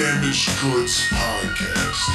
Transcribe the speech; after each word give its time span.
Damaged 0.00 0.48
Goods 0.62 1.10
Podcast. 1.10 2.08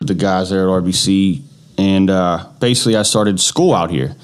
the 0.00 0.14
guys 0.14 0.50
there 0.50 0.68
at 0.68 0.82
RBC, 0.82 1.42
and 1.78 2.10
uh, 2.10 2.46
basically 2.58 2.96
I 2.96 3.02
started 3.02 3.40
school 3.40 3.72
out 3.72 3.90
here. 3.90 4.16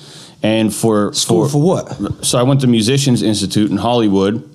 And 0.43 0.75
for 0.75 1.15
School 1.15 1.49
for 1.49 1.63
what? 1.63 2.25
So 2.25 2.39
I 2.39 2.43
went 2.43 2.61
to 2.61 2.67
Musicians 2.67 3.23
Institute 3.23 3.71
in 3.71 3.79
Hollywood, 3.79 4.47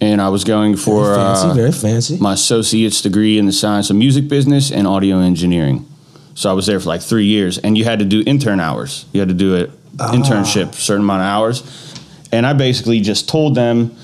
and 0.00 0.20
I 0.20 0.30
was 0.30 0.42
going 0.42 0.76
for 0.76 1.14
Very 1.14 1.16
fancy, 1.16 1.48
uh, 1.48 1.54
very 1.54 1.72
fancy. 1.72 2.18
my 2.18 2.32
associate's 2.32 3.00
degree 3.00 3.38
in 3.38 3.46
the 3.46 3.52
science 3.52 3.88
of 3.88 3.94
music 3.94 4.26
business 4.26 4.72
and 4.72 4.88
audio 4.88 5.20
engineering. 5.20 5.86
So 6.34 6.50
I 6.50 6.54
was 6.54 6.66
there 6.66 6.80
for 6.80 6.88
like 6.88 7.02
three 7.02 7.26
years, 7.26 7.58
and 7.58 7.78
you 7.78 7.84
had 7.84 8.00
to 8.00 8.04
do 8.04 8.24
intern 8.26 8.58
hours. 8.58 9.06
You 9.12 9.20
had 9.20 9.28
to 9.28 9.34
do 9.34 9.54
an 9.54 9.72
Ah. 9.98 10.12
internship, 10.12 10.74
certain 10.74 11.02
amount 11.04 11.22
of 11.22 11.26
hours. 11.26 11.90
And 12.32 12.44
I 12.46 12.52
basically 12.52 13.00
just 13.00 13.28
told 13.28 13.54
them, 13.54 13.94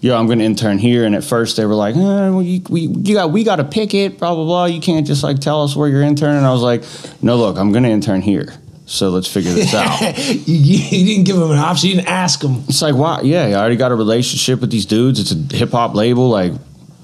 "Yo, 0.00 0.16
I'm 0.16 0.26
going 0.26 0.40
to 0.40 0.44
intern 0.44 0.78
here." 0.78 1.04
And 1.04 1.14
at 1.14 1.24
first 1.24 1.56
they 1.56 1.64
were 1.64 1.74
like, 1.74 1.96
eh, 1.96 1.98
well, 2.00 2.42
you, 2.42 2.60
"We 2.68 2.82
you 2.82 3.14
got 3.14 3.32
we 3.32 3.44
got 3.44 3.56
to 3.56 3.64
pick 3.64 3.94
it, 3.94 4.18
blah 4.18 4.34
blah 4.34 4.44
blah. 4.44 4.64
You 4.66 4.80
can't 4.80 5.06
just 5.06 5.22
like 5.22 5.38
tell 5.38 5.62
us 5.64 5.74
where 5.74 5.88
you're 5.88 6.02
interning." 6.02 6.36
And 6.38 6.46
I 6.46 6.52
was 6.52 6.62
like, 6.62 6.84
"No, 7.22 7.36
look, 7.36 7.56
I'm 7.56 7.72
going 7.72 7.84
to 7.84 7.90
intern 7.90 8.20
here. 8.20 8.52
So 8.84 9.10
let's 9.10 9.26
figure 9.28 9.52
this 9.52 9.74
out." 9.74 10.00
you, 10.26 10.54
you 10.78 11.06
didn't 11.06 11.24
give 11.24 11.36
them 11.36 11.50
an 11.50 11.58
option. 11.58 11.88
You 11.90 11.96
didn't 11.96 12.08
ask 12.08 12.40
them. 12.40 12.64
It's 12.68 12.82
like, 12.82 12.94
wow, 12.94 13.20
yeah, 13.22 13.44
I 13.46 13.54
already 13.54 13.76
got 13.76 13.90
a 13.92 13.94
relationship 13.94 14.60
with 14.60 14.70
these 14.70 14.86
dudes. 14.86 15.18
It's 15.20 15.32
a 15.32 15.56
hip 15.56 15.70
hop 15.70 15.94
label. 15.94 16.28
Like, 16.28 16.52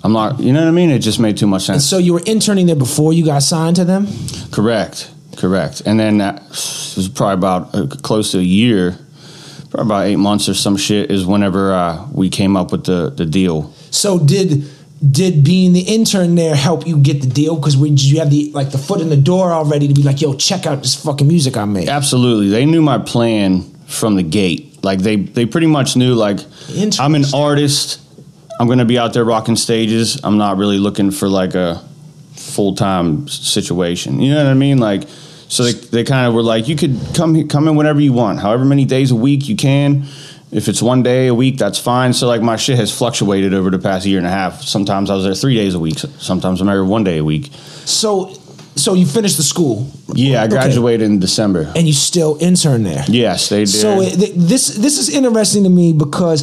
I'm 0.02 0.12
not, 0.12 0.38
you 0.40 0.52
know 0.52 0.60
what 0.60 0.68
I 0.68 0.72
mean? 0.72 0.90
It 0.90 0.98
just 0.98 1.18
made 1.18 1.38
too 1.38 1.46
much 1.46 1.62
sense. 1.62 1.86
So 1.88 1.96
you 1.96 2.12
were 2.12 2.22
interning 2.26 2.66
there 2.66 2.76
before 2.76 3.14
you 3.14 3.24
got 3.24 3.42
signed 3.42 3.76
to 3.76 3.84
them. 3.86 4.06
Correct, 4.50 5.10
correct. 5.34 5.82
And 5.84 5.98
then 5.98 6.18
that 6.18 6.36
it 6.36 6.96
was 6.96 7.08
probably 7.08 7.34
about 7.34 7.74
uh, 7.74 7.86
close 8.02 8.32
to 8.32 8.38
a 8.38 8.42
year, 8.42 8.98
probably 9.70 9.86
about 9.86 10.06
eight 10.06 10.16
months 10.16 10.48
or 10.48 10.54
some 10.54 10.76
shit 10.76 11.10
is 11.10 11.26
whenever 11.26 11.72
uh, 11.72 12.06
we 12.12 12.30
came 12.30 12.56
up 12.56 12.72
with 12.72 12.84
the 12.84 13.10
the 13.10 13.26
deal. 13.26 13.72
So 13.91 14.18
did 14.18 14.70
did 15.10 15.44
being 15.44 15.72
the 15.72 15.80
intern 15.80 16.34
there 16.34 16.54
help 16.54 16.86
you 16.86 16.98
get 16.98 17.20
the 17.20 17.28
deal? 17.28 17.56
Because 17.56 17.76
did 17.76 18.02
you 18.02 18.20
have 18.20 18.30
the 18.30 18.50
like 18.52 18.70
the 18.70 18.78
foot 18.78 19.00
in 19.00 19.08
the 19.08 19.16
door 19.16 19.52
already 19.52 19.88
to 19.88 19.94
be 19.94 20.02
like, 20.02 20.20
yo, 20.20 20.34
check 20.34 20.66
out 20.66 20.82
this 20.82 20.94
fucking 20.94 21.26
music 21.26 21.56
I 21.56 21.64
made. 21.64 21.88
Absolutely, 21.88 22.48
they 22.48 22.64
knew 22.64 22.82
my 22.82 22.98
plan 22.98 23.62
from 23.86 24.16
the 24.16 24.22
gate. 24.22 24.82
Like 24.82 25.00
they 25.00 25.16
they 25.16 25.46
pretty 25.46 25.66
much 25.66 25.96
knew 25.96 26.14
like 26.14 26.38
I'm 26.98 27.14
an 27.14 27.24
artist. 27.34 28.00
I'm 28.60 28.69
gonna 28.69 28.84
be 28.84 28.98
out 28.98 29.12
there 29.12 29.24
rocking 29.24 29.56
stages. 29.56 30.20
I'm 30.22 30.38
not 30.38 30.56
really 30.56 30.78
looking 30.78 31.10
for 31.10 31.28
like 31.28 31.54
a 31.54 31.82
full 32.34 32.74
time 32.74 33.28
situation. 33.28 34.20
You 34.20 34.34
know 34.34 34.44
what 34.44 34.50
I 34.50 34.54
mean? 34.54 34.78
Like, 34.78 35.04
so 35.55 35.62
they 35.64 35.72
they 35.72 36.05
kind 36.05 36.27
of 36.27 36.34
were 36.34 36.42
like, 36.42 36.69
you 36.69 36.77
could 36.77 36.98
come 37.14 37.47
come 37.48 37.69
in 37.69 37.77
whenever 37.77 38.00
you 38.00 38.12
want, 38.12 38.41
however 38.41 38.64
many 38.64 38.84
days 38.84 39.10
a 39.10 39.14
week 39.16 39.48
you 39.48 39.56
can. 39.56 40.05
If 40.52 40.69
it's 40.69 40.80
one 40.83 41.02
day 41.02 41.27
a 41.28 41.34
week, 41.34 41.58
that's 41.58 41.78
fine. 41.80 42.12
So 42.12 42.28
like 42.28 42.41
my 42.42 42.56
shit 42.56 42.77
has 42.78 42.91
fluctuated 42.97 43.52
over 43.55 43.70
the 43.70 43.78
past 43.78 44.06
year 44.06 44.19
and 44.19 44.27
a 44.27 44.30
half. 44.30 44.62
Sometimes 44.62 45.10
I 45.10 45.14
was 45.14 45.25
there 45.25 45.34
three 45.34 45.56
days 45.56 45.75
a 45.75 45.80
week. 45.80 45.98
Sometimes 46.19 46.60
I'm 46.60 46.66
there 46.69 46.84
one 46.84 47.02
day 47.05 47.19
a 47.19 47.25
week. 47.25 47.50
So 47.84 48.32
so 48.77 48.94
you 48.94 49.06
finished 49.06 49.36
the 49.36 49.42
school. 49.42 49.86
Yeah, 50.14 50.42
I 50.42 50.44
Okay. 50.44 50.50
graduated 50.55 51.06
in 51.10 51.19
December. 51.19 51.72
and 51.77 51.86
you 51.86 51.92
still 51.92 52.36
intern 52.41 52.82
there. 52.84 53.05
Yeah, 53.08 53.36
stayed 53.36 53.69
there. 53.69 53.80
So 53.84 54.00
it, 54.00 54.14
th- 54.19 54.32
this 54.36 54.69
this 54.84 54.98
is 54.98 55.08
interesting 55.08 55.64
to 55.64 55.70
me 55.70 55.92
because 55.92 56.42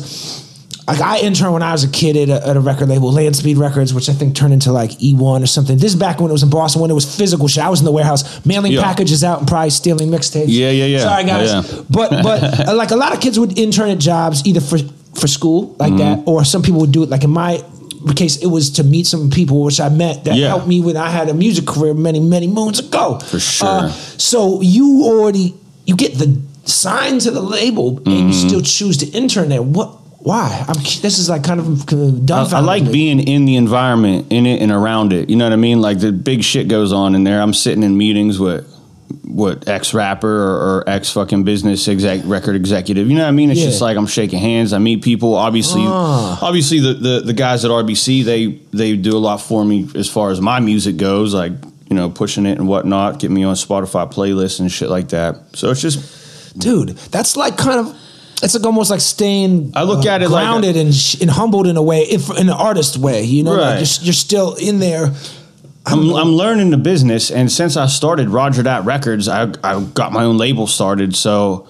like 0.88 1.00
I 1.00 1.20
interned 1.20 1.54
when 1.54 1.64
I 1.64 1.72
was 1.72 1.84
a 1.84 1.90
kid 1.90 2.18
at 2.18 2.30
a, 2.30 2.48
at 2.50 2.58
a 2.58 2.60
record 2.60 2.90
label, 2.90 3.12
Landspeed 3.12 3.58
Records, 3.58 3.94
which 3.94 4.10
I 4.10 4.14
think 4.14 4.36
turned 4.36 4.54
into 4.54 4.72
like 4.72 4.92
E1 4.92 5.44
or 5.44 5.46
something. 5.46 5.78
This 5.78 5.94
is 5.94 6.00
back 6.00 6.20
when 6.20 6.30
it 6.30 6.34
was 6.34 6.44
in 6.44 6.50
Boston 6.50 6.82
when 6.82 6.92
it 6.92 6.96
was 6.96 7.16
physical 7.16 7.48
shit. 7.48 7.64
I 7.64 7.70
was 7.70 7.80
in 7.80 7.86
the 7.86 7.92
warehouse 7.92 8.44
mailing 8.46 8.72
Yeah. 8.74 8.84
packages 8.84 9.24
out 9.24 9.40
and 9.40 9.48
probably 9.48 9.70
stealing 9.70 10.10
mixtapes. 10.10 10.46
Yeah, 10.48 10.72
yeah, 10.72 10.86
yeah. 10.86 11.00
Sorry 11.00 11.24
guys, 11.24 11.52
yeah. 11.54 11.82
but 11.90 12.10
but 12.24 12.68
uh, 12.68 12.76
like 12.76 12.92
a 12.92 12.96
lot 12.96 13.14
of 13.14 13.22
kids 13.22 13.40
would 13.40 13.58
intern 13.58 13.90
at 13.90 14.00
jobs 14.00 14.46
either 14.46 14.60
for 14.62 14.80
for 15.14 15.28
school 15.28 15.76
like 15.80 15.96
that, 15.98 16.20
Mm-hmm. 16.20 16.30
or 16.30 16.44
some 16.46 16.62
people 16.64 16.82
would 16.82 16.92
do 16.92 17.04
it 17.04 17.10
like 17.10 17.24
in 17.24 17.30
my 17.32 17.64
case 18.16 18.38
it 18.38 18.48
was 18.48 18.72
to 18.72 18.84
meet 18.84 19.06
some 19.06 19.30
people 19.30 19.64
which 19.64 19.80
I 19.80 19.90
met 19.90 20.24
that 20.24 20.36
helped 20.36 20.68
me 20.68 20.82
when 20.82 20.98
I 20.98 21.10
had 21.12 21.30
a 21.30 21.34
music 21.36 21.68
career 21.68 21.94
many 21.94 22.20
many 22.20 22.48
moons 22.48 22.80
ago. 22.80 23.20
For 23.20 23.40
sure. 23.40 23.68
Uh, 23.68 23.90
so 24.18 24.62
you 24.62 25.04
already 25.04 25.54
you 25.86 25.96
get 25.96 26.16
the 26.18 26.42
sign 26.66 27.20
to 27.20 27.30
the 27.32 27.42
label 27.42 27.98
and 27.98 28.06
Mm-hmm. 28.08 28.28
you 28.30 28.34
still 28.34 28.62
choose 28.62 28.98
to 28.98 29.06
intern 29.08 29.50
there. 29.50 29.62
What? 29.62 30.00
Why? 30.24 30.64
I'm. 30.68 30.76
This 30.76 31.18
is 31.20 31.30
like 31.30 31.44
kind 31.44 31.60
of 31.60 31.92
uh, 31.94 32.34
I. 32.36 32.58
I 32.58 32.60
like 32.60 32.92
being 32.92 33.20
in 33.20 33.46
the 33.46 33.56
environment, 33.56 34.28
in 34.30 34.46
it 34.46 34.62
and 34.62 34.72
around 34.72 35.14
it. 35.14 35.30
You 35.30 35.36
know 35.36 35.46
what 35.46 35.54
I 35.54 35.58
mean? 35.58 35.82
Like 35.82 36.00
the 36.00 36.12
big 36.12 36.44
shit 36.44 36.68
goes 36.68 36.94
on 36.94 37.16
in 37.16 37.24
there. 37.24 37.42
I'm 37.42 37.54
sitting 37.54 37.84
in 37.84 37.98
meetings 37.98 38.40
with 38.40 38.68
what 39.26 39.68
ex 39.68 39.94
rapper 39.94 40.28
or, 40.30 40.78
or 40.80 40.84
ex 40.90 41.10
fucking 41.12 41.44
business 41.44 41.88
exec 41.88 42.22
record 42.26 42.56
executive. 42.56 43.10
You 43.10 43.16
know 43.16 43.24
what 43.24 43.30
I 43.30 43.32
mean? 43.32 43.50
It's 43.50 43.60
Yeah. 43.60 43.66
just 43.68 43.82
like 43.82 43.98
I'm 43.98 44.06
shaking 44.06 44.40
hands. 44.40 44.74
I 44.74 44.78
meet 44.78 45.02
people. 45.02 45.34
Obviously, 45.36 45.82
Ah. 45.86 46.38
obviously 46.42 46.80
the, 46.80 46.94
the 46.94 47.20
the 47.22 47.34
guys 47.34 47.66
at 47.66 47.72
RBC 47.72 48.24
they 48.24 48.60
they 48.72 48.96
do 48.98 49.18
a 49.18 49.20
lot 49.20 49.38
for 49.42 49.66
me 49.66 49.90
as 49.96 50.08
far 50.08 50.30
as 50.30 50.40
my 50.40 50.60
music 50.60 50.98
goes. 50.98 51.34
Like 51.34 51.54
you 51.90 51.96
know 51.96 52.10
pushing 52.12 52.46
it 52.46 52.60
and 52.60 52.68
whatnot, 52.68 53.20
get 53.20 53.32
me 53.32 53.44
on 53.44 53.56
Spotify 53.56 54.12
playlists 54.14 54.60
and 54.60 54.72
shit 54.72 54.90
like 54.90 55.10
that. 55.10 55.58
So 55.58 55.72
it's 55.72 55.82
just 55.82 56.60
dude. 56.60 56.90
That's 57.10 57.36
like 57.36 57.58
kind 57.58 57.80
of. 57.80 57.98
It's 58.44 58.54
like 58.56 58.66
almost 58.66 58.90
like 58.90 59.02
staying. 59.02 59.72
I 59.76 59.84
look 59.84 60.06
at 60.06 60.22
it 60.22 60.30
like 60.30 60.44
a- 60.44 60.46
grounded 60.48 60.76
and 60.78 60.94
sh- 60.94 61.22
and 61.22 61.30
humbled 61.30 61.68
in 61.68 61.78
a 61.78 61.82
way, 61.84 62.02
if 62.02 62.30
in 62.32 62.50
an 62.50 62.50
artist 62.50 62.98
way. 62.98 63.24
You 63.24 63.44
know, 63.44 63.54
like 63.54 63.80
you're, 63.80 64.06
you're 64.06 64.14
still 64.14 64.56
in 64.56 64.80
there. 64.80 65.12
I'm, 65.86 66.14
I'm 66.14 66.34
learning 66.34 66.70
the 66.70 66.78
business, 66.78 67.32
and 67.32 67.52
since 67.52 67.76
I 67.76 67.88
started 67.88 68.30
Roger 68.30 68.62
Dat 68.64 68.86
Records, 68.86 69.28
I, 69.28 69.52
I 69.64 69.82
got 69.84 70.12
my 70.12 70.24
own 70.24 70.38
label 70.38 70.68
started. 70.68 71.16
So 71.16 71.68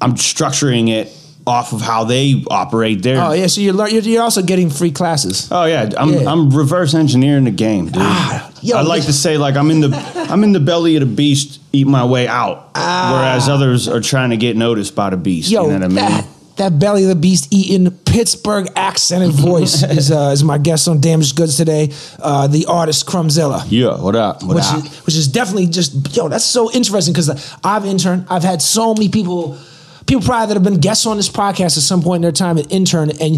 I'm 0.00 0.14
structuring 0.14 0.88
it 0.88 1.08
off 1.46 1.72
of 1.72 1.80
how 1.80 2.04
they 2.04 2.44
operate 2.50 3.02
there. 3.02 3.20
Oh 3.22 3.32
yeah, 3.32 3.46
so 3.46 3.60
you're 3.60 3.72
lear- 3.72 3.88
you're, 3.88 4.22
also 4.22 4.42
getting 4.42 4.70
free 4.70 4.90
classes. 4.90 5.48
Oh 5.50 5.64
yeah, 5.64 5.90
I'm 5.96 6.12
Yeah. 6.12 6.30
I'm 6.30 6.50
reverse 6.50 6.94
engineering 6.94 7.44
the 7.44 7.50
game, 7.50 7.86
dude. 7.86 7.96
Ah, 7.96 8.52
yo, 8.62 8.76
I 8.76 8.82
like 8.82 9.04
to 9.04 9.12
say 9.12 9.38
like 9.38 9.56
I'm 9.56 9.70
in 9.70 9.80
the 9.80 10.26
I'm 10.30 10.44
in 10.44 10.52
the 10.52 10.60
belly 10.60 10.96
of 10.96 11.00
the 11.00 11.14
beast, 11.14 11.60
eat 11.72 11.86
my 11.86 12.04
way 12.04 12.28
out, 12.28 12.70
whereas 12.74 13.48
others 13.48 13.88
are 13.88 14.00
trying 14.00 14.30
to 14.30 14.36
get 14.36 14.56
noticed 14.56 14.94
by 14.94 15.10
the 15.10 15.16
beast. 15.16 15.50
Yo, 15.50 15.62
you 15.62 15.68
know 15.68 15.74
what 15.74 15.84
I 15.84 15.88
mean? 15.88 15.96
that, 15.96 16.26
that 16.60 16.78
belly 16.78 17.04
of 17.04 17.08
the 17.08 17.16
beast 17.16 17.48
eating 17.50 17.90
Pittsburgh 17.90 18.68
accented 18.76 19.30
voice 19.34 19.82
is 19.82 20.10
uh, 20.10 20.30
is 20.32 20.44
my 20.44 20.58
guest 20.58 20.88
on 20.88 21.00
Damaged 21.00 21.34
Goods 21.36 21.56
today. 21.56 21.90
Uh, 22.18 22.46
the 22.46 22.66
artist 22.66 23.06
Crumzilla. 23.06 23.64
yeah, 23.68 24.00
what 24.00 24.14
up? 24.14 24.42
What 24.42 24.56
which 24.56 24.64
up? 24.64 24.84
is, 24.84 24.98
which 25.06 25.16
is 25.16 25.28
definitely 25.28 25.66
just 25.66 26.14
yo. 26.14 26.28
That's 26.28 26.44
so 26.44 26.70
interesting 26.70 27.14
because 27.14 27.56
I've 27.64 27.84
interned. 27.86 28.26
I've 28.28 28.42
had 28.42 28.60
so 28.60 28.92
many 28.94 29.08
people, 29.08 29.58
people 30.10 30.24
probably 30.24 30.48
that 30.48 30.54
have 30.54 30.64
been 30.64 30.80
guests 30.80 31.06
on 31.06 31.16
this 31.16 31.28
podcast 31.28 31.76
at 31.78 31.84
some 31.84 32.02
point 32.02 32.16
in 32.16 32.22
their 32.22 32.32
time 32.32 32.58
at 32.58 32.70
intern, 32.72 33.10
and 33.20 33.34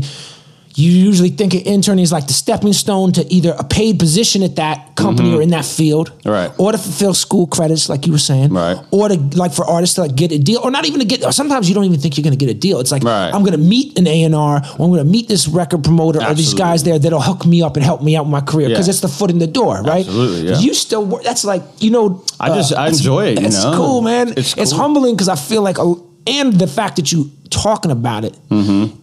you 0.74 0.90
usually 0.90 1.28
think 1.28 1.52
of 1.52 1.60
interning 1.66 2.02
is 2.02 2.10
like 2.12 2.26
the 2.28 2.32
stepping 2.32 2.72
stone 2.72 3.12
to 3.12 3.30
either 3.30 3.54
a 3.58 3.62
paid 3.62 3.98
position 3.98 4.42
at 4.42 4.56
that 4.56 4.96
company 4.96 5.34
or 5.34 5.42
in 5.42 5.50
that 5.50 5.66
field, 5.66 6.08
Mm-hmm. 6.22 6.30
Right. 6.30 6.50
Or 6.58 6.72
to 6.72 6.78
fulfill 6.78 7.12
school 7.12 7.46
credits, 7.46 7.90
like 7.90 8.06
you 8.06 8.12
were 8.12 8.18
saying, 8.30 8.54
Right. 8.54 8.78
Or 8.90 9.08
to 9.10 9.16
like 9.36 9.52
for 9.52 9.66
artists 9.66 9.96
to 9.96 10.00
like 10.02 10.14
get 10.16 10.32
a 10.32 10.38
deal, 10.38 10.60
or 10.64 10.70
not 10.70 10.86
even 10.86 11.00
to 11.00 11.04
get. 11.04 11.20
Sometimes 11.34 11.68
you 11.68 11.74
don't 11.74 11.84
even 11.84 12.00
think 12.00 12.16
you're 12.16 12.22
going 12.22 12.38
to 12.38 12.42
get 12.46 12.48
a 12.48 12.58
deal. 12.58 12.80
It's 12.80 12.90
like 12.90 13.02
Right. 13.04 13.30
I'm 13.34 13.42
going 13.42 13.52
to 13.52 13.58
meet 13.74 13.98
an 13.98 14.06
A 14.06 14.22
and 14.22 14.34
R, 14.34 14.56
or 14.78 14.84
I'm 14.86 14.90
going 14.90 15.04
to 15.04 15.12
meet 15.16 15.28
this 15.28 15.46
record 15.46 15.84
promoter, 15.84 16.20
or 16.24 16.32
these 16.32 16.54
guys 16.54 16.84
there 16.84 16.98
that'll 16.98 17.20
hook 17.20 17.44
me 17.44 17.60
up 17.60 17.76
and 17.76 17.84
help 17.84 18.00
me 18.02 18.16
out 18.16 18.24
with 18.24 18.32
my 18.32 18.40
career 18.40 18.70
because 18.70 18.86
Yeah. 18.88 18.92
it's 18.92 19.00
the 19.00 19.08
foot 19.08 19.28
in 19.30 19.38
the 19.40 19.46
door, 19.46 19.82
right? 19.82 20.06
Absolutely, 20.06 20.48
yeah. 20.48 20.58
You 20.58 20.72
still 20.72 21.04
work. 21.04 21.22
That's 21.22 21.44
like 21.44 21.62
you 21.80 21.90
know. 21.90 22.24
I 22.40 22.48
just- 22.48 22.72
I 22.74 22.88
enjoy 22.88 23.26
it, 23.32 23.40
you 23.40 23.46
It's 23.46 23.62
know? 23.62 23.74
cool, 23.76 24.00
man. 24.00 24.32
It's 24.38 24.54
It's, 24.56 24.72
humbling 24.72 25.14
because 25.16 25.28
I 25.28 25.36
feel 25.36 25.60
like, 25.60 25.76
a, 25.78 25.94
and 26.26 26.52
the 26.54 26.66
fact 26.66 26.96
that 26.96 27.10
you 27.12 27.30
talking 27.50 27.90
about 27.90 28.24
it 28.24 28.34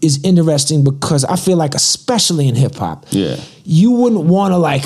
is 0.01 0.17
Mm-hmm. 0.17 0.25
interesting 0.25 0.83
because 0.83 1.23
I 1.25 1.35
feel 1.35 1.57
like, 1.57 1.75
especially 1.75 2.47
in 2.47 2.55
hip 2.55 2.75
hop, 2.75 3.05
Yeah. 3.11 3.35
you 3.63 3.91
wouldn't 3.91 4.23
want 4.25 4.51
to 4.53 4.57
like 4.57 4.83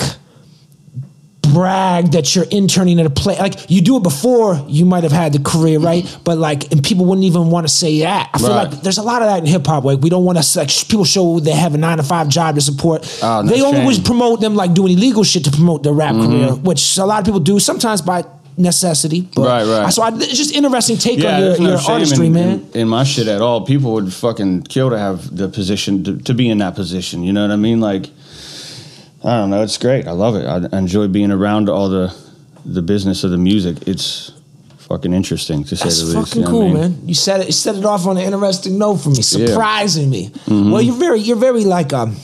brag 1.52 2.12
that 2.12 2.34
you're 2.34 2.46
interning 2.46 2.98
at 2.98 3.04
a 3.06 3.10
play 3.10 3.36
like 3.38 3.70
you 3.70 3.82
do 3.82 3.98
it 3.98 4.02
before 4.02 4.64
you 4.66 4.86
might 4.86 5.02
have 5.02 5.12
had 5.12 5.30
the 5.34 5.38
career 5.38 5.78
right 5.78 6.18
but 6.24 6.38
like 6.38 6.72
and 6.72 6.82
people 6.82 7.04
wouldn't 7.04 7.24
even 7.26 7.50
want 7.50 7.68
to 7.68 7.72
say 7.72 8.00
that 8.00 8.30
i 8.32 8.38
feel 8.38 8.48
Right. 8.48 8.70
like 8.72 8.80
there's 8.82 8.96
a 8.96 9.02
lot 9.02 9.20
of 9.20 9.28
that 9.28 9.40
in 9.40 9.46
hip-hop 9.46 9.84
like 9.84 10.00
we 10.00 10.08
don't 10.08 10.24
want 10.24 10.42
to 10.42 10.58
like 10.58 10.70
people 10.88 11.04
show 11.04 11.38
they 11.40 11.50
have 11.52 11.74
a 11.74 11.78
nine 11.78 11.98
to 11.98 12.02
five 12.02 12.28
job 12.30 12.54
to 12.54 12.62
support 12.62 13.06
Oh, 13.22 13.42
no 13.42 13.52
they 13.52 13.60
always 13.60 13.96
shame. 13.96 14.04
promote 14.04 14.40
them 14.40 14.54
like 14.56 14.72
doing 14.72 14.92
illegal 14.94 15.22
shit 15.22 15.44
to 15.44 15.50
promote 15.50 15.82
their 15.82 15.92
rap 15.92 16.14
Mm-hmm. 16.14 16.32
career 16.32 16.54
which 16.54 16.96
a 16.96 17.04
lot 17.04 17.18
of 17.20 17.26
people 17.26 17.40
do 17.40 17.60
sometimes 17.60 18.00
by 18.00 18.24
necessity 18.56 19.22
but 19.34 19.46
Right, 19.46 19.66
right. 19.66 19.92
so 19.92 20.02
I, 20.02 20.10
it's 20.14 20.36
just 20.36 20.52
interesting 20.54 20.96
take 20.96 21.18
on 21.24 21.40
your, 21.42 21.58
no 21.58 21.68
your 21.70 21.78
artistry 21.88 22.26
in, 22.26 22.32
man 22.32 22.60
In, 22.74 22.80
in 22.82 22.88
my 22.88 23.04
shit 23.04 23.26
at 23.28 23.40
all. 23.40 23.66
People 23.66 23.92
would 23.94 24.12
fucking 24.12 24.62
kill 24.64 24.90
to 24.90 24.98
have 24.98 25.36
the 25.36 25.48
position 25.48 26.04
to, 26.04 26.18
to 26.18 26.34
be 26.34 26.48
in 26.48 26.58
that 26.58 26.74
position. 26.74 27.22
You 27.24 27.32
know 27.32 27.42
what 27.42 27.50
I 27.52 27.56
mean? 27.56 27.80
Like, 27.80 28.10
I 29.24 29.36
don't 29.38 29.50
know. 29.50 29.62
It's 29.62 29.78
great. 29.78 30.06
I 30.06 30.12
love 30.12 30.36
it. 30.36 30.44
I 30.46 30.78
enjoy 30.78 31.08
being 31.08 31.30
around 31.30 31.68
all 31.68 31.88
the 31.88 32.14
the 32.64 32.82
business 32.82 33.24
of 33.24 33.30
the 33.30 33.38
music. 33.38 33.76
It's 33.88 34.32
fucking 34.78 35.12
interesting 35.12 35.64
to 35.64 35.76
say 35.76 35.84
That's 35.84 36.00
the 36.00 36.18
least. 36.18 36.28
fucking 36.34 36.42
you 36.42 36.48
know 36.48 36.54
what 36.58 36.64
I 36.66 36.70
cool, 36.72 36.80
mean? 36.82 36.92
man. 36.98 37.08
You 37.08 37.14
set 37.14 37.40
it, 37.40 37.46
you 37.46 37.52
set 37.52 37.74
it 37.74 37.84
off 37.84 38.06
on 38.06 38.16
an 38.18 38.22
interesting 38.24 38.78
note 38.78 38.96
for 38.96 39.08
me, 39.10 39.16
Yeah. 39.16 39.46
surprising 39.46 40.10
me. 40.10 40.28
Mm-hmm. 40.28 40.70
Well, 40.70 40.82
you're 40.82 40.94
very, 40.96 41.20
you're 41.20 41.36
very 41.36 41.64
like, 41.64 41.92
um, 41.92 42.16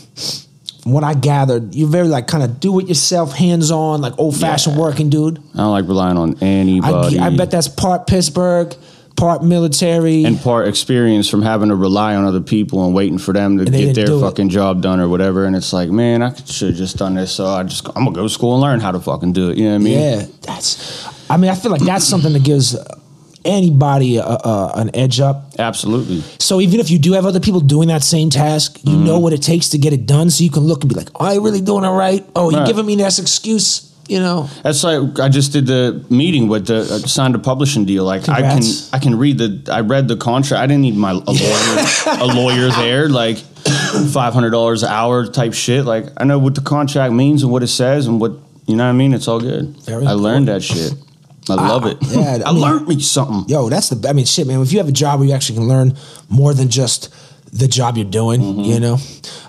from 0.82 0.92
what 0.92 1.04
I 1.04 1.14
gathered, 1.14 1.74
you're 1.74 1.88
very 1.88 2.08
like 2.08 2.26
kind 2.26 2.42
of 2.42 2.60
do 2.60 2.78
it 2.80 2.88
yourself, 2.88 3.34
hands 3.34 3.70
on, 3.70 4.00
like 4.00 4.18
old 4.18 4.36
fashioned 4.36 4.76
Yeah. 4.76 4.82
working 4.82 5.10
dude. 5.10 5.38
I 5.54 5.58
don't 5.58 5.70
like 5.72 5.86
relying 5.88 6.16
on 6.16 6.36
I, 6.40 6.44
anybody. 6.46 7.18
I 7.18 7.30
bet 7.36 7.50
that's 7.50 7.68
part 7.68 8.06
Pittsburgh, 8.06 8.74
part 9.16 9.44
military. 9.44 10.24
and 10.24 10.40
part 10.40 10.68
experience 10.68 11.28
from 11.28 11.42
having 11.42 11.68
to 11.68 11.74
rely 11.76 12.14
on 12.14 12.24
other 12.24 12.40
people 12.40 12.84
and 12.86 12.94
waiting 12.94 13.18
for 13.18 13.32
them 13.34 13.58
to 13.58 13.64
get 13.66 13.94
their 13.94 14.06
do 14.06 14.18
it. 14.18 14.20
fucking 14.22 14.48
job 14.48 14.80
done 14.80 15.00
or 15.00 15.08
whatever. 15.08 15.44
And 15.44 15.54
it's 15.54 15.72
like, 15.72 15.90
man, 15.90 16.22
I 16.22 16.34
should 16.46 16.68
have 16.70 16.78
just 16.78 16.96
done 16.96 17.14
this. 17.14 17.30
So 17.32 17.46
I 17.46 17.62
just 17.64 17.86
I'm 17.88 18.04
gonna 18.04 18.12
go 18.12 18.22
to 18.22 18.28
school 18.30 18.54
and 18.54 18.62
learn 18.62 18.80
how 18.80 18.92
to 18.92 19.00
fucking 19.00 19.32
do 19.34 19.50
it. 19.50 19.58
You 19.58 19.64
know 19.64 19.70
what 19.72 19.74
I 19.74 19.78
mean? 19.84 19.98
Yeah, 20.00 20.26
that's. 20.42 21.06
I 21.28 21.36
mean, 21.36 21.50
I 21.50 21.54
feel 21.54 21.70
like 21.70 21.82
that's 21.82 22.06
something 22.06 22.32
that 22.32 22.42
gives 22.42 22.74
anybody 23.44 24.16
a, 24.16 24.24
a, 24.24 24.72
an 24.76 24.94
edge 24.94 25.20
up. 25.20 25.52
Absolutely. 25.58 26.20
So 26.38 26.60
even 26.60 26.80
if 26.80 26.90
you 26.90 26.98
do 26.98 27.12
have 27.12 27.26
other 27.26 27.40
people 27.40 27.60
doing 27.60 27.88
that 27.88 28.02
same 28.02 28.30
task, 28.30 28.78
you 28.84 28.90
Mm-hmm. 28.96 29.04
know 29.04 29.18
what 29.18 29.32
it 29.32 29.42
takes 29.42 29.68
to 29.70 29.78
get 29.78 29.92
it 29.92 30.06
done. 30.06 30.30
So 30.30 30.44
you 30.44 30.50
can 30.50 30.62
look 30.64 30.82
and 30.82 30.88
be 30.88 30.94
like, 30.94 31.08
"Are 31.20 31.32
you 31.34 31.40
really 31.44 31.60
doing 31.60 31.84
it 31.84 31.88
right? 31.88 32.24
Oh, 32.36 32.50
you're 32.50 32.60
Right. 32.60 32.66
giving 32.66 32.86
me 32.86 32.96
this 32.96 33.18
excuse." 33.18 33.86
You 34.08 34.18
know, 34.18 34.48
That's 34.64 34.82
like 34.82 35.20
I 35.20 35.28
just 35.28 35.52
did 35.52 35.66
the 35.66 36.04
meeting 36.10 36.48
with 36.48 36.66
the 36.66 36.80
uh, 36.80 36.98
signed 37.06 37.36
a 37.36 37.38
publishing 37.38 37.84
deal. 37.84 38.02
Like 38.04 38.24
Congrats. 38.24 38.92
I 38.92 38.98
can 38.98 39.00
I 39.00 39.04
can 39.12 39.18
read 39.20 39.38
the 39.38 39.72
I 39.72 39.80
read 39.82 40.08
the 40.08 40.16
contract. 40.16 40.60
I 40.60 40.66
didn't 40.66 40.82
need 40.82 40.96
my 40.96 41.12
a 41.12 41.14
lawyer 41.14 41.86
a 42.20 42.26
lawyer 42.40 42.68
there 42.70 43.08
like 43.08 43.38
five 44.12 44.34
hundred 44.34 44.50
dollars 44.50 44.82
an 44.82 44.88
hour 44.90 45.26
type 45.28 45.54
shit. 45.54 45.84
Like 45.84 46.06
I 46.16 46.24
know 46.24 46.40
what 46.40 46.56
the 46.56 46.60
contract 46.60 47.12
means 47.14 47.44
and 47.44 47.52
what 47.52 47.62
it 47.62 47.68
says 47.68 48.08
and 48.08 48.20
what 48.20 48.32
you 48.66 48.74
know 48.74 48.82
what 48.84 48.90
I 48.90 48.92
mean. 48.94 49.12
It's 49.14 49.28
all 49.28 49.38
good. 49.40 49.76
Very 49.86 50.04
I 50.06 50.12
learned 50.12 50.48
that 50.48 50.62
shit. 50.64 50.92
I 51.58 51.68
love 51.68 51.86
it. 51.86 51.98
yeah, 52.02 52.38
I 52.44 52.50
I, 52.50 52.52
mean- 52.52 52.62
learned 52.62 52.88
me 52.88 53.00
something. 53.00 53.44
yo, 53.48 53.68
that's 53.68 53.88
the. 53.90 54.08
I 54.08 54.12
mean, 54.12 54.24
shit, 54.26 54.46
man. 54.46 54.60
If 54.60 54.72
you 54.72 54.78
have 54.78 54.88
a 54.88 54.92
job 54.92 55.18
where 55.20 55.28
you 55.28 55.34
actually 55.34 55.56
can 55.58 55.68
learn 55.68 55.96
more 56.28 56.54
than 56.54 56.68
just 56.68 57.12
the 57.52 57.66
job 57.66 57.96
you're 57.96 58.08
doing, 58.08 58.40
Mm-hmm. 58.40 58.60
you 58.60 58.78
know. 58.80 58.96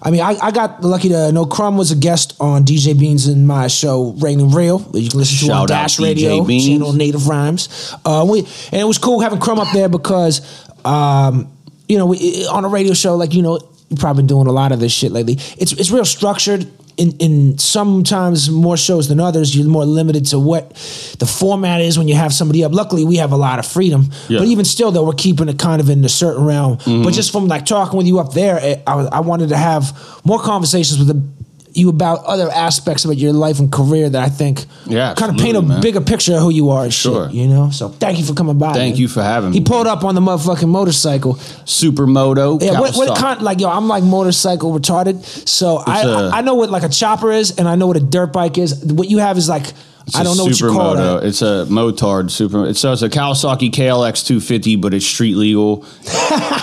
I 0.01 0.09
mean, 0.09 0.21
I, 0.21 0.35
I 0.41 0.49
got 0.51 0.81
lucky 0.83 1.09
to 1.09 1.31
know 1.31 1.45
Crumb 1.45 1.77
was 1.77 1.91
a 1.91 1.95
guest 1.95 2.35
on 2.39 2.63
DJ 2.65 2.97
Beans 2.99 3.27
in 3.27 3.45
my 3.45 3.67
show 3.67 4.13
Rain 4.17 4.39
and 4.39 4.53
Real. 4.55 4.79
You 4.93 5.07
can 5.09 5.19
listen 5.19 5.37
to 5.37 5.45
Shout 5.45 5.51
on 5.51 5.61
out 5.63 5.67
Dash 5.67 5.97
DJ 5.97 6.03
Radio, 6.03 6.43
Beans. 6.43 6.65
channel 6.67 6.93
Native 6.93 7.27
Rhymes. 7.27 7.93
Uh, 8.03 8.25
we 8.27 8.39
and 8.39 8.81
it 8.81 8.85
was 8.87 8.97
cool 8.97 9.19
having 9.19 9.39
Crumb 9.39 9.59
up 9.59 9.67
there 9.73 9.87
because, 9.89 10.41
um, 10.83 11.51
you 11.87 11.97
know, 11.99 12.07
we, 12.07 12.47
on 12.47 12.65
a 12.65 12.69
radio 12.69 12.93
show 12.95 13.15
like 13.15 13.35
you 13.35 13.43
know, 13.43 13.59
you've 13.89 13.99
probably 13.99 14.23
been 14.23 14.27
doing 14.27 14.47
a 14.47 14.51
lot 14.51 14.71
of 14.71 14.79
this 14.79 14.91
shit 14.91 15.11
lately. 15.11 15.33
It's 15.59 15.71
it's 15.73 15.91
real 15.91 16.05
structured. 16.05 16.65
In, 17.01 17.11
in 17.17 17.57
sometimes 17.57 18.49
more 18.49 18.77
shows 18.77 19.07
than 19.07 19.19
others, 19.19 19.55
you're 19.55 19.67
more 19.67 19.85
limited 19.85 20.23
to 20.27 20.39
what 20.39 20.69
the 21.17 21.25
format 21.25 21.81
is 21.81 21.97
when 21.97 22.07
you 22.07 22.15
have 22.15 22.31
somebody 22.31 22.63
up. 22.63 22.73
Luckily, 22.73 23.03
we 23.03 23.15
have 23.17 23.31
a 23.31 23.37
lot 23.37 23.57
of 23.57 23.65
freedom, 23.65 24.01
Yeah. 24.29 24.39
but 24.39 24.47
even 24.47 24.65
still, 24.65 24.91
though, 24.91 25.03
we're 25.03 25.13
keeping 25.27 25.49
it 25.49 25.57
kind 25.57 25.81
of 25.81 25.89
in 25.89 26.05
a 26.05 26.09
certain 26.09 26.45
realm. 26.45 26.77
Mm-hmm. 26.77 27.03
But 27.03 27.13
just 27.13 27.31
from 27.31 27.47
like 27.47 27.65
talking 27.65 27.97
with 27.97 28.05
you 28.05 28.19
up 28.19 28.33
there, 28.33 28.59
eh, 28.61 28.75
I, 28.85 28.93
I 29.17 29.19
wanted 29.21 29.49
to 29.49 29.57
have 29.57 29.83
more 30.23 30.39
conversations 30.39 30.99
with 30.99 31.07
the, 31.07 31.40
you 31.73 31.89
about 31.89 32.23
other 32.25 32.49
aspects 32.49 33.05
about 33.05 33.17
your 33.17 33.33
life 33.33 33.59
and 33.59 33.71
career 33.71 34.09
that 34.09 34.21
I 34.23 34.29
think 34.29 34.65
Yeah, 34.85 35.13
kind 35.15 35.31
of 35.31 35.37
paint 35.37 35.55
a 35.57 35.61
man. 35.61 35.81
bigger 35.81 36.01
picture 36.01 36.35
of 36.35 36.41
who 36.41 36.49
you 36.51 36.69
are 36.71 36.83
and 36.83 36.93
Sure. 36.93 37.27
shit. 37.27 37.35
You 37.35 37.47
know, 37.47 37.69
so 37.69 37.89
thank 37.89 38.19
you 38.19 38.25
for 38.25 38.33
coming 38.33 38.57
by. 38.57 38.73
Thank 38.73 38.95
man. 38.95 39.01
you 39.01 39.07
for 39.07 39.21
having 39.23 39.51
me. 39.51 39.57
He 39.59 39.63
pulled 39.63 39.87
up 39.87 40.03
on 40.03 40.15
the 40.15 40.21
motherfucking 40.21 40.67
motorcycle. 40.69 41.35
Supermoto. 41.65 42.61
Yeah, 42.61 42.79
what, 42.79 42.95
what 42.95 43.17
kind? 43.17 43.41
Like 43.41 43.59
yo, 43.59 43.69
I'm 43.69 43.87
like 43.87 44.03
motorcycle 44.03 44.71
retarded. 44.77 45.23
So 45.47 45.77
I, 45.77 46.01
a- 46.01 46.07
I 46.29 46.37
I 46.39 46.41
know 46.41 46.55
what 46.55 46.69
like 46.69 46.83
a 46.83 46.89
chopper 46.89 47.31
is, 47.31 47.57
and 47.57 47.67
I 47.67 47.75
know 47.75 47.87
what 47.87 47.97
a 47.97 48.01
dirt 48.01 48.33
bike 48.33 48.57
is. 48.57 48.83
What 48.85 49.09
you 49.09 49.19
have 49.19 49.37
is 49.37 49.47
like 49.49 49.73
It's 50.07 50.15
I 50.15 50.23
don't 50.23 50.35
know 50.37 50.45
what 50.45 50.59
you 50.59 50.67
call 50.69 50.95
supermoto. 50.95 51.21
it. 51.23 51.27
It's 51.27 51.41
a 51.41 51.65
motard 51.69 52.31
super. 52.31 52.65
It's, 52.67 52.79
so 52.79 52.91
it's 52.91 53.01
a 53.01 53.09
Kawasaki 53.09 53.69
KLX 53.71 54.25
250, 54.25 54.75
but 54.77 54.93
it's 54.93 55.05
street 55.05 55.35
legal. 55.35 55.85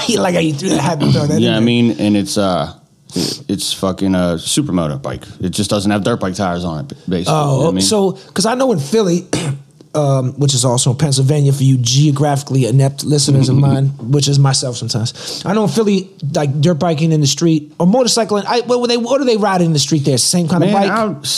like 0.09 0.35
how 0.35 0.41
you 0.41 0.53
threw 0.53 0.71
that 0.71 0.81
hat. 0.81 1.03
and 1.03 1.13
throw 1.13 1.27
that 1.27 1.41
Yeah, 1.41 1.57
I 1.57 1.61
mean, 1.61 1.99
and 2.01 2.17
it's 2.17 2.37
uh, 2.39 2.78
it's 3.15 3.73
fucking 3.73 4.15
a 4.15 4.37
supermoto 4.37 5.01
bike. 5.01 5.25
It 5.41 5.51
just 5.51 5.71
doesn't 5.71 5.91
have 5.91 6.05
dirt 6.05 6.21
bike 6.21 6.35
tires 6.35 6.65
on 6.65 6.85
it, 6.85 6.89
basically. 6.89 7.19
you 7.19 7.25
know 7.25 7.61
Oh, 7.63 7.69
I 7.69 7.71
mean? 7.73 7.81
so 7.81 8.13
because 8.13 8.47
I 8.47 8.55
know 8.55 8.73
in 8.73 8.79
Philly, 8.79 9.27
um, 9.99 10.33
which 10.39 10.55
is 10.55 10.65
also 10.65 10.93
in 10.93 10.97
Pennsylvania 10.97 11.53
for 11.53 11.63
you 11.65 11.77
geographically 11.79 12.67
inept 12.67 13.05
listeners 13.05 13.49
of 13.49 13.57
mine, 13.57 13.89
which 13.99 14.29
is 14.29 14.39
myself 14.39 14.77
sometimes. 14.77 15.43
I 15.45 15.53
know 15.55 15.65
in 15.65 15.69
Philly, 15.71 16.09
like 16.35 16.61
dirt 16.61 16.75
biking 16.75 17.13
in 17.13 17.21
the 17.21 17.27
street 17.27 17.73
or 17.79 17.87
motorcycling. 17.87 18.45
I 18.47 18.61
what, 18.61 18.87
they 18.89 18.97
what 18.97 19.21
are 19.21 19.25
they 19.25 19.37
riding 19.37 19.67
in 19.67 19.73
the 19.73 19.79
street 19.79 20.05
there? 20.05 20.19
Same 20.19 20.49
kind 20.49 20.61
Man, 20.61 20.75
of 20.75 21.23
bike. 21.23 21.29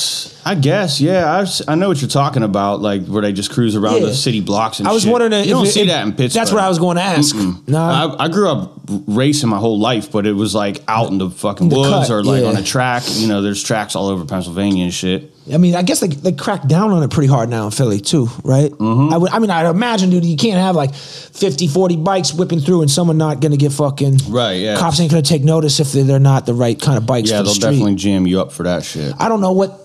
I, 0.46 0.52
I 0.52 0.54
guess, 0.54 1.00
yeah. 1.00 1.44
I 1.68 1.74
know 1.74 1.88
what 1.88 2.00
you're 2.00 2.08
talking 2.08 2.42
about, 2.42 2.80
like 2.80 3.06
where 3.06 3.22
they 3.22 3.32
just 3.32 3.50
cruise 3.50 3.76
around 3.76 3.96
Yeah. 4.00 4.06
the 4.06 4.14
city 4.14 4.40
blocks 4.40 4.78
and 4.78 4.88
I 4.88 4.92
was 4.92 5.02
shit. 5.02 5.12
wondering 5.12 5.32
if 5.32 5.46
you 5.46 5.52
don't 5.52 5.66
if- 5.66 5.72
see 5.72 5.82
if- 5.82 5.88
that 5.88 6.02
in 6.06 6.12
Pittsburgh. 6.12 6.40
That's 6.40 6.52
what 6.52 6.62
I 6.62 6.68
was 6.68 6.78
going 6.78 6.96
to 6.96 7.02
ask. 7.02 7.34
Nah, 7.66 8.16
I, 8.18 8.24
I 8.24 8.28
grew 8.28 8.48
up 8.48 8.72
racing 9.06 9.48
my 9.48 9.58
whole 9.58 9.78
life, 9.78 10.10
but 10.10 10.26
it 10.26 10.32
was 10.32 10.54
like 10.54 10.82
out 10.88 11.10
in 11.10 11.18
the 11.18 11.30
fucking 11.30 11.68
The 11.68 11.76
woods 11.78 12.08
cut, 12.08 12.10
or 12.10 12.22
like 12.24 12.42
yeah. 12.42 12.48
on 12.48 12.56
a 12.56 12.62
track. 12.62 13.02
You 13.06 13.28
know, 13.28 13.42
there's 13.42 13.62
tracks 13.62 13.94
all 13.94 14.08
over 14.08 14.24
Pennsylvania 14.24 14.84
and 14.84 14.94
shit. 14.94 15.29
I 15.52 15.56
mean, 15.56 15.74
I 15.74 15.82
guess 15.82 16.00
they 16.00 16.08
they 16.08 16.32
crack 16.32 16.66
down 16.66 16.90
on 16.90 17.02
it 17.02 17.10
pretty 17.10 17.28
hard 17.28 17.48
now 17.48 17.64
in 17.64 17.70
Philly 17.70 18.00
too, 18.00 18.28
right? 18.44 18.70
Mm-hmm. 18.70 19.12
I 19.12 19.16
would. 19.16 19.30
I 19.30 19.38
mean, 19.38 19.50
I'd 19.50 19.66
imagine, 19.68 20.10
dude, 20.10 20.24
you 20.24 20.36
can't 20.36 20.58
have 20.58 20.76
like 20.76 20.94
50, 20.94 21.66
40 21.66 21.96
bikes 21.96 22.32
whipping 22.34 22.60
through 22.60 22.82
and 22.82 22.90
someone 22.90 23.16
not 23.18 23.40
going 23.40 23.52
to 23.52 23.56
get 23.58 23.72
fucking 23.72 24.18
Right, 24.28 24.60
yeah. 24.60 24.76
Cops 24.76 25.00
ain't 25.00 25.10
going 25.10 25.22
to 25.22 25.28
take 25.28 25.42
notice 25.42 25.80
if 25.80 25.92
they're, 25.92 26.04
they're 26.04 26.18
not 26.20 26.44
the 26.46 26.54
right 26.54 26.78
kind 26.80 26.98
of 26.98 27.06
bikes 27.06 27.30
Yeah, 27.30 27.42
they'll 27.42 27.54
street. 27.54 27.70
definitely 27.70 27.94
jam 27.96 28.26
you 28.26 28.40
up 28.40 28.52
for 28.52 28.64
that 28.64 28.84
shit. 28.84 29.14
I 29.18 29.28
don't 29.28 29.40
know 29.40 29.52
what 29.52 29.80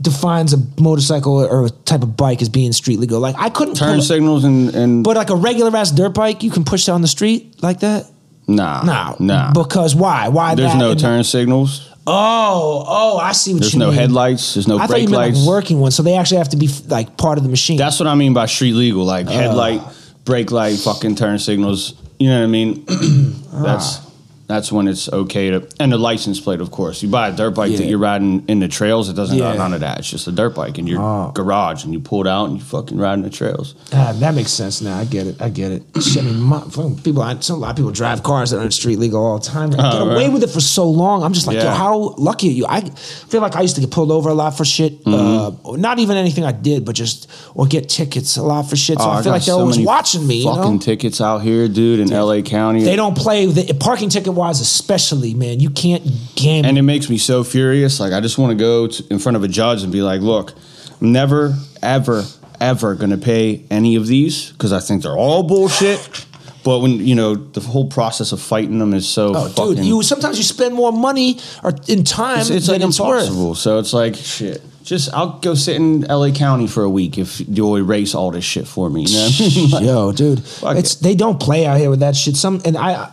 defines 0.00 0.52
a 0.54 0.58
motorcycle 0.80 1.44
or 1.44 1.66
a 1.66 1.70
type 1.70 2.02
of 2.02 2.16
bike 2.16 2.40
as 2.40 2.48
being 2.48 2.72
street 2.72 2.98
legal. 2.98 3.20
Like 3.20 3.34
I 3.38 3.50
couldn't 3.50 3.74
Turn 3.74 3.96
pull, 3.96 4.02
signals 4.02 4.44
and 4.44 4.74
and 4.74 5.04
but 5.04 5.16
like 5.16 5.30
a 5.30 5.36
regular 5.36 5.76
ass 5.76 5.90
dirt 5.90 6.10
bike, 6.14 6.42
you 6.42 6.50
can 6.50 6.64
push 6.64 6.86
down 6.86 7.02
the 7.02 7.08
street 7.08 7.62
like 7.62 7.80
that. 7.80 8.06
nah, 8.48 8.82
No, 8.82 9.16
nah. 9.18 9.52
Because 9.52 9.94
why? 9.94 10.28
Why? 10.28 10.54
There's 10.54 10.74
no 10.74 10.94
turn 10.94 11.22
signals. 11.24 11.88
Oh, 12.06 12.84
oh, 12.86 13.18
I 13.18 13.32
see 13.32 13.54
what 13.54 13.54
you 13.54 13.54
mean. 13.54 13.60
There's 13.60 13.72
you 13.74 13.78
no 13.78 13.86
mean. 13.86 13.94
headlights. 13.94 14.54
There's 14.54 14.66
no 14.66 14.76
I 14.76 14.80
thought 14.80 14.88
brake 14.88 15.02
you 15.02 15.08
meant 15.10 15.34
lights. 15.34 15.38
like 15.38 15.48
working 15.48 15.80
ones, 15.80 15.94
so 15.94 16.02
they 16.02 16.14
actually 16.14 16.38
have 16.38 16.48
to 16.48 16.56
be 16.56 16.68
like 16.88 17.16
part 17.16 17.38
of 17.38 17.44
the 17.44 17.50
machine. 17.50 17.76
That's 17.76 18.00
what 18.00 18.08
I 18.08 18.14
mean 18.14 18.34
by 18.34 18.46
street 18.46 18.74
legal, 18.74 19.04
like 19.04 19.26
uh. 19.26 19.30
headlight, 19.30 19.82
brake 20.24 20.50
light, 20.50 20.78
fucking 20.78 21.14
turn 21.14 21.38
signals. 21.38 21.94
You 22.18 22.28
know 22.28 22.40
what 22.40 22.44
I 22.44 22.48
mean? 22.48 22.84
that's 23.52 23.98
ah. 23.98 24.11
That's 24.52 24.70
when 24.70 24.86
it's 24.88 25.10
okay 25.12 25.50
to, 25.50 25.66
and 25.80 25.90
the 25.90 25.98
license 25.98 26.38
plate, 26.40 26.60
of 26.60 26.70
course. 26.70 27.02
You 27.02 27.08
buy 27.08 27.28
a 27.28 27.32
dirt 27.36 27.52
bike 27.52 27.76
that 27.76 27.86
you're 27.86 27.98
riding 27.98 28.44
in 28.48 28.60
the 28.60 28.68
trails. 28.68 29.08
It 29.08 29.14
doesn't 29.16 29.36
Yeah. 29.36 29.48
have 29.48 29.56
none 29.58 29.72
of 29.74 29.80
that. 29.80 29.98
It's 30.00 30.10
just 30.10 30.28
a 30.28 30.32
dirt 30.32 30.54
bike 30.54 30.78
in 30.78 30.86
your 30.86 31.00
Oh. 31.02 31.30
garage, 31.34 31.84
and 31.84 31.92
you 31.92 32.00
pull 32.00 32.20
it 32.20 32.26
out 32.28 32.48
and 32.48 32.58
you 32.58 32.62
fucking 32.62 32.98
ride 32.98 33.14
in 33.14 33.22
the 33.22 33.30
trails. 33.30 33.74
Ah, 33.92 34.12
that 34.20 34.34
makes 34.34 34.52
sense 34.52 34.80
now. 34.82 34.98
I 34.98 35.04
get 35.04 35.26
it. 35.26 35.36
I 35.40 35.48
get 35.48 35.72
it. 35.72 35.82
Shit, 36.02 36.22
I 36.22 36.26
mean, 36.26 36.40
my, 36.40 36.60
people. 37.02 37.22
I, 37.22 37.36
some, 37.40 37.56
a 37.56 37.60
lot 37.60 37.70
of 37.70 37.76
people 37.76 37.90
drive 37.92 38.22
cars 38.22 38.50
that 38.50 38.58
aren't 38.58 38.74
street 38.74 38.98
legal 38.98 39.24
all 39.24 39.38
the 39.38 39.44
time. 39.46 39.70
They 39.70 39.78
get 39.78 39.86
Oh, 39.94 40.08
away 40.10 40.24
right. 40.24 40.32
with 40.32 40.42
it 40.44 40.50
for 40.50 40.60
so 40.60 40.88
long. 40.88 41.22
I'm 41.22 41.32
just 41.32 41.46
like, 41.46 41.56
yo, 41.56 41.70
how 41.70 42.14
lucky 42.18 42.48
are 42.48 42.52
you? 42.52 42.66
I 42.68 42.80
feel 43.28 43.40
like 43.40 43.56
I 43.56 43.62
used 43.62 43.74
to 43.76 43.80
get 43.80 43.90
pulled 43.90 44.10
over 44.10 44.28
a 44.28 44.34
lot 44.34 44.56
for 44.56 44.64
shit. 44.64 45.04
Mm-hmm. 45.04 45.68
Uh, 45.68 45.76
not 45.76 45.98
even 45.98 46.16
anything 46.16 46.44
I 46.44 46.52
did, 46.52 46.84
but 46.84 46.94
just 46.94 47.26
or 47.54 47.66
get 47.66 47.88
tickets 47.88 48.36
a 48.36 48.42
lot 48.42 48.68
for 48.68 48.76
shit. 48.76 48.98
So 48.98 49.04
Oh, 49.06 49.10
I 49.10 49.22
feel 49.22 49.32
like 49.32 49.42
they're 49.44 49.54
so 49.54 49.60
always 49.60 49.78
watching 49.78 50.26
me. 50.26 50.36
You 50.42 50.44
Fucking 50.54 50.72
know, 50.74 50.78
tickets 50.78 51.20
out 51.20 51.42
here, 51.42 51.68
dude, 51.68 52.00
in 52.00 52.12
L.A. 52.12 52.42
County. 52.42 52.82
they 52.82 52.96
don't 52.96 53.16
play 53.16 53.46
the 53.46 53.72
parking 53.74 54.08
ticket 54.08 54.34
wise, 54.42 54.60
especially 54.60 55.34
man. 55.34 55.60
You 55.60 55.70
can't 55.70 56.04
gamble. 56.34 56.68
and 56.68 56.78
it 56.78 56.82
makes 56.82 57.08
me 57.08 57.16
so 57.16 57.44
furious. 57.44 58.00
Like 58.00 58.12
I 58.12 58.20
just 58.20 58.38
want 58.38 58.50
to 58.50 58.56
go 58.56 58.88
in 59.08 59.18
front 59.18 59.36
of 59.36 59.44
a 59.44 59.48
judge 59.48 59.82
and 59.82 59.92
be 59.92 60.02
like, 60.02 60.20
"Look, 60.20 60.52
I'm 61.00 61.12
never, 61.12 61.54
ever, 61.82 62.24
ever 62.60 62.94
going 62.94 63.10
to 63.10 63.18
pay 63.18 63.64
any 63.70 63.96
of 63.96 64.06
these 64.06 64.50
because 64.52 64.72
I 64.72 64.80
think 64.80 65.02
they're 65.02 65.16
all 65.16 65.44
bullshit." 65.44 66.26
But 66.64 66.78
when 66.78 67.04
you 67.04 67.14
know 67.14 67.34
the 67.34 67.60
whole 67.60 67.88
process 67.88 68.32
of 68.32 68.40
fighting 68.40 68.78
them 68.78 68.94
is 68.94 69.08
so 69.08 69.32
oh, 69.34 69.48
fucking, 69.48 69.74
dude, 69.76 69.84
you 69.84 70.02
sometimes 70.02 70.38
you 70.38 70.44
spend 70.44 70.74
more 70.74 70.92
money 70.92 71.38
or 71.62 71.72
in 71.88 72.04
time 72.04 72.40
it's, 72.40 72.50
it's 72.50 72.68
like 72.68 72.80
it's 72.80 73.00
worth. 73.00 73.22
impossible. 73.22 73.54
So 73.54 73.78
it's 73.78 73.92
like 73.92 74.14
shit. 74.14 74.62
Just 74.84 75.12
I'll 75.14 75.38
go 75.38 75.54
sit 75.54 75.76
in 75.76 76.04
L.A. 76.10 76.32
County 76.32 76.66
for 76.66 76.82
a 76.82 76.90
week 76.90 77.16
if 77.18 77.40
you'll 77.48 77.76
erase 77.76 78.14
all 78.14 78.30
this 78.30 78.44
shit 78.44 78.66
for 78.66 78.90
me. 78.90 79.02
You 79.06 79.16
know? 79.16 79.24
what 79.28 79.40
I 79.40 79.56
mean? 79.56 79.70
Like, 79.70 79.84
Yo, 79.84 80.12
dude, 80.12 80.38
it's 80.78 80.94
it. 80.96 81.02
they 81.02 81.14
don't 81.14 81.38
play 81.40 81.66
out 81.66 81.78
here 81.78 81.88
with 81.90 82.00
that 82.00 82.16
shit. 82.16 82.36
Some 82.36 82.60
and 82.64 82.76
I, 82.76 83.08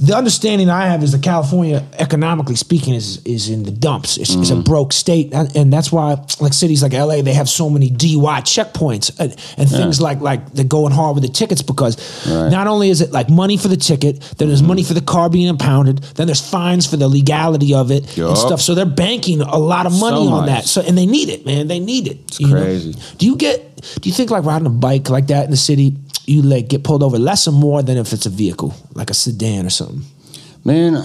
the 0.00 0.14
understanding 0.16 0.70
I 0.70 0.86
have 0.86 1.02
is 1.02 1.12
that 1.12 1.22
California, 1.22 1.84
economically 1.98 2.54
speaking, 2.56 2.94
is 2.94 3.20
is 3.24 3.50
in 3.50 3.64
the 3.64 3.70
dumps. 3.70 4.16
It's, 4.16 4.34
it's 4.34 4.50
a 4.50 4.54
Mm-hmm. 4.54 4.62
broke 4.62 4.92
state, 4.92 5.32
and, 5.34 5.54
and 5.56 5.72
that's 5.72 5.90
why 5.92 6.16
like 6.40 6.52
cities 6.52 6.82
like 6.82 6.92
LA, 6.92 7.22
they 7.22 7.34
have 7.34 7.48
so 7.48 7.68
many 7.68 7.90
DUI 7.90 8.40
checkpoints 8.42 9.10
and, 9.18 9.32
and 9.56 9.68
things 9.68 10.00
like 10.00 10.20
like 10.20 10.52
they're 10.52 10.64
going 10.64 10.92
hard 10.92 11.14
with 11.16 11.24
the 11.24 11.30
tickets 11.32 11.62
because 11.62 11.96
Right. 11.98 12.32
Mm-hmm. 12.34 12.50
not 12.52 12.66
only 12.66 12.90
is 12.90 13.00
it 13.00 13.10
like 13.12 13.28
money 13.28 13.56
for 13.56 13.68
the 13.68 13.76
ticket, 13.76 14.20
then 14.38 14.48
there's 14.48 14.62
money 14.62 14.82
for 14.84 14.94
the 14.94 15.00
car 15.00 15.28
being 15.30 15.46
impounded, 15.48 15.98
then 16.16 16.26
there's 16.26 16.40
fines 16.48 16.86
for 16.86 16.96
the 16.96 17.08
legality 17.08 17.74
of 17.74 17.90
it 17.90 18.16
and 18.18 18.36
stuff. 18.38 18.60
So 18.60 18.74
they're 18.74 18.84
banking 18.86 19.40
a 19.40 19.58
lot 19.58 19.86
of 19.86 19.92
money 19.98 20.24
So 20.26 20.32
on 20.32 20.40
much. 20.42 20.46
that. 20.48 20.64
So 20.64 20.82
and 20.82 20.96
they 20.96 21.06
need 21.08 21.28
it, 21.28 21.44
man. 21.44 21.66
They 21.68 21.80
need 21.80 22.06
it. 22.06 22.18
It's 22.28 22.38
crazy. 22.38 22.94
do 23.18 23.26
you 23.26 23.36
get? 23.36 23.64
Do 24.00 24.08
you 24.08 24.14
think 24.14 24.30
like 24.30 24.44
riding 24.44 24.66
a 24.66 24.70
bike 24.70 25.08
like 25.10 25.26
that 25.28 25.44
in 25.46 25.50
the 25.50 25.56
city, 25.56 25.96
you 26.26 26.42
like 26.42 26.68
get 26.68 26.84
pulled 26.84 27.02
over 27.02 27.18
less 27.18 27.46
or 27.48 27.52
more 27.52 27.82
than 27.82 27.96
if 27.96 28.12
it's 28.12 28.26
a 28.26 28.30
vehicle 28.30 28.74
like 28.94 29.10
a 29.10 29.14
sedan 29.14 29.66
or 29.66 29.70
something? 29.70 30.02
Man, 30.64 31.02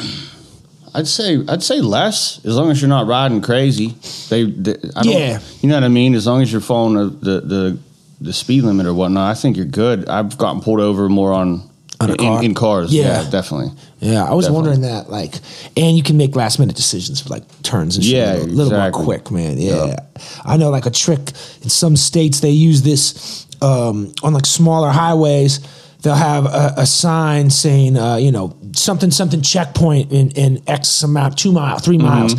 I'd 0.94 1.08
say 1.08 1.44
I'd 1.48 1.64
say 1.64 1.82
less 1.82 2.44
as 2.46 2.56
long 2.56 2.70
as 2.72 2.82
you're 2.82 2.90
not 2.90 3.08
riding 3.08 3.42
crazy. 3.42 3.96
They, 4.30 4.44
they 4.46 4.76
I 4.96 5.02
don't, 5.04 5.14
Yeah. 5.14 5.40
you 5.62 5.70
know 5.70 5.76
what 5.76 5.84
I 5.84 5.88
mean. 5.90 6.14
As 6.16 6.28
long 6.28 6.42
as 6.42 6.52
you're 6.52 6.62
following 6.62 6.96
the, 6.96 7.06
the 7.06 7.42
the 7.42 7.78
the 8.22 8.34
speed 8.34 8.64
limit 8.64 8.86
or 8.86 8.94
whatnot, 8.94 9.30
I 9.30 9.34
think 9.40 9.58
you're 9.58 9.66
good. 9.66 10.08
I've 10.10 10.38
gotten 10.38 10.62
pulled 10.62 10.80
over 10.80 11.10
more 11.10 11.34
on 11.34 11.70
On 12.04 12.10
a 12.10 12.14
in, 12.14 12.18
car? 12.18 12.44
in 12.44 12.54
cars. 12.54 12.94
Yeah. 12.94 13.24
Yeah, 13.24 13.30
definitely. 13.30 13.72
Yeah, 14.00 14.24
I 14.26 14.34
was 14.34 14.46
Definitely. 14.46 14.56
wondering 14.56 14.82
that. 14.82 15.10
Like, 15.10 15.36
and 15.78 15.96
you 15.96 16.04
can 16.04 16.18
make 16.18 16.36
last 16.36 16.60
minute 16.60 16.76
decisions 16.76 17.22
for 17.22 17.30
like 17.30 17.44
turns 17.64 17.96
and 17.96 18.04
shit. 18.04 18.14
Yeah, 18.16 18.34
a 18.34 18.38
little, 18.40 18.56
little 18.56 18.80
more 18.80 18.92
quick, 18.92 19.32
man. 19.32 19.58
Yeah. 19.58 19.86
Yeah. 19.86 19.96
I 20.44 20.58
know 20.58 20.70
like 20.70 20.86
a 20.86 20.92
trick 20.92 21.30
in 21.62 21.70
some 21.70 21.96
states 21.96 22.42
they 22.42 22.50
use 22.52 22.82
this 22.82 23.48
um, 23.62 24.14
on 24.22 24.34
like 24.34 24.46
smaller 24.46 24.90
highways. 24.90 25.62
they'll 26.02 26.16
have 26.16 26.46
a, 26.46 26.74
a 26.78 26.86
sign 26.86 27.50
saying, 27.50 27.96
uh, 27.98 28.18
you 28.18 28.32
know, 28.32 28.58
something 28.76 29.10
something 29.12 29.42
checkpoint 29.42 30.12
in 30.12 30.32
in 30.32 30.62
X 30.68 31.02
amount, 31.04 31.38
two 31.38 31.52
mile, 31.54 31.80
three 31.80 31.98
miles, 31.98 32.36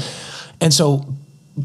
and 0.61 0.73
so. 0.73 1.07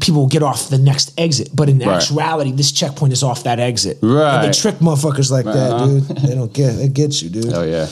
People 0.00 0.20
will 0.20 0.28
get 0.28 0.42
off 0.44 0.68
the 0.68 0.78
next 0.78 1.12
exit, 1.18 1.48
but 1.52 1.68
in 1.68 1.78
Right. 1.80 1.88
actuality, 1.96 2.52
this 2.52 2.70
checkpoint 2.70 3.12
is 3.12 3.22
off 3.24 3.42
that 3.42 3.58
exit. 3.58 3.98
Right. 4.00 4.36
And 4.44 4.48
they 4.54 4.56
trick 4.56 4.78
motherfuckers 4.78 5.30
like 5.32 5.46
that, 5.46 5.72
Uh-huh. 5.72 5.86
dude. 5.86 6.02
They 6.18 6.34
don't 6.36 6.52
get, 6.52 6.74
it 6.78 6.94
gets 6.94 7.22
you, 7.22 7.28
dude. 7.30 7.52
Oh 7.52 7.62
yeah. 7.64 7.86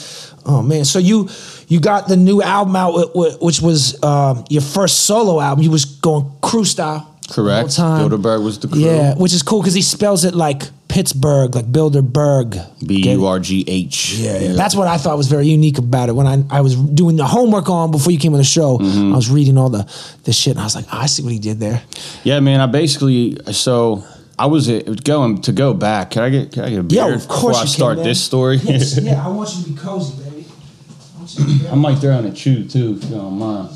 Oh 0.45 0.61
man, 0.61 0.85
so 0.85 0.99
you 0.99 1.27
you 1.67 1.79
got 1.81 2.07
the 2.07 2.15
new 2.15 2.41
album 2.41 2.75
out, 2.77 2.93
wh- 2.93 3.11
wh- 3.11 3.41
which 3.41 3.61
was 3.61 4.01
um, 4.03 4.45
your 4.49 4.61
first 4.61 5.01
solo 5.01 5.39
album. 5.41 5.61
You 5.63 5.71
was 5.71 5.83
going 5.85 6.25
crew 6.41 6.63
style, 6.63 7.05
Correct. 7.29 7.75
time. 7.75 7.99
Bilderburgh 8.09 8.41
was 8.43 8.57
the 8.59 8.69
crew. 8.69 8.79
Yeah, 8.79 9.15
which 9.15 9.33
is 9.33 9.43
cool 9.43 9.59
because 9.61 9.73
he 9.75 9.81
spells 9.81 10.23
it 10.23 10.33
like 10.33 10.63
Pittsburgh, 10.89 11.55
like 11.55 11.71
Bilderburgh. 11.71 12.57
B 12.85 13.09
U 13.11 13.25
R 13.25 13.39
G 13.39 13.63
H. 13.67 14.15
Yeah, 14.15 14.39
yeah, 14.39 14.53
that's 14.53 14.75
what 14.75 14.87
I 14.87 14.97
thought 14.97 15.15
was 15.17 15.27
very 15.27 15.47
unique 15.47 15.77
about 15.77 16.09
it. 16.09 16.13
When 16.13 16.27
I, 16.27 16.43
I 16.49 16.61
was 16.61 16.75
doing 16.75 17.15
the 17.15 17.25
homework 17.25 17.69
on 17.69 17.91
before 17.91 18.11
you 18.11 18.19
came 18.19 18.33
on 18.33 18.39
the 18.39 18.43
show, 18.43 18.77
Mm-hmm. 18.79 19.13
I 19.13 19.15
was 19.15 19.29
reading 19.29 19.57
all 19.57 19.69
the 19.69 19.83
the 20.23 20.33
shit, 20.33 20.51
and 20.51 20.59
I 20.59 20.63
was 20.63 20.75
like, 20.75 20.85
"Ah, 20.91 21.03
I 21.03 21.05
see 21.05 21.21
what 21.23 21.31
he 21.31 21.39
did 21.39 21.59
there. 21.59 21.81
Yeah, 22.23 22.39
man. 22.39 22.59
I 22.59 22.65
basically 22.65 23.37
so 23.51 24.03
I 24.37 24.45
was 24.47 24.69
uh, 24.69 24.95
going 25.03 25.41
to 25.41 25.51
go 25.51 25.73
back. 25.73 26.11
Can 26.11 26.23
I 26.23 26.29
get 26.29 26.51
can 26.53 26.63
I 26.63 26.69
get 26.69 26.79
a 26.79 26.83
beer 26.83 27.09
Yo, 27.09 27.13
of 27.13 27.27
course 27.27 27.57
before 27.57 27.61
I 27.61 27.65
start 27.65 27.95
can, 27.97 28.05
this 28.05 28.23
story? 28.23 28.55
yeah, 28.63 29.25
I 29.25 29.29
want 29.29 29.53
you 29.55 29.63
to 29.63 29.69
be 29.69 29.75
cozy, 29.75 30.23
baby. 30.23 30.45
I 30.47 31.19
want 31.19 31.37
you 31.37 31.57
to 31.67 31.75
might 31.75 31.95
throw 31.99 32.17
in 32.17 32.25
a 32.25 32.33
chew 32.33 32.65
too, 32.65 32.97
if 32.97 33.09
you 33.09 33.15
don't 33.17 33.37
mind. 33.37 33.69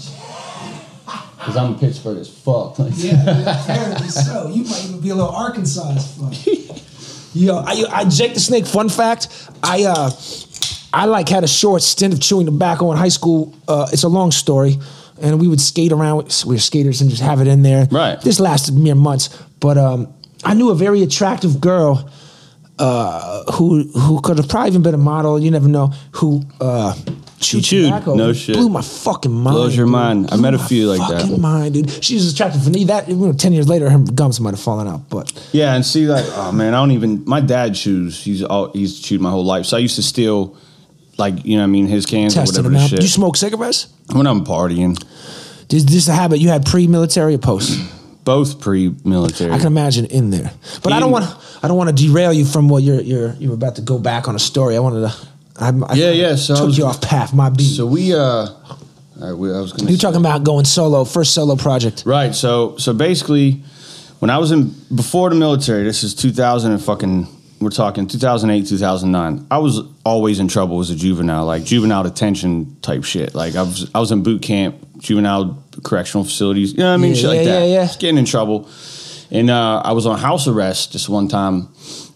Cause 1.44 1.58
I'm 1.58 1.74
in 1.74 1.80
Pittsburgh 1.80 2.18
as 2.20 2.30
fuck. 2.30 2.78
Yeah, 2.96 3.62
apparently 3.62 4.08
so. 4.08 4.48
You 4.48 4.64
might 4.64 4.86
even 4.86 5.02
be 5.02 5.10
a 5.10 5.16
little 5.16 5.30
Arkansas 5.32 5.92
as 5.92 6.18
fuck. 6.18 6.34
Yo, 7.34 7.58
I, 7.58 7.84
I 7.92 8.06
Jake 8.06 8.34
the 8.34 8.40
Snake. 8.40 8.66
Fun 8.66 8.90
fact: 8.90 9.28
I 9.64 9.84
uh, 9.86 10.12
I 10.94 11.06
like 11.06 11.30
had 11.30 11.44
a 11.44 11.48
short 11.48 11.82
stint 11.82 12.14
of 12.14 12.20
chewing 12.22 12.46
tobacco 12.46 12.92
in 12.92 12.98
high 12.98 13.10
school. 13.10 13.56
Uh, 13.68 13.88
it's 13.92 14.04
a 14.04 14.08
long 14.10 14.32
story, 14.32 14.78
and 15.22 15.40
we 15.40 15.48
would 15.48 15.62
skate 15.62 15.92
around. 15.92 16.18
with- 16.18 16.46
We 16.46 16.56
were 16.56 16.60
skaters 16.60 17.02
and 17.02 17.10
just 17.10 17.22
have 17.24 17.42
it 17.42 17.48
in 17.48 17.64
there. 17.64 17.88
Right. 17.92 18.20
This 18.22 18.40
lasted 18.40 18.76
mere 18.78 18.96
months, 18.96 19.30
but 19.60 19.78
um, 19.78 20.14
I 20.44 20.54
knew 20.54 20.70
a 20.70 20.76
very 20.76 21.02
attractive 21.02 21.60
girl 21.60 22.08
uh, 22.80 23.52
who 23.54 23.84
who 23.98 24.22
could 24.22 24.38
have 24.38 24.48
probably 24.50 24.70
even 24.70 24.82
been 24.84 24.94
a 24.96 24.98
model. 25.00 25.40
You 25.40 25.50
never 25.52 25.68
know. 25.68 25.88
Who 26.14 26.44
uh, 26.62 26.94
chewed, 27.44 27.64
chewed? 27.64 27.86
tobacco. 27.86 28.16
No 28.16 28.34
shit. 28.34 28.56
Blew 28.56 28.70
my 28.70 28.82
fucking 28.82 29.32
mind. 29.32 29.54
Blows 29.56 29.76
your 29.76 29.86
dude. 29.86 29.92
mind. 29.92 30.30
I 30.32 30.38
met 30.38 30.54
a 30.54 30.60
few 30.60 30.88
like 30.88 31.00
that. 31.10 31.22
fucking 31.22 31.42
Mind, 31.42 31.74
dude. 31.74 32.04
She 32.04 32.16
was 32.16 32.34
attractive 32.34 32.64
for 32.64 32.70
me. 32.70 32.86
That 32.86 33.08
you 33.10 33.16
know, 33.16 33.34
ten 33.34 33.54
years 33.54 33.68
later, 33.68 33.90
her 33.90 34.00
gums 34.00 34.40
might 34.40 34.52
have 34.52 34.60
fallen 34.60 34.88
out. 34.88 35.10
But 35.10 35.32
Yeah, 35.52 35.76
and 35.76 35.86
see, 35.86 36.08
like, 36.08 36.26
oh 36.30 36.52
man, 36.52 36.74
I 36.74 36.78
don't 36.78 36.92
even. 36.92 37.24
My 37.26 37.42
dad 37.42 37.76
chews. 37.76 38.24
He's 38.24 38.44
all 38.44 38.72
he's 38.72 39.00
chewed 39.00 39.22
my 39.22 39.30
whole 39.30 39.46
life. 39.46 39.66
So 39.66 39.78
I 39.78 39.80
used 39.80 39.96
to 39.96 40.04
steal, 40.04 40.58
like, 41.18 41.46
you 41.46 41.56
know, 41.58 41.64
what 41.64 41.68
I 41.68 41.72
mean, 41.72 41.88
his 41.88 42.06
cans 42.06 42.36
or 42.38 42.42
whatever 42.42 42.64
them 42.64 42.74
the 42.74 42.80
out. 42.80 42.90
shit. 42.90 43.00
Do 43.00 43.06
you 43.06 43.10
smoke 43.10 43.36
cigarettes? 43.38 43.88
when 44.12 44.28
I'm 44.28 44.44
partying, 44.46 45.02
Is 45.72 45.86
this 45.86 46.08
a 46.08 46.14
habit 46.14 46.40
you 46.40 46.50
had 46.50 46.66
pre-military 46.66 47.36
or 47.36 47.40
post? 47.40 47.80
both 48.24 48.62
pre-military. 48.62 49.52
I 49.52 49.58
can 49.58 49.68
imagine 49.68 50.06
in 50.06 50.30
there. 50.30 50.52
But 50.84 50.94
I 50.94 51.00
don't 51.00 51.12
want. 51.12 51.26
I 51.64 51.68
don't 51.68 51.78
want 51.78 51.96
to 51.96 51.96
derail 52.08 52.34
you 52.34 52.46
from 52.46 52.68
what 52.70 52.84
you're 52.84 53.02
you're 53.02 53.34
you're 53.36 53.54
about 53.54 53.76
to 53.78 53.82
go 53.82 53.98
back 53.98 54.28
on 54.28 54.36
a 54.36 54.40
story. 54.40 54.76
I 54.76 54.80
wanted 54.80 55.10
to. 55.10 55.28
I'm, 55.58 55.84
I 55.84 55.94
Yeah, 55.94 56.12
yeah, 56.12 56.36
so 56.36 56.54
I 56.54 56.58
took 56.58 56.66
was- 56.68 56.78
you 56.78 56.86
off 56.86 57.02
path. 57.02 57.34
My 57.34 57.50
beat. 57.50 57.76
so 57.76 57.86
we, 57.86 58.14
uh, 58.14 58.48
right, 59.18 59.34
we, 59.34 59.54
I 59.54 59.60
was 59.60 59.74
gonna. 59.74 59.90
You're 59.90 60.00
talking 60.00 60.20
about 60.20 60.44
going 60.44 60.66
solo, 60.66 61.04
first 61.06 61.34
solo 61.34 61.56
project. 61.56 62.04
Right. 62.06 62.34
So 62.34 62.78
so 62.78 62.94
basically, 62.94 63.62
when 64.20 64.30
I 64.30 64.38
was 64.38 64.52
in 64.52 64.74
before 64.94 65.30
the 65.30 65.36
military, 65.36 65.84
this 65.84 66.04
is 66.04 66.14
2000 66.16 66.72
and 66.72 66.82
fucking. 66.84 67.28
We're 67.60 67.70
talking 67.70 68.08
2008, 68.08 68.68
2009. 68.68 69.48
I 69.50 69.58
was 69.60 69.80
always 70.06 70.40
in 70.40 70.50
trouble 70.50 70.82
as 70.82 70.90
a 70.90 70.96
juvenile, 70.98 71.46
like 71.46 71.64
juvenile 71.64 72.04
detention 72.04 72.76
type 72.82 73.06
shit. 73.06 73.34
Like 73.34 73.56
I 73.56 73.62
was, 73.62 73.90
I 73.96 74.00
was 74.02 74.12
in 74.12 74.22
boot 74.22 74.42
camp, 74.42 74.76
juvenile 74.98 75.64
correctional 75.82 76.26
facilities. 76.26 76.74
You 76.74 76.80
know 76.80 76.90
what 76.90 76.96
I 76.96 76.98
mean? 76.98 77.12
Yeah, 77.12 77.16
shit 77.22 77.26
like 77.30 77.38
yeah, 77.38 77.44
that. 77.46 77.60
yeah, 77.68 77.74
yeah. 77.74 77.86
Just 77.86 78.02
getting 78.02 78.18
in 78.18 78.26
trouble. 78.26 78.68
And 79.32 79.50
uh, 79.50 79.82
I 79.86 79.94
was 79.94 80.06
on 80.06 80.20
house 80.20 80.46
arrest 80.46 80.92
just 80.92 81.08
one 81.08 81.30
time, 81.30 81.70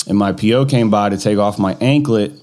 and 0.05 0.17
my 0.17 0.33
PO 0.33 0.65
came 0.65 0.89
by 0.89 1.07
to 1.07 1.17
take 1.17 1.37
off 1.37 1.57
my 1.57 1.77
anklet, 1.79 2.33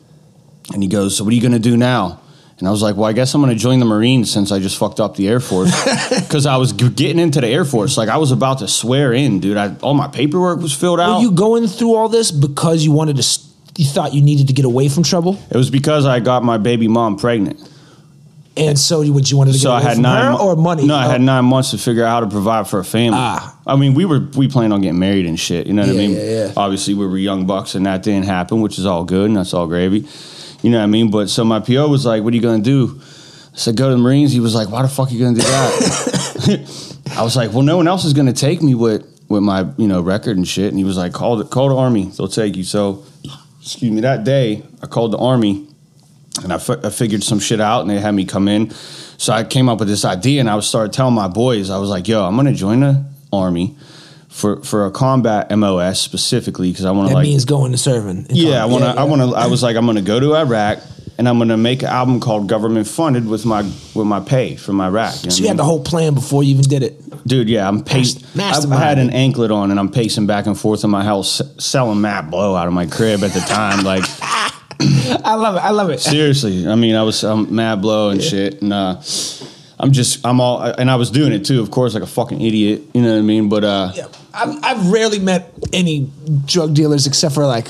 and 0.72 0.82
he 0.82 0.88
goes, 0.88 1.16
"So 1.16 1.24
what 1.24 1.32
are 1.32 1.36
you 1.36 1.42
gonna 1.42 1.58
do 1.58 1.76
now?" 1.76 2.20
And 2.58 2.68
I 2.68 2.70
was 2.70 2.82
like, 2.82 2.96
"Well, 2.96 3.06
I 3.06 3.12
guess 3.12 3.34
I'm 3.34 3.40
gonna 3.40 3.54
join 3.54 3.80
the 3.80 3.84
Marines 3.84 4.30
since 4.30 4.52
I 4.52 4.58
just 4.60 4.76
fucked 4.78 5.00
up 5.00 5.16
the 5.16 5.28
Air 5.28 5.40
Force 5.40 5.72
because 6.20 6.46
I 6.46 6.56
was 6.56 6.72
g- 6.72 6.88
getting 6.88 7.18
into 7.18 7.40
the 7.40 7.48
Air 7.48 7.64
Force. 7.64 7.96
Like 7.96 8.08
I 8.08 8.16
was 8.16 8.30
about 8.32 8.58
to 8.60 8.68
swear 8.68 9.12
in, 9.12 9.40
dude. 9.40 9.56
I, 9.56 9.74
all 9.82 9.94
my 9.94 10.06
paperwork 10.08 10.60
was 10.60 10.72
filled 10.72 11.00
out. 11.00 11.16
Were 11.16 11.22
you 11.22 11.32
going 11.32 11.66
through 11.66 11.94
all 11.94 12.08
this 12.08 12.30
because 12.30 12.84
you 12.84 12.92
wanted 12.92 13.16
to? 13.16 13.20
s- 13.22 13.48
You 13.76 13.84
thought 13.84 14.14
you 14.14 14.22
needed 14.22 14.46
to 14.48 14.52
get 14.54 14.64
away 14.64 14.88
from 14.88 15.02
trouble, 15.02 15.38
it 15.50 15.56
was 15.56 15.68
because 15.68 16.06
I 16.06 16.20
got 16.20 16.44
my 16.44 16.58
baby 16.58 16.86
mom 16.86 17.16
pregnant. 17.16 17.58
and 18.56 18.78
so 18.78 19.00
you, 19.00 19.12
what 19.12 19.28
you 19.28 19.36
wanted 19.36 19.52
to 19.54 19.58
So 19.58 19.70
get 19.76 19.84
I 19.84 19.88
had 19.88 19.98
nine 19.98 20.32
mo- 20.32 20.38
or 20.38 20.54
money? 20.54 20.86
No, 20.86 20.94
I 20.94 21.06
had 21.06 21.20
Oh. 21.20 21.24
nine 21.24 21.44
months 21.44 21.72
to 21.72 21.78
figure 21.78 22.04
out 22.04 22.10
how 22.10 22.20
to 22.20 22.28
provide 22.28 22.68
for 22.68 22.78
a 22.78 22.84
family. 22.84 23.18
Ah. 23.20 23.58
I 23.66 23.74
mean, 23.74 23.94
we 23.94 24.04
were 24.04 24.28
we 24.36 24.46
planned 24.46 24.72
on 24.72 24.80
getting 24.80 25.00
married 25.00 25.26
and 25.26 25.38
shit. 25.40 25.66
You 25.66 25.72
know 25.72 25.82
what 25.82 25.92
Yeah, 25.96 26.00
I 26.02 26.06
mean? 26.06 26.16
yeah, 26.16 26.22
yeah. 26.46 26.52
Obviously, 26.56 26.94
we 26.94 27.04
were 27.04 27.18
young 27.18 27.46
bucks, 27.46 27.74
and 27.74 27.84
that 27.86 28.04
didn't 28.04 28.26
happen, 28.26 28.60
which 28.60 28.78
is 28.78 28.86
all 28.86 29.02
good, 29.02 29.26
and 29.26 29.36
that's 29.36 29.52
all 29.52 29.66
gravy. 29.66 30.06
You 30.64 30.70
know 30.70 30.78
what 30.78 30.84
I 30.84 30.86
mean? 30.86 31.10
But 31.10 31.28
so 31.28 31.44
my 31.44 31.60
PO 31.60 31.88
was 31.88 32.06
like, 32.06 32.22
"What 32.24 32.32
are 32.32 32.36
you 32.36 32.40
gonna 32.40 32.62
do?" 32.62 32.98
I 33.52 33.56
said, 33.58 33.76
"Go 33.76 33.90
to 33.90 33.96
the 33.96 34.00
Marines." 34.00 34.32
He 34.32 34.40
was 34.40 34.54
like, 34.54 34.70
"Why 34.70 34.80
the 34.80 34.88
fuck 34.88 35.10
are 35.10 35.12
you 35.12 35.22
gonna 35.22 35.36
do 35.36 35.42
that?" 35.42 37.02
I 37.18 37.22
was 37.22 37.36
like, 37.36 37.52
"Well, 37.52 37.60
no 37.60 37.76
one 37.76 37.86
else 37.86 38.06
is 38.06 38.14
gonna 38.14 38.32
take 38.32 38.62
me 38.62 38.74
with 38.74 39.04
with 39.28 39.42
my 39.42 39.66
you 39.76 39.86
know 39.86 40.00
record 40.00 40.38
and 40.38 40.48
shit." 40.48 40.70
And 40.70 40.78
he 40.78 40.84
was 40.84 40.96
like, 40.96 41.12
"Call 41.12 41.36
the 41.36 41.44
call 41.44 41.68
the 41.68 41.76
army; 41.76 42.10
they'll 42.16 42.28
take 42.28 42.56
you." 42.56 42.64
So, 42.64 43.02
excuse 43.60 43.92
me. 43.92 44.00
That 44.00 44.24
day, 44.24 44.62
I 44.82 44.86
called 44.86 45.12
the 45.12 45.18
army 45.18 45.66
and 46.42 46.50
I 46.50 46.56
I 46.56 46.88
figured 46.88 47.22
some 47.22 47.40
shit 47.40 47.60
out, 47.60 47.82
and 47.82 47.90
they 47.90 48.00
had 48.00 48.14
me 48.14 48.24
come 48.24 48.48
in. 48.48 48.70
So 49.18 49.34
I 49.34 49.44
came 49.44 49.68
up 49.68 49.80
with 49.80 49.88
this 49.88 50.06
idea, 50.06 50.40
and 50.40 50.48
I 50.48 50.56
was 50.56 50.66
started 50.66 50.94
telling 50.94 51.14
my 51.14 51.28
boys, 51.28 51.68
I 51.68 51.76
was 51.76 51.90
like, 51.90 52.08
"Yo, 52.08 52.24
I'm 52.24 52.36
gonna 52.36 52.54
join 52.54 52.80
the 52.80 53.04
army 53.30 53.76
for 54.34 54.60
for 54.62 54.84
a 54.84 54.90
combat 54.90 55.56
MOS 55.56 56.00
specifically 56.00 56.70
because 56.72 56.84
I 56.84 56.90
want 56.90 57.08
to 57.08 57.14
like, 57.14 57.22
means 57.22 57.44
going 57.44 57.70
to 57.70 57.78
serving. 57.78 58.26
yeah, 58.30 58.60
I 58.60 58.66
want 58.66 58.82
to, 58.82 58.88
Yeah, 58.90 59.00
I 59.00 59.04
want 59.04 59.22
to, 59.22 59.36
I 59.36 59.46
was 59.46 59.62
like, 59.62 59.76
I'm 59.76 59.86
gonna 59.86 60.02
go 60.02 60.18
to 60.20 60.34
Iraq." 60.34 60.78
And 61.16 61.28
I'm 61.28 61.38
gonna 61.38 61.56
make 61.56 61.82
an 61.82 61.90
album 61.90 62.18
called 62.18 62.48
"Government 62.48 62.88
Funded" 62.88 63.28
with 63.28 63.46
my 63.46 63.62
with 63.94 64.06
my 64.08 64.18
pay 64.18 64.56
from 64.56 64.80
Iraq. 64.80 65.24
You 65.24 65.30
So 65.30 65.42
you 65.42 65.44
I 65.44 65.48
had 65.50 65.56
the 65.56 65.64
whole 65.64 65.84
plan 65.84 66.12
before 66.14 66.42
you 66.42 66.50
even 66.50 66.68
did 66.68 66.82
it. 66.82 67.00
Dude, 67.24 67.48
yeah, 67.48 67.68
I'm 67.68 67.84
pacing. 67.84 68.24
I 68.36 68.76
had 68.76 68.98
an 68.98 69.10
anklet 69.10 69.52
on, 69.52 69.70
and 69.70 69.78
I'm 69.78 69.92
pacing 69.92 70.26
back 70.26 70.46
and 70.46 70.58
forth 70.58 70.82
in 70.82 70.90
my 70.90 71.04
house, 71.04 71.40
selling 71.58 72.00
Matt 72.00 72.32
Blow 72.32 72.56
out 72.56 72.66
of 72.66 72.72
my 72.72 72.86
crib 72.86 73.22
at 73.22 73.32
the 73.32 73.38
time. 73.38 73.84
Like, 73.84 74.02
I 75.24 75.36
love 75.36 75.54
it. 75.54 75.60
I 75.60 75.70
love 75.70 75.90
it. 75.90 76.00
seriously, 76.00 76.66
I 76.66 76.74
mean, 76.74 76.96
I 76.96 77.04
was 77.04 77.22
um, 77.22 77.54
Matt 77.54 77.80
Blow 77.80 78.08
and 78.10 78.20
shit, 78.20 78.60
and 78.60 78.72
uh, 78.72 79.00
I'm 79.78 79.92
just, 79.92 80.26
I'm 80.26 80.40
all, 80.40 80.62
and 80.62 80.90
I 80.90 80.96
was 80.96 81.12
doing 81.12 81.32
it 81.32 81.44
too, 81.44 81.60
of 81.60 81.70
course, 81.70 81.94
like 81.94 82.02
a 82.02 82.08
fucking 82.08 82.40
idiot. 82.40 82.82
You 82.92 83.02
know 83.02 83.12
what 83.12 83.18
I 83.18 83.22
mean? 83.22 83.48
But 83.48 83.62
uh, 83.62 83.92
Yeah, 83.94 84.06
I've, 84.34 84.64
I've 84.64 84.90
rarely 84.90 85.18
met 85.18 85.52
any 85.72 86.10
drug 86.44 86.74
dealers 86.74 87.06
except 87.06 87.34
for 87.34 87.46
like 87.46 87.68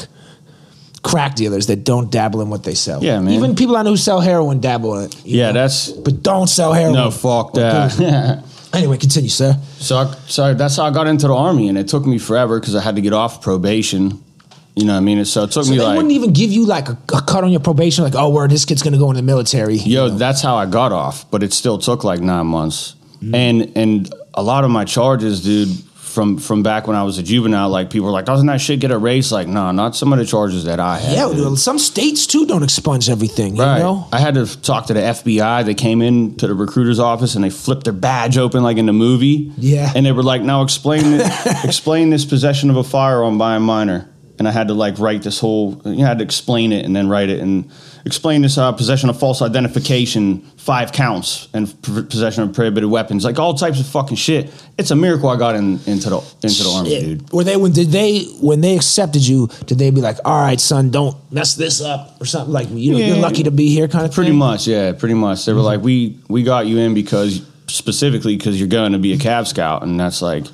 crack 1.02 1.34
dealers 1.34 1.66
that 1.66 1.84
don't 1.84 2.10
dabble 2.10 2.40
in 2.40 2.48
what 2.48 2.64
they 2.64 2.74
sell. 2.74 3.02
Yeah, 3.04 3.20
man. 3.20 3.34
Even 3.34 3.54
people 3.56 3.76
I 3.76 3.82
know 3.82 3.90
who 3.90 3.96
sell 3.96 4.20
heroin 4.20 4.60
dabble 4.60 4.98
in 4.98 5.04
it. 5.06 5.24
yeah, 5.24 5.48
know? 5.48 5.52
that's 5.60 5.90
But 5.90 6.22
don't 6.22 6.46
sell 6.48 6.72
heroin. 6.72 6.94
no 6.94 7.10
fuck 7.10 7.52
that. 7.54 7.90
booze. 7.96 8.70
anyway, 8.74 8.96
continue, 8.96 9.28
sir. 9.28 9.56
so, 9.78 9.98
I, 9.98 10.14
so 10.26 10.54
that's 10.54 10.76
how 10.76 10.84
I 10.84 10.90
got 10.90 11.06
into 11.06 11.26
the 11.28 11.34
army, 11.34 11.68
and 11.68 11.76
it 11.76 11.88
took 11.88 12.06
me 12.06 12.18
forever 12.18 12.58
because 12.58 12.74
I 12.74 12.80
had 12.80 12.96
to 12.96 13.02
get 13.02 13.12
off 13.12 13.42
probation. 13.42 14.22
You 14.76 14.86
know 14.86 14.94
what 14.94 14.98
I 14.98 15.02
mean? 15.02 15.24
So 15.24 15.44
it 15.44 15.52
took 15.52 15.64
So 15.66 15.70
me 15.70 15.76
they 15.76 15.84
like. 15.84 15.96
wouldn't 15.96 16.12
even 16.14 16.32
give 16.32 16.50
you 16.50 16.64
like 16.66 16.88
a, 16.88 16.98
a 17.14 17.20
cut 17.22 17.44
on 17.44 17.50
your 17.52 17.60
probation, 17.60 18.02
like, 18.02 18.16
oh, 18.16 18.30
word, 18.30 18.50
this 18.50 18.64
kid's 18.64 18.82
gonna 18.82 18.98
go 18.98 19.08
in 19.10 19.16
the 19.16 19.22
military. 19.22 19.76
Yo, 19.76 20.08
that's 20.08 20.40
how 20.42 20.56
I 20.56 20.66
got 20.66 20.90
off, 20.90 21.30
but 21.30 21.42
it 21.44 21.52
still 21.52 21.78
took 21.78 22.02
like 22.02 22.20
nine 22.20 22.46
months. 22.46 22.96
Mm. 23.22 23.34
And 23.36 23.76
and 23.76 24.14
a 24.32 24.42
lot 24.42 24.64
of 24.64 24.70
my 24.72 24.84
charges, 24.84 25.44
dude, 25.44 25.68
from 26.14 26.38
from 26.38 26.62
back 26.62 26.86
when 26.86 26.96
I 26.96 27.02
was 27.02 27.18
a 27.18 27.22
juvenile, 27.22 27.68
like 27.68 27.90
people 27.90 28.06
were 28.06 28.12
like, 28.12 28.24
doesn't 28.24 28.46
that 28.46 28.60
shit 28.60 28.80
get 28.80 28.92
erased? 28.92 29.32
Like, 29.32 29.48
no, 29.48 29.72
not 29.72 29.96
some 29.96 30.12
of 30.12 30.18
the 30.18 30.24
charges 30.24 30.64
that 30.64 30.78
I 30.78 30.98
had. 30.98 31.12
Yeah, 31.12 31.32
dude. 31.34 31.58
some 31.58 31.78
states 31.78 32.26
too 32.26 32.46
don't 32.46 32.62
expunge 32.62 33.10
everything. 33.10 33.56
Right. 33.56 33.78
You 33.78 33.82
know. 33.82 34.08
I 34.12 34.20
had 34.20 34.34
to 34.34 34.60
talk 34.62 34.86
to 34.86 34.94
the 34.94 35.00
FBI. 35.00 35.64
They 35.64 35.74
came 35.74 36.00
in 36.00 36.36
to 36.36 36.46
the 36.46 36.54
recruiter's 36.54 37.00
office 37.00 37.34
and 37.34 37.44
they 37.44 37.50
flipped 37.50 37.84
their 37.84 37.92
badge 37.92 38.38
open 38.38 38.62
like 38.62 38.76
in 38.76 38.86
the 38.86 38.92
movie. 38.92 39.52
Yeah. 39.58 39.92
And 39.94 40.06
they 40.06 40.12
were 40.12 40.22
like, 40.22 40.42
now 40.42 40.62
explain 40.62 41.02
it, 41.04 41.26
explain 41.64 42.10
this 42.10 42.24
possession 42.24 42.70
of 42.70 42.76
a 42.76 42.84
firearm 42.84 43.36
by 43.36 43.56
a 43.56 43.60
minor. 43.60 44.08
And 44.38 44.48
I 44.48 44.52
had 44.52 44.68
to 44.68 44.74
like 44.74 44.98
write 44.98 45.22
this 45.22 45.40
whole, 45.40 45.82
you 45.84 45.96
know, 45.96 46.04
I 46.04 46.08
had 46.08 46.18
to 46.18 46.24
explain 46.24 46.72
it 46.72 46.84
and 46.84 46.94
then 46.94 47.08
write 47.08 47.28
it 47.28 47.40
and 47.40 47.70
explain 48.06 48.42
this 48.42 48.58
uh, 48.58 48.70
possession 48.72 49.08
of 49.08 49.18
false 49.18 49.40
identification, 49.42 50.40
five 50.56 50.92
counts, 50.92 51.48
and 51.54 51.68
p- 51.82 52.02
possession 52.02 52.42
of 52.42 52.52
prohibited 52.52 52.90
weapons, 52.90 53.24
like 53.24 53.38
all 53.38 53.54
types 53.54 53.80
of 53.80 53.86
fucking 53.86 54.16
shit. 54.16 54.52
It's 54.76 54.90
a 54.90 54.96
miracle 54.96 55.28
I 55.28 55.36
got 55.36 55.54
in, 55.54 55.78
into 55.86 56.10
the 56.10 56.18
into 56.42 56.62
the 56.64 56.70
army, 56.74 57.00
dude. 57.00 57.32
Were 57.32 57.44
they 57.44 57.56
when 57.56 57.72
did 57.72 57.88
they 57.88 58.24
when 58.40 58.60
they 58.60 58.76
accepted 58.76 59.26
you? 59.26 59.48
Did 59.66 59.78
they 59.78 59.90
be 59.90 60.00
like, 60.00 60.18
"All 60.24 60.40
right, 60.40 60.60
son, 60.60 60.90
don't 60.90 61.16
mess 61.32 61.54
this 61.54 61.80
up" 61.80 62.20
or 62.20 62.26
something 62.26 62.52
like 62.52 62.68
you 62.70 62.92
know 62.92 62.98
you're 62.98 63.16
lucky 63.16 63.42
to 63.44 63.50
be 63.50 63.68
here, 63.68 63.88
kind 63.88 64.04
of 64.04 64.12
Pretty 64.12 64.30
thing? 64.30 64.38
much, 64.38 64.66
yeah, 64.66 64.92
pretty 64.92 65.14
much. 65.14 65.44
They 65.46 65.52
were 65.52 65.60
like, 65.60 65.80
we 65.80 66.18
we 66.28 66.42
got 66.42 66.66
you 66.66 66.78
in 66.78 66.94
because 66.94 67.42
specifically 67.66 68.36
because 68.36 68.58
you're 68.58 68.68
going 68.68 68.92
to 68.92 68.98
be 68.98 69.12
a 69.12 69.16
Cav 69.16 69.46
Scout, 69.46 69.82
and 69.82 69.98
that's 69.98 70.20
like 70.22 70.44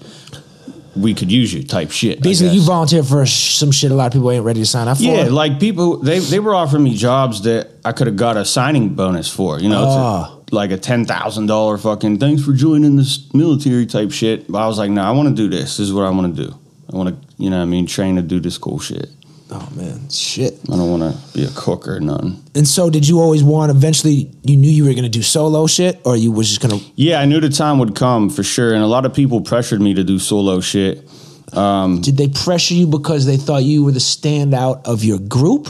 we 1.00 1.14
could 1.14 1.30
use 1.32 1.52
you 1.52 1.62
type 1.62 1.90
shit. 1.90 2.22
Basically, 2.22 2.54
you 2.54 2.62
volunteer 2.62 3.02
for 3.02 3.24
some 3.26 3.70
shit 3.70 3.90
a 3.90 3.94
lot 3.94 4.06
of 4.06 4.12
people 4.12 4.30
ain't 4.30 4.44
ready 4.44 4.60
to 4.60 4.66
sign 4.66 4.88
up 4.88 4.96
for. 4.98 5.02
Yeah, 5.02 5.24
like 5.24 5.58
people 5.60 5.98
they 5.98 6.18
they 6.18 6.38
were 6.40 6.54
offering 6.54 6.82
me 6.84 6.94
jobs 6.94 7.42
that 7.42 7.70
I 7.84 7.92
could 7.92 8.06
have 8.06 8.16
got 8.16 8.36
a 8.36 8.44
signing 8.44 8.90
bonus 8.94 9.28
for. 9.28 9.58
You 9.60 9.68
know, 9.68 9.84
Ah. 9.86 10.36
like 10.50 10.70
a 10.70 10.76
ten 10.76 11.04
thousand 11.04 11.46
dollar 11.46 11.78
fucking 11.78 12.18
thanks 12.18 12.42
for 12.44 12.52
joining 12.52 12.96
this 12.96 13.32
military 13.34 13.86
type 13.86 14.12
shit. 14.12 14.50
But 14.50 14.58
I 14.62 14.66
was 14.66 14.78
like, 14.78 14.90
no, 14.90 15.02
I 15.02 15.10
want 15.12 15.28
to 15.28 15.34
do 15.34 15.48
this. 15.48 15.76
This 15.78 15.88
is 15.88 15.92
what 15.92 16.04
I 16.04 16.10
want 16.10 16.36
to 16.36 16.46
do. 16.46 16.54
I 16.92 16.96
want 16.96 17.08
to, 17.10 17.42
you 17.42 17.50
know, 17.50 17.56
what 17.58 17.62
I 17.62 17.66
mean, 17.66 17.86
train 17.86 18.16
to 18.16 18.22
do 18.22 18.40
this 18.40 18.58
cool 18.58 18.80
shit. 18.80 19.08
Oh 19.50 19.68
man, 19.74 20.08
shit. 20.08 20.58
I 20.70 20.76
don't 20.76 20.90
want 20.90 21.14
to 21.14 21.34
be 21.34 21.44
a 21.44 21.50
cook 21.54 21.88
or 21.88 22.00
nothing. 22.00 22.42
And 22.54 22.66
so, 22.66 22.90
did 22.90 23.06
you 23.06 23.20
always 23.20 23.42
want? 23.42 23.70
Eventually, 23.70 24.30
you 24.42 24.56
knew 24.56 24.70
you 24.70 24.84
were 24.84 24.94
gonna 24.94 25.08
do 25.08 25.22
solo 25.22 25.66
shit, 25.66 26.00
or 26.04 26.16
you 26.16 26.32
was 26.32 26.48
just 26.48 26.60
gonna? 26.60 26.82
Yeah, 26.94 27.20
I 27.20 27.24
knew 27.24 27.40
the 27.40 27.48
time 27.48 27.78
would 27.78 27.94
come 27.94 28.30
for 28.30 28.42
sure, 28.42 28.72
and 28.72 28.82
a 28.82 28.86
lot 28.86 29.04
of 29.06 29.14
people 29.14 29.40
pressured 29.40 29.80
me 29.80 29.94
to 29.94 30.04
do 30.04 30.18
solo 30.18 30.60
shit. 30.60 31.08
Um, 31.52 32.00
did 32.00 32.16
they 32.16 32.28
pressure 32.28 32.74
you 32.74 32.86
because 32.86 33.26
they 33.26 33.36
thought 33.36 33.64
you 33.64 33.84
were 33.84 33.92
the 33.92 33.98
standout 33.98 34.86
of 34.86 35.04
your 35.04 35.18
group? 35.18 35.68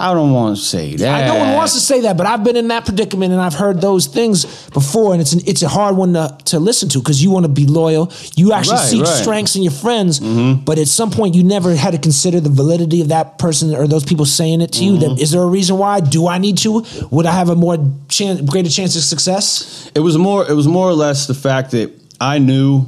I 0.00 0.14
don't 0.14 0.32
want 0.32 0.56
to 0.56 0.62
say 0.62 0.96
that. 0.96 1.24
I 1.24 1.26
no 1.26 1.38
one 1.38 1.54
wants 1.54 1.74
to 1.74 1.80
say 1.80 2.00
that, 2.02 2.16
but 2.16 2.26
I've 2.26 2.42
been 2.42 2.56
in 2.56 2.68
that 2.68 2.86
predicament 2.86 3.32
and 3.32 3.40
I've 3.40 3.54
heard 3.54 3.80
those 3.80 4.06
things 4.06 4.68
before, 4.70 5.12
and 5.12 5.20
it's 5.20 5.34
an, 5.34 5.40
it's 5.46 5.62
a 5.62 5.68
hard 5.68 5.96
one 5.96 6.14
to, 6.14 6.36
to 6.46 6.58
listen 6.58 6.88
to 6.90 6.98
because 7.00 7.22
you 7.22 7.30
want 7.30 7.44
to 7.44 7.52
be 7.52 7.66
loyal. 7.66 8.10
You 8.34 8.52
actually 8.52 8.76
Right, 8.76 8.88
see 8.88 9.00
right. 9.00 9.08
Mm-hmm. 9.08 9.22
strengths 9.22 9.56
in 9.56 9.62
your 9.62 9.72
friends, 9.72 10.20
but 10.20 10.78
at 10.78 10.88
some 10.88 11.10
point 11.10 11.34
you 11.34 11.44
never 11.44 11.74
had 11.74 11.90
to 11.92 11.98
consider 11.98 12.40
the 12.40 12.48
validity 12.48 13.02
of 13.02 13.08
that 13.08 13.38
person 13.38 13.74
or 13.74 13.86
those 13.86 14.04
people 14.04 14.24
saying 14.24 14.60
it 14.62 14.72
to 14.72 14.84
you. 14.84 14.92
Mm-hmm. 14.92 15.14
That, 15.16 15.20
is 15.20 15.32
there 15.32 15.42
a 15.42 15.46
reason 15.46 15.76
why? 15.76 16.00
Do 16.00 16.26
I 16.28 16.38
need 16.38 16.56
to? 16.58 16.84
Would 17.10 17.26
I 17.26 17.32
have 17.32 17.50
a 17.50 17.56
more 17.56 17.76
chance, 18.08 18.40
greater 18.40 18.70
chance 18.70 18.96
of 18.96 19.02
success? 19.02 19.90
It 19.94 20.00
was 20.00 20.16
more. 20.16 20.48
It 20.48 20.54
was 20.54 20.66
more 20.66 20.88
or 20.88 20.94
less 20.94 21.26
the 21.26 21.34
fact 21.34 21.72
that 21.72 21.92
I 22.20 22.38
knew, 22.38 22.86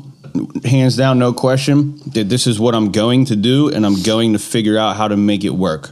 hands 0.65 0.97
down, 0.97 1.19
no 1.19 1.33
question, 1.33 1.99
that 2.15 2.29
this 2.29 2.47
is 2.47 2.59
what 2.59 2.75
I'm 2.75 2.91
going 2.93 3.27
to 3.27 3.37
do, 3.37 3.69
and 3.69 3.85
I'm 3.85 4.03
going 4.03 4.33
to 4.33 4.39
figure 4.39 4.79
out 4.79 4.97
how 4.97 5.09
to 5.09 5.17
make 5.17 5.45
it 5.45 5.51
work. 5.55 5.91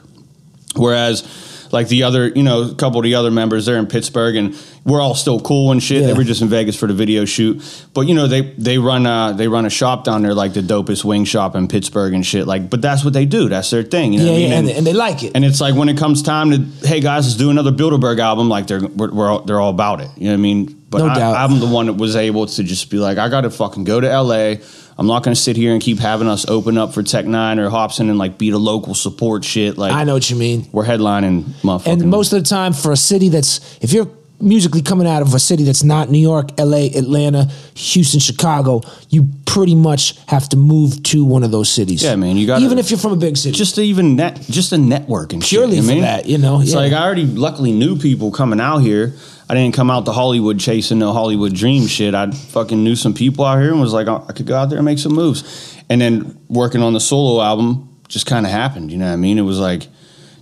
Whereas, 0.76 1.48
like 1.72 1.86
the 1.88 2.02
other, 2.02 2.26
you 2.28 2.42
know, 2.42 2.62
a 2.70 2.74
couple 2.74 2.98
of 2.98 3.04
the 3.04 3.14
other 3.14 3.30
members, 3.30 3.66
they're 3.66 3.76
in 3.78 3.86
Pittsburgh, 3.86 4.34
and 4.36 4.56
we're 4.84 5.00
all 5.00 5.14
still 5.14 5.38
cool 5.40 5.70
and 5.70 5.80
shit. 5.82 6.00
Yeah. 6.00 6.08
They 6.08 6.12
were 6.14 6.24
just 6.24 6.42
in 6.42 6.48
Vegas 6.48 6.74
for 6.76 6.86
the 6.88 6.94
video 6.94 7.24
shoot, 7.24 7.62
but 7.94 8.02
you 8.02 8.14
know, 8.14 8.26
they 8.26 8.40
they 8.40 8.78
run 8.78 9.06
uh 9.06 9.32
they 9.32 9.46
run 9.46 9.66
a 9.66 9.70
shop 9.70 10.02
down 10.04 10.22
there, 10.22 10.34
like 10.34 10.52
the 10.52 10.62
dopest 10.62 11.04
wing 11.04 11.24
shop 11.24 11.54
in 11.54 11.68
Pittsburgh 11.68 12.12
and 12.14 12.26
shit. 12.26 12.46
Like, 12.46 12.70
but 12.70 12.82
that's 12.82 13.04
what 13.04 13.12
they 13.12 13.24
do. 13.24 13.48
That's 13.48 13.70
their 13.70 13.82
thing. 13.84 14.12
You 14.12 14.18
know 14.20 14.24
Yeah, 14.24 14.30
what 14.32 14.36
I 14.36 14.40
mean? 14.40 14.50
yeah, 14.50 14.58
and, 14.58 14.68
and 14.78 14.86
they 14.86 14.92
like 14.94 15.22
it. 15.22 15.32
And 15.36 15.44
it's 15.44 15.60
like 15.60 15.74
when 15.76 15.88
it 15.88 15.96
comes 15.96 16.22
time 16.22 16.50
to, 16.50 16.86
hey 16.86 17.00
guys, 17.00 17.26
let's 17.26 17.36
do 17.36 17.50
another 17.50 17.70
Bilderburgh 17.72 18.18
album. 18.18 18.48
Like 18.48 18.66
they're 18.66 18.80
we're, 18.80 19.12
we're 19.12 19.28
all, 19.30 19.42
they're 19.42 19.60
all 19.60 19.70
about 19.70 20.00
it. 20.00 20.10
You 20.16 20.24
know 20.24 20.30
what 20.30 20.34
I 20.34 20.36
mean? 20.38 20.76
But 20.90 20.98
No 20.98 21.06
I, 21.06 21.14
doubt. 21.14 21.36
I'm 21.36 21.60
the 21.60 21.66
one 21.68 21.86
that 21.86 21.92
was 21.92 22.16
able 22.16 22.46
to 22.46 22.64
just 22.64 22.90
be 22.90 22.96
like, 22.98 23.16
I 23.18 23.28
got 23.28 23.42
to 23.42 23.50
fucking 23.50 23.84
go 23.84 24.00
to 24.00 24.08
LA. 24.22 24.54
I'm 25.00 25.06
not 25.06 25.22
going 25.22 25.34
to 25.34 25.40
sit 25.40 25.56
here 25.56 25.72
and 25.72 25.80
keep 25.80 25.98
having 25.98 26.28
us 26.28 26.46
open 26.46 26.76
up 26.76 26.92
for 26.92 27.02
Tech 27.02 27.24
N9ne 27.24 27.56
or 27.58 27.70
Hopsin 27.70 28.10
and 28.10 28.18
like 28.18 28.36
be 28.36 28.50
the 28.50 28.58
local 28.58 28.94
support 28.94 29.44
shit. 29.46 29.78
Like 29.78 29.92
I 29.92 30.04
know 30.04 30.12
what 30.12 30.28
you 30.28 30.36
mean. 30.36 30.68
we're 30.72 30.84
headlining. 30.84 31.86
And 31.86 32.10
most 32.10 32.34
of 32.34 32.42
the 32.42 32.46
time, 32.46 32.74
for 32.74 32.92
a 32.92 32.98
city 32.98 33.30
that's, 33.30 33.78
if 33.82 33.94
you're 33.94 34.10
musically 34.42 34.82
coming 34.82 35.06
out 35.06 35.22
of 35.22 35.32
a 35.32 35.38
city 35.38 35.64
that's 35.64 35.82
not 35.82 36.10
New 36.10 36.18
York, 36.18 36.50
LA, 36.58 36.88
Atlanta, 36.94 37.44
Houston, 37.74 38.20
Chicago, 38.20 38.82
you 39.08 39.30
pretty 39.46 39.74
much 39.74 40.18
have 40.26 40.50
to 40.50 40.58
move 40.58 41.02
to 41.04 41.24
one 41.24 41.44
of 41.44 41.50
those 41.50 41.70
cities. 41.70 42.02
Yeah, 42.02 42.16
man, 42.16 42.36
you 42.36 42.46
gotta- 42.46 42.62
even 42.62 42.78
if 42.78 42.90
you're 42.90 42.98
from 43.00 43.12
a 43.12 43.16
big 43.16 43.38
city. 43.38 43.56
just 43.56 43.76
to 43.76 43.82
even 43.82 44.16
net, 44.16 44.38
just 44.50 44.72
a 44.72 44.78
network 44.78 45.32
and 45.32 45.42
Purely 45.42 45.76
shit, 45.76 45.84
you 45.84 45.88
for 45.88 45.90
I 45.92 45.94
mean? 45.94 46.02
that, 46.02 46.26
you 46.26 46.36
know, 46.36 46.60
It's 46.60 46.72
yeah. 46.72 46.76
like 46.76 46.92
I 46.92 47.02
already 47.02 47.24
luckily 47.24 47.72
knew 47.72 47.96
people 47.96 48.30
coming 48.32 48.60
out 48.60 48.78
here. 48.80 49.14
I 49.50 49.54
didn't 49.54 49.74
come 49.74 49.90
out 49.90 50.04
to 50.04 50.12
Hollywood 50.12 50.60
chasing 50.60 51.00
no 51.00 51.12
Hollywood 51.12 51.52
dream 51.52 51.88
shit. 51.88 52.14
I 52.14 52.30
fucking 52.30 52.84
knew 52.84 52.94
some 52.94 53.14
people 53.14 53.44
out 53.44 53.60
here 53.60 53.72
and 53.72 53.80
was 53.80 53.92
like, 53.92 54.06
I 54.06 54.30
could 54.32 54.46
go 54.46 54.56
out 54.56 54.66
there 54.66 54.78
and 54.78 54.84
make 54.84 55.00
some 55.00 55.12
moves. 55.12 55.76
And 55.88 56.00
then 56.00 56.38
working 56.48 56.82
on 56.82 56.92
the 56.92 57.00
solo 57.00 57.42
album 57.42 57.98
just 58.06 58.26
kind 58.26 58.46
of 58.46 58.52
happened. 58.52 58.92
You 58.92 58.98
know 58.98 59.08
what 59.08 59.14
I 59.14 59.16
mean? 59.16 59.38
It 59.38 59.42
was 59.42 59.58
like, 59.58 59.88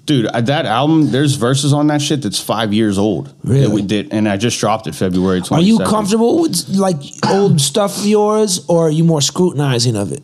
dude, 0.04 0.26
I, 0.26 0.42
that 0.42 0.66
album. 0.66 1.10
There's 1.10 1.36
verses 1.36 1.72
on 1.72 1.86
that 1.86 2.02
shit 2.02 2.20
that's 2.20 2.38
five 2.38 2.74
years 2.74 2.98
old. 2.98 3.34
Really? 3.44 3.62
That 3.62 3.70
we 3.70 3.80
did, 3.80 4.12
and 4.12 4.28
I 4.28 4.36
just 4.36 4.60
dropped 4.60 4.86
it 4.86 4.94
February 4.94 5.40
22nd. 5.40 5.52
are 5.52 5.62
you 5.62 5.78
comfortable 5.78 6.42
with 6.42 6.68
like 6.68 7.00
old 7.26 7.62
stuff 7.62 7.96
of 8.00 8.04
yours, 8.04 8.62
or 8.68 8.88
are 8.88 8.90
you 8.90 9.04
more 9.04 9.22
scrutinizing 9.22 9.96
of 9.96 10.12
it? 10.12 10.22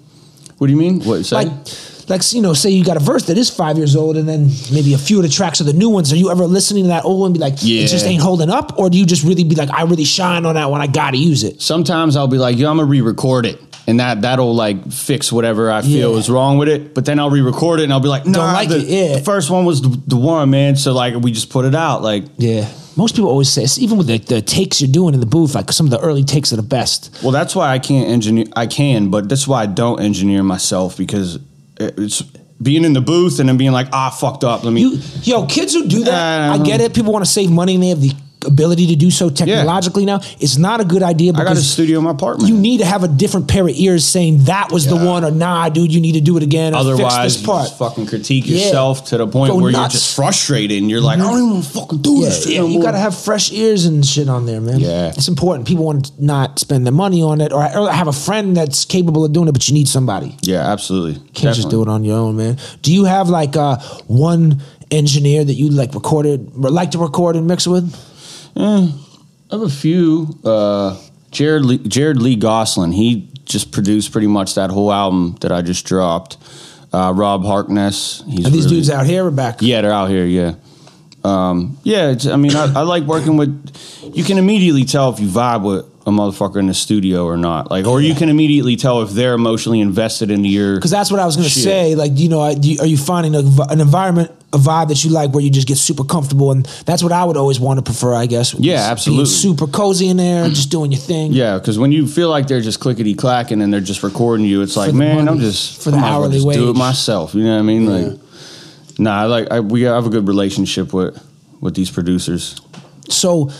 What 0.59 0.67
do 0.67 0.75
you 0.75 0.79
mean? 0.79 1.01
What 1.01 1.25
say? 1.25 1.37
Like, 1.37 1.67
like 2.09 2.33
you 2.33 2.43
know, 2.43 2.53
say 2.55 2.71
you 2.71 2.85
got 2.85 2.97
a 2.97 3.01
verse 3.01 3.25
that 3.27 3.39
is 3.39 3.51
five 3.51 3.77
years 3.77 3.97
old, 3.97 4.17
and 4.17 4.29
then 4.29 4.51
maybe 4.73 4.95
a 4.95 4.99
few 4.99 5.17
of 5.19 5.23
the 5.23 5.29
tracks 5.29 5.61
are 5.61 5.65
the 5.65 5.73
new 5.73 5.89
ones. 5.89 6.13
Are 6.13 6.17
you 6.17 6.31
ever 6.31 6.47
listening 6.47 6.85
to 6.85 6.89
that 6.89 7.05
old 7.05 7.21
one 7.21 7.29
and 7.29 7.35
be 7.35 7.41
like, 7.41 7.55
Yeah. 7.61 7.83
it 7.83 7.89
just 7.89 8.07
ain't 8.07 8.23
holding 8.23 8.51
up, 8.51 8.79
or 8.79 8.91
do 8.91 8.99
you 8.99 9.07
just 9.07 9.25
really 9.25 9.45
be 9.45 9.55
like, 9.55 9.71
I 9.71 9.83
really 9.85 10.05
shine 10.05 10.45
on 10.47 10.55
that 10.55 10.71
one, 10.71 10.81
I 10.81 10.87
gotta 10.87 11.17
use 11.19 11.45
it? 11.45 11.61
sometimes 11.63 12.17
I'll 12.17 12.27
be 12.29 12.39
like, 12.39 12.57
yo, 12.59 12.71
I'm 12.71 12.77
gonna 12.77 12.89
re-record 12.89 13.47
it. 13.47 13.61
And 13.87 14.01
that 14.01 14.23
that'll 14.23 14.55
like 14.55 14.91
fix 14.91 15.31
whatever 15.31 15.71
I 15.71 15.83
feel 15.83 16.13
Yeah. 16.13 16.19
is 16.19 16.31
wrong 16.31 16.57
with 16.57 16.69
it. 16.69 16.95
But 16.95 17.05
then 17.05 17.19
I'll 17.19 17.29
re-record 17.31 17.81
it 17.81 17.85
and 17.85 17.93
I'll 17.93 18.01
be 18.01 18.09
like, 18.09 18.25
no, 18.25 18.39
Don't 18.39 18.53
like 18.55 18.69
the, 18.71 18.79
yeah. 18.81 19.19
the 19.19 19.23
first 19.25 19.51
one 19.51 19.67
was 19.67 19.83
the, 19.83 19.89
the 20.07 20.17
one, 20.17 20.49
man. 20.49 20.77
So 20.77 20.95
like 20.95 21.15
we 21.17 21.33
just 21.33 21.51
put 21.51 21.67
it 21.67 21.75
out. 21.75 22.03
Like, 22.03 22.25
Yeah. 22.39 22.67
Most 22.97 23.15
people 23.17 23.29
always 23.29 23.51
say, 23.51 23.67
even 23.83 23.99
with 23.99 24.07
the, 24.07 24.19
the 24.19 24.41
takes 24.41 24.81
you're 24.81 24.91
doing 24.91 25.13
in 25.15 25.21
the 25.21 25.27
booth, 25.27 25.55
like 25.55 25.71
some 25.73 25.85
of 25.87 25.91
the 25.91 25.99
early 26.01 26.23
takes 26.25 26.51
are 26.53 26.57
the 26.57 26.63
best. 26.63 27.11
well, 27.23 27.33
that's 27.33 27.55
why 27.55 27.73
I 27.73 27.79
can't 27.79 28.09
engineer. 28.09 28.47
I 28.57 28.67
can, 28.69 29.11
but 29.11 29.29
that's 29.29 29.47
why 29.49 29.63
I 29.65 29.67
don't 29.67 30.01
engineer 30.01 30.43
myself 30.45 30.97
because 30.97 31.39
it's 31.79 32.23
being 32.63 32.85
in 32.85 32.93
the 32.93 33.01
booth 33.01 33.41
and 33.41 33.49
then 33.49 33.57
being 33.57 33.73
like, 33.73 33.89
ah, 33.93 34.11
fucked 34.11 34.45
up. 34.45 34.65
Let 34.65 34.73
me. 34.73 34.81
You, 34.81 34.99
yo, 35.23 35.47
kids 35.47 35.75
who 35.75 35.87
do 35.87 36.05
that, 36.05 36.51
I 36.53 36.63
get 36.63 36.81
it. 36.81 36.95
People 36.95 37.13
want 37.13 37.25
to 37.25 37.31
save 37.31 37.51
money 37.51 37.75
and 37.75 37.83
they 37.83 37.89
have 37.89 38.01
the 38.01 38.13
ability 38.47 38.87
to 38.89 38.97
do 38.97 39.11
so 39.11 39.31
technologically 39.31 40.05
now. 40.05 40.21
It's 40.41 40.57
not 40.57 40.81
a 40.81 40.85
good 40.85 41.03
idea 41.03 41.33
I 41.33 41.37
got 41.37 41.41
a 41.43 41.51
because 41.51 41.71
studio 41.71 41.99
in 41.99 42.05
my 42.05 42.11
apartment. 42.13 42.49
you 42.49 42.57
need 42.57 42.79
to 42.79 42.85
have 42.87 43.03
a 43.05 43.09
different 43.09 43.49
pair 43.49 43.63
of 43.69 43.75
ears 43.77 44.05
saying 44.05 44.45
that 44.45 44.71
was 44.73 44.87
the 44.87 44.97
one 44.97 45.25
or 45.25 45.31
nah, 45.31 45.69
dude, 45.69 45.93
you 45.93 46.01
need 46.01 46.13
to 46.13 46.21
do 46.21 46.37
it 46.37 46.43
again 46.43 46.75
Otherwise, 46.75 46.99
fix 47.03 47.17
you 47.17 47.23
this 47.41 47.43
part. 47.47 47.67
just 47.69 47.79
fucking 47.79 48.07
critique 48.07 48.45
Yeah. 48.47 48.59
yourself 48.67 49.07
to 49.07 49.19
the 49.19 49.27
point 49.27 49.53
Go 49.53 49.59
where 49.59 49.73
nuts. 49.73 49.95
you're 49.95 50.01
just 50.01 50.17
frustrated 50.17 50.79
and 50.81 50.91
you're 50.91 51.01
like, 51.01 51.19
I 51.19 51.23
don't 51.23 51.49
even 51.51 51.63
fucking 51.63 51.99
do 52.03 52.15
Yeah, 52.21 52.29
this 52.29 52.47
yeah, 52.47 52.61
no 52.61 52.69
you 52.69 52.83
got 52.83 52.93
to 52.93 52.99
have 52.99 53.17
fresh 53.17 53.53
ears 53.53 53.87
and 53.87 54.05
shit 54.05 54.29
on 54.29 54.47
there, 54.47 54.61
man. 54.61 54.81
Yeah. 54.81 55.09
it's 55.17 55.29
important. 55.29 55.67
People 55.67 55.85
want 55.85 56.07
to 56.07 56.25
not 56.25 56.59
spend 56.59 56.87
their 56.87 56.93
money 56.93 57.23
on 57.23 57.41
it, 57.41 57.53
or, 57.53 57.65
or 57.79 57.91
have 57.91 58.09
a 58.09 58.13
friend 58.13 58.57
that's 58.57 58.85
capable 58.85 59.25
of 59.25 59.33
doing 59.33 59.49
it, 59.49 59.53
but 59.53 59.69
you 59.69 59.75
need 59.75 59.89
somebody. 59.89 60.37
yeah, 60.43 60.61
absolutely. 60.71 61.21
Can't 61.33 61.55
just 61.57 61.71
do 61.71 61.83
it 61.83 61.89
on 61.89 62.05
your 62.05 62.17
own, 62.19 62.37
man. 62.37 62.59
Do 62.83 62.93
you 62.93 63.05
have 63.05 63.29
like 63.29 63.57
uh, 63.57 63.77
one 64.07 64.63
engineer 64.91 65.45
that 65.45 65.55
you 65.55 65.69
like 65.71 65.95
recorded 65.95 66.51
or 66.63 66.71
like 66.71 66.91
to 66.93 66.99
record 66.99 67.37
and 67.37 67.47
mix 67.47 67.67
with? 67.67 67.93
I 68.57 68.93
have 69.51 69.63
a 69.63 69.69
few. 69.69 70.39
Uh, 70.45 71.01
Jared 71.31 71.65
Lee, 71.65 71.79
Jared 71.79 72.21
Lee 72.23 72.37
Goslin. 72.37 72.93
He 72.93 73.29
just 73.45 73.73
produced 73.73 74.13
pretty 74.13 74.27
much 74.29 74.55
that 74.55 74.71
whole 74.71 74.93
album 74.93 75.37
that 75.41 75.53
I 75.53 75.63
just 75.63 75.85
dropped. 75.87 76.37
Uh, 76.93 77.13
Rob 77.13 77.45
Harkness. 77.45 78.23
He's 78.29 78.47
Are 78.47 78.51
these 78.51 78.65
really- 78.67 78.77
dudes 78.77 78.91
out 78.91 79.07
here 79.07 79.27
or 79.27 79.31
back? 79.33 79.57
Yeah, 79.61 79.81
they're 79.81 79.93
out 79.93 80.11
here. 80.11 80.25
Yeah. 80.27 80.55
Um, 81.25 81.79
yeah, 81.83 82.11
it's, 82.11 82.27
I 82.27 82.37
mean, 82.37 82.55
I, 82.55 82.65
I 82.67 82.83
like 82.83 83.05
working 83.05 83.37
with. 83.37 83.51
You 84.15 84.23
can 84.25 84.39
immediately 84.39 84.85
tell 84.85 85.11
if 85.13 85.19
you 85.21 85.27
vibe 85.27 85.63
with 85.65 85.87
a 86.07 86.11
motherfucker 86.11 86.59
in 86.59 86.67
the 86.67 86.75
studio 86.75 87.25
or 87.25 87.39
not. 87.39 87.71
Like, 87.71 87.87
or 87.87 88.01
you 88.03 88.15
can 88.15 88.29
immediately 88.29 88.77
tell 88.77 89.01
if 89.03 89.11
they're 89.11 89.33
emotionally 89.35 89.81
invested 89.81 90.31
into 90.31 90.49
your. 90.49 90.77
Because 90.77 90.91
that's 90.91 91.11
what 91.11 91.19
I 91.21 91.25
was 91.27 91.35
going 91.37 91.49
to 91.49 91.55
say. 91.59 91.95
Like, 91.95 92.13
you 92.15 92.29
know, 92.29 92.41
I- 92.43 92.55
do 92.55 92.77
are 92.81 92.87
you 92.87 92.99
finding 92.99 93.35
a, 93.35 93.43
an 93.71 93.81
environment, 93.81 94.31
a 94.55 94.59
vibe 94.59 94.89
that 94.89 95.05
you 95.05 95.11
like 95.11 95.33
where 95.33 95.43
you 95.43 95.51
just 95.51 95.67
get 95.67 95.77
super 95.77 96.05
comfortable? 96.05 96.53
And 96.53 96.65
that's 96.87 97.03
what 97.03 97.13
I 97.13 97.25
would 97.25 97.37
always 97.37 97.61
want 97.61 97.79
to 97.79 97.83
prefer, 97.83 98.15
I 98.15 98.27
guess. 98.27 98.55
Yeah, 98.55 98.89
absolutely. 98.91 99.27
Super 99.27 99.67
cozy 99.67 100.09
in 100.09 100.17
there, 100.17 100.49
just 100.49 100.71
doing 100.71 100.93
your 100.93 101.01
thing. 101.01 101.33
Yeah, 101.33 101.59
because 101.59 101.79
when 101.79 101.93
you 101.93 102.07
feel 102.07 102.31
like 102.31 102.47
they're 102.47 102.61
just 102.61 102.81
clickety 102.81 103.15
clacking 103.15 103.61
and 103.61 103.73
they're 103.73 103.81
just 103.81 104.03
recording 104.03 104.47
you, 104.47 104.63
it's 104.63 104.77
like, 104.77 104.95
man, 104.95 105.29
I'm 105.29 105.41
just 105.41 105.83
for 105.83 105.91
the 105.91 105.97
I 105.97 106.01
might 106.01 106.07
as 106.07 106.15
hourly 106.15 106.41
just 106.41 106.53
Do 106.53 106.71
it 106.71 106.77
myself. 106.77 107.35
You 107.35 107.45
know 107.45 107.55
what 107.55 107.59
I 107.59 107.63
mean? 107.63 107.87
Like, 107.87 108.21
nah, 108.99 109.23
I 109.23 109.25
like 109.25 109.51
I, 109.51 109.61
we 109.61 109.83
have 109.83 110.07
a 110.07 110.11
good 110.11 110.29
relationship 110.29 110.93
with 110.93 111.21
with 111.61 111.75
these 111.75 111.91
producers. 111.91 112.61
So, 113.09 113.51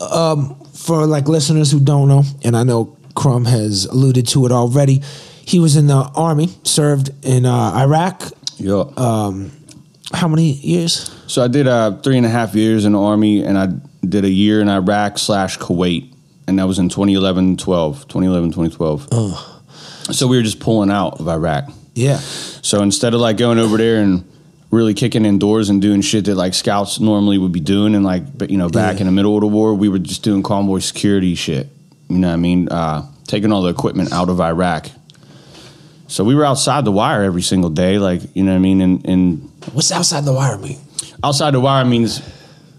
um, 0.00 0.54
for 0.74 1.06
like 1.06 1.28
listeners 1.28 1.70
who 1.70 1.80
don't 1.80 2.08
know, 2.08 2.24
and 2.44 2.56
I 2.56 2.62
know 2.62 2.96
Crumb 3.14 3.44
has 3.46 3.86
alluded 3.86 4.26
to 4.28 4.46
it 4.46 4.52
already, 4.52 5.02
he 5.44 5.58
was 5.58 5.76
in 5.76 5.86
the 5.86 6.10
army, 6.14 6.48
served 6.62 7.10
in 7.24 7.46
uh, 7.46 7.72
Iraq. 7.74 8.22
Yeah. 8.56 8.84
How 10.12 10.28
many 10.28 10.52
years? 10.52 11.10
so 11.26 11.42
I 11.42 11.48
did 11.48 11.66
uh, 11.66 11.92
three 11.98 12.16
and 12.16 12.26
a 12.26 12.28
half 12.28 12.54
years 12.54 12.84
in 12.84 12.92
the 12.92 13.00
army, 13.00 13.44
and 13.44 13.56
I 13.56 13.68
did 14.06 14.24
a 14.24 14.30
year 14.30 14.60
in 14.60 14.68
Iraq 14.68 15.18
slash 15.18 15.58
Kuwait, 15.58 16.12
and 16.46 16.58
that 16.58 16.66
was 16.66 16.78
in 16.78 16.88
2011, 16.88 17.56
12, 17.56 18.08
2011, 18.08 18.50
2012. 18.50 19.08
Oh. 19.12 19.62
So 20.10 20.26
we 20.26 20.36
were 20.36 20.42
just 20.42 20.60
pulling 20.60 20.90
out 20.90 21.20
of 21.20 21.28
Iraq. 21.28 21.64
Yeah. 21.94 22.16
So 22.18 22.82
instead 22.82 23.14
of 23.14 23.20
like 23.20 23.36
going 23.36 23.58
over 23.58 23.76
there 23.78 24.02
and 24.02 24.28
really 24.70 24.94
kicking 24.94 25.24
indoors 25.24 25.68
and 25.70 25.80
doing 25.80 26.00
shit 26.00 26.24
that 26.24 26.34
like 26.34 26.54
scouts 26.54 26.98
normally 26.98 27.38
would 27.38 27.52
be 27.52 27.60
doing 27.60 27.94
and 27.94 28.04
like 28.04 28.24
you 28.50 28.56
know 28.58 28.68
back 28.68 28.94
Yeah. 28.96 29.02
in 29.02 29.06
the 29.06 29.12
middle 29.12 29.34
of 29.36 29.42
the 29.42 29.46
war, 29.46 29.74
we 29.74 29.88
were 29.88 29.98
just 29.98 30.22
doing 30.22 30.42
convoy 30.42 30.78
security 30.80 31.34
shit. 31.34 31.68
You 32.08 32.18
know 32.18 32.28
what 32.28 32.34
I 32.34 32.36
mean? 32.36 32.68
Uh, 32.68 33.06
taking 33.26 33.52
all 33.52 33.62
the 33.62 33.70
equipment 33.70 34.12
out 34.12 34.28
of 34.28 34.40
Iraq. 34.40 34.88
So 36.12 36.24
we 36.24 36.34
were 36.34 36.44
outside 36.44 36.84
the 36.84 36.92
wire 36.92 37.22
every 37.22 37.40
single 37.40 37.70
day, 37.70 37.98
like 37.98 38.20
you 38.34 38.44
know 38.44 38.52
what 38.52 38.56
I 38.56 38.60
mean. 38.60 38.80
And, 38.82 39.06
and 39.06 39.50
What's 39.72 39.90
outside 39.90 40.24
the 40.24 40.32
wire 40.32 40.58
mean? 40.58 40.78
outside 41.24 41.52
the 41.52 41.60
wire 41.60 41.84
means 41.84 42.20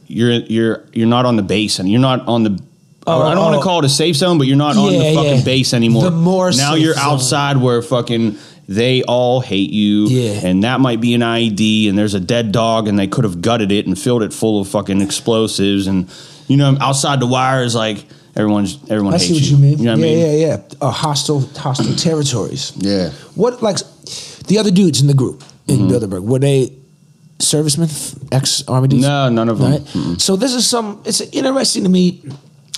you're 0.07 0.31
you're 0.31 0.85
you're 0.93 1.07
not 1.07 1.25
on 1.25 1.35
the 1.35 1.41
base 1.41 1.79
and 1.79 1.89
you're 1.89 2.01
not 2.01 2.27
on 2.27 2.43
the 2.43 2.61
oh, 3.07 3.21
I 3.23 3.33
don't 3.33 3.43
oh. 3.43 3.49
want 3.49 3.55
to 3.57 3.63
call 3.63 3.79
it 3.79 3.85
a 3.85 3.89
safe 3.89 4.15
zone, 4.15 4.37
but 4.37 4.45
you're 4.47 4.57
not 4.57 4.77
on 4.77 4.91
the 4.91 5.15
fucking 5.15 5.37
yeah. 5.39 5.43
base 5.43 5.73
anymore. 5.73 6.03
The 6.03 6.11
more 6.11 6.51
now 6.51 6.75
you're 6.75 6.93
zone. 6.93 7.03
outside 7.03 7.57
where 7.57 7.81
fucking 7.81 8.37
they 8.67 9.03
all 9.03 9.41
hate 9.41 9.71
you, 9.71 10.07
Yeah. 10.07 10.47
and 10.47 10.63
that 10.63 10.79
might 10.79 11.01
be 11.01 11.13
an 11.15 11.21
IED, 11.21 11.89
and 11.89 11.97
there's 11.97 12.13
a 12.13 12.19
dead 12.19 12.51
dog, 12.51 12.87
and 12.87 12.97
they 12.97 13.07
could 13.07 13.23
have 13.23 13.41
gutted 13.41 13.71
it 13.71 13.87
and 13.87 13.99
filled 13.99 14.23
it 14.23 14.31
full 14.31 14.61
of 14.61 14.67
fucking 14.67 15.01
explosives, 15.01 15.87
and 15.87 16.09
you 16.47 16.57
know, 16.57 16.77
outside 16.79 17.19
the 17.19 17.27
wire 17.27 17.63
is 17.63 17.73
like 17.75 18.05
everyone's 18.35 18.77
everyone 18.89 19.13
I 19.13 19.17
hates 19.17 19.27
see 19.27 19.33
what 19.33 19.43
you. 19.43 19.55
you 19.57 19.61
mean. 19.61 19.77
You 19.79 19.85
know 19.85 19.91
what 19.93 19.99
yeah, 19.99 20.05
I 20.05 20.09
mean? 20.09 20.39
yeah, 20.39 20.47
yeah. 20.47 20.61
Uh, 20.81 20.91
hostile, 20.91 21.41
hostile 21.55 21.95
territories. 21.95 22.73
Yeah. 22.77 23.09
What 23.35 23.61
like 23.61 23.77
the 24.47 24.57
other 24.59 24.71
dudes 24.71 25.01
in 25.01 25.07
the 25.07 25.13
group 25.13 25.43
in 25.67 25.77
Mm-hmm. 25.79 25.87
Bilderburgh? 25.89 26.23
Were 26.23 26.39
they 26.39 26.73
servicemen, 27.39 27.89
ex 28.31 28.63
army 28.67 28.87
dudes? 28.87 29.03
No, 29.03 29.29
none 29.29 29.49
of 29.49 29.59
them. 29.59 29.71
Right. 29.71 30.21
So 30.21 30.35
this 30.35 30.53
is 30.53 30.67
some. 30.67 31.01
It's 31.05 31.21
interesting 31.21 31.83
to 31.83 31.89
me. 31.89 32.23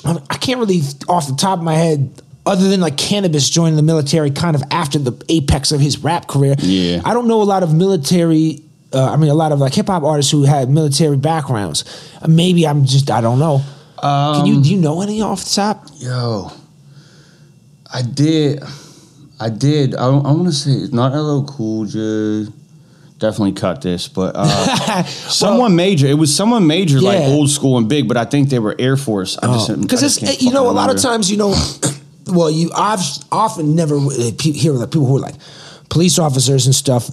I 0.03 0.17
I 0.29 0.37
can't 0.37 0.59
really 0.59 0.81
off 1.07 1.27
the 1.27 1.35
top 1.35 1.59
of 1.59 1.63
my 1.65 1.75
head. 1.75 2.21
Other 2.47 2.69
than 2.69 2.79
like 2.79 2.95
Canibus 2.95 3.49
joining 3.51 3.75
the 3.75 3.81
military, 3.81 4.29
kind 4.29 4.55
of 4.55 4.61
after 4.69 4.99
the 4.99 5.13
apex 5.29 5.71
of 5.71 5.79
his 5.81 5.97
rap 6.03 6.27
career, 6.27 6.53
Yeah. 6.59 7.01
I 7.03 7.13
don't 7.15 7.27
know 7.27 7.41
a 7.41 7.43
lot 7.43 7.63
of 7.63 7.73
military. 7.73 8.61
Uh, 8.93 9.11
I 9.11 9.17
mean, 9.17 9.31
a 9.31 9.33
lot 9.33 9.51
of 9.51 9.57
like 9.59 9.73
hip 9.73 9.87
hop 9.87 10.03
artists 10.03 10.31
who 10.31 10.43
had 10.43 10.69
military 10.69 11.17
backgrounds. 11.17 11.83
Uh, 12.21 12.27
maybe 12.27 12.67
I'm 12.67 12.85
just 12.85 13.09
I 13.09 13.19
don't 13.21 13.39
know. 13.39 13.63
Can 14.05 14.41
Um, 14.41 14.45
you 14.45 14.61
do 14.61 14.69
you 14.69 14.77
know 14.77 15.01
any 15.01 15.21
off 15.21 15.43
the 15.43 15.49
top? 15.55 15.87
Yo, 15.97 16.51
I 17.91 18.01
did. 18.03 18.61
I 19.39 19.49
did. 19.49 19.95
I, 19.95 20.05
I 20.07 20.31
want 20.31 20.45
to 20.45 20.53
say 20.53 20.71
it's 20.71 20.93
not 20.93 21.13
LL 21.13 21.43
Cool 21.45 21.85
J. 21.85 22.51
Definitely 23.17 23.53
cut 23.53 23.81
this, 23.81 24.07
but 24.07 24.33
uh, 24.35 25.03
someone 25.03 25.75
major. 25.75 26.05
It 26.05 26.15
was 26.15 26.35
someone 26.35 26.67
major, 26.67 26.99
like 27.01 27.21
old 27.21 27.49
school 27.49 27.77
and 27.77 27.87
big. 27.89 28.07
But 28.07 28.17
I 28.17 28.25
think 28.25 28.49
they 28.49 28.59
were 28.59 28.75
Air 28.77 28.97
Force. 28.97 29.37
I 29.37 29.47
just 29.47 29.81
because 29.81 30.03
it's 30.03 30.19
can't 30.19 30.41
you 30.41 30.51
know 30.51 30.69
a 30.69 30.71
lot 30.71 30.93
of 30.93 31.01
times 31.01 31.31
you 31.31 31.37
know 31.37 31.55
well 32.27 32.51
you 32.51 32.71
I've 32.75 32.99
often 33.31 33.75
never 33.75 33.95
uh, 33.97 34.31
hear 34.39 34.73
like 34.73 34.91
people 34.91 35.07
who 35.07 35.17
are 35.17 35.21
like 35.21 35.35
police 35.89 36.19
officers 36.19 36.65
and 36.65 36.75
stuff 36.75 37.09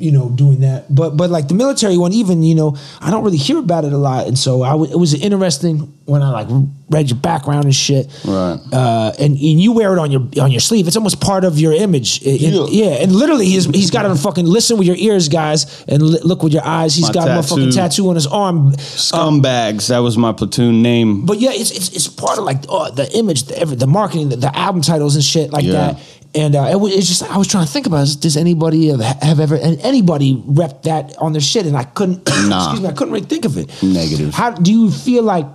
you 0.00 0.10
know 0.10 0.28
doing 0.30 0.60
that. 0.60 0.92
But 0.94 1.16
but 1.16 1.30
like 1.30 1.48
the 1.48 1.54
military 1.54 1.96
one 1.98 2.12
even 2.12 2.42
you 2.42 2.54
know 2.54 2.76
I 3.00 3.10
don't 3.10 3.22
really 3.24 3.36
hear 3.36 3.58
about 3.58 3.84
it 3.84 3.92
a 3.92 3.98
lot. 3.98 4.26
And 4.26 4.38
so 4.38 4.62
I 4.62 4.70
w- 4.70 4.90
it 4.90 4.96
was 4.96 5.14
interesting 5.14 5.92
when 6.06 6.22
I 6.22 6.30
like 6.30 6.48
read 6.90 7.08
your 7.08 7.18
background 7.20 7.64
and 7.64 7.74
shit 7.74 8.08
Right. 8.24 8.58
uh, 8.72 9.12
and, 9.18 9.32
and 9.32 9.60
you 9.64 9.72
wear 9.72 9.92
it 9.94 9.98
on 9.98 10.10
your 10.10 10.22
on 10.42 10.50
your 10.50 10.60
sleeve 10.60 10.86
it's 10.88 10.96
almost 10.96 11.20
part 11.20 11.44
of 11.44 11.58
your 11.58 11.72
image 11.72 12.20
It- 12.22 12.42
it- 12.42 12.52
Yeah. 12.52 12.66
yeah 12.90 13.02
and 13.02 13.12
literally 13.14 13.46
he's 13.46 13.64
he's 13.66 13.90
got 13.90 14.04
a 14.06 14.14
fucking 14.16 14.44
listen 14.46 14.76
with 14.76 14.86
your 14.86 14.96
ears 14.96 15.28
guys 15.28 15.66
and 15.88 16.02
li- 16.02 16.20
look 16.24 16.42
with 16.42 16.52
your 16.52 16.66
eyes 16.66 16.94
He's 16.96 17.06
My 17.06 17.12
got 17.12 17.28
a 17.28 17.42
fucking 17.42 17.70
tattoo. 17.70 18.04
tattoo 18.04 18.08
on 18.10 18.14
his 18.16 18.26
arm 18.26 18.72
Scumbags. 18.76 19.88
that 19.88 19.98
was 19.98 20.16
my 20.16 20.32
platoon 20.32 20.82
name. 20.82 21.24
but 21.26 21.38
yeah, 21.38 21.50
it's 21.52 21.70
it's, 21.70 21.88
it's 21.96 22.08
part 22.08 22.38
of 22.38 22.44
like 22.44 22.64
oh, 22.68 22.90
the 22.90 23.06
image, 23.16 23.44
the, 23.44 23.64
the 23.64 23.86
marketing, 23.86 24.28
the, 24.30 24.36
the 24.36 24.56
album 24.56 24.82
titles 24.82 25.14
and 25.16 25.24
shit 25.24 25.50
like 25.52 25.64
Yeah. 25.64 25.72
that. 25.72 26.00
And 26.32 26.54
uh, 26.54 26.68
it 26.70 26.78
was 26.78 26.92
it's 26.94 27.08
just 27.08 27.22
I 27.24 27.36
was 27.38 27.48
trying 27.48 27.66
to 27.66 27.72
think 27.72 27.86
about 27.86 28.06
does 28.20 28.36
anybody 28.36 28.88
have, 28.88 29.00
have 29.00 29.40
ever 29.40 29.56
and 29.56 29.80
anybody 29.80 30.40
rep 30.46 30.82
that 30.84 31.16
on 31.18 31.32
their 31.32 31.40
shit 31.40 31.66
and 31.66 31.76
I 31.76 31.84
couldn't 31.84 32.26
Nah. 32.48 32.58
excuse 32.66 32.80
me 32.82 32.88
I 32.88 32.92
couldn't 32.92 33.12
really 33.14 33.26
think 33.26 33.44
of 33.44 33.56
it. 33.58 33.68
Negative. 33.82 34.32
How 34.32 34.50
do 34.50 34.70
you 34.72 34.90
feel 34.90 35.22
like? 35.24 35.46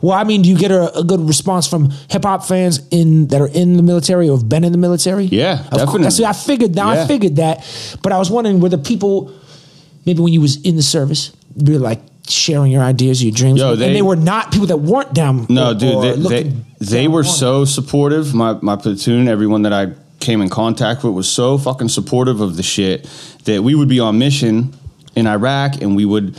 Well, 0.00 0.16
I 0.16 0.24
mean, 0.24 0.42
do 0.42 0.48
you 0.48 0.56
get 0.56 0.70
a, 0.70 0.96
a 0.98 1.02
good 1.04 1.20
response 1.20 1.66
from 1.66 1.90
hip 2.10 2.22
hop 2.24 2.44
fans 2.44 2.80
in 2.90 3.28
that 3.28 3.40
are 3.40 3.48
in 3.48 3.76
the 3.76 3.82
military 3.82 4.28
or 4.28 4.36
have 4.36 4.48
been 4.48 4.64
in 4.64 4.72
the 4.72 4.78
military? 4.78 5.24
Yeah, 5.24 5.60
Of 5.60 5.70
course. 5.70 5.78
definitely. 5.84 6.10
See, 6.10 6.24
I 6.24 6.32
figured 6.32 6.74
now 6.74 6.88
I 6.90 7.06
figured 7.06 7.36
that, 7.36 7.64
but 8.02 8.12
I 8.12 8.18
was 8.18 8.30
wondering 8.30 8.60
were 8.60 8.68
the 8.68 8.78
people 8.78 9.32
maybe 10.06 10.20
when 10.20 10.32
you 10.32 10.40
was 10.40 10.56
in 10.62 10.76
the 10.76 10.82
service, 10.82 11.30
be 11.62 11.76
like 11.78 12.00
sharing 12.28 12.70
your 12.72 12.82
ideas, 12.82 13.22
your 13.24 13.32
dreams, 13.32 13.58
Yo, 13.60 13.72
and 13.72 13.80
they- 13.80 13.92
they 13.94 14.02
were 14.02 14.16
not 14.16 14.52
people 14.52 14.66
that 14.68 14.76
weren't 14.78 15.12
down. 15.14 15.46
No, 15.48 15.70
or- 15.70 15.74
dude, 15.74 15.94
or 15.94 16.02
they, 16.02 16.42
they, 16.42 16.52
they 16.80 17.08
were 17.08 17.24
so 17.24 17.64
supportive. 17.64 18.34
My 18.34 18.56
my 18.62 18.76
platoon, 18.76 19.28
everyone 19.28 19.62
that 19.62 19.72
I 19.72 19.92
came 20.20 20.40
in 20.42 20.48
contact 20.48 21.04
with 21.04 21.14
was 21.14 21.28
so 21.28 21.58
fucking 21.58 21.88
supportive 21.88 22.40
of 22.40 22.56
the 22.56 22.62
shit 22.62 23.08
that 23.44 23.62
we 23.62 23.74
would 23.74 23.88
be 23.88 24.00
on 24.00 24.18
mission 24.18 24.74
in 25.14 25.26
Iraq 25.26 25.80
and 25.82 25.94
we 25.96 26.04
would 26.04 26.36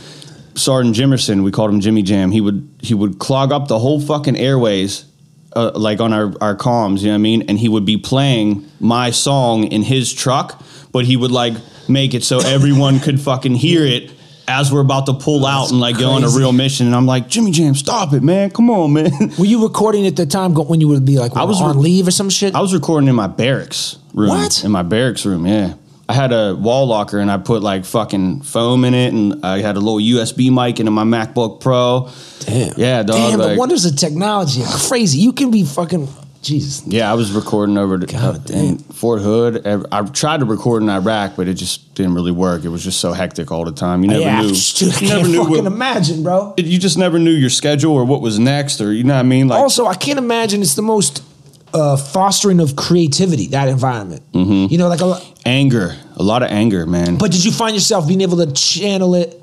Sergeant 0.54 0.96
Jimerson, 0.96 1.44
we 1.44 1.50
called 1.50 1.70
him 1.70 1.80
Jimmy 1.80 2.02
Jam. 2.02 2.30
He 2.30 2.40
would 2.40 2.68
he 2.80 2.94
would 2.94 3.18
clog 3.18 3.52
up 3.52 3.68
the 3.68 3.78
whole 3.78 4.00
fucking 4.00 4.36
airways. 4.36 5.06
Uh, 5.52 5.72
like 5.74 5.98
on 5.98 6.12
our, 6.12 6.32
our 6.40 6.54
comms, 6.54 7.00
you 7.00 7.06
know 7.06 7.14
what 7.14 7.16
I 7.16 7.18
mean? 7.18 7.42
And 7.48 7.58
he 7.58 7.68
would 7.68 7.84
be 7.84 7.96
playing 7.96 8.64
my 8.78 9.10
song 9.10 9.64
in 9.64 9.82
his 9.82 10.12
truck, 10.14 10.62
but 10.92 11.04
he 11.04 11.16
would 11.16 11.32
like 11.32 11.54
make 11.88 12.14
it 12.14 12.22
so 12.22 12.38
everyone 12.38 13.00
could 13.00 13.20
fucking 13.20 13.56
hear 13.56 13.84
it 13.84 14.12
as 14.50 14.72
we're 14.72 14.80
about 14.80 15.06
to 15.06 15.14
pull 15.14 15.46
out 15.46 15.70
and 15.70 15.80
like 15.80 15.98
go 15.98 16.10
on 16.10 16.24
a 16.24 16.28
real 16.28 16.52
mission. 16.52 16.86
And 16.86 16.94
I'm 16.94 17.06
like, 17.06 17.28
Jimmy 17.28 17.52
Jam, 17.52 17.74
stop 17.74 18.12
it, 18.12 18.22
man. 18.22 18.50
Come 18.50 18.68
on, 18.68 18.92
man. 18.92 19.10
Were 19.38 19.44
you 19.44 19.62
recording 19.62 20.06
at 20.06 20.16
the 20.16 20.26
time 20.26 20.54
when 20.54 20.80
you 20.80 20.88
would 20.88 21.04
be 21.04 21.18
like 21.18 21.36
I 21.36 21.44
was 21.44 21.60
on 21.60 21.76
re- 21.76 21.82
leave 21.82 22.08
or 22.08 22.10
some 22.10 22.30
shit? 22.30 22.54
I 22.54 22.60
was 22.60 22.74
recording 22.74 23.08
in 23.08 23.14
my 23.14 23.28
barracks 23.28 23.98
room. 24.14 24.28
What? 24.30 24.64
In 24.64 24.70
my 24.72 24.82
barracks 24.82 25.24
room, 25.24 25.46
yeah. 25.46 25.74
I 26.10 26.12
had 26.12 26.32
a 26.32 26.56
wall 26.56 26.86
locker 26.86 27.20
and 27.20 27.30
I 27.30 27.38
put 27.38 27.62
like 27.62 27.84
fucking 27.84 28.42
foam 28.42 28.84
in 28.84 28.94
it 28.94 29.12
and 29.12 29.46
I 29.46 29.60
had 29.60 29.76
a 29.76 29.78
little 29.78 30.00
USB 30.00 30.52
mic 30.52 30.80
into 30.80 30.90
my 30.90 31.04
MacBook 31.04 31.60
Pro. 31.60 32.10
Damn. 32.40 32.74
Yeah, 32.76 33.04
dog. 33.04 33.16
Damn, 33.16 33.38
the 33.38 33.46
like- 33.46 33.58
wonders 33.58 33.84
of 33.84 33.94
technology 33.94 34.64
are 34.64 34.78
crazy. 34.88 35.20
You 35.20 35.32
can 35.32 35.52
be 35.52 35.64
fucking 35.64 36.08
Jesus. 36.42 36.84
Yeah, 36.84 37.08
I 37.08 37.14
was 37.14 37.30
recording 37.30 37.78
over 37.78 37.96
the, 37.96 38.06
God 38.06 38.24
uh, 38.24 38.38
damn. 38.38 38.64
in 38.64 38.78
Fort 38.78 39.22
Hood. 39.22 39.64
I 39.64 40.02
tried 40.06 40.40
to 40.40 40.46
record 40.46 40.82
in 40.82 40.88
Iraq, 40.88 41.36
but 41.36 41.46
it 41.46 41.54
just 41.54 41.94
didn't 41.94 42.14
really 42.14 42.32
work. 42.32 42.64
It 42.64 42.70
was 42.70 42.82
just 42.82 42.98
so 42.98 43.12
hectic 43.12 43.52
all 43.52 43.64
the 43.64 43.70
time. 43.70 44.02
You 44.02 44.08
never 44.08 44.20
yeah, 44.22 44.40
knew. 44.40 44.48
dude, 44.74 44.82
I 44.82 44.84
you 44.86 44.92
can't 44.92 45.02
never 45.10 45.28
knew 45.28 45.44
fucking 45.44 45.64
what, 45.64 45.72
imagine, 45.72 46.22
bro. 46.24 46.54
you 46.56 46.80
just 46.80 46.98
never 46.98 47.20
knew 47.20 47.30
your 47.30 47.50
schedule 47.50 47.94
or 47.94 48.04
what 48.04 48.20
was 48.20 48.40
next, 48.40 48.80
or 48.80 48.92
you 48.92 49.04
know 49.04 49.14
what 49.14 49.20
I 49.20 49.22
mean. 49.22 49.46
Like, 49.46 49.60
also, 49.60 49.86
I 49.86 49.94
can't 49.94 50.18
imagine 50.18 50.60
it's 50.60 50.74
the 50.74 50.82
most 50.82 51.22
uh, 51.74 51.96
fostering 51.96 52.60
of 52.60 52.76
creativity 52.76 53.48
that 53.48 53.68
environment. 53.68 54.22
Mm-hmm. 54.32 54.72
You 54.72 54.78
know, 54.78 54.88
like 54.88 55.00
a 55.00 55.06
lot. 55.06 55.42
anger, 55.44 55.96
a 56.16 56.22
lot 56.22 56.42
of 56.42 56.50
anger, 56.50 56.86
man. 56.86 57.16
But 57.16 57.32
did 57.32 57.44
you 57.44 57.52
find 57.52 57.74
yourself 57.74 58.06
being 58.08 58.20
able 58.20 58.38
to 58.38 58.52
channel 58.52 59.14
it 59.14 59.42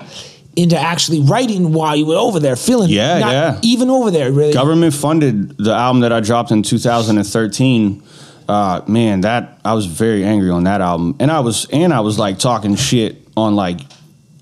into 0.56 0.78
actually 0.78 1.20
writing 1.20 1.72
while 1.72 1.94
you 1.94 2.06
were 2.06 2.16
over 2.16 2.40
there, 2.40 2.56
feeling? 2.56 2.90
Yeah, 2.90 3.18
not 3.18 3.32
yeah. 3.32 3.60
Even 3.62 3.90
over 3.90 4.10
there, 4.10 4.32
really. 4.32 4.52
government 4.52 4.94
funded 4.94 5.56
the 5.58 5.72
album 5.72 6.00
that 6.00 6.12
I 6.12 6.20
dropped 6.20 6.50
in 6.50 6.62
2013. 6.62 8.02
Uh, 8.48 8.80
man, 8.88 9.20
that 9.20 9.60
I 9.62 9.74
was 9.74 9.84
very 9.84 10.24
angry 10.24 10.48
on 10.50 10.64
that 10.64 10.80
album, 10.80 11.16
and 11.20 11.30
I 11.30 11.40
was 11.40 11.66
and 11.70 11.92
I 11.92 12.00
was 12.00 12.18
like 12.18 12.38
talking 12.38 12.76
shit 12.76 13.16
on 13.36 13.54
like, 13.54 13.80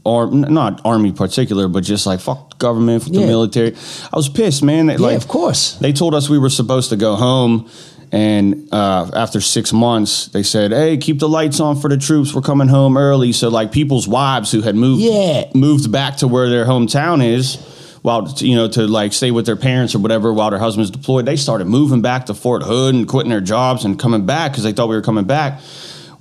or 0.06 0.30
not 0.30 0.80
army 0.84 1.12
particular, 1.12 1.68
but 1.68 1.82
just 1.84 2.06
like 2.06 2.20
fuck 2.20 2.50
the 2.50 2.56
government, 2.56 3.02
fuck 3.02 3.12
Yeah. 3.12 3.20
the 3.22 3.26
military. 3.26 3.74
I 4.12 4.16
was 4.16 4.28
pissed, 4.28 4.62
man. 4.62 4.86
That, 4.86 5.00
yeah, 5.00 5.06
like, 5.06 5.16
of 5.16 5.28
course. 5.28 5.74
they 5.80 5.92
told 5.92 6.14
us 6.14 6.28
we 6.30 6.38
were 6.38 6.50
supposed 6.50 6.90
to 6.90 6.96
go 6.96 7.16
home. 7.16 7.68
And 8.12 8.68
uh, 8.72 9.10
after 9.14 9.40
six 9.40 9.72
months, 9.72 10.28
they 10.28 10.44
said, 10.44 10.70
"Hey, 10.70 10.96
keep 10.96 11.18
the 11.18 11.28
lights 11.28 11.58
on 11.58 11.74
for 11.80 11.88
the 11.90 11.96
troops. 11.96 12.32
We're 12.32 12.40
coming 12.40 12.68
home 12.68 12.96
early." 12.96 13.32
So, 13.32 13.48
like, 13.48 13.72
people's 13.72 14.06
wives 14.06 14.52
who 14.52 14.62
had 14.62 14.76
moved 14.76 15.02
Yeah. 15.02 15.46
moved 15.54 15.90
back 15.90 16.18
to 16.18 16.28
where 16.28 16.48
their 16.48 16.64
hometown 16.66 17.20
is, 17.20 17.56
while 18.02 18.32
you 18.38 18.54
know 18.54 18.68
to 18.68 18.86
like 18.86 19.12
stay 19.12 19.32
with 19.32 19.44
their 19.44 19.56
parents 19.56 19.92
or 19.96 19.98
whatever 19.98 20.32
while 20.32 20.50
their 20.50 20.60
husbands 20.60 20.90
deployed, 20.92 21.26
they 21.26 21.34
started 21.34 21.66
moving 21.66 22.00
back 22.00 22.26
to 22.26 22.34
Fort 22.34 22.62
Hood 22.62 22.94
and 22.94 23.08
quitting 23.08 23.30
their 23.30 23.40
jobs 23.40 23.84
and 23.84 23.98
coming 23.98 24.24
back 24.24 24.52
because 24.52 24.62
they 24.62 24.72
thought 24.72 24.88
we 24.88 24.94
were 24.94 25.02
coming 25.02 25.24
back. 25.24 25.60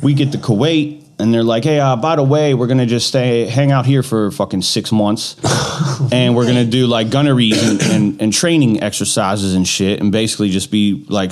We 0.01 0.15
get 0.15 0.31
to 0.31 0.39
Kuwait. 0.39 1.03
And 1.17 1.33
they're 1.33 1.43
like, 1.43 1.63
hey, 1.63 1.79
uh, 1.79 1.95
by 1.95 2.17
the 2.17 2.23
way, 2.23 2.53
we're 2.53 2.67
gonna 2.67 2.85
just 2.85 3.07
stay, 3.07 3.45
hang 3.45 3.71
out 3.71 3.85
here 3.85 4.03
for 4.03 4.31
fucking 4.31 4.63
six 4.63 4.91
months, 4.91 5.37
and 6.11 6.35
we're 6.35 6.45
gonna 6.45 6.65
do 6.65 6.87
like 6.87 7.09
gunneries 7.09 7.63
and, 7.67 7.81
and, 7.83 8.21
and 8.21 8.33
training 8.33 8.83
exercises 8.83 9.53
and 9.53 9.65
shit, 9.65 10.01
and 10.01 10.11
basically 10.11 10.49
just 10.49 10.71
be 10.71 11.05
like 11.07 11.31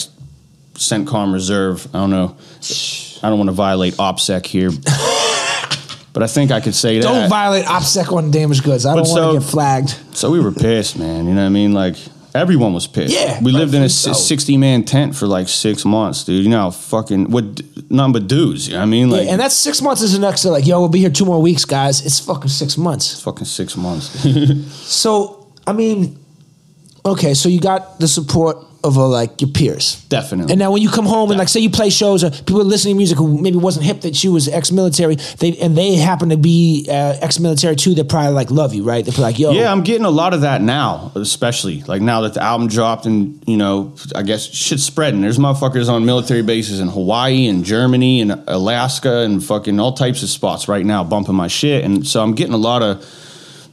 CENTCOM 0.76 1.34
reserve. 1.34 1.86
I 1.94 2.00
don't 2.00 2.12
know. 2.12 2.38
I 3.22 3.30
don't 3.30 3.38
want 3.38 3.50
to 3.50 3.54
violate 3.54 3.96
OPSEC 3.96 4.46
here, 4.46 4.70
but 6.14 6.24
I 6.24 6.28
think 6.28 6.52
I 6.52 6.62
could 6.62 6.76
say 6.76 7.00
that. 7.00 7.04
Don't 7.04 7.30
violate 7.30 7.66
OPSEC 7.66 8.12
on 8.16 8.32
damaged 8.32 8.64
goods. 8.64 8.86
I 8.86 8.94
But 8.96 9.04
don't 9.04 9.12
want 9.12 9.34
to 9.36 9.40
get 9.42 9.50
flagged. 9.52 9.90
So 10.16 10.32
we 10.32 10.40
were 10.40 10.52
pissed, 10.54 10.98
man. 10.98 11.26
You 11.28 11.34
know 11.34 11.42
what 11.42 11.48
I 11.48 11.50
mean? 11.50 11.74
Like 11.74 11.96
everyone 12.36 12.74
was 12.74 12.88
pissed. 12.88 13.14
Yeah, 13.14 13.42
we 13.42 13.52
lived 13.52 13.74
in 13.74 13.84
a 13.84 13.90
so. 13.90 14.14
sixty 14.14 14.58
man 14.58 14.84
tent 14.84 15.16
for 15.16 15.28
like 15.28 15.48
six 15.48 15.86
months, 15.86 16.24
dude. 16.24 16.44
You 16.44 16.50
know 16.50 16.60
how 16.60 16.72
fucking 16.72 17.30
what 17.32 17.62
nothing 17.90 18.14
but 18.14 18.28
dudes. 18.28 18.68
You 18.68 18.74
know 18.74 18.80
what 18.80 18.84
I 18.84 18.90
mean? 18.90 19.10
Like 19.10 19.26
yeah, 19.26 19.32
and 19.32 19.40
that's 19.40 19.56
six 19.56 19.82
months 19.82 20.02
is 20.02 20.16
enough 20.16 20.36
to 20.38 20.50
like, 20.50 20.66
yo, 20.66 20.80
we'll 20.80 20.90
be 20.90 21.00
here 21.00 21.10
two 21.10 21.26
more 21.26 21.42
weeks, 21.42 21.66
guys. 21.66 22.06
It's 22.06 22.20
fucking 22.20 22.50
six 22.50 22.78
months. 22.78 23.22
fucking 23.22 23.46
six 23.46 23.76
months. 23.78 24.26
So, 24.84 25.48
I 25.66 25.74
mean, 25.74 26.20
okay, 27.06 27.34
so 27.34 27.50
you 27.50 27.60
got 27.60 28.00
the 28.00 28.08
support 28.08 28.58
of 28.84 28.98
uh, 28.98 29.08
like 29.08 29.42
your 29.42 29.50
peers. 29.50 30.04
Definitely. 30.10 30.52
And 30.52 30.60
now 30.60 30.72
when 30.72 30.82
you 30.82 30.90
come 30.90 31.06
home 31.06 31.32
and 31.32 31.40
like 31.40 31.50
say 31.50 31.60
you 31.60 31.70
play 31.70 31.90
shows 31.90 32.24
or 32.24 32.32
people 32.32 32.62
are 32.62 32.66
listening 32.66 32.96
to 32.96 32.98
music 32.98 33.18
who 33.18 33.40
maybe 33.42 33.58
wasn't 33.58 33.86
hip 33.86 34.02
that 34.02 34.24
you 34.24 34.32
was 34.34 34.48
ex-military, 34.48 35.16
they 35.40 35.58
and 35.58 35.78
they 35.78 35.96
happen 35.96 36.30
to 36.30 36.38
be 36.38 36.86
uh, 36.90 37.18
ex-military 37.22 37.76
too, 37.76 37.94
they 37.94 38.04
probably 38.04 38.34
like 38.34 38.52
love 38.52 38.74
you, 38.74 38.84
right? 38.84 39.06
They're 39.06 39.22
like, 39.22 39.40
yo, 39.40 39.52
Yeah, 39.52 39.72
I'm 39.72 39.84
getting 39.84 40.06
a 40.06 40.10
lot 40.10 40.34
of 40.34 40.42
that 40.42 40.62
now, 40.62 41.12
especially 41.16 41.82
like 41.84 42.02
now 42.02 42.22
that 42.22 42.34
the 42.34 42.42
album 42.42 42.68
dropped 42.68 43.06
and 43.06 43.42
you 43.48 43.58
know, 43.58 43.96
I 44.16 44.24
guess 44.24 44.46
shit's 44.46 44.84
spreading. 44.84 45.22
There's 45.22 45.38
motherfuckers 45.38 45.90
on 45.90 46.06
military 46.06 46.44
bases 46.44 46.80
in 46.80 46.90
Hawaii 46.90 47.48
and 47.48 47.64
Germany 47.64 48.22
and 48.22 48.44
Alaska 48.48 49.20
and 49.20 49.44
fucking 49.44 49.80
all 49.80 49.94
types 49.94 50.24
of 50.24 50.30
spots 50.30 50.68
right 50.68 50.86
now 50.86 51.04
bumping 51.04 51.36
my 51.36 51.48
shit, 51.48 51.84
and 51.84 52.06
so 52.06 52.22
I'm 52.22 52.34
getting 52.34 52.54
a 52.54 52.58
lot 52.58 52.82
of 52.84 53.04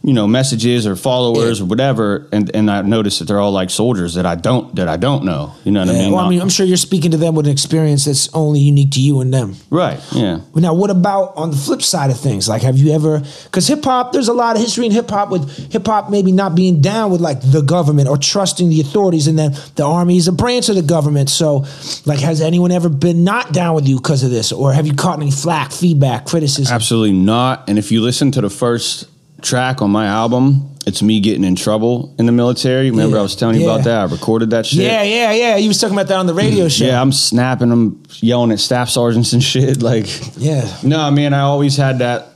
you 0.03 0.13
know, 0.13 0.27
messages 0.27 0.87
or 0.87 0.95
followers 0.95 1.61
or 1.61 1.65
whatever, 1.65 2.27
and 2.31 2.53
and 2.55 2.71
I 2.71 2.81
noticed 2.81 3.19
that 3.19 3.25
they're 3.25 3.39
all 3.39 3.51
like 3.51 3.69
soldiers 3.69 4.15
that 4.15 4.25
I 4.25 4.33
don't 4.35 4.75
that 4.75 4.87
I 4.87 4.97
don't 4.97 5.23
know. 5.23 5.53
You 5.63 5.71
know 5.71 5.81
what 5.81 5.89
I 5.89 5.93
mean? 5.93 6.11
well, 6.11 6.25
I 6.25 6.29
mean, 6.29 6.41
I'm 6.41 6.49
sure 6.49 6.65
you're 6.65 6.77
speaking 6.77 7.11
to 7.11 7.17
them 7.17 7.35
with 7.35 7.45
an 7.45 7.51
experience 7.51 8.05
that's 8.05 8.33
only 8.33 8.61
unique 8.61 8.91
to 8.91 8.99
you 8.99 9.21
and 9.21 9.31
them. 9.31 9.55
right? 9.69 9.99
Yeah. 10.11 10.41
Now, 10.55 10.73
what 10.73 10.89
about 10.89 11.35
on 11.35 11.51
the 11.51 11.57
flip 11.57 11.83
side 11.83 12.09
of 12.09 12.19
things? 12.19 12.49
Like, 12.49 12.63
have 12.63 12.77
you 12.77 12.93
ever? 12.93 13.21
Because 13.43 13.67
hip 13.67 13.83
hop, 13.83 14.11
there's 14.11 14.27
a 14.27 14.33
lot 14.33 14.55
of 14.55 14.61
history 14.61 14.87
in 14.87 14.91
hip 14.91 15.09
hop 15.09 15.29
with 15.29 15.71
hip 15.71 15.85
hop 15.85 16.09
maybe 16.09 16.31
not 16.31 16.55
being 16.55 16.81
down 16.81 17.11
with 17.11 17.21
like 17.21 17.39
the 17.41 17.61
government 17.61 18.09
or 18.09 18.17
trusting 18.17 18.69
the 18.69 18.81
authorities, 18.81 19.27
and 19.27 19.37
then 19.37 19.55
the 19.75 19.85
army 19.85 20.17
is 20.17 20.27
a 20.27 20.31
branch 20.31 20.67
of 20.69 20.75
the 20.75 20.81
government. 20.81 21.29
So, 21.29 21.65
like, 22.05 22.19
has 22.19 22.41
anyone 22.41 22.71
ever 22.71 22.89
been 22.89 23.23
not 23.23 23.53
down 23.53 23.75
with 23.75 23.87
you 23.87 23.97
because 23.97 24.23
of 24.23 24.31
this, 24.31 24.51
or 24.51 24.73
have 24.73 24.87
you 24.87 24.95
caught 24.95 25.19
any 25.21 25.29
flack, 25.29 25.71
feedback, 25.71 26.25
criticism? 26.25 26.73
Absolutely 26.73 27.15
not. 27.15 27.69
And 27.69 27.77
if 27.77 27.91
you 27.91 28.01
listen 28.01 28.31
to 28.31 28.41
the 28.41 28.49
first 28.49 29.10
track 29.41 29.81
on 29.81 29.91
my 29.91 30.05
album, 30.07 30.69
it's 30.85 31.01
me 31.01 31.19
getting 31.19 31.43
in 31.43 31.55
trouble 31.55 32.13
in 32.17 32.25
the 32.25 32.31
military. 32.31 32.89
Remember, 32.89 33.15
Yeah. 33.15 33.19
I 33.19 33.23
was 33.23 33.35
telling 33.35 33.55
you 33.59 33.65
Yeah. 33.65 33.73
about 33.73 33.83
that. 33.85 34.01
I 34.01 34.03
recorded 34.05 34.49
that 34.51 34.65
shit. 34.65 34.79
Yeah, 34.79 35.03
yeah, 35.03 35.31
yeah. 35.31 35.57
You 35.57 35.67
was 35.67 35.79
talking 35.79 35.95
about 35.95 36.07
that 36.07 36.17
on 36.17 36.25
the 36.25 36.33
mm-hmm. 36.33 36.39
radio 36.39 36.67
show. 36.67 36.85
Yeah, 36.85 37.01
I'm 37.01 37.11
snapping. 37.11 37.71
I'm 37.71 38.01
yelling 38.19 38.51
at 38.51 38.59
staff 38.59 38.89
sergeants 38.89 39.33
and 39.33 39.43
shit. 39.43 39.81
Like, 39.91 40.07
Yeah. 40.37 40.67
no, 40.83 41.09
man, 41.11 41.33
I 41.33 41.41
always 41.41 41.77
had 41.77 41.99
that. 41.99 42.27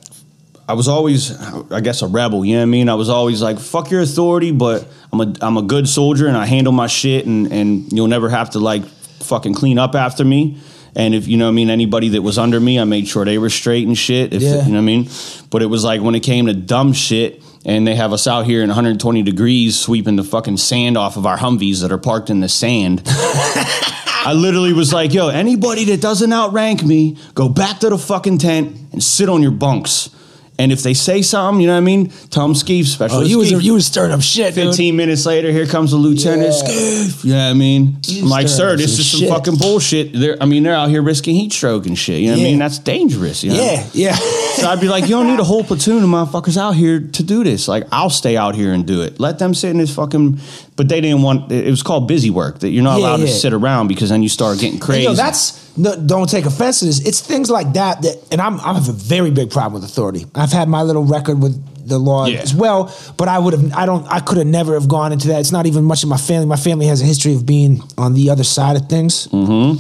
I 0.67 0.73
was 0.73 0.87
always, 0.87 1.31
I 1.71 1.79
guess, 1.79 2.01
a 2.01 2.07
rebel. 2.07 2.43
You 2.43 2.53
know 2.53 2.59
what 2.61 2.63
I 2.63 2.65
mean? 2.65 2.89
I 2.89 2.95
was 2.95 3.07
always 3.07 3.39
like, 3.39 3.59
"Fuck 3.59 3.91
your 3.91 4.01
authority," 4.01 4.49
but 4.49 4.87
I'm 5.13 5.21
a, 5.21 5.33
I'm 5.41 5.57
a 5.57 5.61
good 5.61 5.87
soldier 5.87 6.25
and 6.25 6.35
I 6.35 6.47
handle 6.47 6.73
my 6.73 6.87
shit, 6.87 7.27
and 7.27 7.51
and 7.51 7.91
you'll 7.93 8.07
never 8.07 8.29
have 8.29 8.49
to 8.51 8.59
like 8.59 8.83
fucking 9.21 9.53
clean 9.53 9.77
up 9.77 9.93
after 9.93 10.25
me. 10.25 10.57
And 10.95 11.13
if 11.13 11.27
you 11.27 11.37
know 11.37 11.45
what 11.45 11.51
I 11.51 11.55
mean, 11.55 11.69
anybody 11.69 12.09
that 12.09 12.21
was 12.21 12.37
under 12.37 12.59
me, 12.59 12.79
I 12.79 12.85
made 12.85 13.07
sure 13.07 13.25
they 13.25 13.37
were 13.37 13.49
straight 13.49 13.85
and 13.85 13.97
shit. 13.97 14.33
If, 14.33 14.41
Yeah. 14.41 14.65
You 14.65 14.71
know 14.71 14.77
what 14.77 14.77
I 14.77 14.81
mean? 14.81 15.09
But 15.49 15.61
it 15.61 15.67
was 15.67 15.83
like 15.83 16.01
when 16.01 16.15
it 16.15 16.21
came 16.21 16.45
to 16.45 16.53
dumb 16.53 16.93
shit, 16.93 17.41
and 17.65 17.85
they 17.87 17.95
have 17.95 18.13
us 18.13 18.27
out 18.27 18.45
here 18.45 18.61
in 18.61 18.69
120 18.69 19.23
degrees 19.23 19.77
sweeping 19.77 20.15
the 20.15 20.23
fucking 20.23 20.57
sand 20.57 20.97
off 20.97 21.17
of 21.17 21.25
our 21.25 21.37
Humvees 21.37 21.81
that 21.81 21.91
are 21.91 21.97
parked 21.97 22.29
in 22.29 22.39
the 22.39 22.47
sand. 22.47 23.01
I 23.07 24.33
literally 24.33 24.73
was 24.73 24.93
like, 24.93 25.13
yo, 25.13 25.29
anybody 25.29 25.85
that 25.85 26.01
doesn't 26.01 26.31
outrank 26.31 26.83
me, 26.83 27.17
go 27.33 27.49
back 27.49 27.79
to 27.79 27.89
the 27.89 27.97
fucking 27.97 28.37
tent 28.37 28.75
and 28.91 29.03
sit 29.03 29.29
on 29.29 29.41
your 29.41 29.51
bunks. 29.51 30.09
And 30.57 30.71
if 30.71 30.83
they 30.83 30.93
say 30.93 31.21
something, 31.21 31.59
you 31.59 31.67
know 31.67 31.73
what 31.73 31.79
I 31.79 31.81
mean? 31.81 32.09
Tom 32.29 32.53
Skeef, 32.53 32.81
oh, 32.81 32.85
special. 32.85 33.17
Oh, 33.17 33.21
you 33.21 33.39
was 33.39 33.51
you 33.51 33.73
was 33.73 33.85
stirring 33.85 34.11
up 34.11 34.21
shit, 34.21 34.55
dude. 34.55 34.67
15 34.67 34.95
minutes 34.95 35.25
later, 35.25 35.51
here 35.51 35.65
comes 35.65 35.91
the 35.91 35.97
lieutenant. 35.97 36.53
Yeah. 36.55 36.63
Skeef. 36.63 37.23
You 37.25 37.31
know 37.31 37.37
what 37.37 37.49
I 37.49 37.53
mean? 37.53 37.97
You 38.07 38.23
I'm 38.23 38.29
like, 38.29 38.47
sir, 38.47 38.77
this 38.77 38.97
is 38.97 39.09
some 39.09 39.19
shit. 39.21 39.29
fucking 39.29 39.57
bullshit. 39.57 40.13
They're, 40.13 40.41
I 40.41 40.45
mean, 40.45 40.63
they're 40.63 40.75
out 40.75 40.89
here 40.89 41.01
risking 41.01 41.35
heat 41.35 41.51
stroke 41.51 41.85
and 41.87 41.97
shit. 41.97 42.21
You 42.21 42.27
know 42.27 42.33
what 42.33 42.41
I 42.41 42.43
mean? 42.43 42.59
That's 42.59 42.79
dangerous. 42.79 43.43
You 43.43 43.51
know? 43.51 43.61
Yeah, 43.61 43.87
yeah. 43.93 44.17
So 44.55 44.69
I'd 44.69 44.79
be 44.81 44.87
like, 44.87 45.03
you 45.03 45.09
don't 45.11 45.27
need 45.27 45.39
a 45.39 45.43
whole 45.43 45.63
platoon 45.63 46.03
of 46.03 46.09
motherfuckers 46.09 46.57
out 46.57 46.75
here 46.75 46.99
to 46.99 47.23
do 47.23 47.43
this. 47.43 47.67
Like, 47.67 47.83
I'll 47.91 48.09
stay 48.09 48.37
out 48.37 48.55
here 48.55 48.73
and 48.73 48.85
do 48.85 49.01
it. 49.01 49.19
Let 49.19 49.37
them 49.39 49.53
sit 49.53 49.69
in 49.71 49.77
this 49.77 49.93
fucking. 49.93 50.39
But 50.75 50.87
they 50.89 51.01
didn't 51.01 51.21
want. 51.21 51.51
It 51.51 51.69
was 51.69 51.83
called 51.83 52.07
busy 52.07 52.29
work. 52.29 52.59
That 52.59 52.69
you're 52.69 52.83
not 52.83 52.99
Yeah, 52.99 53.05
allowed 53.07 53.17
to 53.17 53.27
yeah. 53.27 53.33
sit 53.33 53.53
around 53.53 53.87
because 53.87 54.09
then 54.09 54.23
you 54.23 54.29
start 54.29 54.57
getting 54.59 54.73
And, 54.73 54.81
crazy. 54.81 55.03
yo, 55.03 55.13
that's 55.13 55.75
no, 55.77 55.95
don't 55.95 56.29
take 56.29 56.45
offense 56.45 56.79
to 56.79 56.85
this. 56.85 56.99
It's 57.05 57.19
things 57.19 57.49
like 57.49 57.73
that 57.73 58.01
that, 58.03 58.17
and 58.31 58.39
I'm 58.41 58.59
I 58.61 58.73
have 58.73 58.87
a 58.87 58.93
very 58.93 59.31
big 59.31 59.51
problem 59.51 59.81
with 59.81 59.89
authority. 59.89 60.25
I've 60.35 60.51
had 60.53 60.69
my 60.69 60.83
little 60.83 61.03
record 61.03 61.41
with 61.41 61.61
the 61.85 61.99
law 61.99 62.25
Yeah. 62.25 62.39
as 62.39 62.53
well, 62.53 62.93
but 63.17 63.27
I 63.27 63.37
would 63.39 63.53
have 63.53 63.73
I 63.73 63.85
don't 63.85 64.05
I 64.07 64.19
could 64.19 64.37
have 64.37 64.47
never 64.47 64.73
have 64.73 64.87
gone 64.87 65.11
into 65.13 65.27
that. 65.29 65.39
It's 65.39 65.51
not 65.51 65.65
even 65.67 65.83
much 65.83 66.03
of 66.03 66.09
my 66.09 66.17
family. 66.17 66.45
My 66.47 66.55
family 66.55 66.87
has 66.87 67.01
a 67.01 67.05
history 67.05 67.33
of 67.35 67.45
being 67.45 67.81
on 67.97 68.13
the 68.13 68.29
other 68.29 68.43
side 68.43 68.75
of 68.75 68.89
things, 68.89 69.27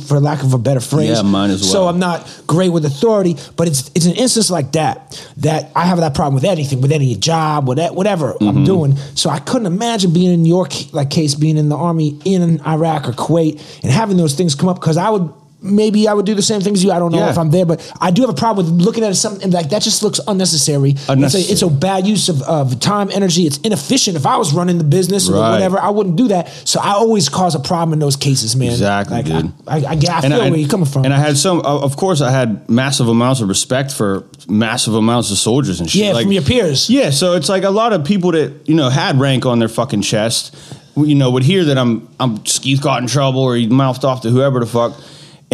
for 0.07 0.19
lack 0.19 0.43
of 0.43 0.53
a 0.53 0.57
better 0.57 0.79
phrase. 0.79 1.17
Mm-hmm. 1.17 1.25
Yeah, 1.25 1.31
mine 1.31 1.49
as 1.51 1.61
well. 1.63 1.71
So. 1.71 1.87
I'm 1.87 1.99
not 1.99 2.27
great 2.47 2.69
with 2.69 2.85
authority, 2.85 3.35
but 3.55 3.67
it's 3.67 3.89
it's 3.95 4.05
an 4.05 4.13
instance 4.15 4.49
like 4.49 4.71
that 4.73 4.95
that 5.37 5.71
I 5.75 5.85
have 5.85 5.97
that 5.99 6.13
problem 6.13 6.35
with 6.35 6.45
anything, 6.45 6.81
with 6.81 6.91
any 6.91 7.15
job, 7.15 7.67
with 7.67 7.77
that- 7.77 7.95
whatever 7.95 8.33
Mm-hmm. 8.33 8.47
I'm 8.47 8.63
doing. 8.65 8.97
So 9.15 9.29
I 9.29 9.39
couldn't 9.39 9.67
imagine 9.67 10.11
being 10.13 10.33
in 10.33 10.45
your 10.45 10.67
like 10.91 11.09
case, 11.09 11.35
being 11.35 11.57
in 11.57 11.69
the 11.69 11.75
army 11.77 12.19
in 12.25 12.59
Iraq 12.65 13.07
or 13.09 13.13
Kuwait, 13.13 13.61
and 13.83 13.91
having 13.91 14.17
those 14.17 14.33
things 14.35 14.55
come 14.55 14.69
up 14.69 14.79
because 14.79 14.97
I 14.97 15.09
would. 15.09 15.31
Maybe 15.65 16.07
I 16.07 16.13
would 16.13 16.25
do 16.25 16.35
the 16.35 16.41
same 16.41 16.61
things 16.61 16.79
as 16.79 16.83
you. 16.83 16.91
I 16.91 16.99
don't 16.99 17.11
know 17.11 17.17
Yeah. 17.19 17.31
if 17.31 17.37
I'm 17.37 17.49
there, 17.49 17.65
but 17.65 17.91
I 17.99 18.11
do 18.11 18.21
have 18.21 18.29
a 18.29 18.33
problem 18.33 18.65
with 18.77 18.85
looking 18.85 19.03
at 19.03 19.15
something 19.15 19.51
like 19.51 19.69
that. 19.69 19.81
Just 19.81 20.03
looks 20.03 20.19
unnecessary. 20.27 20.91
It's 20.97 21.33
a, 21.35 21.39
it's 21.39 21.61
a 21.61 21.69
bad 21.69 22.05
use 22.07 22.29
of, 22.29 22.41
of 22.43 22.79
time, 22.79 23.09
energy. 23.11 23.47
It's 23.47 23.57
inefficient. 23.57 24.15
If 24.15 24.25
I 24.25 24.37
was 24.37 24.53
running 24.53 24.77
the 24.77 24.83
business 24.83 25.27
or 25.29 25.33
whatever, 25.39 25.79
I 25.79 25.89
wouldn't 25.89 26.15
do 26.15 26.27
that. 26.29 26.47
So 26.65 26.79
I 26.79 26.91
always 26.91 27.27
cause 27.29 27.55
a 27.55 27.59
problem 27.59 27.93
in 27.93 27.99
those 27.99 28.15
cases, 28.15 28.55
man. 28.55 28.69
Exactly, 28.71 29.15
Like, 29.17 29.25
dude. 29.25 29.51
I, 29.67 29.77
I, 29.77 29.79
I, 29.79 30.17
I 30.17 30.21
feel 30.21 30.39
where 30.39 30.55
you're 30.55 30.69
coming 30.69 30.85
from. 30.85 31.05
And 31.05 31.13
I 31.13 31.17
had 31.17 31.37
some, 31.37 31.59
of 31.61 31.97
course, 31.97 32.21
I 32.21 32.31
had 32.31 32.69
massive 32.69 33.07
amounts 33.07 33.41
of 33.41 33.47
respect 33.49 33.91
for 33.91 34.23
massive 34.47 34.93
amounts 34.93 35.31
of 35.31 35.37
soldiers 35.37 35.79
and 35.79 35.89
shit. 35.89 36.01
yeah, 36.03 36.21
from 36.21 36.31
your 36.31 36.43
peers. 36.43 36.89
Yeah, 36.89 37.09
so 37.09 37.33
it's 37.33 37.49
like 37.49 37.63
a 37.63 37.69
lot 37.71 37.93
of 37.93 38.05
people 38.05 38.31
that 38.33 38.53
you 38.67 38.75
know 38.75 38.89
had 38.89 39.19
rank 39.19 39.45
on 39.45 39.59
their 39.59 39.67
fucking 39.69 40.01
chest, 40.03 40.55
you 40.95 41.15
know, 41.15 41.31
would 41.31 41.43
hear 41.43 41.65
that 41.65 41.77
I'm 41.77 42.07
I'm 42.19 42.37
Skeeth 42.39 42.81
got 42.81 43.01
in 43.01 43.07
trouble 43.07 43.41
or 43.41 43.55
he 43.55 43.67
mouthed 43.67 44.05
off 44.05 44.21
to 44.21 44.29
whoever 44.29 44.59
the 44.59 44.65
fuck, 44.65 44.93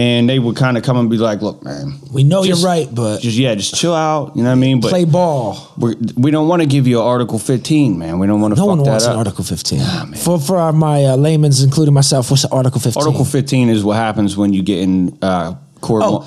and 0.02 0.28
they 0.30 0.40
would 0.40 0.56
kind 0.56 0.78
of 0.78 0.84
come 0.84 0.98
and 0.98 1.10
be 1.10 1.18
like, 1.18 1.42
"Look, 1.42 1.64
man, 1.64 2.00
We 2.12 2.24
know 2.24 2.44
just- 2.44 2.62
you're 2.62 2.70
right, 2.72 2.88
but 3.02 3.22
just 3.22 3.38
yeah, 3.38 3.54
just 3.56 3.76
chill 3.76 3.94
out." 3.94 4.36
You 4.36 4.44
know 4.44 4.50
what 4.50 4.54
I 4.64 4.68
mean? 4.68 4.80
But 4.82 4.90
play 4.90 5.06
ball. 5.06 5.58
we're, 5.78 5.96
we 6.16 6.32
don't 6.32 6.48
want 6.48 6.62
to 6.62 6.68
give 6.76 6.88
you 6.88 7.00
an 7.02 7.06
Article 7.06 7.38
15, 7.40 7.98
man. 8.00 8.18
We 8.20 8.26
don't 8.28 8.42
want 8.42 8.54
to 8.56 8.60
No 8.60 8.68
fuck 8.68 8.78
one 8.78 8.88
wants 8.88 9.06
up. 9.06 9.12
an 9.14 9.18
Article 9.18 9.44
15. 9.44 10.14
for 10.16 10.40
for 10.40 10.58
our, 10.58 10.74
my 10.74 11.06
uh, 11.06 11.16
layman's, 11.18 11.62
including 11.64 11.94
myself, 11.94 12.32
what's 12.32 12.46
Article 12.46 12.80
15? 12.82 13.02
Article 13.04 13.26
15 13.26 13.70
is 13.70 13.84
what 13.84 13.98
happens 13.98 14.36
when 14.38 14.54
you 14.54 14.64
get 14.64 14.80
in 14.80 15.18
uh, 15.22 15.54
court. 15.82 16.04
Oh, 16.06 16.26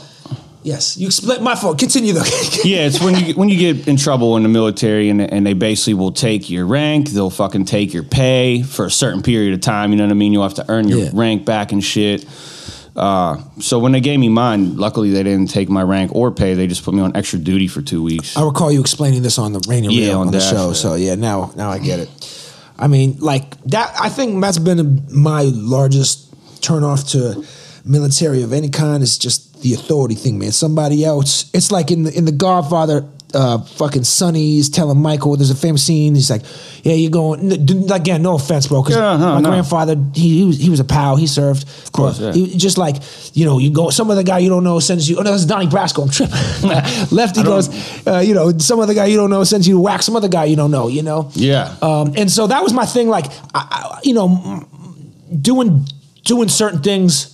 yes. 0.63 0.97
You 0.97 1.07
explain. 1.07 1.43
My 1.43 1.55
fault. 1.57 1.79
Continue 1.79 2.13
though. 2.13 2.23
Yeah, 2.65 2.87
it's 2.89 3.01
when 3.01 3.15
you 3.23 3.35
when 3.35 3.49
you 3.51 3.59
get 3.59 3.87
in 3.89 3.97
trouble 3.97 4.37
in 4.39 4.43
the 4.43 4.49
military 4.49 5.11
and 5.11 5.21
and 5.21 5.45
they 5.47 5.53
basically 5.55 5.95
will 5.95 6.13
take 6.13 6.49
your 6.49 6.65
rank, 6.67 7.11
they'll 7.11 7.29
fucking 7.43 7.65
take 7.67 7.93
your 7.93 8.05
pay 8.05 8.63
for 8.63 8.85
a 8.87 8.91
certain 8.91 9.23
period 9.23 9.53
of 9.55 9.61
time. 9.61 9.91
You 9.91 9.97
know 9.99 10.05
what 10.05 10.11
I 10.13 10.15
mean? 10.23 10.33
You'll 10.33 10.45
have 10.51 10.55
to 10.63 10.65
earn 10.71 10.89
your 10.89 10.99
Yeah. 10.99 11.11
rank 11.13 11.45
back 11.45 11.73
and 11.73 11.83
shit. 11.85 12.25
Uh, 12.97 13.43
so 13.61 13.79
when 13.79 13.93
they 13.93 14.01
gave 14.01 14.21
me 14.21 14.29
mine, 14.29 14.77
luckily 14.77 15.11
they 15.11 15.23
didn't 15.23 15.51
take 15.51 15.69
my 15.69 15.83
rank 15.83 16.15
or 16.15 16.31
pay. 16.31 16.55
They 16.55 16.67
just 16.67 16.85
put 16.85 16.95
me 16.95 17.01
on 17.01 17.17
extra 17.17 17.39
duty 17.39 17.67
for 17.67 17.83
two 17.83 18.03
weeks. 18.03 18.37
I 18.37 18.45
recall 18.45 18.71
you 18.71 18.81
explaining 18.81 19.23
this 19.23 19.39
on 19.39 19.53
the 19.53 19.61
Rainy 19.69 19.89
Yeah, 19.93 20.15
on 20.15 20.27
on, 20.29 20.33
the 20.33 20.39
Dash, 20.39 20.51
show. 20.51 20.69
yeah. 20.69 20.73
So 20.75 20.95
yeah, 20.95 21.15
now 21.17 21.53
now 21.57 21.71
I 21.71 21.79
get 21.79 21.99
it. 21.99 22.09
I 22.79 22.87
mean, 22.89 23.17
like 23.19 23.61
that. 23.65 23.95
I 24.01 24.09
think 24.09 24.41
that's 24.41 24.59
been 24.59 25.07
my 25.13 25.43
largest 25.43 26.31
turnoff 26.61 27.11
to 27.13 27.45
military 27.85 28.43
of 28.43 28.53
any 28.53 28.69
kind 28.69 29.03
is 29.03 29.19
just 29.19 29.61
the 29.63 29.75
authority 29.75 30.15
thing, 30.15 30.39
man. 30.39 30.53
Somebody 30.53 31.05
else. 31.05 31.51
It's 31.53 31.71
like 31.73 31.91
in 31.91 32.05
the 32.05 32.17
in 32.17 32.25
the 32.25 32.33
Godfather. 32.33 33.05
Uh, 33.35 33.59
fucking 33.59 34.05
Sonny's 34.05 34.69
telling 34.71 34.99
Michael. 35.01 35.37
There's 35.37 35.51
a 35.51 35.55
famous 35.57 35.85
scene. 35.85 36.15
He's 36.15 36.31
like, 36.31 36.43
"Yeah, 36.83 36.95
you're 36.95 37.11
going." 37.11 37.51
n- 37.53 37.91
Again, 37.93 38.23
no 38.23 38.35
offense, 38.37 38.69
bro. 38.69 38.83
Because 38.83 38.97
Yeah, 38.97 39.17
no, 39.17 39.35
my 39.35 39.41
no. 39.41 39.49
grandfather, 39.51 39.97
he, 40.15 40.39
he 40.39 40.45
was 40.45 40.59
he 40.59 40.71
was 40.71 40.81
a 40.81 40.85
pal. 40.85 41.17
He 41.17 41.27
served. 41.27 41.65
Of 41.67 41.93
course, 41.93 42.21
yeah. 42.21 42.33
He, 42.33 42.57
just 42.57 42.79
like 42.79 42.97
you 43.33 43.45
know, 43.45 43.59
you 43.59 43.71
go. 43.71 43.91
Some 43.91 44.11
other 44.11 44.23
guy 44.23 44.39
you 44.39 44.49
don't 44.49 44.63
know 44.65 44.79
sends 44.81 45.09
you. 45.11 45.19
Oh 45.19 45.23
no, 45.23 45.33
that's 45.33 45.45
Donnie 45.45 45.67
Brasco. 45.67 46.03
I'm 46.05 46.11
tripping. 46.11 46.37
Lefty 47.17 47.43
goes. 47.43 47.69
Uh, 48.07 48.19
you 48.21 48.35
know, 48.35 48.57
some 48.59 48.79
other 48.81 48.95
guy 48.95 49.07
you 49.07 49.17
don't 49.17 49.31
know 49.31 49.43
sends 49.45 49.67
you 49.67 49.75
to 49.75 49.81
whack 49.81 50.03
some 50.03 50.17
other 50.17 50.29
guy 50.29 50.45
you 50.45 50.57
don't 50.57 50.71
know. 50.71 50.89
You 50.89 51.03
know. 51.03 51.31
Yeah. 51.35 51.75
Um, 51.83 52.15
and 52.17 52.31
so 52.31 52.47
that 52.47 52.63
was 52.63 52.73
my 52.73 52.87
thing. 52.87 53.09
Like, 53.09 53.27
I, 53.55 53.67
I, 53.71 54.01
you 54.05 54.15
know, 54.15 54.65
doing 55.41 55.87
doing 56.25 56.49
certain 56.49 56.83
things. 56.83 57.31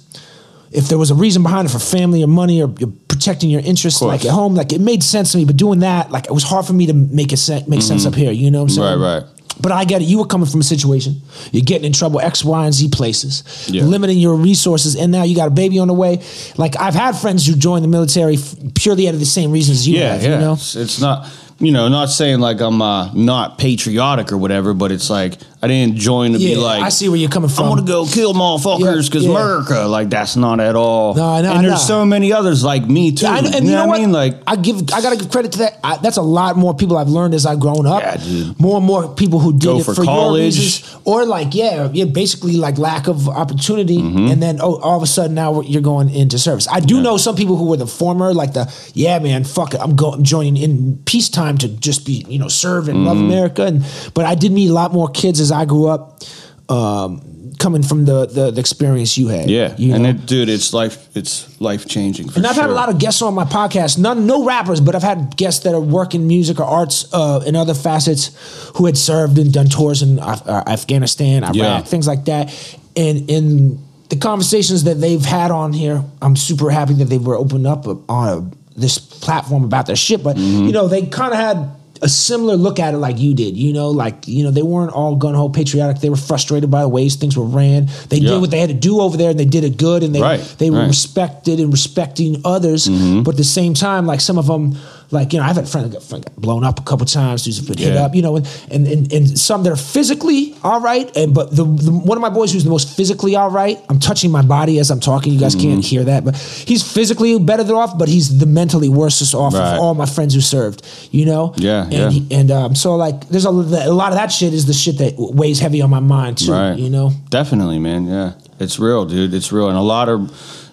If 0.73 0.89
there 0.89 0.99
was 0.99 1.11
a 1.11 1.15
reason 1.17 1.43
behind 1.43 1.67
it 1.69 1.73
for 1.73 1.81
family 1.81 2.23
or 2.23 2.29
money 2.29 2.63
or 2.63 2.73
you're 2.79 2.93
protecting 3.21 3.51
your 3.51 3.61
interests, 3.61 4.01
like 4.01 4.25
at 4.25 4.31
home, 4.31 4.55
like 4.55 4.73
it 4.73 4.81
made 4.81 5.03
sense 5.03 5.33
to 5.33 5.39
me. 5.39 5.45
But 5.45 5.57
doing 5.59 5.81
that, 5.81 6.11
like 6.11 6.25
it 6.25 6.33
was 6.33 6.43
hard 6.43 6.65
for 6.65 6.73
me 6.73 6.87
to 6.87 6.95
make 6.95 7.33
it 7.33 7.37
sen- 7.37 7.65
make 7.69 7.83
sense 7.83 8.07
up 8.07 8.15
here. 8.15 8.33
You 8.33 8.51
know 8.51 8.61
what 8.63 8.71
I'm 8.71 8.77
saying? 8.77 9.01
Right, 9.01 9.21
right. 9.21 9.25
But 9.61 9.73
I 9.73 9.85
get 9.85 10.01
it. 10.01 10.07
You 10.07 10.19
were 10.19 10.25
coming 10.27 10.47
from 10.47 10.61
a 10.61 10.65
situation. 10.65 11.21
You're 11.53 11.63
getting 11.65 11.85
in 11.85 11.93
trouble 11.93 12.19
X, 12.21 12.43
Y, 12.43 12.65
and 12.65 12.73
Z 12.73 12.89
places, 12.93 13.69
Yeah. 13.71 13.83
limiting 13.83 14.17
your 14.19 14.35
resources, 14.37 14.97
and 14.97 15.13
now 15.13 15.25
you 15.25 15.37
got 15.37 15.49
a 15.49 15.51
baby 15.51 15.79
on 15.79 15.89
the 15.89 15.93
way. 15.95 16.23
Like 16.57 16.81
I've 16.81 16.95
had 16.95 17.13
friends 17.15 17.47
who 17.47 17.55
joined 17.55 17.85
the 17.85 17.89
military 17.89 18.37
f- 18.37 18.55
purely 18.75 19.07
out 19.07 19.13
of 19.13 19.21
the 19.21 19.27
same 19.27 19.51
reasons 19.53 19.87
you 19.87 19.99
yeah, 19.99 20.15
have. 20.15 20.23
yeah. 20.23 20.35
You 20.37 20.39
know? 20.41 20.53
It's, 20.55 20.77
it's 20.77 20.99
not, 20.99 21.29
you 21.59 21.73
know, 21.73 21.89
not 21.89 22.09
saying 22.09 22.41
like 22.41 22.61
I'm 22.63 22.81
uh, 22.81 23.13
not 23.13 23.59
patriotic 23.59 24.33
or 24.33 24.39
whatever, 24.39 24.73
but 24.73 24.93
it's 24.93 25.11
like 25.11 25.35
I 25.63 25.69
didn't 25.69 25.97
join 25.97 26.33
to 26.33 26.39
Yeah, 26.39 26.55
be 26.55 26.57
like 26.61 26.83
I 26.83 26.89
see 26.89 27.09
where 27.11 27.19
you're 27.19 27.29
coming 27.29 27.51
from. 27.51 27.67
I 27.67 27.69
want 27.69 27.81
to 27.83 27.87
go 27.87 28.07
kill 28.07 28.33
motherfuckers 28.33 29.07
because 29.11 29.25
Yeah, 29.27 29.33
yeah. 29.33 29.37
America. 29.45 29.81
Like 29.87 30.09
that's 30.09 30.35
not 30.35 30.59
at 30.59 30.75
all. 30.75 31.15
No, 31.15 31.29
I 31.35 31.43
know, 31.43 31.53
And 31.53 31.65
there's 31.65 31.73
know. 31.89 32.01
so 32.01 32.07
many 32.07 32.33
others 32.33 32.65
like 32.65 32.87
me 32.89 33.13
too. 33.13 33.27
I 33.27 33.43
know, 33.43 33.51
and 33.55 33.67
you, 33.67 33.73
know, 33.73 33.87
what? 33.87 33.99
I 33.99 34.01
mean? 34.03 34.13
Like 34.13 34.39
I 34.47 34.57
give, 34.57 34.77
I 34.93 35.03
gotta 35.03 35.17
give 35.19 35.31
credit 35.31 35.53
to 35.53 35.59
that. 35.59 35.79
I, 35.85 35.99
that's 35.99 36.17
a 36.17 36.23
lot 36.23 36.57
more 36.57 36.75
people 36.75 36.97
I've 36.97 37.11
learned 37.11 37.35
as 37.35 37.45
I've 37.45 37.61
grown 37.61 37.87
up. 37.87 38.03
Yeah, 38.03 38.17
dude. 38.17 38.59
More 38.59 38.79
and 38.79 38.87
more 38.87 39.15
people 39.15 39.39
who 39.39 39.53
did 39.53 39.65
Go 39.67 39.79
it 39.81 39.85
for 39.85 39.95
for, 39.95 40.05
college. 40.05 40.57
reasons, 40.57 40.97
or 41.05 41.27
like 41.27 41.55
yeah, 41.55 41.91
yeah, 41.93 42.07
basically 42.07 42.57
like 42.57 42.79
lack 42.79 43.07
of 43.07 43.29
opportunity, 43.29 43.99
Mm-hmm. 43.99 44.29
and 44.33 44.43
then 44.43 44.61
oh, 44.63 44.81
all 44.81 44.97
of 44.97 45.03
a 45.03 45.07
sudden 45.07 45.35
now 45.35 45.61
you're 45.61 45.83
going 45.83 46.09
into 46.09 46.39
service. 46.39 46.67
I 46.73 46.81
do 46.81 47.03
know 47.03 47.19
some 47.19 47.37
people 47.37 47.57
who 47.57 47.67
were 47.67 47.77
the 47.77 47.87
former, 47.87 48.33
like 48.33 48.55
the 48.55 48.73
yeah, 48.95 49.19
man, 49.19 49.45
fuck 49.45 49.75
it, 49.75 49.81
I'm 49.83 49.95
going, 49.95 50.25
joining 50.25 50.57
in 50.57 50.97
peacetime 51.05 51.59
to 51.59 51.69
just 51.69 52.07
be 52.07 52.25
you 52.29 52.39
know 52.39 52.49
serve 52.49 52.89
and 52.89 53.01
Mm-hmm. 53.01 53.07
love 53.07 53.19
America, 53.19 53.65
and 53.67 53.85
but 54.15 54.25
I 54.25 54.35
did 54.35 54.53
meet 54.53 54.71
a 54.71 54.73
lot 54.73 54.93
more 54.95 55.09
kids 55.11 55.39
as 55.41 55.50
I 55.53 55.65
grew 55.65 55.87
up. 55.89 56.23
Um, 56.69 57.27
coming 57.59 57.83
from 57.83 58.05
the 58.07 58.27
the, 58.27 58.51
the 58.53 58.61
experience 58.61 59.19
you 59.19 59.27
had. 59.29 59.51
Yeah, 59.51 59.75
you 59.77 59.93
and 59.93 60.05
know? 60.05 60.11
it, 60.11 60.25
dude, 60.25 60.49
it's 60.49 60.73
life. 60.73 61.09
It's 61.17 61.61
life 61.61 61.87
changing. 61.87 62.31
And 62.37 62.47
I've 62.47 62.55
had 62.57 62.71
a 62.71 62.73
lot 62.73 62.89
of 62.89 62.99
guests 62.99 63.21
on 63.23 63.35
my 63.35 63.45
podcast. 63.45 63.99
None, 63.99 64.25
no 64.27 64.45
rappers, 64.45 64.81
but 64.81 64.95
I've 64.95 65.03
had 65.03 65.37
guests 65.37 65.65
that 65.65 65.75
are 65.75 65.81
working 65.81 66.27
music 66.29 66.59
or 66.61 66.65
arts 66.65 67.13
uh, 67.13 67.43
in 67.45 67.57
other 67.57 67.75
facets 67.75 68.31
who 68.77 68.87
had 68.87 68.97
served 68.97 69.37
and 69.39 69.53
done 69.53 69.67
tours 69.67 70.01
in 70.03 70.19
Af- 70.21 70.47
uh, 70.49 70.63
Afghanistan, 70.67 71.43
Iraq, 71.43 71.55
Yeah. 71.57 71.81
things 71.83 72.07
like 72.07 72.25
that. 72.27 72.55
And 72.97 73.29
in 73.29 73.79
the 74.09 74.17
conversations 74.17 74.85
that 74.85 75.01
they've 75.01 75.25
had 75.25 75.51
on 75.51 75.73
here, 75.73 76.03
I'm 76.23 76.37
super 76.37 76.71
happy 76.71 76.95
that 76.95 77.07
they 77.07 77.19
were 77.19 77.37
opened 77.37 77.67
up 77.67 77.85
on 78.09 78.29
a, 78.29 78.79
this 78.81 78.97
platform 78.99 79.65
about 79.65 79.87
their 79.87 79.97
shit. 79.97 80.23
But 80.23 80.37
Mm-hmm. 80.37 80.67
you 80.67 80.73
know, 80.73 80.87
they 80.89 81.05
kind 81.07 81.33
of 81.33 81.39
had 81.39 81.69
a 82.03 82.09
similar 82.09 82.57
look 82.57 82.79
at 82.81 82.95
it 82.95 82.99
like 82.99 83.19
you 83.19 83.35
did. 83.35 83.57
You 83.57 83.73
know, 83.73 83.91
like 83.91 84.27
you 84.27 84.43
know, 84.45 84.51
they 84.51 84.63
weren't 84.63 84.93
all 84.93 85.17
gun 85.17 85.35
ho 85.35 85.49
patriotic. 85.49 86.01
They 86.01 86.09
were 86.11 86.17
frustrated 86.17 86.71
by 86.71 86.83
the 86.83 86.89
ways 86.89 87.17
things 87.17 87.37
were 87.37 87.45
ran. 87.45 87.89
They 88.09 88.19
Yeah. 88.19 88.31
did 88.31 88.41
what 88.41 88.51
they 88.51 88.59
had 88.61 88.69
to 88.71 88.75
do 88.75 89.01
over 89.01 89.17
there, 89.17 89.31
and 89.31 89.39
they 89.39 89.45
did 89.45 89.65
it 89.65 89.77
good. 89.77 90.03
And 90.03 90.15
they 90.15 90.21
Right, 90.23 90.41
they 90.59 90.71
were 90.71 90.79
right. 90.79 90.89
respected 90.89 91.61
and 91.61 91.71
respecting 91.73 92.41
others, 92.45 92.89
Mm-hmm. 92.89 93.23
but 93.23 93.33
at 93.33 93.37
the 93.39 93.45
same 93.45 93.75
time, 93.75 94.07
like 94.07 94.21
some 94.21 94.39
of 94.39 94.47
them, 94.47 94.77
like 95.13 95.33
you 95.33 95.39
know, 95.41 95.45
I've 95.45 95.57
had 95.57 95.69
friends 95.69 95.89
that 95.91 95.93
got, 95.99 96.03
friend 96.03 96.25
blown 96.37 96.63
up 96.65 96.79
a 96.79 96.83
couple 96.83 97.05
times, 97.07 97.43
dudes 97.45 97.59
have 97.59 97.67
been 97.67 97.79
hit 97.79 97.97
up, 97.97 98.15
you 98.15 98.23
know, 98.23 98.37
and, 98.37 98.47
and 98.71 98.87
and 98.87 99.13
and 99.13 99.39
some 99.39 99.63
that 99.65 99.71
are 99.73 99.77
physically 99.77 100.55
all 100.63 100.81
right, 100.81 101.15
and 101.17 101.35
but 101.35 101.51
the, 101.55 101.65
the 101.65 101.91
one 101.93 102.17
of 102.17 102.23
my 102.23 102.29
boys 102.31 102.53
who's 102.53 102.65
the 102.65 102.71
most 102.71 102.97
physically 102.97 103.35
all 103.37 103.51
right, 103.51 103.79
I'm 103.89 103.99
touching 103.99 104.31
my 104.31 104.43
body 104.43 104.79
as 104.79 104.91
I'm 104.91 105.01
talking. 105.01 105.33
You 105.33 105.41
guys 105.41 105.55
Mm-hmm. 105.57 105.71
can't 105.71 105.85
hear 105.85 106.05
that, 106.05 106.25
but 106.25 106.37
he's 106.37 106.83
physically 106.91 107.39
better 107.39 107.65
than 107.65 107.75
off, 107.75 107.99
but 107.99 108.09
he's 108.09 108.39
the 108.39 108.47
mentally 108.47 108.89
worstest 108.89 109.35
off 109.35 109.53
Right. 109.55 109.75
of 109.75 109.81
all 109.81 109.95
my 109.95 110.07
friends 110.07 110.33
who 110.35 110.41
served, 110.41 110.87
you 111.11 111.27
know. 111.27 111.55
Yeah, 111.57 111.83
and 111.85 111.93
yeah. 111.93 112.11
He, 112.11 112.27
and 112.35 112.51
um, 112.53 112.75
so 112.77 112.95
like, 112.97 113.29
there's 113.29 113.47
a, 113.47 113.51
a 113.51 113.93
lot 113.93 114.13
of 114.13 114.19
that 114.19 114.29
shit 114.31 114.55
is 114.55 114.67
the 114.67 114.73
shit 114.73 114.99
that 114.99 115.15
weighs 115.19 115.59
heavy 115.59 115.83
on 115.83 115.91
my 115.91 115.99
mind 116.01 116.39
too, 116.39 116.53
Right. 116.53 116.79
you 116.79 116.89
know. 116.89 117.11
Definitely, 117.31 117.79
man. 117.81 118.07
Yeah, 118.07 118.35
it's 118.61 118.79
real, 118.79 119.05
dude. 119.07 119.35
It's 119.35 119.51
real, 119.51 119.69
and 119.69 119.77
a 119.77 119.83
lot 119.83 120.09
are 120.09 120.21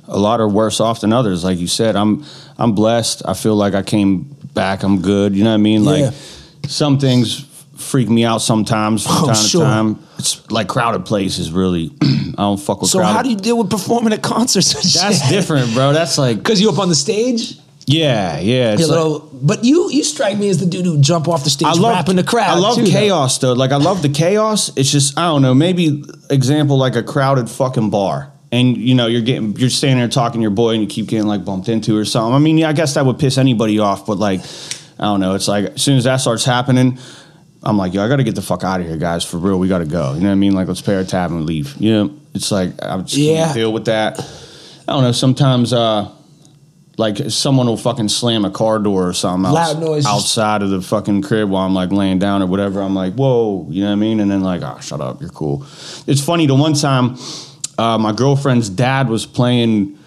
a 0.07 0.17
lot 0.17 0.39
are 0.39 0.47
worse 0.47 0.79
off 0.79 1.01
than 1.01 1.13
others. 1.13 1.43
Like 1.43 1.57
you 1.59 1.67
said, 1.67 1.95
I'm 1.95 2.23
I'm 2.57 2.73
blessed. 2.73 3.21
I 3.25 3.33
feel 3.33 3.55
like 3.55 3.73
I 3.75 3.83
came 3.83 4.23
back. 4.53 4.83
I'm 4.83 5.01
good. 5.01 5.35
You 5.35 5.43
know 5.43 5.51
what 5.51 5.55
I 5.55 5.57
mean? 5.57 5.83
Like 5.85 6.01
Yeah. 6.01 6.11
some 6.67 6.97
things 6.99 7.45
freak 7.75 8.09
me 8.09 8.25
out 8.25 8.41
sometimes 8.41 9.03
from 9.05 9.15
Oh, 9.17 9.25
time 9.27 9.35
sure. 9.35 9.61
to 9.63 9.67
time. 9.69 9.99
It's 10.17 10.49
like 10.49 10.67
crowded 10.67 11.05
places. 11.05 11.51
Really, 11.51 11.91
I 12.01 12.33
don't 12.37 12.59
fuck 12.59 12.81
with 12.81 12.89
So 12.89 12.99
crowded. 12.99 13.13
how 13.13 13.21
do 13.23 13.29
you 13.29 13.35
deal 13.35 13.57
with 13.57 13.69
performing 13.69 14.13
at 14.13 14.21
concerts? 14.23 14.73
That's 14.73 15.21
shit? 15.21 15.29
different, 15.29 15.73
bro. 15.73 15.93
That's 15.93 16.17
like 16.17 16.37
Because 16.43 16.59
you 16.59 16.69
up 16.69 16.79
on 16.79 16.89
the 16.89 16.95
stage, 16.95 17.57
yeah, 17.85 18.39
yeah. 18.39 18.73
It's 18.73 18.87
like- 18.87 19.21
but 19.39 19.63
you 19.63 19.91
you 19.91 20.03
strike 20.03 20.37
me 20.39 20.49
as 20.49 20.57
the 20.57 20.65
dude 20.65 20.85
who 20.85 20.97
jump 20.99 21.27
off 21.27 21.43
the 21.43 21.51
stage, 21.51 21.67
I 21.67 21.73
love 21.73 21.93
rapping 21.93 22.15
the 22.15 22.23
crowd. 22.23 22.49
I 22.49 22.55
love 22.59 22.75
too, 22.77 22.83
though. 22.85 22.89
chaos 22.91 23.37
though. 23.37 23.53
Like 23.53 23.71
I 23.71 23.77
love 23.77 24.01
the 24.01 24.09
chaos. 24.09 24.71
It's 24.75 24.91
just 24.91 25.15
I 25.19 25.25
don't 25.27 25.43
know. 25.43 25.53
Maybe 25.53 26.03
example 26.31 26.77
like 26.79 26.95
a 26.95 27.03
crowded 27.03 27.47
fucking 27.49 27.91
bar, 27.91 28.31
and 28.51 28.77
you 28.77 28.95
know 28.95 29.07
you're 29.07 29.21
getting 29.21 29.55
you're 29.57 29.69
standing 29.69 29.97
there 29.99 30.07
talking 30.07 30.39
to 30.39 30.43
your 30.43 30.51
boy, 30.51 30.71
and 30.73 30.81
you 30.81 30.87
keep 30.87 31.07
getting 31.07 31.27
like 31.27 31.43
bumped 31.45 31.69
into 31.69 31.97
or 31.97 32.05
something. 32.05 32.33
I 32.33 32.39
mean, 32.39 32.57
yeah, 32.57 32.69
I 32.69 32.73
guess 32.73 32.93
that 32.95 33.05
would 33.05 33.19
piss 33.19 33.37
anybody 33.37 33.79
off, 33.79 34.05
but 34.05 34.17
like 34.17 34.41
I 34.99 35.03
don't 35.03 35.19
know. 35.19 35.35
It's 35.35 35.47
like 35.47 35.65
as 35.75 35.81
soon 35.81 35.97
as 35.97 36.05
that 36.05 36.17
starts 36.17 36.45
happening. 36.45 36.97
I'm 37.63 37.75
like, 37.75 37.93
yo, 37.93 38.05
I 38.05 38.07
got 38.07 38.17
to 38.17 38.23
get 38.23 38.35
the 38.35 38.41
fuck 38.41 38.63
out 38.63 38.79
of 38.81 38.85
here, 38.87 38.97
guys. 38.97 39.25
For 39.25 39.37
real, 39.37 39.57
we 39.59 39.67
got 39.67 39.79
to 39.79 39.85
go. 39.85 40.13
You 40.13 40.21
know 40.21 40.27
what 40.27 40.31
I 40.33 40.35
mean? 40.35 40.53
Like, 40.53 40.67
let's 40.67 40.79
pay 40.79 40.95
our 40.95 41.03
tab 41.03 41.31
and 41.31 41.45
leave. 41.45 41.75
You 41.79 41.91
know, 41.91 42.15
it's 42.35 42.51
like 42.51 42.69
I 42.83 42.97
just 42.99 43.15
Yeah. 43.17 43.45
can't 43.45 43.55
deal 43.55 43.73
with 43.73 43.85
that. 43.85 44.19
I 44.87 44.93
don't 44.93 45.01
know. 45.03 45.11
Sometimes, 45.11 45.73
uh, 45.73 46.09
like 46.97 47.17
someone 47.29 47.65
will 47.67 47.75
fucking 47.75 48.09
slam 48.09 48.45
a 48.45 48.51
car 48.51 48.79
door 48.79 49.07
or 49.07 49.13
something 49.13 49.51
Loud 49.51 49.79
noises. 49.79 50.05
outside 50.05 50.61
of 50.63 50.69
the 50.69 50.81
fucking 50.81 51.23
crib 51.23 51.49
while 51.49 51.65
I'm 51.65 51.73
like 51.73 51.91
laying 51.91 52.19
down 52.19 52.41
or 52.41 52.45
whatever. 52.47 52.79
I'm 52.81 52.95
like, 52.95 53.13
whoa, 53.15 53.67
you 53.69 53.81
know 53.83 53.89
what 53.89 53.93
I 53.93 53.95
mean? 53.95 54.19
And 54.19 54.29
then 54.31 54.41
like, 54.41 54.61
oh, 54.63 54.79
shut 54.79 55.01
up, 55.01 55.19
you're 55.19 55.29
cool. 55.31 55.65
It's 56.07 56.21
funny. 56.23 56.45
The 56.47 56.55
one 56.55 56.73
time, 56.73 57.17
uh, 57.77 57.97
my 57.97 58.11
girlfriend's 58.11 58.69
dad 58.69 59.09
was 59.09 59.25
playing 59.25 59.97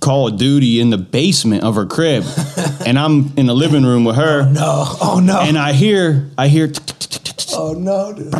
Call 0.00 0.28
of 0.28 0.36
Duty 0.38 0.80
in 0.80 0.90
the 0.90 0.98
basement 0.98 1.62
of 1.64 1.76
her 1.76 1.86
crib, 1.86 2.24
and 2.86 2.98
I'm 2.98 3.32
in 3.36 3.46
the 3.46 3.54
living 3.54 3.84
room 3.84 4.04
with 4.04 4.16
her, 4.16 4.50
No, 4.50 4.84
oh 5.00 5.20
no, 5.24 5.40
and 5.40 5.56
I 5.58 5.72
hear, 5.72 6.30
I 6.36 6.48
hear. 6.48 6.70
oh 7.54 7.72
no, 7.74 8.12
dude. 8.12 8.30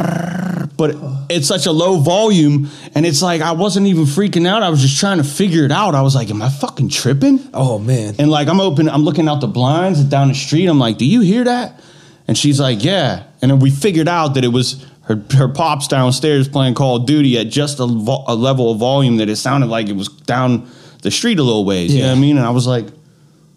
But 0.77 0.97
it's 1.31 1.47
such 1.47 1.67
a 1.67 1.73
low 1.73 1.99
volume, 2.01 2.69
and 2.97 3.07
it's 3.07 3.23
like 3.23 3.41
I 3.41 3.53
wasn't 3.53 3.87
even 3.87 4.05
freaking 4.05 4.47
out. 4.47 4.63
I 4.65 4.71
was 4.71 4.81
just 4.83 4.99
trying 4.99 5.19
to 5.19 5.25
figure 5.25 5.65
it 5.65 5.71
out. 5.71 5.95
I 5.95 6.03
was 6.03 6.17
like, 6.17 6.31
"Am 6.31 6.43
I 6.43 6.49
fucking 6.51 6.89
tripping?" 6.89 7.39
oh 7.55 7.79
man. 7.79 8.17
And 8.19 8.29
like 8.31 8.49
I'm 8.49 8.61
open, 8.61 8.89
I'm 8.89 9.05
looking 9.05 9.29
out 9.29 9.41
the 9.41 9.47
blinds 9.47 10.03
down 10.03 10.29
the 10.29 10.35
street. 10.35 10.67
I'm 10.67 10.81
like, 10.81 10.99
"Do 10.99 11.07
you 11.07 11.21
hear 11.21 11.45
that?" 11.45 11.81
And 12.27 12.37
she's 12.37 12.59
like, 12.59 12.83
"Yeah." 12.83 13.23
And 13.41 13.53
then 13.53 13.61
we 13.61 13.71
figured 13.71 14.09
out 14.09 14.35
that 14.35 14.43
it 14.45 14.49
was 14.49 14.85
her 15.05 15.23
her 15.37 15.49
pops 15.49 15.89
downstairs 15.89 16.49
playing 16.49 16.75
Call 16.75 16.97
of 16.97 17.07
Duty 17.07 17.39
at 17.39 17.49
just 17.49 17.81
a, 17.81 17.87
vo- 17.87 18.25
a 18.27 18.35
level 18.35 18.71
of 18.71 18.79
volume 18.79 19.17
that 19.19 19.29
it 19.29 19.37
sounded 19.37 19.67
like 19.67 19.89
it 19.89 19.97
was 19.97 20.09
down 20.09 20.69
the 21.03 21.11
street 21.11 21.39
a 21.39 21.43
little 21.43 21.65
ways. 21.65 21.95
You 21.95 22.03
know 22.03 22.09
what 22.09 22.17
I 22.17 22.21
mean? 22.21 22.37
And 22.39 22.47
I 22.47 22.51
was 22.51 22.67
like, 22.67 22.87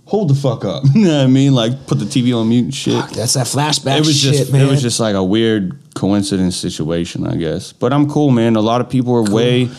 "Hold 0.05 0.29
the 0.29 0.35
fuck 0.35 0.65
up!" 0.65 0.83
You 0.93 1.05
know 1.05 1.17
what 1.17 1.23
I 1.23 1.27
mean? 1.27 1.53
Like 1.53 1.87
put 1.87 1.99
the 1.99 2.05
TV 2.05 2.37
on 2.37 2.49
mute 2.49 2.65
and 2.65 2.75
shit. 2.75 3.03
That's 3.11 3.35
that 3.35 3.47
flashback 3.47 3.99
It 3.99 4.05
was 4.05 4.19
shit, 4.19 4.33
just 4.33 4.51
man. 4.51 4.61
it 4.61 4.69
was 4.69 4.81
just 4.81 4.99
like 4.99 5.15
a 5.15 5.23
weird 5.23 5.79
coincidence 5.95 6.57
situation, 6.57 7.25
I 7.25 7.37
guess. 7.37 7.71
But 7.71 7.93
I'm 7.93 8.09
cool, 8.09 8.31
man. 8.31 8.55
A 8.55 8.61
lot 8.61 8.81
of 8.81 8.89
people 8.89 9.15
are 9.15 9.23
way 9.23 9.69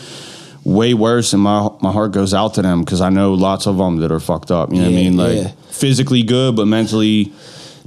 way 0.63 0.95
worse, 0.95 1.33
and 1.33 1.41
my 1.43 1.69
my 1.81 1.91
heart 1.91 2.13
goes 2.13 2.33
out 2.33 2.55
to 2.55 2.63
them 2.63 2.81
because 2.81 3.01
I 3.01 3.09
know 3.09 3.33
lots 3.33 3.67
of 3.67 3.77
them 3.77 3.97
that 3.97 4.11
are 4.11 4.19
fucked 4.19 4.49
up. 4.49 4.71
You 4.71 4.77
know 4.77 4.83
what 4.83 4.93
I 4.93 4.95
mean? 4.95 5.17
Like 5.17 5.35
yeah. 5.35 5.51
physically 5.69 6.23
good, 6.23 6.55
but 6.55 6.65
mentally 6.65 7.31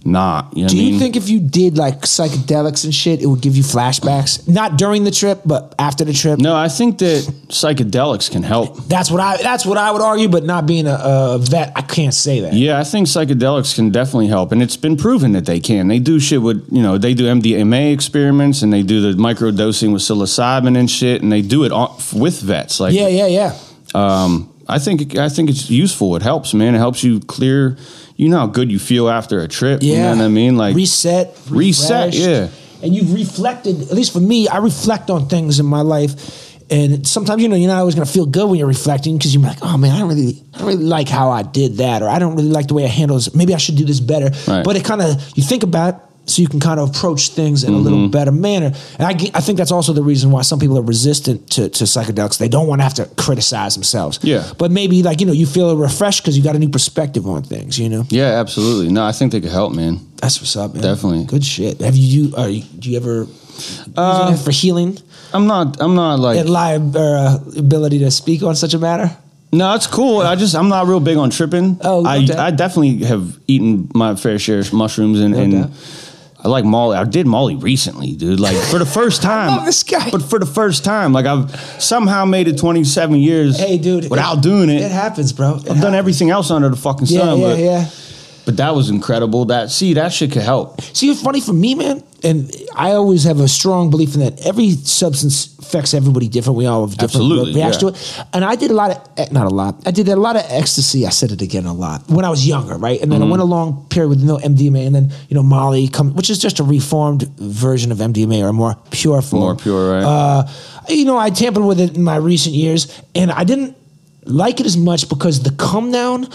not. 0.07 0.57
You 0.57 0.63
know 0.65 0.69
Do 0.69 0.77
I 0.77 0.81
you 0.81 0.91
mean? 0.93 1.01
think 1.01 1.17
if 1.17 1.29
you 1.29 1.41
did 1.41 1.77
like 1.79 2.01
psychedelics 2.03 2.85
and 2.85 2.95
shit, 2.95 3.23
it 3.23 3.27
would 3.27 3.41
give 3.41 3.57
you 3.57 3.63
flashbacks? 3.63 4.49
Not 4.49 4.77
during 4.79 5.05
the 5.05 5.11
trip, 5.11 5.41
but 5.45 5.75
after 5.79 6.05
the 6.05 6.13
trip. 6.13 6.39
no, 6.39 6.55
I 6.57 6.69
think 6.69 6.99
that 6.99 7.23
psychedelics 7.49 8.31
can 8.31 8.43
help. 8.43 8.77
That's 8.89 9.11
what 9.11 9.21
I. 9.21 9.37
That's 9.43 9.65
what 9.67 9.79
I 9.79 9.91
would 9.91 10.03
argue. 10.03 10.29
But 10.29 10.45
not 10.45 10.67
being 10.67 10.87
a, 10.87 10.99
a 11.03 11.39
vet, 11.39 11.73
I 11.77 11.83
can't 11.83 12.15
say 12.15 12.41
that. 12.41 12.53
Yeah, 12.55 12.79
I 12.79 12.85
think 12.85 13.07
psychedelics 13.07 13.75
can 13.75 13.91
definitely 13.91 14.29
help, 14.29 14.53
and 14.53 14.63
it's 14.63 14.77
been 14.77 14.97
proven 14.97 15.33
that 15.33 15.47
they 15.47 15.61
can. 15.61 15.89
They 15.89 15.99
do 15.99 16.19
shit 16.21 16.43
with, 16.43 16.67
you 16.71 16.83
know, 16.83 16.99
they 16.99 17.15
do 17.15 17.25
MDMA 17.25 17.93
experiments, 17.93 18.63
and 18.63 18.73
they 18.73 18.83
do 18.83 19.01
the 19.01 19.19
microdosing 19.21 19.93
with 19.93 20.03
psilocybin 20.03 20.77
and 20.79 20.91
shit, 20.91 21.23
and 21.23 21.31
they 21.33 21.43
do 21.43 21.65
it 21.65 21.73
with 22.15 22.41
vets. 22.41 22.81
Like, 22.81 22.95
Yeah, 22.95 23.09
yeah, 23.09 23.27
yeah. 23.27 23.57
um, 23.95 24.52
I 24.69 24.79
think 24.79 25.17
I 25.17 25.29
think 25.29 25.51
it's 25.51 25.71
useful. 25.71 26.17
It 26.17 26.23
helps, 26.23 26.55
man. 26.55 26.75
It 26.75 26.79
helps 26.79 27.03
you 27.03 27.21
clear. 27.21 27.77
You 28.17 28.29
know 28.29 28.39
how 28.39 28.47
good 28.47 28.71
you 28.71 28.79
feel 28.79 29.09
after 29.09 29.41
a 29.41 29.49
trip. 29.49 29.81
Yeah, 29.83 29.93
you 29.93 29.99
know 30.03 30.11
what 30.17 30.25
I 30.25 30.29
mean. 30.29 30.57
Like 30.57 30.77
reset, 30.77 31.37
reset, 31.51 32.15
yeah. 32.15 32.49
And 32.83 32.95
you've 32.95 33.13
reflected. 33.13 33.83
At 33.83 33.93
least 33.93 34.13
for 34.13 34.21
me, 34.21 34.49
I 34.49 34.59
reflect 34.59 35.11
on 35.11 35.29
things 35.29 35.61
in 35.61 35.67
my 35.67 35.81
life, 35.81 36.71
and 36.71 37.07
sometimes 37.07 37.43
you 37.43 37.49
know 37.49 37.57
you're 37.57 37.71
not 37.71 37.79
always 37.79 37.95
going 37.95 38.07
to 38.07 38.13
feel 38.13 38.27
good 38.27 38.49
when 38.49 38.59
you're 38.59 38.69
reflecting 38.69 39.17
because 39.17 39.35
you're 39.35 39.43
like, 39.43 39.59
oh 39.63 39.77
man, 39.77 39.93
I 39.93 39.99
don't 39.99 40.09
really, 40.09 40.43
I 40.55 40.59
don't 40.59 40.67
really 40.69 40.85
like 40.85 41.09
how 41.09 41.31
I 41.31 41.43
did 41.43 41.79
that, 41.79 42.03
or 42.03 42.09
I 42.09 42.19
don't 42.19 42.37
really 42.37 42.51
like 42.51 42.69
the 42.69 42.75
way 42.75 42.85
I 42.85 42.89
handled 42.89 43.21
this. 43.21 43.35
Maybe 43.35 43.55
I 43.55 43.59
should 43.59 43.77
do 43.77 43.85
this 43.85 44.01
better. 44.01 44.31
Right. 44.47 44.65
But 44.65 44.77
it 44.77 44.85
kind 44.85 45.03
of 45.03 45.21
you 45.37 45.43
think 45.43 45.63
about. 45.63 46.09
So 46.25 46.41
you 46.41 46.47
can 46.49 46.61
kind 46.61 46.79
of 46.79 46.91
approach 46.91 47.31
things 47.31 47.65
in 47.65 47.71
a 47.71 47.77
Mm-hmm. 47.77 47.83
little 47.85 48.09
better 48.09 48.31
manner, 48.31 48.73
and 48.99 49.03
I, 49.07 49.11
I 49.35 49.41
think 49.41 49.59
that's 49.59 49.73
also 49.73 49.93
the 49.93 50.05
reason 50.05 50.31
why 50.31 50.43
some 50.43 50.61
people 50.61 50.79
are 50.79 50.83
resistant 50.83 51.51
to, 51.51 51.69
to 51.69 51.85
psychedelics. 51.85 52.39
They 52.39 52.49
don't 52.49 52.69
want 52.69 52.79
to 52.79 52.85
have 52.85 52.95
to 52.95 53.07
criticize 53.17 53.75
themselves. 53.75 54.21
Yeah. 54.23 54.45
but 54.57 54.71
maybe 54.71 55.03
like 55.03 55.21
you 55.21 55.27
know 55.27 55.33
you 55.33 55.47
feel 55.47 55.77
refreshed 55.77 56.23
because 56.23 56.37
you 56.39 56.45
got 56.45 56.55
a 56.55 56.61
new 56.61 56.69
perspective 56.69 57.27
on 57.27 57.43
things. 57.43 57.77
You 57.79 57.89
know, 57.89 58.05
Yeah, 58.09 58.39
absolutely. 58.41 58.93
No, 58.93 59.05
I 59.05 59.11
think 59.13 59.33
they 59.33 59.41
could 59.41 59.51
help, 59.51 59.75
man. 59.75 59.99
that's 60.17 60.41
what's 60.41 60.55
up, 60.57 60.75
man. 60.75 60.83
Definitely. 60.83 61.25
Good 61.25 61.45
shit. 61.45 61.81
Have 61.81 61.97
you, 61.97 62.07
you, 62.29 62.37
are 62.37 62.49
you 62.49 62.63
do 62.79 62.89
you 62.91 62.97
ever 62.99 63.27
it 63.97 64.37
for 64.45 64.51
healing 64.53 64.99
I'm 65.35 65.47
not. 65.47 65.81
I'm 65.81 65.95
not 65.95 66.19
like. 66.21 66.39
and 66.39 66.49
li- 66.51 67.01
or 67.01 67.17
uh, 67.17 67.39
ability 67.59 67.99
to 68.01 68.11
speak 68.11 68.43
on 68.43 68.55
such 68.55 68.75
a 68.75 68.79
matter? 68.79 69.11
No, 69.53 69.75
it's 69.75 69.87
cool. 69.87 70.21
I 70.21 70.37
just 70.37 70.55
I'm 70.55 70.69
not 70.69 70.87
real 70.87 71.01
big 71.01 71.17
on 71.19 71.31
tripping. 71.31 71.79
Oh, 71.83 72.03
no 72.03 72.09
I 72.11 72.25
doubt. 72.25 72.39
I 72.39 72.51
definitely 72.53 73.05
have 73.07 73.39
eaten 73.49 73.91
my 73.95 74.15
fair 74.15 74.39
share 74.39 74.61
of 74.61 74.73
mushrooms 74.73 75.21
and, 75.21 75.33
No 75.35 75.41
and 75.41 75.53
doubt. 75.53 75.71
I 76.45 76.49
like 76.49 76.65
Molly. 76.65 76.97
I 76.97 77.05
did 77.05 77.27
Molly 77.27 77.55
recently, 77.55 78.13
dude. 78.13 78.41
Like 78.41 78.57
for 78.57 78.79
the 78.79 78.87
first 78.87 79.23
time. 79.31 79.65
this 79.65 79.83
guy. 79.85 80.11
But 80.11 80.23
for 80.23 80.39
the 80.41 80.47
first 80.47 80.85
time, 80.85 81.13
like 81.13 81.25
I've 81.27 81.55
somehow 81.81 82.25
made 82.25 82.49
it 82.49 82.59
27 82.59 83.17
years. 83.21 83.59
Hey, 83.59 83.79
dude, 83.79 84.11
without 84.11 84.43
doing 84.43 84.69
it. 84.69 84.83
It 84.83 84.91
happens, 84.91 85.33
bro. 85.33 85.57
It 85.57 85.71
I've 85.71 85.81
done 85.81 85.95
everything 85.95 86.31
else 86.31 86.51
under 86.51 86.69
the 86.69 86.77
fucking 86.77 87.07
Yeah, 87.07 87.21
sun. 87.21 87.39
yeah, 87.39 87.47
but, 87.47 87.59
yeah. 87.59 87.91
But 88.45 88.57
that 88.57 88.75
was 88.75 88.91
incredible. 88.91 89.45
That 89.47 89.71
see 89.71 89.95
that 89.95 90.13
shit 90.13 90.33
could 90.33 90.43
help. 90.43 90.81
See, 90.81 91.11
it's 91.11 91.23
funny 91.23 91.41
for 91.41 91.53
me, 91.53 91.75
man, 91.75 92.03
and 92.25 92.51
I 92.75 92.93
always 92.93 93.25
have 93.25 93.41
a 93.41 93.49
strong 93.49 93.91
belief 93.91 94.15
in 94.15 94.21
that 94.21 94.45
every 94.47 94.71
substance 94.71 95.59
affects 95.59 95.95
everybody 95.95 96.29
different. 96.29 96.57
We 96.59 96.67
all 96.67 96.87
have 96.87 96.97
different 96.99 97.25
Absolutely, 97.31 97.55
reactions 97.55 97.83
yeah. 97.83 97.91
to 97.91 98.21
it. 98.21 98.27
And 98.35 98.45
I 98.45 98.57
did 98.57 98.71
a 98.71 98.75
lot 98.75 98.91
of, 98.91 99.09
eh, 99.17 99.27
not 99.31 99.47
a 99.47 99.55
lot, 99.55 99.77
I 99.87 99.91
did 99.91 100.09
a 100.09 100.17
lot 100.17 100.37
of 100.37 100.43
ecstasy. 100.49 101.07
I 101.07 101.11
said 101.11 101.31
it 101.31 101.41
again 101.41 101.67
a 101.67 101.73
lot 101.73 102.09
when 102.09 102.25
I 102.25 102.31
was 102.31 102.47
younger, 102.47 102.77
right? 102.77 103.01
And 103.01 103.11
then 103.11 103.21
Mm-hmm. 103.23 103.29
I 103.29 103.31
went 103.31 103.43
a 103.43 103.47
long 103.47 103.87
period 103.89 104.09
with 104.09 104.23
no 104.25 104.39
MDMA, 104.39 104.87
and 104.87 104.95
then 104.95 105.13
you 105.29 105.35
know 105.37 105.43
Molly 105.45 105.87
come, 105.89 106.15
which 106.15 106.29
is 106.29 106.39
just 106.39 106.59
a 106.59 106.65
reformed 106.65 107.23
version 107.39 107.93
of 107.93 107.99
MDMA 107.99 108.43
or 108.43 108.49
a 108.49 108.53
more 108.53 108.77
pure 108.91 109.23
form. 109.23 109.43
More 109.43 109.57
pure, 109.57 109.93
right? 109.95 110.03
Uh, 110.05 110.49
you 110.89 111.05
know, 111.05 111.17
I 111.17 111.31
tampered 111.31 111.65
with 111.65 111.79
it 111.81 111.95
in 111.97 112.03
my 112.03 112.17
recent 112.17 112.55
years, 112.55 113.01
and 113.15 113.31
I 113.31 113.45
didn't 113.45 113.77
like 114.25 114.61
it 114.61 114.67
as 114.67 114.77
much 114.77 115.09
because 115.09 115.43
the 115.43 115.51
come 115.53 115.93
down 115.93 116.29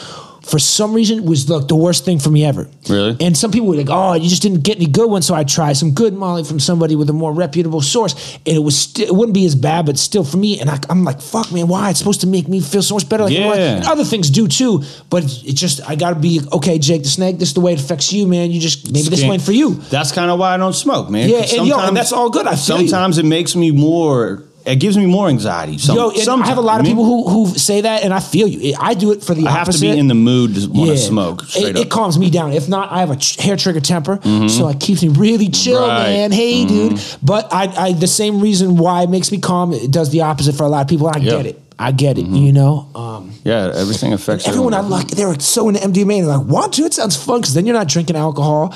for 0.49 0.59
some 0.59 0.93
reason 0.93 1.25
was 1.25 1.49
like 1.49 1.67
the 1.67 1.75
worst 1.75 2.05
thing 2.05 2.19
for 2.19 2.29
me 2.29 2.45
ever. 2.45 2.67
Really? 2.89 3.17
And 3.19 3.37
some 3.37 3.51
people 3.51 3.67
were 3.67 3.75
like, 3.75 3.89
"Oh, 3.89 4.13
you 4.13 4.29
just 4.29 4.41
didn't 4.41 4.61
get 4.63 4.77
any 4.77 4.85
good 4.87 5.09
ones." 5.09 5.25
So 5.27 5.35
I 5.35 5.43
tried 5.43 5.73
some 5.73 5.91
good 5.91 6.13
Molly 6.13 6.43
from 6.43 6.59
somebody 6.59 6.95
with 6.95 7.09
a 7.09 7.13
more 7.13 7.33
reputable 7.33 7.81
source, 7.81 8.13
and 8.45 8.55
it 8.55 8.59
was 8.63 8.77
sti- 8.77 9.03
it 9.03 9.15
wouldn't 9.15 9.33
be 9.33 9.45
as 9.45 9.55
bad, 9.55 9.85
but 9.85 9.97
still 9.97 10.23
for 10.23 10.37
me. 10.37 10.59
And 10.59 10.69
I, 10.69 10.79
I'm 10.89 11.03
like, 11.03 11.21
"Fuck, 11.21 11.51
man, 11.51 11.67
why? 11.67 11.89
It's 11.89 11.99
supposed 11.99 12.21
to 12.21 12.27
make 12.27 12.47
me 12.47 12.61
feel 12.61 12.81
so 12.81 12.95
much 12.95 13.07
better." 13.09 13.23
Like, 13.25 13.33
you 13.33 13.39
know? 13.41 13.53
Yeah. 13.53 13.75
And 13.77 13.85
other 13.85 14.03
things 14.05 14.29
do 14.29 14.47
too, 14.47 14.83
but 15.09 15.23
it 15.23 15.53
just 15.53 15.81
I 15.89 15.95
got 15.95 16.09
to 16.11 16.19
be 16.19 16.41
okay, 16.53 16.79
Jake 16.79 17.03
the 17.03 17.09
Snake. 17.09 17.39
This 17.39 17.49
is 17.49 17.53
the 17.53 17.61
way 17.61 17.73
it 17.73 17.79
affects 17.79 18.13
you, 18.13 18.27
man. 18.27 18.51
You 18.51 18.59
just 18.61 18.91
maybe 18.91 19.09
this 19.09 19.19
Can't- 19.21 19.33
ain't 19.33 19.41
for 19.41 19.51
you. 19.53 19.75
That's 19.89 20.11
kind 20.11 20.31
of 20.31 20.39
why 20.39 20.53
I 20.53 20.57
don't 20.57 20.73
smoke, 20.73 21.09
man. 21.09 21.29
Yeah, 21.29 21.37
and 21.39 21.51
yo, 21.51 21.61
and 21.61 21.69
sometimes- 21.71 21.95
that's 21.95 22.13
all 22.13 22.29
good. 22.29 22.47
I 22.47 22.55
feel 22.55 22.81
you. 22.81 22.87
Sometimes 22.87 23.17
it 23.17 23.25
makes 23.25 23.55
me 23.55 23.71
more. 23.71 24.43
It 24.67 24.75
gives 24.81 24.97
me 24.97 25.05
more 25.05 25.29
anxiety. 25.29 25.77
Some, 25.77 25.95
Yo, 25.95 26.09
and 26.09 26.29
I 26.43 26.45
have 26.47 26.57
a 26.57 26.61
lot 26.61 26.79
of 26.81 26.85
people 26.85 27.05
who 27.05 27.27
who 27.29 27.47
say 27.57 27.81
that, 27.81 28.03
and 28.03 28.13
I 28.13 28.19
feel 28.19 28.47
you. 28.47 28.75
I 28.79 28.93
do 28.93 29.11
it 29.13 29.23
for 29.23 29.33
the 29.33 29.47
I 29.47 29.51
have 29.51 29.69
to 29.69 29.79
be 29.79 29.89
in 29.97 30.07
the 30.07 30.13
mood 30.15 30.55
to 30.55 30.67
want 30.69 30.89
to 30.91 30.97
smoke. 30.97 31.43
It, 31.55 31.57
it. 31.57 31.75
Mm-hmm. 31.75 31.89
calms 31.89 32.19
me 32.19 32.29
down. 32.29 32.51
If 32.51 32.67
not, 32.67 32.91
I 32.91 32.99
have 32.99 33.09
a 33.11 33.15
tr- 33.15 33.41
hair 33.41 33.55
trigger 33.55 33.79
temper, 33.79 34.19
so 34.49 34.67
it 34.67 34.79
keeps 34.79 35.01
me 35.01 35.09
really 35.09 35.49
chill, 35.49 35.79
Right. 35.87 35.99
Mm-hmm. 36.07 36.13
man. 36.13 36.31
Hey, 36.31 36.65
dude. 36.65 36.99
But 37.23 37.47
I, 37.53 37.63
I, 37.87 37.93
the 37.93 38.07
same 38.07 38.41
reason 38.41 38.75
why 38.77 39.03
it 39.03 39.09
makes 39.09 39.31
me 39.31 39.39
calm, 39.39 39.71
it 39.73 39.89
does 39.89 40.09
the 40.11 40.21
opposite 40.21 40.55
for 40.55 40.63
a 40.63 40.69
lot 40.69 40.81
of 40.81 40.87
people. 40.89 41.07
I 41.07 41.17
Yeah. 41.17 41.31
Mm-hmm. 41.33 41.37
get 41.43 41.45
it. 41.45 41.61
I 41.79 41.91
get 41.91 42.17
it. 42.17 42.25
You 42.25 42.51
know. 42.53 42.89
Um, 42.95 43.31
yeah, 43.43 43.71
everything 43.75 44.11
affects 44.11 44.47
everyone 44.47 44.73
I 44.73 44.79
like, 44.79 45.07
they're 45.09 45.39
so 45.39 45.69
into 45.69 45.79
MDMA. 45.79 46.17
And 46.19 46.27
they're 46.27 46.37
like, 46.37 46.47
want 46.47 46.73
to? 46.73 46.81
It 46.85 46.93
sounds 46.95 47.15
fun 47.15 47.39
because 47.39 47.53
then 47.53 47.67
you're 47.67 47.75
not 47.75 47.87
drinking 47.87 48.15
alcohol. 48.15 48.75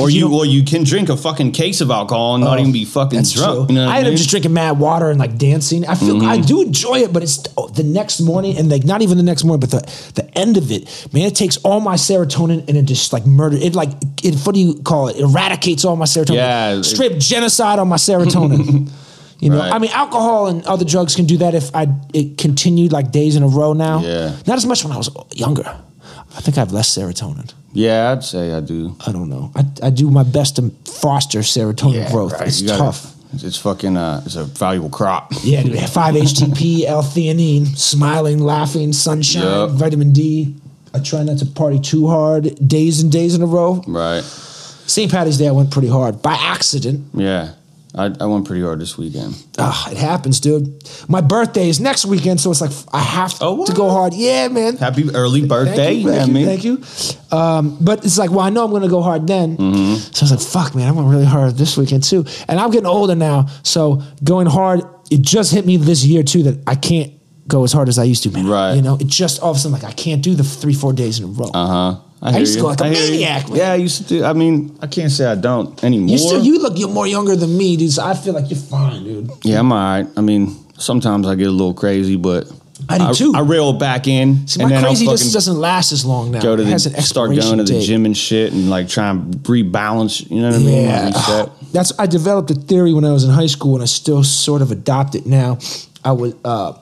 Or 0.00 0.10
you, 0.10 0.20
don't- 0.22 0.32
or 0.32 0.46
you 0.46 0.62
can 0.62 0.84
drink 0.84 1.08
a 1.08 1.16
fucking 1.16 1.52
case 1.52 1.80
of 1.80 1.90
alcohol 1.90 2.34
and 2.34 2.44
not 2.44 2.58
oh, 2.58 2.60
even 2.60 2.72
be 2.72 2.84
fucking 2.84 3.22
drunk. 3.22 3.68
true. 3.68 3.74
You 3.74 3.74
know 3.80 3.88
I 3.88 3.98
end 3.98 4.08
up 4.08 4.14
just 4.14 4.30
drinking 4.30 4.52
mad 4.52 4.78
water 4.78 5.10
and 5.10 5.18
like 5.18 5.36
dancing. 5.38 5.86
I 5.86 5.94
feel 5.94 6.22
I 6.24 6.36
mm-hmm. 6.36 6.46
do 6.46 6.62
enjoy 6.62 6.98
it, 7.00 7.12
but 7.12 7.22
it's 7.22 7.42
oh, 7.56 7.68
the 7.68 7.82
next 7.82 8.20
morning 8.20 8.56
and 8.56 8.68
like 8.70 8.84
not 8.84 9.02
even 9.02 9.16
the 9.16 9.22
next 9.22 9.44
morning, 9.44 9.60
but 9.60 9.70
the 9.70 10.12
the 10.14 10.38
end 10.38 10.56
of 10.56 10.70
it, 10.70 11.08
man, 11.12 11.26
it 11.26 11.34
takes 11.34 11.56
all 11.58 11.80
my 11.80 11.94
serotonin 11.94 12.66
and 12.68 12.76
it 12.76 12.84
just 12.84 13.12
like 13.12 13.26
murder. 13.26 13.56
It 13.56 13.74
like 13.74 13.90
it. 14.22 14.34
What 14.46 14.54
do 14.54 14.60
you 14.60 14.82
call 14.82 15.08
it? 15.08 15.16
Eradicates 15.16 15.84
all 15.84 15.96
my 15.96 16.06
serotonin. 16.06 16.34
Yeah, 16.34 16.80
it- 16.80 17.20
genocide 17.20 17.78
on 17.78 17.88
my 17.88 17.96
serotonin. 17.96 18.90
You 19.40 19.50
know, 19.50 19.58
Right. 19.58 19.72
I 19.72 19.78
mean, 19.78 19.90
alcohol 19.92 20.48
and 20.48 20.64
other 20.66 20.84
drugs 20.84 21.14
can 21.14 21.26
do 21.26 21.36
that 21.38 21.54
if 21.54 21.74
I 21.74 21.86
it 22.12 22.38
continued 22.38 22.92
like 22.92 23.12
days 23.12 23.36
in 23.36 23.42
a 23.42 23.46
row 23.46 23.72
now. 23.72 24.00
Yeah. 24.00 24.36
not 24.46 24.56
as 24.56 24.66
much 24.66 24.82
when 24.82 24.92
I 24.92 24.96
was 24.96 25.10
younger. 25.34 25.64
I 26.36 26.40
think 26.40 26.56
I 26.56 26.60
have 26.60 26.72
less 26.72 26.96
serotonin. 26.96 27.52
Yeah, 27.72 28.12
I'd 28.12 28.24
say 28.24 28.52
I 28.52 28.60
do. 28.60 28.96
I 29.06 29.12
don't 29.12 29.28
know. 29.28 29.50
I, 29.54 29.64
I 29.84 29.90
do 29.90 30.10
my 30.10 30.22
best 30.22 30.56
to 30.56 30.70
foster 30.84 31.40
serotonin 31.40 32.10
growth. 32.10 32.32
right. 32.32 32.48
It's 32.48 32.62
gotta- 32.62 32.78
tough. 32.78 33.14
It's, 33.34 33.58
fucking. 33.58 33.96
Uh, 33.98 34.22
it's 34.24 34.36
a 34.36 34.44
valuable 34.44 34.88
crop. 34.88 35.32
Yeah, 35.44 35.62
dude, 35.62 35.74
5-HTP, 35.74 36.84
L-theanine, 36.84 37.76
smiling, 37.76 38.38
laughing, 38.38 38.94
sunshine, 38.94 39.42
Yup. 39.42 39.70
vitamin 39.72 40.12
D. 40.14 40.56
I 40.94 41.00
try 41.00 41.22
not 41.24 41.36
to 41.40 41.46
party 41.46 41.78
too 41.78 42.06
hard, 42.08 42.56
days 42.66 43.02
and 43.02 43.12
days 43.12 43.34
in 43.34 43.42
a 43.42 43.46
row. 43.46 43.82
Right. 43.86 44.22
St. 44.24 45.12
Patty's 45.12 45.36
Day, 45.36 45.46
I 45.46 45.50
went 45.50 45.70
pretty 45.70 45.88
hard 45.88 46.22
by 46.22 46.32
accident. 46.40 47.04
Yeah. 47.12 47.52
I, 47.94 48.12
I 48.20 48.26
went 48.26 48.46
pretty 48.46 48.62
hard 48.62 48.80
this 48.80 48.98
weekend. 48.98 49.34
Ah, 49.58 49.90
it 49.90 49.96
happens, 49.96 50.40
dude. 50.40 50.82
My 51.08 51.20
birthday 51.20 51.68
is 51.68 51.80
next 51.80 52.04
weekend, 52.04 52.40
so 52.40 52.50
it's 52.50 52.60
like 52.60 52.70
I 52.92 53.00
have 53.00 53.34
Oh, 53.40 53.64
to 53.64 53.72
go 53.72 53.88
hard. 53.90 54.12
Yeah, 54.14 54.48
man. 54.48 54.76
Happy 54.76 55.08
early 55.14 55.46
birthday. 55.46 56.02
Thank 56.02 56.02
you, 56.02 56.10
thank 56.10 56.64
you, 56.64 56.78
thank 56.80 57.30
you. 57.32 57.36
Um, 57.36 57.78
but 57.80 58.04
it's 58.04 58.18
like, 58.18 58.30
well, 58.30 58.40
I 58.40 58.50
know 58.50 58.64
I'm 58.64 58.70
going 58.70 58.82
to 58.82 58.88
go 58.88 59.00
hard 59.02 59.26
then. 59.26 59.56
Mm-hmm. 59.56 59.94
So 60.12 60.24
I 60.26 60.30
was 60.30 60.30
like, 60.32 60.40
fuck, 60.66 60.74
man, 60.74 60.86
I 60.88 60.92
went 60.92 61.08
really 61.08 61.24
hard 61.24 61.56
this 61.56 61.76
weekend 61.76 62.04
too. 62.04 62.24
And 62.46 62.60
I'm 62.60 62.70
getting 62.70 62.86
older 62.86 63.14
now, 63.14 63.46
so 63.62 64.02
going 64.22 64.46
hard, 64.46 64.80
it 65.10 65.22
just 65.22 65.52
hit 65.52 65.64
me 65.64 65.78
this 65.78 66.04
year 66.04 66.22
too 66.22 66.42
that 66.44 66.62
I 66.66 66.74
can't 66.74 67.12
go 67.48 67.64
as 67.64 67.72
hard 67.72 67.88
as 67.88 67.98
I 67.98 68.04
used 68.04 68.22
to, 68.24 68.30
man. 68.30 68.46
Right. 68.46 68.74
You 68.74 68.82
know, 68.82 68.96
it 68.96 69.06
just 69.06 69.40
all 69.40 69.50
of 69.52 69.56
a 69.56 69.60
sudden 69.60 69.72
like 69.80 69.84
I 69.90 69.92
can't 69.92 70.22
do 70.22 70.34
the 70.34 70.44
three, 70.44 70.74
four 70.74 70.92
days 70.92 71.18
in 71.18 71.24
a 71.24 71.28
row. 71.28 71.50
Uh 71.54 71.66
huh. 71.94 72.00
I, 72.20 72.32
hear 72.32 72.40
used 72.40 72.54
to 72.54 72.58
you. 72.58 72.62
go 72.62 72.68
like 72.68 72.80
a 72.80 72.84
I 72.84 72.90
maniac, 72.90 73.48
man. 73.48 73.58
Yeah, 73.58 73.72
I 73.72 73.74
used 73.76 74.08
to. 74.08 74.24
I 74.24 74.32
mean, 74.32 74.76
I 74.82 74.86
can't 74.86 75.10
say 75.10 75.24
I 75.26 75.36
don't 75.36 75.82
anymore. 75.84 76.10
You 76.10 76.18
still, 76.18 76.42
you 76.44 76.58
look, 76.60 76.78
you're 76.78 76.88
more 76.88 77.06
younger 77.06 77.36
than 77.36 77.56
me, 77.56 77.76
dude. 77.76 77.92
So 77.92 78.04
I 78.04 78.14
feel 78.14 78.34
like 78.34 78.50
you're 78.50 78.58
fine, 78.58 79.04
dude. 79.04 79.30
yeah, 79.42 79.60
I'm 79.60 79.70
all 79.72 79.78
right. 79.78 80.06
I 80.16 80.20
mean, 80.20 80.56
sometimes 80.78 81.26
I 81.26 81.34
get 81.36 81.46
a 81.46 81.52
little 81.52 81.74
crazy, 81.74 82.16
but 82.16 82.50
I 82.88 82.98
do 82.98 83.14
too. 83.14 83.32
I 83.34 83.40
reel 83.40 83.72
back 83.72 84.08
in. 84.08 84.46
See, 84.46 84.62
my 84.62 84.80
craziness 84.80 85.32
doesn't 85.32 85.56
last 85.56 85.92
as 85.92 86.04
long 86.04 86.30
now. 86.30 86.40
go 86.40 86.56
to 86.56 86.62
it 86.62 86.66
the 86.66 86.72
an 86.72 87.02
start 87.02 87.30
going 87.30 87.58
to 87.58 87.64
the 87.64 87.78
date. 87.78 87.86
gym 87.86 88.04
and 88.04 88.16
shit, 88.16 88.52
and 88.52 88.70
like 88.70 88.88
try 88.88 89.10
and 89.10 89.34
rebalance. 89.44 90.28
You 90.30 90.42
know 90.42 90.48
what 90.48 90.56
I 90.56 90.58
mean? 90.58 90.84
Yeah, 90.84 91.46
that's 91.72 91.92
I 91.98 92.06
developed 92.06 92.50
a 92.50 92.54
theory 92.54 92.92
when 92.92 93.04
I 93.04 93.12
was 93.12 93.24
in 93.24 93.30
high 93.30 93.46
school, 93.46 93.74
and 93.74 93.82
I 93.82 93.86
still 93.86 94.24
sort 94.24 94.62
of 94.62 94.70
adopt 94.70 95.14
it 95.14 95.26
now. 95.26 95.58
I 96.04 96.12
was, 96.12 96.34
uh, 96.44 96.78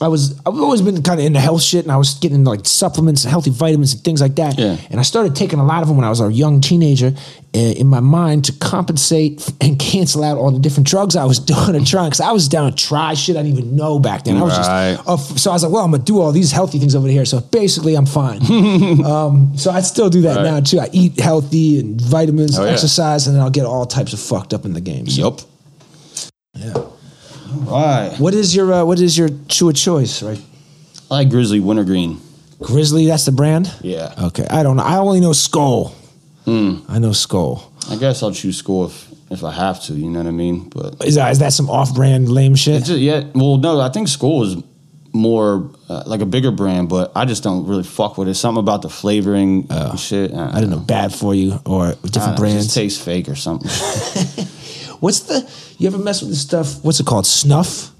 I 0.00 0.08
was, 0.08 0.38
I've 0.46 0.54
always 0.58 0.80
been 0.80 1.02
kind 1.02 1.18
of 1.18 1.26
into 1.26 1.40
health 1.40 1.62
shit, 1.62 1.84
and 1.84 1.90
I 1.92 1.96
was 1.96 2.14
getting 2.14 2.44
like 2.44 2.66
supplements, 2.66 3.24
and 3.24 3.30
healthy 3.30 3.50
vitamins, 3.50 3.94
and 3.94 4.02
things 4.04 4.20
like 4.20 4.36
that. 4.36 4.56
Yeah. 4.58 4.76
And 4.90 5.00
I 5.00 5.02
started 5.02 5.34
taking 5.34 5.58
a 5.58 5.64
lot 5.64 5.82
of 5.82 5.88
them 5.88 5.96
when 5.96 6.06
I 6.06 6.08
was 6.08 6.20
a 6.20 6.32
young 6.32 6.60
teenager, 6.60 7.12
uh, 7.54 7.58
in 7.58 7.86
my 7.88 8.00
mind 8.00 8.44
to 8.44 8.52
compensate 8.52 9.50
and 9.60 9.78
cancel 9.78 10.22
out 10.22 10.38
all 10.38 10.50
the 10.50 10.60
different 10.60 10.86
drugs 10.86 11.16
I 11.16 11.24
was 11.24 11.38
doing 11.52 11.74
and 11.74 11.86
trying. 11.86 12.08
Because 12.10 12.20
I 12.20 12.30
was 12.32 12.46
down 12.48 12.70
to 12.70 12.76
try 12.76 13.14
shit 13.14 13.36
I 13.36 13.42
didn't 13.42 13.58
even 13.58 13.74
know 13.76 13.98
back 13.98 14.24
then. 14.24 14.36
I 14.36 14.42
was 14.42 14.56
Right. 14.58 14.94
just, 14.96 15.08
uh, 15.08 15.16
so 15.16 15.50
I 15.50 15.54
was 15.54 15.62
like, 15.64 15.72
well, 15.72 15.84
I'm 15.84 15.90
gonna 15.90 16.02
do 16.04 16.20
all 16.20 16.30
these 16.32 16.52
healthy 16.52 16.78
things 16.78 16.94
over 16.94 17.08
here. 17.08 17.24
So 17.24 17.40
basically, 17.40 17.94
I'm 17.96 18.06
fine. 18.06 18.40
um, 19.04 19.52
so 19.56 19.70
I 19.70 19.80
still 19.80 20.10
do 20.10 20.20
that 20.22 20.36
Right. 20.36 20.44
now 20.44 20.60
too. 20.60 20.78
I 20.78 20.88
eat 20.92 21.18
healthy 21.18 21.80
and 21.80 22.00
vitamins, 22.00 22.58
Oh, 22.58 22.64
yeah. 22.64 22.70
exercise, 22.72 23.26
and 23.26 23.34
then 23.34 23.42
I'll 23.42 23.50
get 23.50 23.64
all 23.66 23.84
types 23.86 24.12
of 24.12 24.20
fucked 24.20 24.54
up 24.54 24.64
in 24.64 24.74
the 24.74 24.80
game. 24.80 25.08
So, 25.08 25.20
Yup. 25.22 25.40
yeah. 26.54 26.74
Right. 27.70 28.14
What 28.18 28.34
is 28.34 28.54
your 28.54 28.72
uh, 28.72 28.84
What 28.84 29.00
is 29.00 29.16
your 29.16 29.28
chew 29.48 29.68
of 29.68 29.76
choice? 29.76 30.22
Right, 30.22 30.40
I 31.10 31.14
like 31.14 31.30
Grizzly 31.30 31.60
Wintergreen. 31.60 32.20
Grizzly. 32.60 33.06
That's 33.06 33.24
the 33.24 33.32
brand. 33.32 33.72
Yeah. 33.82 34.14
Okay, 34.18 34.46
I 34.50 34.62
don't 34.62 34.76
know. 34.76 34.82
I 34.82 34.96
only 34.98 35.20
know 35.20 35.32
Skull. 35.32 35.94
Hmm. 36.44 36.78
I 36.88 36.98
know 36.98 37.12
Skull. 37.12 37.72
I 37.90 37.96
guess 37.96 38.22
I'll 38.22 38.32
choose 38.32 38.58
Skull 38.58 38.86
if, 38.86 39.08
if 39.30 39.44
I 39.44 39.52
have 39.52 39.82
to. 39.84 39.94
You 39.94 40.10
know 40.10 40.18
what 40.20 40.28
I 40.28 40.32
mean? 40.32 40.68
But 40.68 41.04
Is 41.04 41.14
that 41.14 41.30
is 41.32 41.38
that 41.38 41.52
some 41.52 41.70
off 41.70 41.94
brand 41.94 42.28
lame 42.28 42.54
shit? 42.56 42.84
Just, 42.84 42.98
yeah, 42.98 43.24
well, 43.34 43.58
no, 43.58 43.80
I 43.80 43.90
think 43.90 44.08
Skull 44.08 44.42
is 44.44 44.56
more 45.12 45.70
uh, 45.88 46.02
like 46.06 46.20
a 46.20 46.26
bigger 46.26 46.50
brand, 46.50 46.88
but 46.88 47.12
I 47.16 47.24
just 47.24 47.42
don't 47.42 47.66
really 47.66 47.82
fuck 47.82 48.18
with 48.18 48.28
it. 48.28 48.34
Something 48.34 48.60
about 48.60 48.82
the 48.82 48.90
flavoring 48.90 49.66
and 49.70 49.98
shit. 49.98 50.32
I 50.34 50.60
don't, 50.60 50.70
know 50.70 50.78
bad 50.78 51.14
for 51.14 51.34
you 51.34 51.58
or 51.64 51.94
different 52.02 52.36
brands. 52.38 52.64
just 52.64 52.76
tastes 52.76 53.02
fake 53.02 53.28
or 53.28 53.34
something. 53.34 53.70
What's 55.00 55.20
the? 55.20 55.48
You 55.78 55.86
ever 55.88 55.98
mess 55.98 56.20
with 56.20 56.30
this 56.30 56.40
stuff? 56.42 56.82
What's 56.84 57.00
it 57.00 57.06
called? 57.06 57.26
Snuff. 57.26 57.90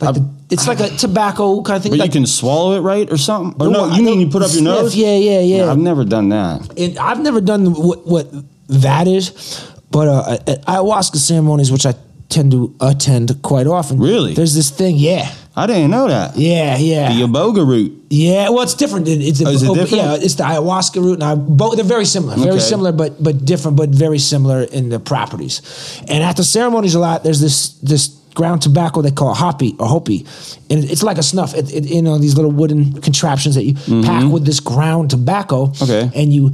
Like 0.00 0.14
the, 0.16 0.28
it's 0.50 0.66
like 0.68 0.80
a 0.80 0.88
tobacco 0.96 1.62
kind 1.62 1.76
of 1.78 1.82
thing. 1.82 1.92
but 1.92 1.98
like, 2.00 2.08
you 2.14 2.20
can 2.20 2.26
swallow 2.26 2.76
it 2.76 2.80
right 2.80 3.10
or 3.10 3.16
something. 3.16 3.54
Or 3.62 3.70
Well, 3.70 3.88
no, 3.88 3.96
you 3.96 4.02
mean 4.02 4.20
you 4.20 4.26
put 4.26 4.42
up 4.42 4.48
your 4.52 4.58
sniff, 4.60 4.82
nose? 4.82 4.96
yeah, 4.96 5.16
yeah, 5.16 5.40
yeah. 5.40 5.64
No, 5.66 5.70
I've 5.70 5.78
never 5.78 6.04
done 6.04 6.28
that. 6.30 6.78
and 6.78 6.98
I've 6.98 7.20
never 7.20 7.40
done 7.40 7.72
what, 7.72 8.06
what 8.06 8.26
that 8.68 9.06
is, 9.08 9.30
but 9.90 10.08
uh, 10.08 10.36
at 10.46 10.62
ayahuasca 10.66 11.16
ceremonies, 11.16 11.72
which 11.72 11.86
I 11.86 11.94
tend 12.28 12.50
to 12.52 12.74
attend 12.80 13.40
quite 13.42 13.66
often. 13.66 13.98
Really? 13.98 14.34
There's 14.34 14.54
this 14.54 14.68
thing, 14.70 14.96
yeah, 14.96 15.32
I 15.56 15.66
didn't 15.68 15.90
know 15.92 16.08
that. 16.08 16.36
yeah, 16.36 16.76
yeah, 16.78 17.12
The 17.12 17.22
iboga 17.22 17.64
root. 17.66 17.92
yeah. 18.10 18.48
Well, 18.48 18.62
it's 18.62 18.74
different. 18.74 19.06
It- 19.06 19.22
It's 19.22 19.40
Oh, 19.40 19.50
it 19.50 19.60
different? 19.60 19.90
Yeah, 19.92 20.14
it's 20.14 20.34
the 20.34 20.42
ayahuasca 20.44 21.00
root, 21.00 21.22
and 21.22 21.56
both 21.56 21.76
they're 21.76 21.84
very 21.84 22.04
similar, 22.06 22.34
very 22.36 22.50
Okay. 22.56 22.58
similar, 22.60 22.90
but 22.92 23.22
but 23.22 23.44
different, 23.44 23.76
but 23.76 23.90
very 23.90 24.18
similar 24.18 24.62
in 24.62 24.88
the 24.88 24.98
properties. 24.98 25.62
And 26.08 26.22
at 26.24 26.36
the 26.36 26.44
ceremonies, 26.44 26.94
a 26.96 26.98
lot 26.98 27.22
there's 27.22 27.40
this 27.40 27.68
this 27.82 28.10
ground 28.34 28.62
tobacco 28.62 29.00
they 29.00 29.12
call 29.12 29.32
hoppy 29.32 29.76
or 29.78 29.86
hopi, 29.86 30.26
and 30.70 30.82
it's 30.84 31.04
like 31.04 31.18
a 31.18 31.22
snuff. 31.22 31.54
It, 31.54 31.72
it, 31.72 31.84
you 31.84 32.02
know 32.02 32.18
these 32.18 32.34
little 32.34 32.50
wooden 32.50 33.00
contraptions 33.00 33.54
that 33.54 33.62
you 33.64 33.74
pack 34.02 34.24
with 34.32 34.44
this 34.44 34.58
ground 34.58 35.10
tobacco. 35.10 35.66
Mm-hmm. 35.68 35.84
Okay. 35.84 36.10
and 36.20 36.32
you 36.32 36.50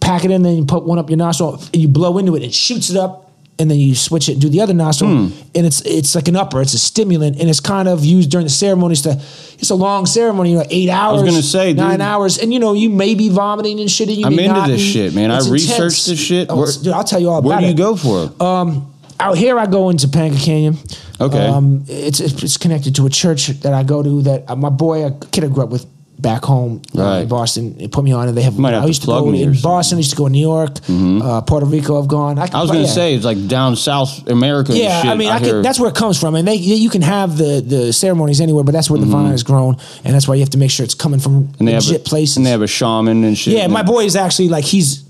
pack 0.00 0.24
it 0.24 0.30
in, 0.30 0.42
then 0.42 0.56
you 0.56 0.64
put 0.64 0.86
one 0.86 0.98
up 0.98 1.10
your 1.10 1.18
nostril, 1.18 1.60
and 1.74 1.82
you 1.82 1.88
blow 1.88 2.16
into 2.16 2.34
it, 2.36 2.42
it 2.42 2.54
shoots 2.54 2.88
it 2.90 2.96
up, 2.96 3.25
and 3.58 3.70
then 3.70 3.78
you 3.78 3.94
switch 3.94 4.28
it 4.28 4.32
and 4.32 4.40
do 4.42 4.48
the 4.50 4.60
other 4.60 4.74
nostril, 4.74 5.10
Hmm. 5.10 5.32
and 5.54 5.66
it's 5.66 5.80
it's 5.82 6.14
like 6.14 6.28
an 6.28 6.36
upper, 6.36 6.60
it's 6.60 6.74
a 6.74 6.78
stimulant, 6.78 7.40
and 7.40 7.48
it's 7.48 7.60
kind 7.60 7.88
of 7.88 8.04
used 8.04 8.30
during 8.30 8.44
the 8.46 8.50
ceremonies 8.50 9.02
to. 9.02 9.18
It's 9.58 9.70
a 9.70 9.74
long 9.74 10.04
ceremony, 10.04 10.50
you 10.50 10.56
know, 10.58 10.64
eight 10.68 10.90
hours. 10.90 11.20
I 11.20 11.24
was 11.24 11.30
gonna 11.32 11.42
say, 11.42 11.68
dude. 11.68 11.78
nine 11.78 12.00
hours, 12.02 12.36
and 12.38 12.52
you 12.52 12.58
know, 12.58 12.74
you 12.74 12.90
may 12.90 13.14
be 13.14 13.30
vomiting 13.30 13.80
and 13.80 13.90
shit. 13.90 14.08
And 14.08 14.18
you 14.18 14.26
I'm 14.26 14.38
into 14.38 14.60
this 14.72 14.82
be. 14.82 14.92
shit, 14.92 15.14
man. 15.14 15.30
I 15.30 15.38
researched 15.48 16.06
this 16.06 16.18
shit. 16.18 16.48
Oh, 16.50 16.56
Where- 16.58 16.72
dude, 16.72 16.92
I'll 16.92 17.04
tell 17.04 17.18
you 17.20 17.30
all 17.30 17.38
about 17.38 17.48
it. 17.48 17.52
Where 17.52 17.60
do 17.60 17.66
you 17.66 17.72
it. 17.72 17.76
go 17.76 17.96
for 17.96 18.24
it? 18.24 18.40
Um, 18.40 18.92
out 19.18 19.38
here, 19.38 19.58
I 19.58 19.64
go 19.64 19.88
into 19.88 20.08
Panga 20.08 20.36
Canyon. 20.36 20.76
Okay. 21.18 21.46
Um, 21.46 21.84
it's, 21.88 22.20
it's 22.20 22.42
it's 22.42 22.56
connected 22.58 22.94
to 22.96 23.06
a 23.06 23.08
church 23.10 23.46
that 23.62 23.72
I 23.72 23.82
go 23.84 24.02
to. 24.02 24.20
That 24.22 24.44
uh, 24.50 24.56
my 24.56 24.68
boy, 24.68 25.06
a 25.06 25.12
kid 25.12 25.44
I 25.44 25.46
grew 25.48 25.62
up 25.64 25.70
with 25.70 25.86
back 26.30 26.42
home 26.44 26.82
uh, 26.98 27.22
in 27.22 27.28
Boston, 27.28 27.64
he 27.78 27.88
put 27.88 28.02
me 28.04 28.12
on, 28.18 28.28
and 28.28 28.36
they 28.36 28.42
have. 28.42 28.58
might 28.58 28.74
have 28.74 28.82
I 28.84 28.86
used 28.86 29.02
to 29.02 29.06
plug 29.06 29.24
go 29.24 29.30
me 29.30 29.42
in. 29.44 29.54
Boston. 29.62 29.96
I 29.96 30.00
used 30.04 30.10
to 30.10 30.16
go 30.16 30.26
in 30.26 30.32
New 30.32 30.46
York, 30.54 30.72
uh, 30.88 31.40
Puerto 31.42 31.66
Rico. 31.66 31.92
I've 32.00 32.08
gone. 32.08 32.38
I 32.38 32.60
was 32.62 32.70
going 32.70 32.84
to 32.84 32.94
say 33.00 33.14
it's 33.14 33.24
like 33.24 33.40
down 33.48 33.76
South 33.76 34.26
America. 34.28 34.72
yeah, 34.76 35.02
shit. 35.02 35.10
I 35.10 35.14
mean, 35.14 35.30
I 35.30 35.38
can, 35.38 35.62
that's 35.62 35.78
where 35.80 35.88
it 35.88 35.96
comes 35.96 36.18
from, 36.18 36.34
and 36.34 36.46
they 36.48 36.56
you 36.56 36.90
can 36.90 37.02
have 37.02 37.36
the 37.38 37.60
the 37.74 37.92
ceremonies 37.92 38.40
anywhere, 38.40 38.64
but 38.64 38.72
that's 38.72 38.90
where 38.90 39.00
the 39.00 39.06
vine 39.06 39.32
is 39.32 39.42
grown, 39.44 39.76
and 40.04 40.14
that's 40.14 40.26
why 40.28 40.34
you 40.34 40.40
have 40.40 40.50
to 40.50 40.58
make 40.58 40.70
sure 40.70 40.84
it's 40.84 40.94
coming 40.94 41.20
from 41.20 41.36
Mm-hmm. 41.36 41.54
and 41.60 41.68
they 41.68 41.74
legit 41.74 42.00
a, 42.00 42.08
places. 42.08 42.36
and 42.38 42.46
they 42.46 42.50
have 42.50 42.62
a 42.62 42.66
shaman 42.66 43.22
and 43.24 43.36
shit. 43.38 43.52
yeah, 43.54 43.66
my 43.66 43.82
boy 43.82 44.04
is 44.04 44.16
actually 44.16 44.48
like 44.48 44.64
he's 44.64 45.04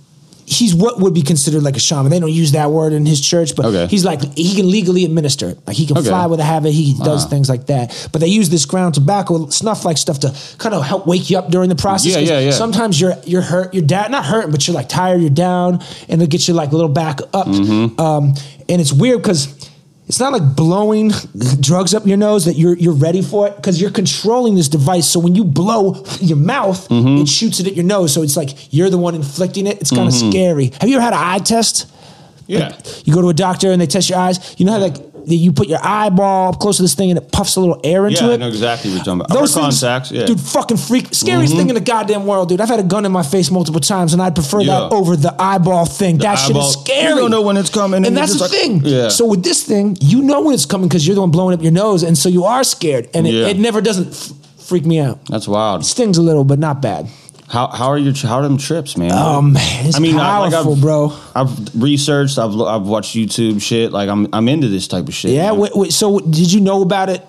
he's 0.49 0.75
what 0.75 1.01
would 1.01 1.13
be 1.13 1.23
considered 1.23 1.63
like 1.65 1.77
a 1.77 1.81
shaman. 1.81 2.09
They 2.11 2.21
don't 2.21 2.31
use 2.33 2.53
that 2.53 2.71
word 2.71 2.93
in 2.93 3.05
his 3.05 3.21
church, 3.21 3.57
but 3.57 3.67
Okay. 3.67 3.89
he's 3.89 4.05
like 4.05 4.23
he 4.37 4.55
can 4.55 4.71
legally 4.71 5.05
administer 5.05 5.49
it. 5.51 5.59
Like 5.67 5.77
he 5.77 5.87
can 5.87 5.99
Okay. 5.99 6.09
fly 6.09 6.27
with 6.27 6.39
a 6.39 6.45
habit. 6.45 6.73
He 6.73 6.95
does 7.03 7.25
Ah. 7.25 7.29
things 7.29 7.49
like 7.49 7.67
that. 7.67 7.93
But 8.13 8.21
they 8.21 8.29
use 8.29 8.49
this 8.49 8.65
ground 8.65 8.95
tobacco 8.95 9.49
snuff 9.51 9.85
like 9.85 9.99
stuff 9.99 10.21
to 10.21 10.33
kind 10.59 10.75
of 10.75 10.85
help 10.85 11.07
wake 11.07 11.31
you 11.31 11.37
up 11.39 11.51
during 11.51 11.69
the 11.69 11.75
process. 11.75 12.13
Yeah, 12.13 12.21
yeah, 12.21 12.39
yeah. 12.39 12.51
Sometimes 12.53 13.01
you're 13.01 13.17
you're 13.27 13.43
hurt, 13.43 13.75
you're 13.75 13.85
down, 13.85 14.13
not 14.13 14.25
hurting, 14.25 14.53
but 14.53 14.67
you're 14.69 14.75
like 14.77 14.89
tired, 14.89 15.21
you're 15.21 15.31
down, 15.31 15.81
and 16.09 16.21
they'll 16.21 16.29
get 16.29 16.47
you 16.47 16.55
like 16.55 16.71
a 16.71 16.77
little 16.77 16.93
back 16.93 17.21
up. 17.35 17.49
Mm-hmm. 17.49 18.01
Um, 18.01 18.35
and 18.69 18.81
it's 18.81 18.93
weird 18.93 19.23
because. 19.23 19.49
It's 20.09 20.21
not 20.21 20.33
like 20.33 20.55
blowing 20.55 21.11
drugs 21.61 21.93
up 21.93 22.07
your 22.07 22.17
nose 22.17 22.45
that 22.45 22.55
you're 22.57 22.77
you're 22.77 22.95
ready 22.95 23.23
for 23.23 23.49
it 23.49 23.57
because 23.57 23.81
you're 23.81 23.91
controlling 23.91 24.55
this 24.55 24.69
device. 24.69 25.09
So 25.09 25.19
when 25.19 25.35
you 25.35 25.43
blow 25.45 26.05
your 26.21 26.37
mouth, 26.39 26.89
Mm-hmm. 26.89 27.23
it 27.23 27.29
shoots 27.29 27.59
it 27.61 27.67
at 27.67 27.75
your 27.75 27.85
nose. 27.85 28.13
So 28.15 28.23
it's 28.23 28.37
like 28.37 28.73
you're 28.73 28.89
the 28.91 28.99
one 28.99 29.15
inflicting 29.17 29.67
it. 29.67 29.81
It's 29.81 29.91
kind 29.91 30.07
of 30.09 30.15
Mm-hmm. 30.15 30.31
scary. 30.31 30.73
Have 30.81 30.89
you 30.89 30.97
ever 30.97 31.03
had 31.05 31.13
an 31.13 31.19
eye 31.21 31.39
test? 31.39 31.91
Yeah. 32.47 32.79
You 33.05 33.13
go 33.13 33.21
to 33.23 33.29
a 33.31 33.35
doctor 33.35 33.73
and 33.73 33.81
they 33.81 33.87
test 33.89 34.09
your 34.09 34.19
eyes. 34.21 34.55
You 34.59 34.67
know 34.67 34.73
how 34.73 34.79
like 34.79 34.97
you 35.35 35.53
put 35.53 35.67
your 35.69 35.81
eyeball 35.83 36.51
up 36.51 36.61
close 36.61 36.77
to 36.77 36.83
this 36.83 36.95
thing 36.95 37.11
and 37.11 37.19
it 37.19 37.33
puffs 37.33 37.57
a 37.57 37.61
little 37.61 37.81
air 37.83 38.07
into 38.07 38.19
it. 38.25 38.27
Yeah, 38.27 38.31
I 38.31 38.35
it. 38.35 38.39
know 38.39 38.49
exactly 38.49 38.91
what 38.91 38.97
you're 38.97 39.05
talking 39.05 39.21
about. 39.23 39.31
Those 39.39 39.57
I 39.57 39.63
things, 39.63 39.81
contacts. 39.81 40.13
Yeah. 40.13 40.23
Mm-hmm. 40.23 40.35
dude, 40.35 40.41
fucking 40.41 40.77
freak, 40.77 41.15
scariest 41.15 41.55
thing 41.57 41.69
in 41.69 41.75
the 41.75 41.81
goddamn 41.81 42.27
world, 42.27 42.49
dude. 42.49 42.61
I've 42.61 42.69
had 42.69 42.81
a 42.81 42.85
gun 42.85 43.05
in 43.05 43.13
my 43.13 43.23
face 43.23 43.51
multiple 43.51 43.81
times, 43.81 44.13
and 44.13 44.23
I'd 44.23 44.35
prefer 44.35 44.63
that 44.65 44.93
over 44.93 45.17
the 45.17 45.35
eyeball 45.41 45.87
thing. 45.87 46.19
that 46.19 46.37
shit 46.37 46.51
eyeball- 46.51 46.69
is 46.69 46.75
scary. 46.75 47.11
you 47.15 47.17
don't 47.17 47.31
know 47.31 47.43
when 47.43 47.57
it's 47.57 47.71
coming, 47.71 47.99
and 47.99 48.07
and 48.07 48.17
that's 48.17 48.35
the 48.35 48.43
like- 48.43 48.51
thing. 48.51 48.81
Yeah. 48.85 49.09
So 49.09 49.27
with 49.27 49.43
this 49.43 49.63
thing, 49.65 49.97
you 50.01 50.23
know 50.23 50.43
when 50.43 50.55
it's 50.55 50.67
coming 50.67 50.89
because 50.89 51.07
you're 51.07 51.15
the 51.15 51.21
one 51.23 51.31
blowing 51.31 51.55
up 51.55 51.63
your 51.63 51.73
nose, 51.73 52.03
and 52.03 52.17
so 52.17 52.29
you 52.29 52.45
are 52.45 52.63
scared, 52.65 53.09
and 53.15 53.27
it, 53.27 53.35
Yeah. 53.35 53.47
it 53.49 53.59
never 53.59 53.81
doesn't 53.81 54.09
f- 54.13 54.33
freak 54.59 54.85
me 54.87 54.99
out. 55.01 55.19
That's 55.27 55.49
wild. 55.49 55.85
Stings 55.85 56.19
a 56.19 56.23
little, 56.23 56.45
but 56.45 56.59
not 56.59 56.81
bad. 56.83 57.09
How 57.49 57.69
how 57.69 57.87
are 57.87 57.99
your 57.99 58.13
how 58.15 58.37
are 58.37 58.43
them 58.43 58.59
trips, 58.59 58.97
man? 58.97 59.11
Oh 59.13 59.41
man, 59.41 59.87
it's 59.87 59.97
I 59.97 60.01
mean, 60.01 60.17
I- 60.19 60.39
like, 60.41 60.53
powerful, 60.53 60.73
I've- 60.73 60.81
bro. 60.81 61.13
I've 61.35 61.75
researched. 61.81 62.39
I've 62.39 62.59
I've 62.61 62.83
watched 62.83 63.15
YouTube 63.15 63.63
shit. 63.63 63.93
Like 63.93 64.09
I'm 64.09 64.27
I'm 64.33 64.49
into 64.49 64.69
this 64.69 64.89
type 64.89 65.07
of 65.09 65.15
shit. 65.15 65.31
Yeah. 65.31 65.53
Wait, 65.53 65.73
wait, 65.77 65.93
so 65.93 66.19
did 66.19 66.53
you 66.53 66.61
know 66.61 66.83
about 66.83 67.09
it 67.09 67.25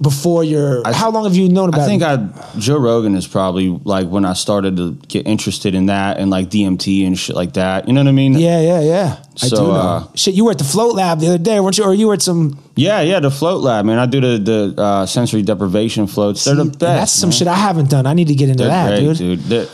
before 0.00 0.44
your? 0.44 0.86
I- 0.86 0.92
how 0.92 1.10
long 1.10 1.24
have 1.24 1.34
you 1.36 1.48
known 1.48 1.68
about 1.70 1.80
I 1.82 1.86
think 1.86 2.02
it? 2.02 2.06
I 2.06 2.58
Joe 2.58 2.78
Rogan 2.78 3.14
is 3.16 3.26
probably 3.26 3.68
like 3.84 4.08
when 4.08 4.24
I 4.24 4.32
started 4.34 4.76
to 4.76 4.92
get 5.08 5.26
interested 5.26 5.74
in 5.74 5.86
that 5.86 6.18
and 6.18 6.30
like 6.30 6.48
DMT 6.50 7.06
and 7.06 7.18
shit 7.18 7.34
like 7.36 7.54
that. 7.54 7.86
You 7.88 7.94
know 7.94 8.00
what 8.02 8.08
I 8.08 8.12
mean? 8.12 8.34
yeah, 8.34 8.60
yeah, 8.60 8.80
yeah. 8.80 9.16
I 9.42 9.46
So, 9.46 9.56
do 9.56 9.62
know. 9.62 9.70
uh, 9.72 10.04
Shit, 10.14 10.34
you 10.34 10.44
were 10.44 10.50
at 10.52 10.58
the 10.58 10.64
float 10.64 10.94
lab 10.96 11.20
the 11.20 11.28
other 11.28 11.38
day, 11.38 11.60
weren't 11.60 11.78
you? 11.78 11.84
Or 11.84 11.94
you 11.94 12.08
were 12.08 12.14
at 12.14 12.22
some. 12.22 12.58
Yeah, 12.76 13.00
yeah. 13.02 13.20
The 13.20 13.30
float 13.30 13.62
lab, 13.62 13.84
man. 13.84 13.98
I 13.98 14.06
do 14.06 14.20
the 14.20 14.38
the 14.76 14.82
uh, 14.82 15.06
sensory 15.06 15.42
deprivation 15.42 16.06
floats. 16.06 16.44
They're 16.44 16.54
the 16.54 16.64
best. 16.64 16.78
That's 16.80 17.12
some 17.12 17.30
man. 17.30 17.36
shit 17.38 17.48
I 17.48 17.54
haven't 17.54 17.90
done. 17.90 18.06
I 18.06 18.14
need 18.14 18.28
to 18.28 18.34
get 18.34 18.48
into 18.48 18.64
They're 18.64 18.72
that, 18.72 19.00
great, 19.02 19.16
dude. 19.18 19.48
dude. 19.48 19.68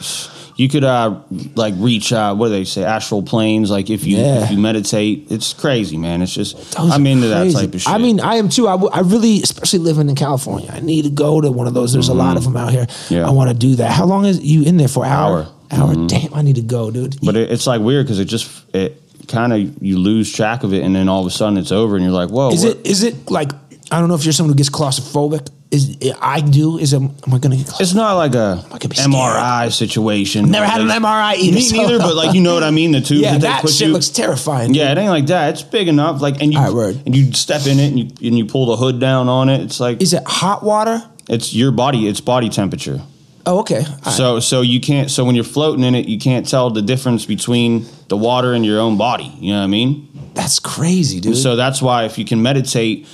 You 0.57 0.69
could 0.69 0.85
uh 0.85 1.21
like 1.57 1.75
reach 1.79 2.13
uh 2.13 2.35
what 2.35 2.47
do 2.49 2.53
they 2.53 2.65
say 2.65 2.85
astral 2.85 3.23
planes 3.23 3.71
like 3.71 3.91
if 3.91 4.05
you 4.05 4.19
Yeah. 4.19 4.45
if 4.45 4.51
you 4.53 4.59
meditate 4.59 5.27
it's 5.31 5.53
crazy 5.53 5.97
man 5.97 6.23
it's 6.23 6.33
just 6.33 6.57
Those 6.77 6.93
I'm 6.93 7.07
into 7.07 7.27
that 7.29 7.53
type 7.53 7.75
of 7.75 7.81
shit 7.81 7.93
I 7.93 7.99
mean, 7.99 8.21
I 8.21 8.37
am 8.37 8.49
too. 8.49 8.69
I, 8.69 8.73
w- 8.73 8.91
I 8.93 9.01
really, 9.01 9.43
especially 9.43 9.81
living 9.81 10.09
in 10.09 10.15
California, 10.15 10.71
I 10.73 10.81
need 10.81 11.03
to 11.03 11.11
go 11.11 11.41
to 11.41 11.51
one 11.51 11.67
of 11.67 11.75
those. 11.75 11.93
There's 11.93 12.09
a 12.09 12.15
lot 12.15 12.37
of 12.37 12.45
them 12.45 12.57
out 12.57 12.71
here. 12.71 12.87
Mm-hmm. 12.87 13.15
Yeah. 13.15 13.27
I 13.27 13.31
want 13.31 13.51
to 13.51 13.57
do 13.57 13.75
that. 13.77 13.91
How 13.91 14.05
long 14.05 14.25
is 14.27 14.41
you 14.41 14.63
in 14.63 14.77
there 14.77 14.89
for? 14.89 15.05
Hour. 15.05 15.49
Hour. 15.73 15.95
Mm-hmm. 15.95 16.07
Damn, 16.07 16.35
I 16.35 16.43
need 16.43 16.57
to 16.57 16.63
go, 16.63 16.91
dude. 16.91 17.17
but 17.23 17.37
it, 17.37 17.51
it's 17.51 17.67
like 17.67 17.81
weird 17.81 18.07
because 18.07 18.21
it 18.21 18.27
just 18.27 18.49
it 18.75 19.01
kind 19.27 19.53
of 19.55 19.83
you 19.83 19.99
lose 19.99 20.31
track 20.33 20.63
of 20.65 20.73
it 20.75 20.83
and 20.85 20.95
then 20.95 21.09
all 21.09 21.21
of 21.23 21.27
a 21.27 21.31
sudden 21.31 21.57
it's 21.59 21.73
over 21.73 21.97
and 21.97 22.05
you're 22.05 22.13
like 22.13 22.29
whoa 22.29 22.51
Is 22.53 22.63
it? 22.63 22.87
Is 22.87 23.03
it 23.03 23.31
like? 23.31 23.51
I 23.95 24.01
don't 24.01 24.09
know 24.09 24.17
if 24.17 24.25
you're 24.25 24.33
someone 24.33 24.53
who 24.53 24.57
gets 24.57 24.71
claustrophobic. 24.71 25.51
Is 25.71 25.97
I 26.21 26.41
do? 26.41 26.79
Is 26.79 26.93
am, 26.95 27.05
am 27.27 27.35
I 27.35 27.39
going 27.39 27.53
to 27.53 27.57
get? 27.57 27.67
Claustrophobic? 27.67 27.81
it's 27.81 27.95
not 27.95 28.15
like 28.15 28.35
a 28.35 28.65
could 28.81 28.91
be 28.91 28.97
scared. 28.97 29.13
MRI 29.13 29.73
situation 29.73 30.51
Never 30.51 30.67
had 30.67 30.81
an 30.81 30.89
MRI 30.89 31.35
either. 31.37 31.55
me 31.55 31.61
so- 31.63 31.77
neither 31.77 31.99
but 31.99 32.15
like 32.17 32.35
you 32.35 32.41
know 32.41 32.55
what 32.55 32.65
I 32.65 32.71
mean 32.71 32.91
the 32.93 33.01
tubes 33.01 33.21
yeah, 33.23 33.33
that 33.33 33.41
they 33.41 33.47
that 33.49 33.63
put 33.63 33.71
shit 33.71 33.87
you 33.89 33.93
looks 33.93 34.09
terrifying. 34.09 34.75
yeah 34.75 34.91
it 34.93 34.99
ain't 34.99 35.11
like 35.11 35.27
that 35.27 35.51
it's 35.55 35.63
big 35.63 35.87
enough 35.89 36.21
like 36.21 36.43
and 36.43 36.53
you 36.53 36.59
right, 36.59 36.73
word. 36.73 37.01
and 37.07 37.15
you 37.17 37.33
step 37.33 37.67
in 37.67 37.79
it 37.79 37.89
and 37.89 37.99
you 37.99 38.29
and 38.29 38.37
you 38.39 38.47
pull 38.47 38.67
the 38.67 38.77
hood 38.77 38.99
down 39.01 39.29
on 39.29 39.49
it 39.49 39.61
it's 39.63 39.79
like 39.81 40.03
Is 40.03 40.13
it 40.13 40.23
hot 40.27 40.63
water? 40.65 41.03
it's 41.29 41.55
your 41.55 41.71
body 41.73 42.09
it's 42.09 42.21
body 42.21 42.49
temperature 42.49 43.01
Oh, 43.47 43.59
okay. 43.61 43.81
All 43.85 43.97
right. 44.07 44.15
So 44.15 44.41
so 44.41 44.61
you 44.63 44.81
can't 44.81 45.11
so 45.11 45.25
when 45.25 45.35
you're 45.35 45.45
floating 45.45 45.85
in 45.85 45.95
it, 45.95 46.09
you 46.09 46.19
can't 46.19 46.49
tell 46.49 46.71
the 46.71 46.81
difference 46.81 47.27
between 47.27 47.85
the 48.09 48.17
water 48.17 48.55
and 48.55 48.65
your 48.65 48.81
own 48.81 48.97
body. 48.97 49.31
You 49.39 49.53
know 49.53 49.59
what 49.59 49.65
I 49.65 49.67
mean? 49.67 50.09
That's 50.33 50.59
crazy, 50.59 51.21
dude. 51.21 51.37
So 51.37 51.55
that's 51.55 51.83
why 51.83 52.05
if 52.07 52.17
you 52.17 52.25
can 52.25 52.41
meditate, 52.43 53.07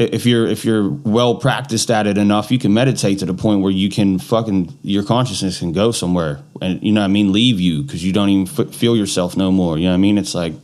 if 0.00 0.26
you're 0.26 0.46
if 0.46 0.64
you're 0.64 0.88
well 0.88 1.36
practiced 1.36 1.90
at 1.90 2.06
it 2.06 2.16
enough, 2.18 2.50
you 2.50 2.58
can 2.58 2.72
meditate 2.74 3.18
to 3.20 3.26
the 3.26 3.34
point 3.34 3.60
where 3.62 3.72
you 3.72 3.88
can 3.90 4.18
fucking 4.18 4.76
your 4.82 5.02
consciousness 5.04 5.58
can 5.60 5.72
go 5.72 5.92
somewhere 5.92 6.40
and 6.60 6.82
you 6.82 6.92
know 6.92 7.00
what 7.00 7.06
I 7.06 7.08
mean, 7.08 7.32
leave 7.32 7.60
you 7.60 7.82
because 7.82 8.04
you 8.04 8.12
don't 8.12 8.28
even 8.30 8.48
f- 8.66 8.74
feel 8.74 8.96
yourself 8.96 9.36
no 9.36 9.50
more. 9.52 9.78
You 9.78 9.84
know 9.84 9.90
what 9.90 9.94
I 9.94 9.98
mean? 9.98 10.18
It's 10.18 10.34
like 10.34 10.54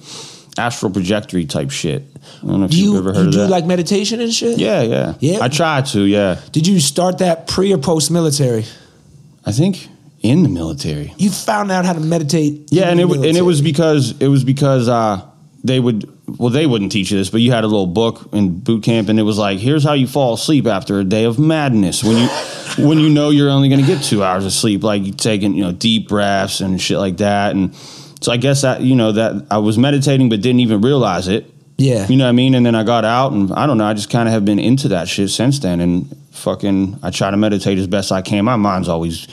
astral 0.58 0.92
trajectory 0.92 1.44
type 1.44 1.70
shit. 1.70 2.02
I 2.42 2.46
don't 2.46 2.60
know 2.60 2.64
if 2.66 2.70
do 2.72 2.78
you've 2.78 2.92
you, 2.94 2.98
ever 2.98 3.10
you 3.10 3.14
heard 3.14 3.26
of 3.28 3.32
do 3.32 3.38
that. 3.40 3.50
like 3.50 3.64
meditation 3.66 4.20
and 4.20 4.32
shit? 4.32 4.58
yeah, 4.58 4.82
yeah, 4.82 5.14
Yeah? 5.20 5.38
I 5.40 5.48
try 5.48 5.82
to. 5.82 6.00
Yeah, 6.02 6.40
Did 6.52 6.66
you 6.66 6.80
start 6.80 7.18
that 7.18 7.46
pre 7.46 7.72
or 7.72 7.78
post 7.78 8.10
military? 8.10 8.64
I 9.44 9.52
think 9.52 9.88
in 10.22 10.42
the 10.42 10.48
military. 10.48 11.12
You 11.18 11.30
found 11.30 11.70
out 11.70 11.84
how 11.84 11.92
to 11.92 12.00
meditate. 12.00 12.68
Yeah, 12.70 12.88
and 12.90 12.98
it 12.98 13.04
wa- 13.04 13.14
and 13.14 13.36
it 13.36 13.42
was 13.42 13.60
because 13.62 14.14
it 14.20 14.28
was 14.28 14.42
because 14.44 14.88
uh, 14.88 15.20
they 15.62 15.78
would 15.78 16.10
well 16.26 16.50
they 16.50 16.66
wouldn't 16.66 16.92
teach 16.92 17.10
you 17.10 17.18
this, 17.18 17.30
but 17.30 17.40
you 17.40 17.52
had 17.52 17.64
a 17.64 17.66
little 17.66 17.86
book 17.86 18.28
in 18.32 18.58
boot 18.60 18.82
camp, 18.82 19.08
and 19.08 19.18
it 19.18 19.22
was 19.22 19.38
like 19.38 19.58
here's 19.58 19.84
how 19.84 19.92
you 19.92 20.06
fall 20.06 20.34
asleep 20.34 20.66
after 20.66 21.00
a 21.00 21.04
day 21.04 21.24
of 21.24 21.38
madness 21.38 22.02
when 22.02 22.16
you 22.16 22.28
when 22.86 22.98
you 22.98 23.08
know 23.08 23.30
you're 23.30 23.50
only 23.50 23.68
going 23.68 23.80
to 23.80 23.86
get 23.86 24.02
two 24.02 24.22
hours 24.22 24.44
of 24.44 24.52
sleep, 24.52 24.82
like 24.82 25.16
taking 25.16 25.54
you 25.54 25.62
know 25.62 25.72
deep 25.72 26.08
breaths 26.08 26.60
and 26.60 26.80
shit 26.80 26.98
like 26.98 27.18
that, 27.18 27.54
and 27.54 27.74
so 28.20 28.32
I 28.32 28.36
guess 28.36 28.62
that 28.62 28.82
you 28.82 28.96
know 28.96 29.12
that 29.12 29.46
I 29.50 29.58
was 29.58 29.78
meditating 29.78 30.28
but 30.28 30.40
didn't 30.40 30.60
even 30.60 30.80
realize 30.80 31.28
it. 31.28 31.52
Yeah. 31.78 32.08
You 32.08 32.16
know 32.16 32.24
what 32.24 32.30
I 32.30 32.32
mean? 32.32 32.54
And 32.54 32.64
then 32.64 32.74
I 32.74 32.84
got 32.84 33.04
out 33.04 33.32
and 33.32 33.52
I 33.52 33.66
don't 33.66 33.78
know, 33.78 33.84
I 33.84 33.94
just 33.94 34.10
kind 34.10 34.28
of 34.28 34.32
have 34.32 34.44
been 34.44 34.58
into 34.58 34.88
that 34.88 35.08
shit 35.08 35.30
since 35.30 35.58
then. 35.58 35.80
And 35.80 36.16
fucking, 36.30 36.98
I 37.02 37.10
try 37.10 37.30
to 37.30 37.36
meditate 37.36 37.78
as 37.78 37.86
best 37.86 38.12
I 38.12 38.22
can. 38.22 38.44
My 38.44 38.56
mind's 38.56 38.88
always, 38.88 39.26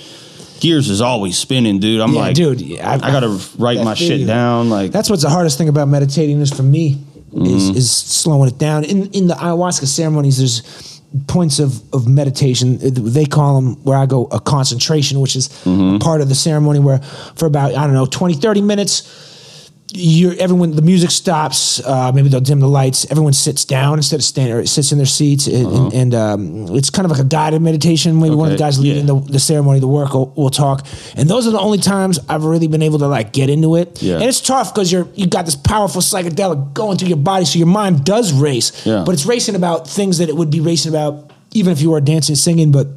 gears 0.63 0.89
is 0.89 1.01
always 1.01 1.37
spinning, 1.37 1.79
dude. 1.79 1.99
I'm 2.01 2.13
Yeah, 2.13 2.19
like, 2.21 2.35
dude, 2.35 2.61
yeah, 2.61 2.89
I- 2.89 2.95
I, 2.95 3.11
got 3.11 3.19
to 3.19 3.39
write 3.59 3.83
my 3.83 3.93
shit 3.93 4.25
down. 4.25 4.69
Like, 4.69 4.91
That's 4.91 5.09
what's 5.09 5.21
the 5.23 5.29
hardest 5.29 5.57
thing 5.57 5.67
about 5.69 5.87
meditating 5.89 6.39
is 6.41 6.51
for 6.51 6.63
me 6.63 6.85
is 7.33 7.63
Mm-hmm. 7.63 7.77
is 7.77 7.91
slowing 7.91 8.47
it 8.47 8.57
down. 8.57 8.83
In 8.83 9.07
in 9.11 9.27
the 9.27 9.33
ayahuasca 9.33 9.87
ceremonies, 9.87 10.37
there's 10.37 10.61
points 11.27 11.59
of, 11.59 11.81
of 11.93 12.07
meditation. 12.07 12.77
They 12.81 13.25
call 13.25 13.55
them 13.59 13.75
where 13.83 13.97
I 13.97 14.05
go 14.05 14.25
a 14.31 14.39
concentration, 14.39 15.19
which 15.19 15.35
is 15.35 15.49
Mm-hmm. 15.49 15.97
part 15.97 16.21
of 16.21 16.29
the 16.29 16.35
ceremony 16.35 16.79
where 16.79 16.99
for 17.35 17.45
about 17.47 17.73
I 17.75 17.83
don't 17.85 17.93
know 17.93 18.05
20, 18.05 18.35
30 18.35 18.61
minutes. 18.61 19.03
You're, 19.95 20.33
everyone, 20.39 20.71
the 20.71 20.81
music 20.81 21.11
stops. 21.11 21.79
Uh, 21.85 22.11
maybe 22.11 22.27
they'll 22.27 22.39
dim 22.41 22.59
the 22.59 22.67
lights. 22.67 23.05
Everyone 23.11 23.31
sits 23.33 23.63
down 23.63 23.99
instead 23.99 24.15
of 24.19 24.23
standing, 24.23 24.55
or 24.55 24.59
it 24.61 24.67
sits 24.67 24.91
in 24.91 24.97
their 24.97 25.05
seats, 25.05 25.45
and, 25.45 25.67
and, 25.67 25.93
and 25.93 26.15
um, 26.15 26.75
it's 26.75 26.89
kind 26.89 27.05
of 27.05 27.11
like 27.11 27.19
a 27.19 27.23
guided 27.23 27.61
meditation. 27.61 28.19
Maybe 28.19 28.33
one 28.33 28.51
of 28.51 28.57
the 28.57 28.63
Uh-huh. 28.63 28.71
Guys 28.71 28.79
leading 28.79 29.07
yeah. 29.07 29.13
the, 29.13 29.31
the 29.33 29.39
ceremony, 29.39 29.79
the 29.79 29.87
work, 29.87 30.13
will, 30.13 30.33
will 30.35 30.49
talk. 30.49 30.85
And 31.15 31.29
those 31.29 31.45
are 31.45 31.51
the 31.51 31.59
only 31.59 31.77
times 31.77 32.17
I've 32.27 32.43
really 32.43 32.67
been 32.67 32.81
able 32.81 32.97
to 32.99 33.07
like 33.07 33.33
get 33.33 33.49
into 33.49 33.75
it. 33.75 34.01
Yeah. 34.01 34.15
And 34.15 34.23
it's 34.23 34.41
tough 34.41 34.73
because 34.73 34.91
you're 34.91 35.07
you 35.13 35.27
got 35.27 35.45
this 35.45 35.55
powerful 35.55 36.01
psychedelic 36.01 36.73
going 36.73 36.97
through 36.97 37.09
your 37.09 37.17
body, 37.17 37.45
so 37.45 37.59
your 37.59 37.67
mind 37.67 38.03
does 38.03 38.33
race. 38.33 38.85
Yeah. 38.85 39.03
But 39.05 39.13
it's 39.13 39.25
racing 39.27 39.55
about 39.55 39.87
things 39.87 40.17
that 40.17 40.27
it 40.29 40.35
would 40.35 40.49
be 40.49 40.59
racing 40.59 40.91
about 40.91 41.31
even 41.51 41.71
if 41.71 41.81
you 41.81 41.91
were 41.91 42.01
dancing, 42.01 42.35
singing. 42.35 42.71
But 42.71 42.87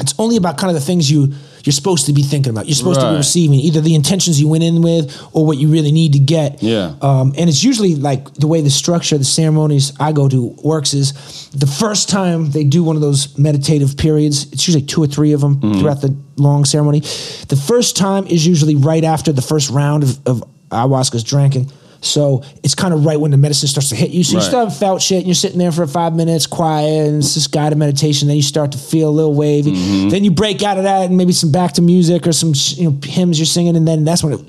it's 0.00 0.14
only 0.18 0.36
about 0.36 0.58
kind 0.58 0.68
of 0.70 0.74
the 0.74 0.84
things 0.84 1.10
you 1.10 1.32
you're 1.64 1.72
supposed 1.72 2.06
to 2.06 2.12
be 2.12 2.22
thinking 2.22 2.50
about. 2.50 2.66
You're 2.66 2.74
supposed 2.74 3.00
to 3.00 3.10
be 3.10 3.16
receiving 3.16 3.60
either 3.60 3.80
the 3.80 3.94
intentions 3.94 4.40
you 4.40 4.48
went 4.48 4.64
in 4.64 4.82
with 4.82 5.16
or 5.32 5.46
what 5.46 5.58
you 5.58 5.68
really 5.68 5.92
need 5.92 6.12
to 6.14 6.18
get. 6.18 6.62
Yeah. 6.62 6.94
Um, 7.00 7.34
and 7.38 7.48
it's 7.48 7.62
usually 7.62 7.94
like 7.94 8.32
the 8.34 8.46
way 8.46 8.60
the 8.60 8.70
structure, 8.70 9.14
of 9.14 9.20
the 9.20 9.24
ceremonies 9.24 9.92
I 10.00 10.12
go 10.12 10.28
to 10.28 10.56
works 10.64 10.94
is 10.94 11.12
the 11.50 11.66
first 11.66 12.08
time 12.08 12.50
they 12.50 12.64
do 12.64 12.82
one 12.82 12.96
of 12.96 13.02
those 13.02 13.38
meditative 13.38 13.96
periods, 13.96 14.52
it's 14.52 14.66
usually 14.66 14.84
two 14.84 15.02
or 15.02 15.06
three 15.06 15.32
of 15.32 15.40
them 15.40 15.52
Mm-hmm. 15.52 15.80
throughout 15.80 16.00
the 16.00 16.16
long 16.36 16.64
ceremony. 16.64 17.00
The 17.00 17.62
first 17.68 17.96
time 17.96 18.26
is 18.26 18.46
usually 18.46 18.74
right 18.74 19.04
after 19.04 19.32
the 19.32 19.42
first 19.42 19.70
round 19.70 20.02
of, 20.02 20.26
of 20.26 20.44
ayahuasca's 20.70 21.22
drinking. 21.24 21.70
So 22.02 22.42
it's 22.64 22.74
kind 22.74 22.92
of 22.92 23.06
right 23.06 23.18
when 23.18 23.30
the 23.30 23.36
medicine 23.36 23.68
starts 23.68 23.88
to 23.90 23.96
hit 23.96 24.10
you. 24.10 24.24
So 24.24 24.32
you 24.32 24.38
Right. 24.38 24.44
still 24.46 24.58
haven't 24.58 24.74
felt 24.74 25.00
shit 25.00 25.18
and 25.18 25.26
you're 25.26 25.34
sitting 25.36 25.58
there 25.58 25.70
for 25.72 25.86
five 25.86 26.14
minutes 26.14 26.46
quiet 26.46 27.08
and 27.08 27.18
it's 27.18 27.34
this 27.34 27.46
guided 27.46 27.78
meditation. 27.78 28.26
Then 28.28 28.36
you 28.36 28.42
start 28.42 28.72
to 28.72 28.78
feel 28.78 29.08
a 29.08 29.10
little 29.10 29.34
wavy. 29.34 29.72
Mm-hmm. 29.72 30.08
Then 30.08 30.24
you 30.24 30.32
break 30.32 30.62
out 30.62 30.78
of 30.78 30.82
that 30.84 31.06
and 31.06 31.16
maybe 31.16 31.32
some 31.32 31.52
back 31.52 31.72
to 31.74 31.82
music 31.82 32.26
or 32.26 32.32
some 32.32 32.52
you 32.54 32.90
know 32.90 32.98
hymns 33.04 33.38
you're 33.38 33.46
singing. 33.46 33.76
And 33.76 33.86
then 33.86 34.04
that's 34.04 34.22
when 34.24 34.32
it 34.32 34.40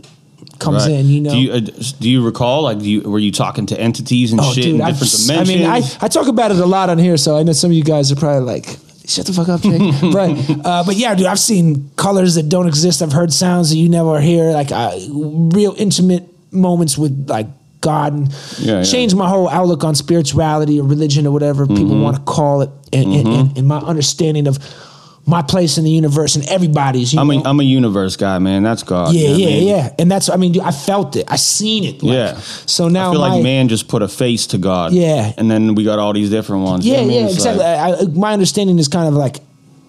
comes 0.59 0.83
right. 0.87 0.95
in, 0.95 1.07
you 1.07 1.21
know. 1.21 1.29
do 1.31 1.37
you, 1.37 1.51
uh, 1.51 1.59
do 1.59 2.09
you 2.09 2.25
recall, 2.25 2.63
like, 2.63 2.79
do 2.79 2.89
you, 2.89 3.01
were 3.01 3.19
you 3.19 3.31
talking 3.31 3.65
to 3.67 3.79
entities 3.79 4.31
and 4.31 4.43
shit 4.45 4.65
in 4.65 4.81
I've- 4.81 4.97
different 4.99 5.39
I 5.39 5.43
mean, 5.43 5.65
I, 5.65 5.81
I 6.01 6.07
talk 6.07 6.27
about 6.27 6.51
it 6.51 6.57
a 6.57 6.65
lot 6.65 6.89
on 6.89 6.97
here, 6.97 7.17
so 7.17 7.37
I 7.37 7.43
know 7.43 7.53
some 7.53 7.69
of 7.71 7.75
you 7.77 7.83
guys 7.83 8.11
are 8.11 8.15
probably 8.15 8.45
like, 8.45 8.65
shut 9.05 9.25
the 9.25 9.33
fuck 9.33 9.49
up, 9.49 9.61
Jake. 9.61 9.79
but, 10.13 10.65
uh, 10.65 10.83
but 10.85 10.95
yeah, 10.95 11.13
dude, 11.15 11.27
I've 11.27 11.39
seen 11.39 11.91
colors 11.97 12.35
that 12.35 12.49
don't 12.49 12.67
exist. 12.67 13.01
I've 13.01 13.11
heard 13.11 13.31
sounds 13.33 13.69
that 13.71 13.77
you 13.77 13.89
never 13.89 14.19
hear, 14.21 14.51
like 14.51 14.71
uh, 14.71 14.97
real 15.09 15.75
intimate 15.77 16.32
moments 16.53 16.97
with 16.97 17.29
like 17.29 17.47
God 17.81 18.13
and 18.13 18.27
Yeah, 18.59 18.77
yeah. 18.77 18.83
changed 18.83 19.15
my 19.15 19.27
whole 19.27 19.49
outlook 19.49 19.83
on 19.83 19.95
spirituality 19.95 20.79
or 20.79 20.87
religion 20.87 21.27
or 21.27 21.31
whatever 21.31 21.65
people 21.67 21.83
Mm-hmm. 21.85 22.01
want 22.01 22.15
to 22.17 22.21
call 22.23 22.61
it. 22.61 22.69
And, 22.93 23.11
and, 23.13 23.27
and, 23.27 23.57
and 23.57 23.67
my 23.67 23.79
understanding 23.79 24.47
of 24.47 24.57
my 25.25 25.41
place 25.41 25.77
in 25.77 25.85
the 25.85 25.89
universe 25.89 26.35
and 26.35 26.45
everybody's. 26.49 27.13
You 27.13 27.19
I'm 27.21 27.31
a 27.31 27.41
I'm 27.43 27.59
a 27.59 27.63
universe 27.63 28.17
guy, 28.17 28.37
man. 28.39 28.61
That's 28.61 28.83
God. 28.83 29.13
yeah, 29.15 29.29
what 29.31 29.35
I 29.35 29.39
yeah, 29.39 29.45
mean? 29.47 29.67
yeah. 29.67 29.95
And 29.97 30.11
that's 30.11 30.29
I 30.29 30.35
mean, 30.35 30.51
dude, 30.51 30.63
I 30.63 30.71
felt 30.71 31.15
it. 31.15 31.25
I 31.29 31.37
seen 31.37 31.85
it. 31.85 32.03
like, 32.03 32.13
Yeah. 32.13 32.37
So 32.65 32.89
now 32.89 33.09
I 33.09 33.11
feel 33.13 33.21
my, 33.21 33.29
like 33.35 33.43
man 33.43 33.67
just 33.69 33.87
put 33.87 34.01
a 34.01 34.07
face 34.09 34.47
to 34.47 34.57
God. 34.57 34.91
Yeah. 34.93 35.31
And 35.37 35.49
then 35.49 35.75
we 35.75 35.83
got 35.85 35.97
all 35.97 36.11
these 36.13 36.29
different 36.29 36.63
ones. 36.63 36.85
Yeah, 36.85 36.97
I 36.97 37.05
mean? 37.05 37.11
yeah, 37.23 37.29
exactly. 37.29 37.63
like- 37.63 37.79
I, 37.79 38.01
I, 38.01 38.05
my 38.07 38.33
understanding 38.33 38.77
is 38.79 38.87
kind 38.89 39.07
of 39.07 39.13
like 39.13 39.37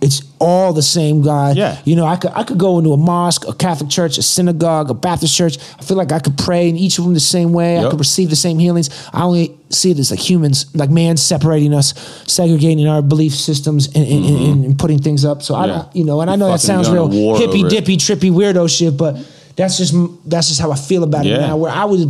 it's 0.05 0.23
all 0.39 0.75
the 0.75 0.83
same 0.83 1.23
God. 1.23 1.57
Yeah. 1.57 1.81
You 1.85 1.97
know, 1.97 2.05
I 2.05 2.17
could 2.17 2.31
I 2.33 2.45
could 2.45 2.59
go 2.59 2.79
into 2.79 2.93
a 2.93 2.97
mosque, 2.97 3.49
a 3.49 3.55
Catholic 3.55 3.91
church, 3.91 4.19
a 4.19 4.23
synagogue, 4.23 4.91
a 4.91 4.95
Baptist 4.95 5.35
church. 5.35 5.57
I 5.79 5.83
feel 5.83 5.97
like 5.97 6.13
I 6.13 6.19
could 6.19 6.37
pray 6.37 6.69
in 6.69 6.77
each 6.77 6.99
of 6.99 7.05
them 7.05 7.15
the 7.15 7.21
same 7.21 7.53
way. 7.53 7.79
I 7.79 7.89
could 7.91 7.99
receive 7.99 8.31
the 8.31 8.37
same 8.37 8.59
healings. 8.59 8.91
I 9.13 9.23
only 9.23 9.59
see 9.71 9.91
it 9.91 9.99
as 9.99 10.11
like 10.11 10.21
humans, 10.21 10.75
like 10.77 10.91
man 10.91 11.17
separating 11.17 11.73
us, 11.73 11.95
segregating 12.31 12.87
our 12.87 13.03
belief 13.03 13.35
systems 13.35 13.87
and, 13.87 14.07
and, 14.07 14.25
and, 14.27 14.65
and 14.67 14.79
putting 14.79 15.01
things 15.01 15.25
up. 15.25 15.43
So 15.43 15.55
I 15.55 15.65
Mm-hmm. 15.65 15.79
Don't, 15.79 15.97
you 15.97 16.05
know, 16.05 16.21
and 16.21 16.31
I 16.31 16.37
know 16.37 16.51
that 16.51 16.61
sounds 16.61 16.91
real 16.91 17.09
hippy 17.37 17.63
dippy, 17.63 17.97
trippy, 17.97 18.31
weirdo 18.31 18.69
shit, 18.69 18.99
but 18.99 19.17
that's 19.57 19.79
just 19.79 19.95
that's 20.29 20.49
just 20.49 20.61
how 20.61 20.71
I 20.71 20.77
feel 20.77 21.03
about 21.03 21.25
it 21.25 21.39
now. 21.39 21.57
Where 21.57 21.73
I 21.73 21.85
was 21.87 22.05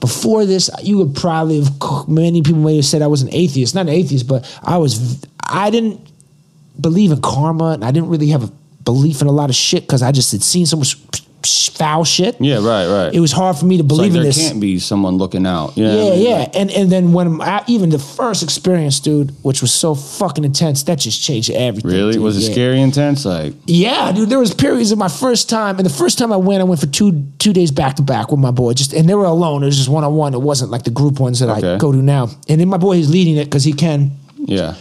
before 0.00 0.46
this, 0.46 0.70
you 0.82 0.98
would 0.98 1.16
probably 1.16 1.60
have 1.60 2.08
many 2.08 2.42
people 2.42 2.60
may 2.60 2.76
have 2.76 2.84
said 2.84 3.02
I 3.02 3.08
was 3.08 3.22
an 3.22 3.30
atheist, 3.32 3.74
not 3.74 3.82
an 3.82 3.88
atheist, 3.88 4.28
but 4.28 4.46
I 4.62 4.76
was 4.78 5.24
I 5.42 5.70
didn't 5.70 6.00
believe 6.80 7.10
in 7.12 7.20
karma, 7.20 7.70
and 7.72 7.84
I 7.84 7.90
didn't 7.90 8.08
really 8.08 8.28
have 8.28 8.44
a 8.44 8.52
belief 8.84 9.20
in 9.22 9.26
a 9.28 9.32
lot 9.32 9.48
of 9.50 9.56
shit 9.56 9.82
because 9.84 10.02
I 10.02 10.12
just 10.12 10.32
had 10.32 10.42
seen 10.42 10.66
so 10.66 10.76
much 10.76 10.96
foul 11.76 12.04
shit. 12.04 12.36
yeah, 12.40 12.54
right, 12.56 12.86
right. 12.86 13.12
It 13.14 13.20
was 13.20 13.30
hard 13.32 13.56
for 13.56 13.66
me 13.66 13.76
to 13.76 13.82
believe 13.84 14.12
like 14.12 14.16
in 14.18 14.22
there 14.22 14.32
this. 14.32 14.48
can't 14.48 14.60
be 14.60 14.78
someone 14.78 15.16
looking 15.16 15.46
out. 15.46 15.76
You 15.76 15.84
know 15.84 15.90
what 15.90 15.98
I 15.98 16.04
Yeah, 16.04 16.10
mean? 16.14 16.22
yeah, 16.30 16.38
Like, 16.38 16.56
and 16.56 16.70
and 16.70 16.90
then 16.92 17.12
when 17.12 17.40
I, 17.42 17.62
even 17.66 17.90
the 17.90 17.98
first 17.98 18.42
experience, 18.42 18.98
dude, 19.00 19.30
which 19.42 19.60
was 19.60 19.70
so 19.72 19.94
fucking 19.94 20.44
intense, 20.44 20.84
that 20.84 20.98
just 21.00 21.22
changed 21.22 21.50
everything. 21.50 21.90
really? 21.90 22.12
dude. 22.14 22.22
Was 22.22 22.38
it 22.38 22.44
Yeah. 22.48 22.52
scary 22.52 22.80
intense? 22.80 23.26
Like 23.26 23.52
Yeah, 23.66 24.12
dude. 24.12 24.30
There 24.30 24.38
was 24.38 24.54
periods 24.54 24.90
of 24.90 24.96
my 24.98 25.08
first 25.08 25.50
time, 25.50 25.76
and 25.76 25.84
the 25.84 25.92
first 25.92 26.16
time 26.16 26.32
I 26.32 26.36
went, 26.38 26.60
I 26.62 26.64
went 26.64 26.80
for 26.80 26.86
two 26.86 27.24
two 27.38 27.52
days 27.52 27.70
back 27.70 27.96
to 27.96 28.02
back 28.02 28.30
with 28.30 28.40
my 28.40 28.50
boy. 28.50 28.72
Just 28.72 28.94
and 28.94 29.06
they 29.08 29.14
were 29.14 29.26
alone. 29.26 29.62
It 29.62 29.66
was 29.66 29.76
just 29.76 29.88
one 29.90 30.02
on 30.04 30.14
one. 30.14 30.32
It 30.32 30.40
wasn't 30.40 30.70
like 30.70 30.84
the 30.84 30.90
group 30.92 31.20
ones 31.20 31.40
that 31.40 31.50
I 31.50 31.76
go 31.76 31.92
to 31.92 31.98
now. 31.98 32.30
And 32.48 32.58
then 32.60 32.68
my 32.68 32.78
boy 32.78 32.96
is 32.96 33.10
leading 33.10 33.36
it 33.36 33.44
because 33.46 33.64
he 33.64 33.72
can. 33.74 34.12
yeah. 34.46 34.74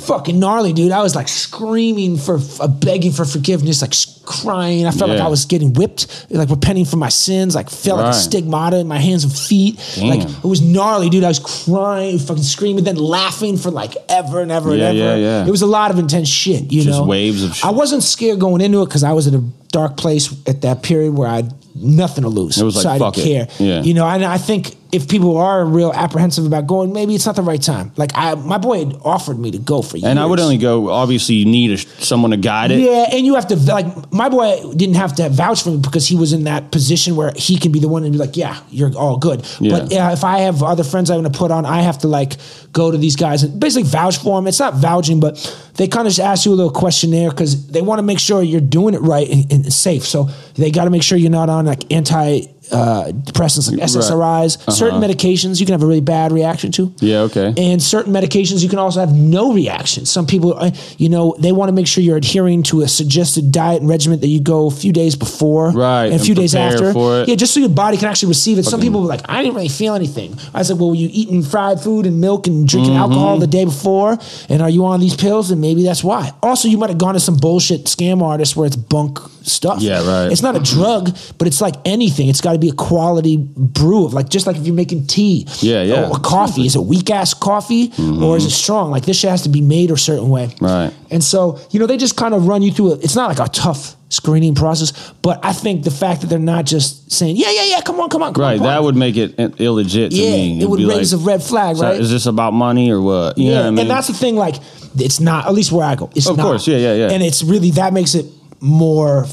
Fucking 0.00 0.38
gnarly, 0.38 0.72
dude. 0.72 0.92
I 0.92 1.02
was 1.02 1.14
like 1.14 1.28
screaming 1.28 2.16
for, 2.16 2.38
uh, 2.60 2.68
begging 2.68 3.12
for 3.12 3.24
forgiveness, 3.24 3.82
like 3.82 3.92
crying. 4.24 4.86
I 4.86 4.90
felt 4.90 5.10
like 5.10 5.20
I 5.20 5.28
was 5.28 5.44
getting 5.46 5.72
whipped, 5.72 6.26
like 6.30 6.50
repenting 6.50 6.84
for 6.84 6.96
my 6.96 7.08
sins. 7.08 7.54
Like 7.54 7.70
felt 7.70 7.98
like 8.00 8.10
a 8.10 8.14
stigmata 8.14 8.78
in 8.78 8.86
my 8.86 8.98
hands 8.98 9.24
and 9.24 9.32
feet. 9.32 9.76
Like 10.00 10.20
it 10.22 10.44
was 10.44 10.60
gnarly, 10.60 11.08
dude. 11.10 11.24
I 11.24 11.28
was 11.28 11.38
crying, 11.40 12.18
fucking 12.18 12.42
screaming, 12.42 12.84
then 12.84 12.96
laughing 12.96 13.56
for 13.56 13.70
like 13.70 13.94
ever 14.08 14.40
and 14.40 14.52
ever 14.52 14.74
Yeah, 14.74 14.90
and 14.90 14.98
ever. 14.98 15.16
yeah, 15.18 15.40
yeah. 15.42 15.46
It 15.46 15.50
was 15.50 15.62
a 15.62 15.66
lot 15.66 15.90
of 15.90 15.98
intense 15.98 16.28
shit, 16.28 16.70
you 16.72 16.82
Just 16.82 16.98
know. 16.98 17.06
waves 17.06 17.42
of 17.42 17.54
shit. 17.56 17.64
I 17.64 17.70
wasn't 17.70 18.02
scared 18.02 18.38
going 18.40 18.60
into 18.60 18.82
it 18.82 18.86
because 18.86 19.02
I 19.04 19.12
was 19.12 19.26
in 19.26 19.34
a 19.34 19.40
dark 19.72 19.96
place 19.96 20.32
at 20.46 20.62
that 20.62 20.82
period 20.82 21.14
where 21.14 21.28
I 21.28 21.36
had 21.36 21.54
nothing 21.74 22.22
to 22.24 22.28
lose. 22.30 22.58
It 22.58 22.64
was 22.64 22.76
like, 22.76 22.82
so 22.82 22.90
I 22.90 22.98
didn't 22.98 23.18
it. 23.18 23.48
care. 23.48 23.66
Yeah. 23.66 23.82
You 23.82 23.94
know, 23.94 24.06
and 24.06 24.24
I 24.24 24.38
think 24.38 24.74
if 24.90 25.08
people 25.08 25.36
are 25.36 25.64
real 25.66 25.92
apprehensive 25.92 26.46
about 26.46 26.66
going, 26.66 26.92
maybe 26.92 27.14
it's 27.14 27.26
not 27.26 27.36
the 27.36 27.42
right 27.42 27.60
time. 27.60 27.92
Like 27.96 28.10
I, 28.14 28.34
my 28.34 28.56
boy 28.56 28.86
had 28.86 28.96
offered 29.04 29.38
me 29.38 29.50
to 29.50 29.58
go 29.58 29.82
for 29.82 29.98
years. 29.98 30.08
And 30.08 30.18
I 30.18 30.24
would 30.24 30.40
only 30.40 30.56
go. 30.56 30.88
Obviously, 30.88 31.34
you 31.34 31.44
need 31.44 31.72
a, 31.72 31.76
someone 31.76 32.30
to 32.30 32.38
guide 32.38 32.70
it. 32.70 32.80
Yeah, 32.80 33.06
and 33.12 33.26
you 33.26 33.34
have 33.34 33.48
to 33.48 33.56
like 33.56 34.12
my 34.12 34.28
boy 34.28 34.72
didn't 34.74 34.96
have 34.96 35.14
to 35.16 35.28
vouch 35.28 35.62
for 35.62 35.70
me 35.70 35.78
because 35.78 36.06
he 36.06 36.16
was 36.16 36.32
in 36.32 36.44
that 36.44 36.72
position 36.72 37.16
where 37.16 37.32
he 37.36 37.58
can 37.58 37.70
be 37.70 37.80
the 37.80 37.88
one 37.88 38.04
and 38.04 38.12
be 38.12 38.18
like, 38.18 38.36
yeah, 38.36 38.60
you're 38.70 38.96
all 38.96 39.18
good. 39.18 39.40
But 39.60 39.92
uh, 39.92 40.10
if 40.12 40.24
I 40.24 40.40
have 40.40 40.62
other 40.62 40.84
friends 40.84 41.10
I 41.10 41.16
want 41.16 41.32
to 41.32 41.38
put 41.38 41.50
on, 41.50 41.66
I 41.66 41.82
have 41.82 41.98
to 41.98 42.08
like 42.08 42.36
go 42.72 42.90
to 42.90 42.96
these 42.96 43.16
guys 43.16 43.42
and 43.42 43.60
basically 43.60 43.88
vouch 43.88 44.18
for 44.18 44.38
them. 44.38 44.46
It's 44.46 44.60
not 44.60 44.74
vouching, 44.74 45.20
but 45.20 45.36
they 45.74 45.86
kind 45.86 46.06
of 46.06 46.14
just 46.14 46.26
ask 46.26 46.46
you 46.46 46.52
a 46.52 46.54
little 46.54 46.72
questionnaire 46.72 47.30
because 47.30 47.68
they 47.68 47.82
want 47.82 47.98
to 47.98 48.02
make 48.02 48.18
sure 48.18 48.42
you're 48.42 48.60
doing 48.60 48.94
it 48.94 49.00
right 49.00 49.28
and, 49.28 49.52
and 49.52 49.72
safe. 49.72 50.04
So 50.04 50.30
they 50.54 50.70
got 50.70 50.84
to 50.84 50.90
make 50.90 51.02
sure 51.02 51.18
you're 51.18 51.30
not 51.30 51.50
on 51.50 51.66
like 51.66 51.92
anti. 51.92 52.40
Uh, 52.70 53.12
depressants 53.12 53.70
like 53.70 53.80
SSRIs, 53.80 54.70
certain 54.72 55.00
medications 55.00 55.60
you 55.60 55.66
can 55.66 55.72
have 55.72 55.82
a 55.82 55.86
really 55.86 56.00
bad 56.00 56.32
reaction 56.32 56.70
to. 56.72 56.82
Uh-huh. 56.84 56.92
Yeah, 57.00 57.18
okay. 57.20 57.54
And 57.56 57.82
certain 57.82 58.12
medications 58.12 58.62
you 58.62 58.68
can 58.68 58.78
also 58.78 59.00
have 59.00 59.12
no 59.12 59.52
reaction. 59.54 60.04
Some 60.06 60.26
people, 60.26 60.54
uh, 60.58 60.70
you 60.98 61.08
know, 61.08 61.34
they 61.38 61.52
want 61.52 61.68
to 61.68 61.72
make 61.72 61.86
sure 61.86 62.02
you're 62.04 62.16
adhering 62.18 62.62
to 62.64 62.82
a 62.82 62.88
suggested 62.88 63.52
diet 63.52 63.80
and 63.80 63.88
regimen 63.88 64.20
that 64.20 64.28
you 64.28 64.40
go 64.40 64.66
a 64.66 64.70
few 64.70 64.92
days 64.92 65.16
before, 65.16 65.70
Right, 65.72 66.04
and 66.04 66.12
a 66.12 66.16
and 66.16 66.24
few 66.24 66.34
days 66.34 66.54
after. 66.54 66.92
Yeah, 67.26 67.34
just 67.36 67.54
so 67.54 67.60
your 67.60 67.68
body 67.70 67.96
can 67.96 68.08
actually 68.08 68.28
receive 68.28 68.58
it. 68.58 68.64
Some 68.64 68.80
people 68.80 69.00
were 69.02 69.06
like, 69.08 69.22
I 69.28 69.42
didn't 69.42 69.54
really 69.54 69.68
feel 69.68 69.94
anything. 69.94 70.38
I 70.52 70.62
said, 70.62 70.78
Well, 70.78 70.90
were 70.90 70.96
you 70.96 71.08
eating 71.12 71.42
fried 71.42 71.80
food 71.80 72.06
and 72.06 72.20
milk 72.20 72.46
and 72.46 72.66
drinking 72.68 72.92
Mm-hmm. 72.94 73.02
alcohol 73.02 73.38
the 73.38 73.46
day 73.46 73.64
before? 73.64 74.18
And 74.48 74.62
are 74.62 74.70
you 74.70 74.84
on 74.86 75.00
these 75.00 75.14
pills? 75.16 75.50
And 75.50 75.60
maybe 75.60 75.82
that's 75.82 76.02
why. 76.04 76.32
Also, 76.42 76.68
you 76.68 76.78
might 76.78 76.90
have 76.90 76.98
gone 76.98 77.14
to 77.14 77.20
some 77.20 77.36
bullshit 77.36 77.84
scam 77.84 78.22
artist 78.22 78.56
where 78.56 78.66
it's 78.66 78.76
bunk 78.76 79.18
stuff. 79.48 79.80
Yeah, 79.80 80.06
right. 80.06 80.30
It's 80.30 80.42
not 80.42 80.56
a 80.56 80.60
drug, 80.60 81.16
but 81.38 81.46
it's 81.46 81.60
like 81.60 81.74
anything. 81.84 82.28
It's 82.28 82.40
got 82.40 82.52
to 82.52 82.58
be 82.58 82.68
a 82.68 82.74
quality 82.74 83.36
brew 83.36 84.04
of 84.06 84.14
like 84.14 84.28
just 84.28 84.46
like 84.46 84.56
if 84.56 84.66
you're 84.66 84.74
making 84.74 85.06
tea. 85.06 85.46
Yeah, 85.60 85.82
yeah. 85.82 86.08
Or 86.08 86.18
coffee. 86.18 86.66
Is 86.66 86.76
it 86.76 86.82
weak 86.82 87.10
ass 87.10 87.34
coffee 87.34 87.88
mm-hmm. 87.88 88.22
or 88.22 88.36
is 88.36 88.44
it 88.44 88.50
strong? 88.50 88.90
Like 88.90 89.04
this 89.04 89.18
shit 89.18 89.30
has 89.30 89.42
to 89.42 89.48
be 89.48 89.60
made 89.60 89.90
a 89.90 89.96
certain 89.96 90.28
way. 90.28 90.54
Right. 90.60 90.92
And 91.10 91.22
so, 91.24 91.58
you 91.70 91.80
know, 91.80 91.86
they 91.86 91.96
just 91.96 92.16
kind 92.16 92.34
of 92.34 92.46
run 92.46 92.62
you 92.62 92.72
through 92.72 92.94
it. 92.94 93.04
It's 93.04 93.16
not 93.16 93.28
like 93.28 93.46
a 93.46 93.50
tough 93.50 93.96
screening 94.10 94.54
process, 94.54 95.12
but 95.22 95.44
I 95.44 95.52
think 95.52 95.84
the 95.84 95.90
fact 95.90 96.22
that 96.22 96.28
they're 96.28 96.38
not 96.38 96.64
just 96.64 97.10
saying, 97.10 97.36
yeah, 97.36 97.50
yeah, 97.50 97.64
yeah, 97.64 97.80
come 97.80 98.00
on, 98.00 98.08
come 98.08 98.22
on, 98.22 98.32
come 98.32 98.42
on. 98.42 98.50
Right. 98.50 98.56
come 98.56 98.66
That 98.66 98.78
on. 98.78 98.84
would 98.84 98.96
make 98.96 99.16
it 99.16 99.36
illegit 99.36 100.10
to 100.10 100.16
yeah, 100.16 100.30
me. 100.30 100.62
it 100.62 100.76
be 100.76 100.86
raise 100.86 101.12
like, 101.12 101.22
a 101.22 101.24
red 101.24 101.42
flag, 101.42 101.76
so 101.76 101.84
right? 101.84 102.00
Is 102.00 102.10
this 102.10 102.26
about 102.26 102.52
money 102.52 102.90
or 102.90 103.00
what? 103.00 103.36
You 103.38 103.46
know 103.46 103.50
yeah, 103.50 103.58
what 103.58 103.66
I 103.66 103.70
mean? 103.70 103.78
and 103.80 103.90
that's 103.90 104.06
the 104.06 104.14
thing. 104.14 104.36
Like, 104.36 104.56
it's 104.96 105.20
not. 105.20 105.46
At 105.46 105.52
least 105.52 105.72
where 105.72 105.84
I 105.84 105.94
go, 105.94 106.10
it's 106.14 106.28
Of 106.28 106.36
not. 106.36 106.44
course, 106.44 106.66
yeah, 106.66 106.78
yeah, 106.78 106.94
yeah. 106.94 107.10
And 107.10 107.22
it's 107.22 107.42
really 107.42 107.70
that 107.72 107.92
makes 107.92 108.14
it 108.14 108.26
more. 108.60 109.26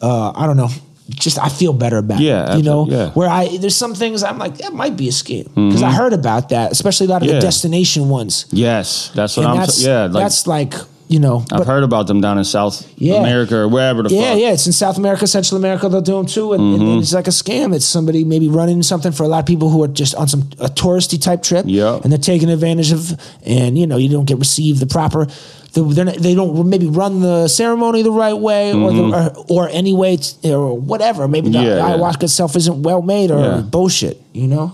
Uh, 0.00 0.32
I 0.34 0.46
don't 0.46 0.56
know. 0.56 0.68
Just 1.10 1.38
I 1.38 1.48
feel 1.48 1.72
better 1.72 1.96
about 1.96 2.20
Yeah, 2.20 2.52
it. 2.54 2.58
You 2.58 2.62
know, 2.64 2.86
yeah. 2.86 2.96
Mm-hmm. 2.96 3.18
where 3.18 3.28
I 3.28 3.56
there's 3.56 3.74
some 3.76 3.94
things 3.94 4.22
I'm 4.22 4.38
like 4.38 4.58
that 4.58 4.74
might 4.74 4.96
be 4.96 5.08
a 5.08 5.10
scam 5.12 5.44
because 5.54 5.82
I 5.82 5.90
heard 5.90 6.12
about 6.12 6.50
that, 6.50 6.70
especially 6.70 7.06
a 7.06 7.10
lot 7.10 7.22
of 7.22 7.28
Yeah. 7.28 7.34
the 7.36 7.40
destination 7.40 8.08
ones. 8.10 8.44
yes, 8.50 9.10
that's 9.14 9.36
what 9.36 9.44
And 9.46 9.52
I'm. 9.52 9.58
that's 9.60 9.82
yeah, 9.82 10.02
like 10.04 10.22
that's 10.24 10.46
like 10.46 10.74
you 11.08 11.18
know. 11.18 11.38
I've 11.50 11.60
but- 11.60 11.66
heard 11.66 11.82
about 11.82 12.06
them 12.08 12.20
down 12.20 12.36
in 12.36 12.44
South 12.44 12.86
Yeah. 12.98 13.14
America 13.14 13.56
or 13.56 13.68
wherever 13.68 14.02
the 14.02 14.10
yeah, 14.14 14.32
fuck. 14.32 14.40
yeah, 14.40 14.52
it's 14.52 14.66
in 14.66 14.72
South 14.74 14.98
America, 14.98 15.26
Central 15.26 15.56
America. 15.56 15.88
They'll 15.88 16.02
do 16.02 16.16
them 16.18 16.26
too, 16.26 16.52
and, 16.52 16.62
and 16.74 16.82
Mm-hmm. 16.82 17.00
it's 17.00 17.14
like 17.14 17.26
a 17.26 17.30
scam. 17.30 17.74
It's 17.74 17.86
somebody 17.86 18.22
maybe 18.24 18.46
running 18.48 18.82
something 18.82 19.10
for 19.12 19.22
a 19.22 19.28
lot 19.28 19.38
of 19.38 19.46
people 19.46 19.70
who 19.70 19.82
are 19.82 19.88
just 19.88 20.14
on 20.14 20.28
some 20.28 20.42
a 20.60 20.68
touristy 20.68 21.20
type 21.20 21.42
trip, 21.42 21.64
Yeah. 21.66 21.98
and 22.04 22.12
they're 22.12 22.18
taking 22.18 22.50
advantage 22.50 22.92
of, 22.92 23.18
and 23.46 23.78
you 23.78 23.86
know 23.86 23.96
you 23.96 24.10
don't 24.10 24.26
get 24.26 24.38
received 24.38 24.80
the 24.80 24.86
proper. 24.86 25.26
The, 25.74 25.82
they're 25.84 26.04
not, 26.06 26.16
they 26.16 26.34
don't 26.34 26.68
maybe 26.68 26.86
run 26.86 27.20
the 27.20 27.46
ceremony 27.48 28.02
the 28.02 28.10
right 28.10 28.32
way, 28.32 28.72
or, 28.72 28.90
the, 28.92 29.02
or 29.48 29.66
or 29.66 29.68
any 29.68 29.92
way, 29.92 30.16
t- 30.16 30.52
or 30.52 30.76
whatever. 30.78 31.28
Maybe 31.28 31.50
the 31.50 31.58
Mm-hmm. 31.58 31.66
Yeah, 31.68 31.76
yeah. 31.88 31.96
ayahuasca 31.96 32.22
itself 32.24 32.56
isn't 32.56 32.82
well 32.82 33.02
made, 33.02 33.30
or 33.30 33.38
Yeah. 33.40 33.60
bullshit. 33.60 34.20
You 34.32 34.48
know. 34.48 34.72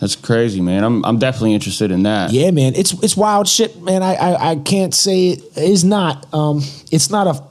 That's 0.00 0.16
crazy, 0.16 0.62
man. 0.62 0.82
I'm 0.82 1.04
I'm 1.04 1.18
definitely 1.18 1.52
interested 1.52 1.90
in 1.90 2.04
that. 2.04 2.32
Yeah, 2.32 2.50
man, 2.52 2.74
it's 2.74 2.92
it's 3.02 3.16
wild 3.18 3.48
shit, 3.48 3.82
man. 3.82 4.02
I 4.02 4.14
I, 4.14 4.50
I 4.52 4.56
can't 4.56 4.94
say 4.94 5.28
it 5.30 5.42
is 5.58 5.84
not. 5.84 6.26
Um, 6.32 6.62
it's 6.90 7.10
not 7.10 7.26
a, 7.26 7.42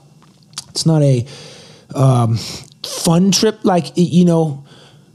it's 0.70 0.84
not 0.84 1.00
a, 1.02 1.24
um, 1.94 2.38
fun 2.82 3.30
trip. 3.30 3.60
Like 3.64 3.92
you 3.94 4.24
know, 4.24 4.64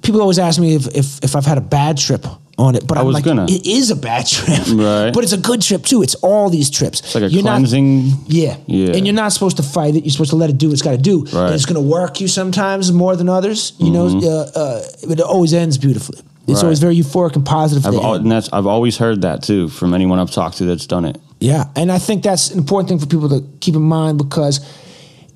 people 0.02 0.22
always 0.22 0.40
ask 0.40 0.62
me 0.62 0.76
if 0.76 0.88
if 0.96 1.20
if 1.26 1.36
I've 1.36 1.46
had 1.46 1.58
a 1.58 1.62
bad 1.62 1.98
trip 1.98 2.26
on 2.58 2.76
it, 2.76 2.88
but 2.88 2.98
I 2.98 3.02
am 3.02 3.08
was 3.08 3.14
like, 3.16 3.26
gonna. 3.26 3.46
it 3.50 3.66
is 3.68 3.92
a 3.92 3.96
bad 3.96 4.26
trip, 4.36 4.60
Right. 4.70 5.12
But 5.14 5.24
it's 5.24 5.34
a 5.34 5.38
good 5.38 5.62
trip 5.62 5.84
too. 5.84 6.02
It's 6.04 6.16
all 6.16 6.50
these 6.50 6.70
trips. 6.70 7.00
It's 7.02 7.16
like 7.16 7.24
a 7.26 7.30
You're 7.30 7.44
not- 7.44 7.58
cleansing. 7.58 8.12
yeah. 8.28 8.58
Yeah. 8.66 8.94
And 8.96 9.06
you're 9.06 9.14
not 9.16 9.34
supposed 9.34 9.58
to 9.58 9.64
fight 9.64 9.96
it. 9.96 10.04
You're 10.06 10.12
supposed 10.12 10.30
to 10.32 10.36
let 10.38 10.50
it 10.50 10.58
do 10.58 10.68
what 10.68 10.74
it's 10.74 10.82
got 10.82 10.92
to 10.92 10.98
do. 10.98 11.24
Right. 11.26 11.46
And 11.48 11.54
it's 11.56 11.66
going 11.66 11.82
to 11.82 11.88
work 11.90 12.22
you 12.22 12.28
sometimes 12.28 12.92
more 12.92 13.16
than 13.16 13.28
others. 13.30 13.74
You 13.80 13.92
know, 13.92 14.08
uh, 14.08 14.50
uh, 14.60 14.84
but 15.08 15.20
it 15.20 15.26
always 15.26 15.54
ends 15.54 15.78
beautifully. 15.78 16.20
It's 16.20 16.26
Mm-hmm. 16.26 16.54
Right. 16.54 16.64
always 16.64 16.80
very 16.80 16.96
euphoric 16.96 17.36
and 17.36 17.46
positive. 17.46 17.86
I've 17.88 17.96
al- 17.96 18.14
and 18.16 18.32
that's 18.32 18.50
I've 18.54 18.68
always 18.68 18.98
heard 18.98 19.24
that 19.24 19.42
too 19.44 19.68
from 19.68 19.94
anyone 19.96 20.20
I've 20.20 20.30
talked 20.32 20.58
to 20.60 20.66
that's 20.66 20.86
done 20.86 21.04
it. 21.06 21.18
Yeah, 21.40 21.66
and 21.76 21.92
I 21.92 21.98
think 21.98 22.22
that's 22.24 22.52
an 22.52 22.60
important 22.60 22.88
thing 22.90 23.00
for 23.00 23.08
people 23.08 23.30
to 23.30 23.44
keep 23.60 23.76
in 23.76 23.82
mind 23.82 24.20
because 24.20 24.60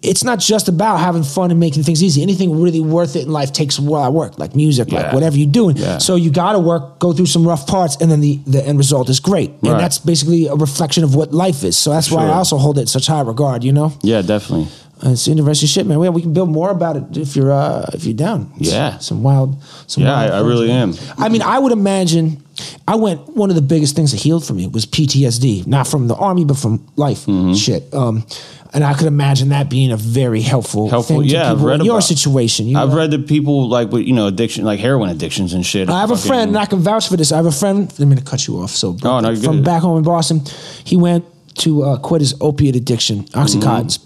it's 0.02 0.24
not 0.24 0.40
just 0.40 0.70
about 0.70 0.98
having 0.98 1.24
fun 1.24 1.52
and 1.52 1.60
making 1.60 1.84
things 1.84 2.02
easy. 2.02 2.22
Anything 2.22 2.62
really 2.62 2.80
worth 2.80 3.16
it 3.16 3.24
in 3.24 3.32
life 3.32 3.52
takes 3.52 3.78
a 3.78 3.82
lot 3.82 4.08
of 4.08 4.14
work, 4.14 4.40
like 4.40 4.56
music, 4.56 4.92
like 4.92 5.14
whatever 5.14 5.38
you're 5.38 5.52
doing. 5.52 5.76
Yeah. 5.76 5.98
So 5.98 6.16
you 6.16 6.32
got 6.32 6.54
to 6.54 6.60
work, 6.60 7.00
go 7.00 7.12
through 7.12 7.26
some 7.26 7.46
rough 7.48 7.68
parts, 7.68 7.98
and 8.00 8.10
then 8.10 8.22
the, 8.22 8.38
the 8.48 8.66
end 8.66 8.78
result 8.78 9.10
is 9.10 9.20
great. 9.20 9.52
And 9.62 9.80
that's 9.80 10.00
basically 10.00 10.48
a 10.48 10.56
reflection 10.56 11.04
of 11.04 11.16
what 11.16 11.34
life 11.34 11.64
is. 11.64 11.78
So 11.78 11.92
that's 11.92 12.10
why 12.12 12.26
I 12.26 12.34
also 12.34 12.58
hold 12.58 12.78
it 12.78 12.82
in 12.82 12.88
such 12.88 13.08
high 13.08 13.22
regard. 13.22 13.64
You 13.64 13.74
know, 13.74 13.94
Yeah, 14.02 14.22
definitely. 14.22 14.68
And 15.02 15.14
it's 15.14 15.28
university 15.28 15.66
shit, 15.68 15.86
man. 15.86 16.02
Yeah, 16.02 16.10
we 16.10 16.22
can 16.22 16.34
build 16.34 16.50
more 16.50 16.72
about 16.72 16.98
it 16.98 17.18
if 17.18 17.36
you're 17.36 17.52
uh, 17.54 17.90
if 17.94 18.04
you're 18.04 18.14
down. 18.14 18.52
Yeah. 18.58 18.98
some 18.98 19.24
wild. 19.24 19.62
Some 19.88 20.04
Yeah, 20.04 20.12
wild 20.12 20.32
I, 20.32 20.38
I 20.38 20.42
really 20.42 20.72
am. 20.72 20.94
I 21.18 21.30
mean, 21.30 21.42
I 21.42 21.58
would 21.60 21.72
imagine. 21.72 22.44
I 22.88 22.96
went. 22.96 23.36
One 23.36 23.50
of 23.50 23.56
the 23.56 23.62
biggest 23.62 23.96
things 23.96 24.12
that 24.12 24.18
healed 24.22 24.46
for 24.46 24.54
me 24.54 24.68
was 24.68 24.86
PTSD, 24.86 25.66
not 25.68 25.88
from 25.88 26.08
the 26.08 26.16
army, 26.16 26.46
but 26.46 26.58
from 26.58 26.86
life 26.96 27.26
Mm-hmm. 27.26 27.54
shit. 27.54 27.94
Um, 27.94 28.26
and 28.72 28.84
I 28.84 28.94
could 28.94 29.08
imagine 29.08 29.50
that 29.50 29.68
being 29.70 29.92
a 29.92 29.98
very 29.98 30.42
helpful, 30.42 30.90
Helpful, 30.90 31.20
thing 31.22 31.28
to 31.30 31.34
yeah, 31.34 31.52
people 31.54 31.66
read 31.68 31.80
in 31.80 31.86
your 31.88 31.96
about- 31.96 32.04
situation. 32.04 32.68
You 32.68 32.78
I've 32.78 32.90
know? 32.90 32.98
read 32.98 33.12
that 33.12 33.28
people 33.28 33.68
like 33.68 33.92
with 33.92 34.06
you 34.06 34.14
know 34.14 34.28
addiction, 34.28 34.64
like 34.64 34.80
heroin 34.80 35.10
addictions 35.10 35.54
and 35.54 35.66
shit. 35.66 35.90
I 35.90 36.00
have 36.02 36.12
a 36.12 36.18
friend, 36.18 36.50
and 36.50 36.58
I 36.58 36.66
can 36.66 36.80
vouch 36.80 37.08
for 37.10 37.18
this. 37.18 37.32
I 37.32 37.38
have 37.38 37.46
a 37.48 37.52
friend. 37.52 37.92
I'm 38.00 38.06
going 38.10 38.18
to 38.18 38.24
cut 38.24 38.48
you 38.48 38.60
off. 38.60 38.72
So, 38.72 38.96
Oh, 39.04 39.20
no, 39.22 39.36
from 39.36 39.56
good. 39.58 39.66
back 39.66 39.82
home 39.82 39.98
in 39.98 40.04
Boston, 40.04 40.42
he 40.84 40.98
went 40.98 41.26
to 41.60 41.84
uh, 41.84 41.98
quit 41.98 42.22
his 42.22 42.36
opiate 42.42 42.76
addiction, 42.76 43.24
Oxycontins, 43.34 44.00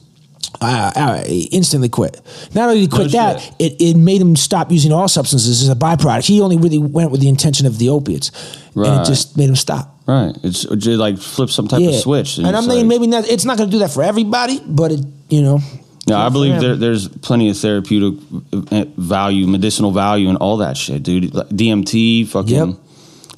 uh, 0.62 0.92
uh, 0.96 1.24
instantly 1.52 1.90
quit. 1.90 2.20
Not 2.54 2.70
only 2.70 2.82
did 2.82 2.82
he 2.82 2.88
quit 2.96 3.14
No 3.14 3.20
that, 3.20 3.40
shit. 3.42 3.54
it, 3.60 3.82
it 3.82 3.98
made 3.98 4.22
him 4.22 4.36
stop 4.36 4.72
using 4.72 4.92
all 4.92 5.08
substances 5.08 5.62
as 5.62 5.70
a 5.70 5.76
byproduct. 5.76 6.26
He 6.26 6.42
only 6.42 6.58
really 6.58 6.78
went 6.78 7.12
with 7.12 7.22
the 7.22 7.30
intention 7.30 7.66
of 7.68 7.80
the 7.80 7.90
opiates, 7.90 8.32
and 8.76 9.02
it 9.02 9.06
just 9.06 9.38
made 9.38 9.50
him 9.50 9.56
stop. 9.56 9.90
Right. 10.06 10.36
It's 10.44 10.66
it 10.66 10.86
like 10.98 11.18
flip 11.18 11.50
some 11.50 11.68
type 11.68 11.82
of 11.82 11.96
switch. 11.96 12.38
and 12.38 12.48
I'm 12.48 12.56
it's 12.56 12.68
thinking 12.68 12.88
like- 12.90 13.00
maybe 13.00 13.08
not, 13.08 13.28
it's 13.28 13.46
not 13.46 13.58
going 13.58 13.70
to 13.70 13.72
do 13.76 13.80
that 13.80 13.92
for 13.92 14.04
everybody, 14.04 14.60
but 14.66 14.92
it, 14.92 15.00
you 15.30 15.42
know. 15.42 15.60
No, 16.06 16.18
I 16.18 16.28
believe 16.28 16.60
there, 16.60 16.76
there's 16.76 17.08
plenty 17.08 17.50
of 17.50 17.58
therapeutic 17.58 18.20
uh, 18.52 18.84
value, 18.98 19.48
medicinal 19.48 19.92
value, 19.92 20.28
and 20.28 20.38
all 20.40 20.58
that 20.58 20.76
shit, 20.76 21.02
dude. 21.04 21.34
Like 21.34 21.48
DMT, 21.48 22.28
fucking 22.28 22.54
Yep. 22.54 22.70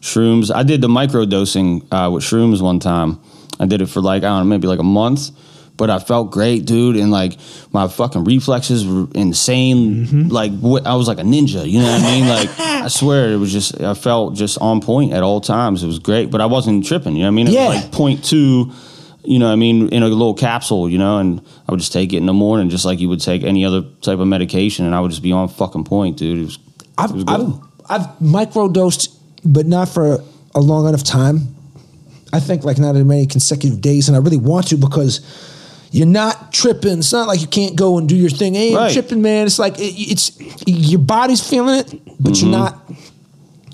shrooms. 0.02 0.54
I 0.54 0.64
did 0.64 0.82
the 0.82 0.90
micro 0.90 1.26
dosing 1.26 1.86
uh, 1.92 2.10
with 2.12 2.24
shrooms 2.24 2.62
one 2.62 2.80
time. 2.80 3.20
I 3.60 3.68
did 3.68 3.82
it 3.82 3.86
for 3.86 4.02
like 4.02 4.24
I 4.24 4.28
don't 4.30 4.40
know, 4.40 4.50
maybe 4.50 4.68
like 4.68 4.80
a 4.80 4.84
month, 4.84 5.30
but 5.78 5.90
I 5.90 6.00
felt 6.00 6.32
great, 6.32 6.66
dude. 6.66 6.96
And 6.96 7.12
like 7.12 7.38
my 7.72 7.88
fucking 7.88 8.24
reflexes 8.24 8.88
were 8.88 9.08
insane. 9.14 10.06
Mm-hmm. 10.06 10.28
Like 10.30 10.52
wh- 10.52 10.86
I 10.86 10.96
was 10.96 11.08
like 11.08 11.20
a 11.20 11.24
ninja. 11.24 11.70
You 11.70 11.80
know 11.80 11.92
what 11.92 12.02
I 12.02 12.12
mean? 12.12 12.28
Like 12.28 12.60
I 12.60 12.88
swear, 13.00 13.32
it 13.32 13.38
was 13.38 13.52
just 13.52 13.82
I 13.82 13.94
felt 13.94 14.36
just 14.36 14.58
on 14.60 14.82
point 14.82 15.14
at 15.14 15.24
all 15.24 15.42
times. 15.42 15.84
It 15.84 15.88
was 15.88 16.00
great, 16.00 16.32
but 16.32 16.42
I 16.42 16.46
wasn't 16.46 16.86
tripping. 16.86 17.16
You 17.16 17.24
know 17.24 17.28
what 17.28 17.34
I 17.34 17.36
mean? 17.36 17.48
It 17.48 17.54
Yeah. 17.54 17.68
was 17.70 17.84
like 17.84 17.92
point 17.92 18.24
two 18.24 18.72
you 19.28 19.40
know, 19.40 19.48
what 19.48 19.54
I 19.54 19.56
mean, 19.56 19.90
in 19.90 20.04
a 20.04 20.08
little 20.08 20.36
capsule, 20.36 20.88
you 20.88 21.00
know, 21.00 21.18
and 21.18 21.42
I 21.68 21.72
would 21.72 21.80
just 21.80 21.92
take 21.92 22.14
it 22.14 22.18
in 22.18 22.28
the 22.28 22.34
morning, 22.34 22.70
just 22.70 22.86
like 22.86 23.00
you 23.00 23.10
would 23.10 23.22
take 23.22 23.42
any 23.44 23.66
other 23.66 23.82
type 24.02 24.20
of 24.20 24.28
medication, 24.28 24.86
and 24.86 24.94
I 24.94 25.00
would 25.00 25.10
just 25.10 25.24
be 25.24 25.32
on 25.32 25.48
fucking 25.50 25.84
point, 25.84 26.18
dude. 26.18 26.38
It 26.38 26.46
was, 26.46 26.60
I've, 26.96 27.10
it 27.10 27.16
was 27.16 27.26
I've. 27.28 28.02
I've 28.02 28.08
microdosed, 28.20 29.10
but 29.44 29.66
not 29.66 29.90
for 29.90 30.20
a 30.54 30.60
long 30.60 30.88
enough 30.88 31.04
time. 31.04 31.56
I 32.32 32.40
think 32.40 32.64
like 32.66 32.78
not 32.78 32.96
in 32.96 33.08
many 33.08 33.26
consecutive 33.26 33.82
days, 33.82 34.08
and 34.10 34.16
I 34.16 34.20
really 34.20 34.38
want 34.38 34.68
to 34.68 34.78
because 34.78 35.22
you're 35.96 36.06
not 36.08 36.52
tripping. 36.52 37.00
It's 37.00 37.14
not 37.14 37.28
like 37.28 37.40
you 37.40 37.48
can't 37.48 37.76
go 37.76 37.98
and 37.98 38.08
do 38.10 38.16
your 38.18 38.30
thing. 38.30 38.54
Hey, 38.54 38.76
I'm 38.76 38.92
tripping, 38.92 39.22
man. 39.22 39.46
It's 39.46 39.58
like 39.60 39.80
it, 39.80 39.94
it's 39.96 40.32
your 40.68 41.00
body's 41.00 41.48
feeling 41.48 41.80
it, 41.80 41.90
but 42.20 42.34
Mm-hmm. 42.34 42.50
you're 42.50 42.60
not. 42.60 42.92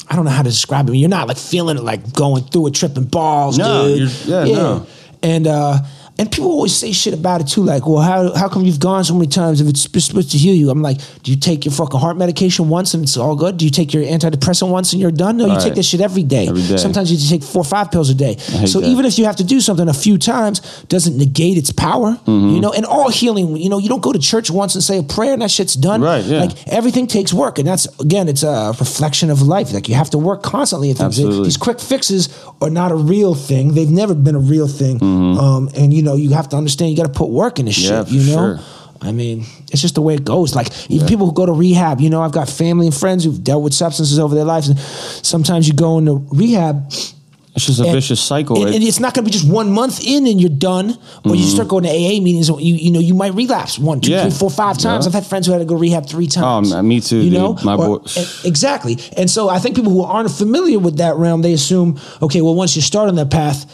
I 0.07 0.15
don't 0.15 0.26
know 0.26 0.32
how 0.32 0.43
to 0.43 0.49
describe 0.49 0.89
it. 0.89 0.95
You're 0.97 1.09
not 1.09 1.28
like 1.28 1.38
feeling 1.38 1.78
it, 1.78 1.84
like 1.84 2.13
going 2.13 2.43
through 2.43 2.67
it, 2.67 2.76
tripping 2.76 3.05
balls, 3.05 3.57
No, 3.57 3.88
dude. 3.88 4.11
you're- 4.28 4.49
yeah, 4.49 4.55
no. 4.55 4.88
And 5.24 5.47
uh, 5.47 5.78
and 6.18 6.32
people 6.32 6.51
always 6.51 6.76
say 6.76 6.91
shit 6.91 7.14
about 7.14 7.41
it 7.41 7.47
too. 7.47 7.64
Like, 7.64 7.88
well, 7.88 8.01
how 8.01 8.34
how 8.36 8.47
come 8.47 8.64
you've 8.64 8.80
gone 8.80 9.03
so 9.03 9.14
many 9.14 9.28
times 9.28 9.59
if 9.62 9.68
it's 9.68 9.82
supposed 9.82 10.32
to 10.32 10.38
heal 10.38 10.53
you? 10.53 10.70
I'm 10.70 10.82
like, 10.82 10.97
do 11.24 11.32
you 11.32 11.38
take 11.38 11.66
your 11.66 11.72
fucking 11.74 11.99
heart 11.99 12.18
medication 12.18 12.70
once 12.70 12.93
and 12.93 13.03
it's 13.03 13.18
all 13.18 13.36
good? 13.36 13.57
Do 13.57 13.66
you 13.66 13.72
take 13.72 13.93
your 13.93 14.03
antidepressant 14.03 14.70
once 14.70 14.93
and 14.93 15.01
you're 15.01 15.12
done? 15.12 15.38
No, 15.38 15.45
you 15.45 15.53
Right. 15.53 15.62
take 15.62 15.76
this 15.76 15.88
shit 15.88 16.01
every 16.01 16.24
day. 16.24 16.47
Every 16.47 16.62
day. 16.62 16.78
Sometimes 16.78 17.12
you 17.12 17.18
just 17.18 17.30
take 17.30 17.43
four 17.43 17.62
or 17.62 17.66
five 17.66 17.91
pills 17.91 18.09
a 18.09 18.14
day. 18.14 18.38
So 18.66 18.80
that. 18.80 18.88
even 18.88 19.05
if 19.05 19.18
you 19.18 19.26
have 19.26 19.38
to 19.38 19.43
do 19.43 19.59
something 19.62 19.88
a 19.88 19.93
few 19.93 20.18
times, 20.18 20.62
doesn't 20.89 21.18
negate 21.18 21.57
its 21.57 21.72
power. 21.72 22.12
Mm-hmm. 22.26 22.49
You 22.49 22.62
know, 22.62 22.72
and 22.72 22.86
all 22.86 23.09
healing. 23.09 23.57
You 23.57 23.70
know, 23.70 23.80
you 23.80 23.89
don't 23.89 24.01
go 24.01 24.14
to 24.14 24.20
church 24.20 24.51
once 24.51 24.76
and 24.76 24.84
say 24.84 24.97
a 24.99 25.03
prayer 25.03 25.34
and 25.34 25.41
that 25.41 25.51
shit's 25.51 25.74
done. 25.76 26.01
Right, 26.01 26.24
yeah. 26.24 26.41
Like 26.41 26.68
everything 26.68 27.07
takes 27.07 27.34
work, 27.34 27.57
and 27.57 27.68
that's 27.68 27.88
again, 27.99 28.28
it's 28.30 28.43
a 28.43 28.76
reflection 28.80 29.30
of 29.30 29.41
life. 29.41 29.74
Like 29.74 29.89
you 29.89 29.95
have 29.95 30.09
to 30.12 30.18
work 30.18 30.43
constantly 30.43 30.91
at 30.91 30.97
things. 30.97 31.18
Absolutely. 31.18 31.45
These 31.45 31.57
quick 31.57 31.80
fixes 31.80 32.30
are 32.62 32.70
not 32.70 32.91
a 32.91 32.95
real 32.95 33.34
thing. 33.34 33.74
They've 33.74 33.89
never 33.89 34.14
been 34.14 34.36
a 34.36 34.39
real 34.39 34.68
thing. 34.68 34.99
Mm-hmm. 34.99 35.39
Um, 35.39 35.70
and 35.76 35.93
you 35.93 36.01
know, 36.04 36.16
you 36.16 36.32
have 36.32 36.49
to 36.49 36.56
understand 36.58 36.91
you 36.91 36.97
got 36.97 37.12
to 37.12 37.18
put 37.18 37.30
work 37.30 37.60
in 37.60 37.66
this 37.66 37.78
Yeah, 37.78 38.04
shit. 38.04 38.14
You 38.14 38.20
know. 38.36 38.56
sure. 38.58 38.60
I 39.04 39.12
mean, 39.12 39.45
it's 39.72 39.82
just 39.82 39.95
the 39.95 40.02
way 40.02 40.14
it 40.14 40.24
goes. 40.24 40.54
Like 40.56 40.68
even 40.91 41.08
people 41.08 41.26
who 41.26 41.34
go 41.34 41.45
to 41.47 41.52
rehab, 41.54 42.02
you 42.02 42.10
know, 42.12 42.22
I've 42.22 42.32
got 42.32 42.47
family 42.47 42.86
and 42.86 42.95
friends 42.95 43.24
who've 43.24 43.43
dealt 43.43 43.64
with 43.64 43.74
substances 43.74 44.20
over 44.20 44.36
their 44.36 44.45
lives, 44.45 44.68
and 44.70 44.78
sometimes 44.78 45.68
you 45.68 45.74
go 45.74 45.97
into 45.97 46.24
rehab, 46.32 46.86
It's 47.56 47.66
just 47.66 47.80
a 47.80 47.84
and- 47.86 47.93
vicious 47.93 48.22
cycle. 48.22 48.64
and, 48.64 48.76
and 48.76 48.84
it's 48.84 48.99
not 48.99 49.16
going 49.16 49.26
to 49.26 49.32
be 49.32 49.34
just 49.36 49.52
one 49.52 49.72
month 49.72 50.06
in 50.06 50.28
and 50.28 50.39
you're 50.39 50.52
done, 50.52 50.95
or 51.26 51.36
you 51.36 51.43
start 51.45 51.68
going 51.68 51.84
to 51.86 51.89
AA 51.89 52.22
meetings. 52.22 52.47
You 52.49 52.58
you 52.60 52.91
know 52.91 52.99
you 52.99 53.16
might 53.16 53.34
relapse 53.34 53.80
one, 53.80 54.02
two, 54.02 54.12
Mm-hmm. 54.12 54.18
Yeah. 54.18 54.30
three, 54.30 54.38
four, 54.38 54.52
five 54.52 54.78
times. 54.78 55.06
Yeah. 55.06 55.10
I've 55.10 55.14
had 55.16 55.26
friends 55.26 55.47
who 55.47 55.54
had 55.54 55.60
to 55.60 55.66
go 55.66 55.76
rehab 55.76 56.06
three 56.08 56.28
times. 56.28 56.72
Oh, 56.72 56.82
me 56.84 57.02
too, 57.02 57.18
You 57.18 57.32
dude. 57.32 57.34
know, 57.39 57.58
My 57.64 57.74
Or- 57.74 57.99
boy- 58.02 58.06
and- 58.18 58.28
exactly. 58.45 58.99
And 59.18 59.32
so 59.32 59.49
I 59.49 59.58
think 59.58 59.76
people 59.76 59.91
who 59.91 60.04
aren't 60.04 60.30
familiar 60.30 60.78
with 60.78 60.97
that 60.97 61.16
realm, 61.16 61.41
they 61.41 61.54
assume, 61.54 61.99
okay, 62.22 62.41
well, 62.41 62.54
once 62.54 62.76
you 62.76 62.84
start 62.84 63.10
on 63.10 63.16
that 63.16 63.32
path. 63.32 63.66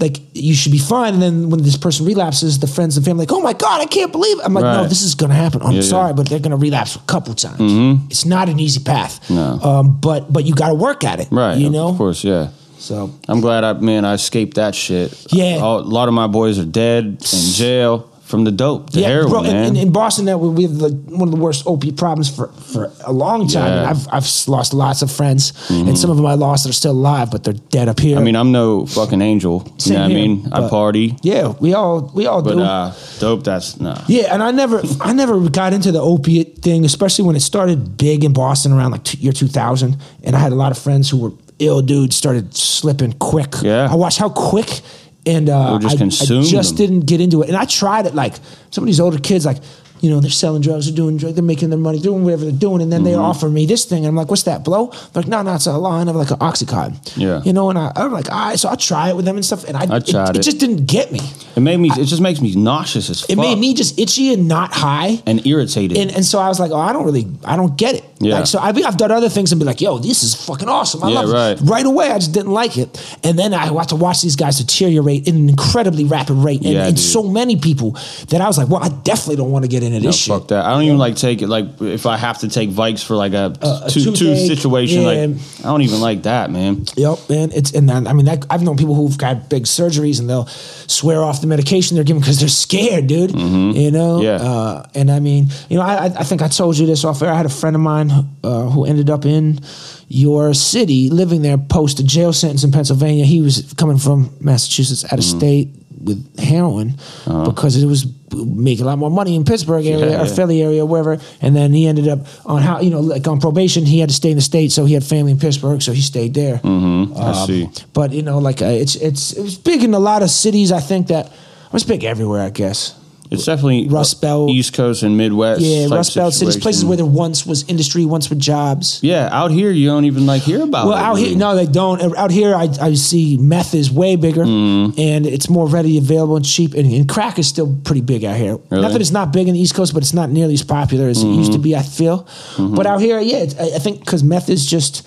Like 0.00 0.20
you 0.34 0.54
should 0.54 0.72
be 0.72 0.78
fine, 0.78 1.14
and 1.14 1.22
then 1.22 1.50
when 1.50 1.62
this 1.62 1.76
person 1.76 2.06
relapses, 2.06 2.58
the 2.60 2.66
friends 2.66 2.96
and 2.96 3.04
family 3.04 3.22
like, 3.26 3.32
"Oh 3.32 3.40
my 3.40 3.52
god, 3.52 3.80
I 3.80 3.86
can't 3.86 4.12
believe!" 4.12 4.38
It. 4.38 4.44
I'm 4.44 4.54
like, 4.54 4.62
"No, 4.64 4.86
this 4.86 5.02
is 5.02 5.14
to 5.30 5.36
happen. 5.36 5.60
I'm 5.62 5.72
Yeah, 5.72 5.80
yeah. 5.80 5.88
sorry, 5.88 6.12
but 6.14 6.28
they're 6.28 6.38
to 6.52 6.56
relapse 6.56 6.94
a 6.96 7.00
couple 7.00 7.34
times. 7.34 8.02
It's 8.10 8.24
not 8.24 8.48
an 8.48 8.60
easy 8.60 8.80
path, 8.80 9.28
No. 9.30 9.58
um, 9.62 9.98
but 10.00 10.32
but 10.32 10.44
you 10.44 10.54
got 10.54 10.68
to 10.68 10.74
work 10.74 11.02
at 11.04 11.18
it, 11.20 11.28
right. 11.32 11.58
You 11.58 11.70
know, 11.70 11.88
Of 11.88 11.96
course, 11.98 12.22
yeah. 12.22 12.48
So 12.78 13.10
I'm 13.28 13.40
glad 13.40 13.64
I 13.64 13.72
man 13.74 14.04
I 14.04 14.14
escaped 14.14 14.54
that 14.54 14.74
shit. 14.74 15.12
Yeah. 15.32 15.56
A 15.62 15.82
lot 15.82 16.06
of 16.08 16.14
my 16.14 16.28
boys 16.28 16.58
are 16.60 16.64
dead 16.64 17.04
in 17.04 17.52
jail 17.52 18.08
from 18.28 18.44
the 18.44 18.52
dope, 18.52 18.90
the 18.90 19.02
heroin, 19.02 19.30
bro, 19.30 19.42
in- 19.42 19.52
man. 19.52 19.66
In, 19.68 19.76
in 19.88 19.92
Boston, 19.92 20.26
that 20.26 20.36
we 20.38 20.64
have 20.64 20.76
the, 20.78 20.90
one 20.90 21.28
of 21.28 21.34
the 21.34 21.40
worst 21.40 21.66
opiate 21.66 21.96
problems 21.96 22.28
for, 22.28 22.48
for 22.48 22.92
a 23.06 23.12
long 23.12 23.48
time. 23.48 23.72
Yeah. 23.72 23.90
I've 23.90 24.06
I've 24.12 24.48
lost 24.48 24.74
lots 24.74 25.00
of 25.00 25.10
friends, 25.10 25.52
and 25.70 25.96
some 25.96 26.10
of 26.10 26.18
them 26.18 26.26
I 26.26 26.34
lost 26.34 26.64
that 26.64 26.70
are 26.70 26.74
still 26.74 26.92
alive, 26.92 27.30
but 27.30 27.42
they're 27.42 27.54
dead 27.54 27.88
up 27.88 27.98
here. 27.98 28.18
I 28.18 28.20
mean, 28.20 28.36
I'm 28.36 28.52
no 28.52 28.84
fucking 28.84 29.22
angel. 29.22 29.60
Same 29.78 29.92
you 29.92 29.98
know 29.98 30.02
what 30.02 30.10
I 30.10 30.14
mean? 30.14 30.52
I 30.52 30.68
party, 30.68 31.16
yeah, 31.22 31.54
we 31.58 31.72
all 31.72 32.10
we 32.14 32.26
all 32.26 32.42
but 32.42 32.54
do. 32.54 32.60
uh, 32.60 32.94
dope. 33.18 33.44
That's 33.44 33.80
nah. 33.80 34.04
yeah, 34.08 34.32
and 34.32 34.42
I 34.42 34.50
never 34.50 34.82
I 35.00 35.14
never 35.14 35.48
got 35.48 35.72
into 35.72 35.90
the 35.90 36.00
opiate 36.00 36.58
thing, 36.58 36.84
especially 36.84 37.24
when 37.24 37.34
it 37.34 37.40
started 37.40 37.96
big 37.96 38.24
in 38.24 38.34
Boston 38.34 38.72
around 38.72 38.90
like 38.90 39.04
t- 39.04 39.18
year 39.18 39.32
2000, 39.32 39.96
and 40.22 40.36
I 40.36 40.38
had 40.38 40.52
a 40.52 40.56
lot 40.56 40.70
of 40.70 40.78
friends 40.78 41.08
who 41.08 41.16
were 41.16 41.32
ill 41.58 41.80
dudes 41.80 42.14
started 42.14 42.54
slipping 42.54 43.12
quick. 43.14 43.54
Yeah. 43.62 43.88
I 43.90 43.94
watched 43.94 44.18
how 44.18 44.28
quick. 44.28 44.80
And 45.28 45.48
uh, 45.48 45.78
just 45.78 46.00
I, 46.00 46.04
I 46.04 46.08
just 46.42 46.76
them. 46.76 46.76
didn't 46.76 47.00
get 47.06 47.20
into 47.20 47.42
it. 47.42 47.48
And 47.48 47.56
I 47.56 47.64
tried 47.66 48.06
it 48.06 48.14
like 48.14 48.34
some 48.70 48.82
of 48.84 48.86
these 48.86 48.98
older 49.00 49.18
kids, 49.18 49.44
like, 49.44 49.58
you 50.00 50.08
know, 50.10 50.20
they're 50.20 50.30
selling 50.30 50.62
drugs, 50.62 50.86
they're 50.86 50.94
doing 50.94 51.16
drugs, 51.16 51.34
they're 51.34 51.42
making 51.42 51.70
their 51.70 51.78
money, 51.78 51.98
doing 51.98 52.22
whatever 52.22 52.44
they're 52.44 52.52
doing. 52.52 52.80
And 52.80 52.92
then 52.92 53.02
they 53.02 53.10
Mm-hmm. 53.12 53.20
offer 53.30 53.48
me 53.50 53.66
this 53.66 53.84
thing. 53.84 53.98
And 54.04 54.06
I'm 54.06 54.14
like, 54.14 54.30
what's 54.30 54.44
that, 54.44 54.64
blow? 54.64 54.86
They're 55.12 55.22
like, 55.22 55.26
no, 55.28 55.42
no, 55.42 55.54
it's 55.56 55.66
a 55.66 55.76
line 55.76 56.06
of 56.08 56.14
like 56.14 56.30
an 56.30 56.38
Oxycontin. 56.38 57.16
Yeah. 57.16 57.42
You 57.42 57.52
know, 57.52 57.68
and 57.68 57.76
I, 57.78 57.90
I'm 57.96 58.12
like, 58.12 58.30
all 58.30 58.38
right, 58.50 58.58
so 58.58 58.68
I 58.68 58.76
try 58.76 59.10
it 59.10 59.16
with 59.16 59.24
them 59.24 59.34
and 59.36 59.44
stuff. 59.44 59.64
And 59.64 59.76
I, 59.76 59.96
I 59.96 59.98
tried 59.98 60.30
it, 60.30 60.36
it. 60.36 60.42
just 60.42 60.60
didn't 60.60 60.86
get 60.86 61.10
me. 61.10 61.18
It 61.56 61.60
made 61.60 61.78
me. 61.78 61.90
It 61.90 62.04
just 62.04 62.22
makes 62.22 62.40
me 62.40 62.54
nauseous 62.54 63.10
as 63.10 63.22
fuck. 63.22 63.30
It 63.30 63.36
made 63.38 63.58
me 63.58 63.74
just 63.74 63.98
itchy 63.98 64.32
and 64.32 64.46
not 64.46 64.72
high. 64.72 65.20
and 65.26 65.44
irritated. 65.44 65.98
And, 65.98 66.12
and 66.12 66.24
so 66.24 66.38
I 66.38 66.46
was 66.48 66.60
like, 66.60 66.70
oh, 66.70 66.76
I 66.78 66.92
don't 66.92 67.04
really, 67.04 67.26
I 67.44 67.56
don't 67.56 67.76
get 67.76 67.96
it. 67.96 68.04
Yeah. 68.20 68.34
Like, 68.38 68.46
so 68.46 68.58
I've, 68.58 68.76
I've 68.84 68.96
done 68.96 69.12
other 69.12 69.28
things 69.28 69.52
and 69.52 69.58
be 69.60 69.64
like, 69.64 69.80
yo, 69.80 69.98
this 69.98 70.22
is 70.24 70.34
fucking 70.34 70.68
awesome. 70.68 71.04
I 71.04 71.10
Yeah, 71.10 71.20
love 71.20 71.30
right. 71.30 71.50
it. 71.52 71.60
Right 71.70 71.86
away, 71.86 72.10
I 72.10 72.18
just 72.18 72.32
didn't 72.32 72.52
like 72.52 72.76
it. 72.76 73.16
And 73.22 73.38
then 73.38 73.54
I 73.54 73.68
got 73.68 73.90
to 73.90 73.96
watch 73.96 74.22
these 74.22 74.34
guys 74.36 74.58
deteriorate 74.58 75.28
in 75.28 75.36
an 75.36 75.48
incredibly 75.48 76.04
rapid 76.04 76.34
rate. 76.34 76.62
And, 76.62 76.72
Yeah, 76.74 76.86
and 76.88 76.98
so 76.98 77.22
many 77.22 77.56
people 77.56 77.92
that 78.28 78.40
I 78.40 78.46
was 78.46 78.58
like, 78.58 78.68
well, 78.68 78.82
I 78.82 78.88
definitely 78.88 79.36
don't 79.36 79.50
want 79.52 79.64
to 79.64 79.68
get 79.68 79.82
into 79.82 80.00
No, 80.00 80.06
this 80.06 80.16
shit. 80.18 80.34
fuck 80.34 80.48
that. 80.48 80.64
I 80.64 80.70
don't 80.70 80.82
even 80.82 80.98
like 80.98 81.16
take 81.16 81.42
it. 81.42 81.48
Like 81.48 81.80
if 81.80 82.06
I 82.06 82.16
have 82.16 82.38
to 82.38 82.48
take 82.48 82.70
Vikes 82.70 83.04
for 83.04 83.14
like 83.14 83.32
a, 83.34 83.54
a 83.62 83.88
two 83.90 84.12
two 84.12 84.34
situation, 84.36 85.02
yeah. 85.02 85.06
like 85.06 85.18
I 85.60 85.62
don't 85.68 85.82
even 85.82 86.00
like 86.00 86.22
that, 86.24 86.50
man. 86.50 86.84
Yep, 86.96 87.18
man. 87.30 87.52
It's 87.52 87.72
and 87.72 87.90
I 87.90 88.12
mean 88.12 88.26
that, 88.26 88.46
I've 88.50 88.62
known 88.62 88.76
people 88.76 88.94
who've 88.94 89.16
got 89.16 89.48
big 89.48 89.64
surgeries 89.64 90.18
and 90.20 90.28
they'll 90.28 90.46
swear 90.46 91.22
off 91.22 91.40
the 91.40 91.46
medication 91.46 91.94
they're 91.94 92.04
given 92.04 92.20
because 92.20 92.40
they're 92.40 92.48
scared, 92.48 93.06
dude. 93.06 93.30
You 93.32 93.90
know. 93.92 94.18
Mm-hmm. 94.18 94.22
Yeah. 94.24 94.36
Uh, 94.36 94.86
and 94.94 95.10
I 95.10 95.20
mean, 95.20 95.48
you 95.68 95.76
know, 95.76 95.82
I, 95.82 95.94
I 95.94 96.04
I 96.06 96.24
think 96.24 96.42
I 96.42 96.48
told 96.48 96.76
you 96.78 96.86
this 96.86 97.04
off 97.04 97.22
air. 97.22 97.30
I 97.32 97.36
had 97.36 97.46
a 97.46 97.50
friend 97.50 97.76
of 97.76 97.82
mine 97.82 98.07
uh, 98.10 98.68
who 98.70 98.84
ended 98.84 99.10
up 99.10 99.24
in 99.24 99.60
your 100.08 100.54
city, 100.54 101.10
living 101.10 101.42
there 101.42 101.58
post 101.58 102.00
a 102.00 102.04
jail 102.04 102.32
sentence 102.32 102.64
in 102.64 102.72
Pennsylvania. 102.72 103.24
He 103.24 103.40
was 103.40 103.72
coming 103.76 103.98
from 103.98 104.30
Massachusetts, 104.40 105.04
out 105.04 105.12
of 105.18 105.24
Mm-hmm. 105.24 105.38
state 105.38 105.68
with 106.00 106.38
heroin 106.38 106.94
because 107.24 107.76
it 107.82 107.84
was 107.86 108.06
making 108.32 108.84
a 108.84 108.86
lot 108.86 108.98
more 108.98 109.10
money 109.10 109.34
in 109.34 109.44
Pittsburgh 109.44 109.84
area 109.84 109.96
Uh-huh. 110.04 110.10
Yeah, 110.12 110.22
or 110.22 110.26
yeah. 110.26 110.34
Philly 110.34 110.62
area, 110.62 110.86
wherever. 110.86 111.18
And 111.40 111.56
then 111.56 111.72
he 111.72 111.88
ended 111.88 112.06
up 112.08 112.20
on 112.46 112.62
how 112.62 112.80
you 112.80 112.90
know 112.90 113.00
like 113.00 113.26
on 113.26 113.40
probation. 113.40 113.84
He 113.84 113.98
had 113.98 114.08
to 114.08 114.14
stay 114.14 114.30
in 114.30 114.36
the 114.36 114.42
state, 114.42 114.70
so 114.70 114.84
he 114.84 114.94
had 114.94 115.02
family 115.02 115.32
in 115.32 115.38
Pittsburgh, 115.38 115.82
so 115.82 115.92
he 115.92 116.00
stayed 116.02 116.34
there. 116.34 116.58
Mm-hmm. 116.58 117.16
I 117.18 117.30
Um, 117.30 117.46
see. 117.46 117.68
But 117.92 118.12
you 118.12 118.22
know, 118.22 118.38
like 118.38 118.62
uh, 118.62 118.66
it's 118.66 118.94
it's 118.94 119.32
it 119.32 119.42
was 119.42 119.58
big 119.58 119.82
in 119.82 119.92
a 119.94 119.98
lot 119.98 120.22
of 120.22 120.30
cities. 120.30 120.70
I 120.70 120.80
think 120.80 121.08
that 121.08 121.26
it 121.26 121.72
was 121.72 121.84
big 121.84 122.04
everywhere. 122.04 122.42
I 122.46 122.50
guess. 122.50 122.94
It's 123.30 123.44
definitely 123.44 123.88
Rust 123.88 124.20
Belt. 124.22 124.50
East 124.50 124.74
Coast 124.74 125.02
and 125.02 125.16
Midwest. 125.16 125.60
Yeah, 125.60 125.86
Rust 125.90 126.14
Belt 126.14 126.32
cities, 126.34 126.56
places 126.56 126.84
where 126.84 126.96
there 126.96 127.06
once 127.06 127.44
was 127.46 127.68
industry, 127.68 128.04
once 128.04 128.30
were 128.30 128.36
jobs. 128.36 129.00
Yeah, 129.02 129.28
out 129.32 129.50
here 129.50 129.70
you 129.70 129.86
don't 129.88 130.04
even 130.06 130.24
like 130.26 130.42
hear 130.42 130.62
about. 130.62 130.86
Well, 130.86 130.96
it, 130.96 131.00
out 131.00 131.16
really. 131.16 131.28
here, 131.30 131.38
no, 131.38 131.54
they 131.54 131.66
don't. 131.66 132.16
Out 132.16 132.30
here, 132.30 132.54
I, 132.54 132.68
I 132.80 132.94
see 132.94 133.36
meth 133.36 133.74
is 133.74 133.90
way 133.90 134.16
bigger, 134.16 134.44
Mm-hmm. 134.44 134.98
and 135.00 135.26
it's 135.26 135.48
more 135.50 135.66
readily 135.68 135.98
available 135.98 136.36
and 136.36 136.44
cheap. 136.44 136.74
And, 136.74 136.90
and 136.92 137.08
crack 137.08 137.38
is 137.38 137.46
still 137.48 137.76
pretty 137.84 138.00
big 138.00 138.24
out 138.24 138.36
here. 138.36 138.52
Really? 138.52 138.58
Mm-hmm. 138.60 138.80
Not 138.82 138.92
that 138.92 139.00
it's 139.00 139.10
not 139.10 139.32
big 139.32 139.48
in 139.48 139.54
the 139.54 139.60
East 139.60 139.74
Coast, 139.74 139.92
but 139.94 140.02
it's 140.02 140.14
not 140.14 140.30
nearly 140.30 140.54
as 140.54 140.62
popular 140.62 141.08
as 141.08 141.22
it 141.22 141.26
used 141.28 141.52
to 141.52 141.58
be. 141.58 141.76
I 141.76 141.82
feel, 141.82 142.26
but 142.58 142.86
out 142.86 143.00
here, 143.00 143.20
yeah, 143.20 143.38
it's, 143.38 143.54
I, 143.58 143.76
I 143.76 143.78
think 143.78 144.00
because 144.00 144.22
meth 144.22 144.48
is 144.48 144.64
just 144.64 145.06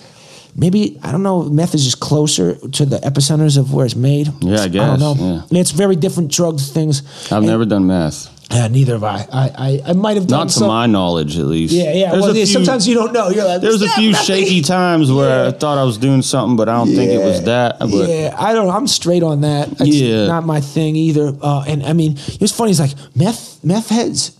maybe 0.56 0.98
I 1.02 1.12
don't 1.12 1.22
know. 1.22 1.42
Meth 1.44 1.74
is 1.74 1.84
just 1.84 2.00
closer 2.00 2.54
to 2.56 2.84
the 2.86 2.98
epicenters 2.98 3.56
of 3.58 3.72
where 3.72 3.86
it's 3.86 3.96
made. 3.96 4.28
Yeah, 4.40 4.62
I 4.62 4.68
guess. 4.68 4.82
I 4.82 4.96
don't 4.96 5.00
know. 5.00 5.14
yeah. 5.18 5.42
And 5.48 5.58
It's 5.58 5.70
very 5.72 5.96
different 5.96 6.30
drugs, 6.30 6.70
things. 6.70 7.02
I've 7.26 7.38
And- 7.38 7.46
never 7.46 7.64
done 7.64 7.86
meth. 7.86 8.28
Yeah, 8.50 8.68
neither 8.68 8.92
have 8.94 9.04
I. 9.04 9.26
I 9.32 9.50
I, 9.56 9.80
I 9.86 9.92
might 9.94 10.18
have 10.18 10.26
done 10.26 10.40
Not 10.40 10.48
to 10.48 10.52
some. 10.58 10.68
my 10.68 10.84
knowledge, 10.86 11.38
at 11.38 11.46
least. 11.46 11.72
yeah, 11.72 11.94
yeah. 11.94 12.12
Well, 12.12 12.26
yeah, 12.36 12.44
few- 12.44 12.46
sometimes 12.52 12.86
you 12.86 12.94
don't 12.94 13.10
know. 13.14 13.30
You're 13.30 13.46
like, 13.46 13.62
There's 13.62 13.80
a 13.80 13.88
few 13.88 14.10
not 14.12 14.20
me." 14.20 14.26
shaky 14.26 14.60
times 14.60 15.10
where 15.10 15.46
I 15.46 15.52
thought 15.52 15.78
I 15.78 15.84
was 15.84 15.96
doing 15.96 16.20
something, 16.20 16.56
but 16.56 16.68
I 16.68 16.76
don't 16.76 16.94
think 16.94 17.10
it 17.12 17.24
was 17.24 17.42
that. 17.44 17.78
But 17.78 17.88
yeah, 18.10 18.36
I 18.38 18.52
don't. 18.52 18.68
I'm 18.68 18.86
straight 18.86 19.22
on 19.22 19.40
that. 19.40 19.70
It's 19.80 19.96
Yeah. 19.96 20.26
not 20.26 20.44
my 20.44 20.60
thing 20.60 20.96
either. 20.96 21.34
Uh, 21.40 21.64
and 21.66 21.82
I 21.82 21.94
mean, 21.94 22.18
it's 22.42 22.52
funny. 22.52 22.72
It's 22.72 22.80
like 22.80 22.92
meth, 23.16 23.58
meth 23.64 23.88
heads. 23.88 24.32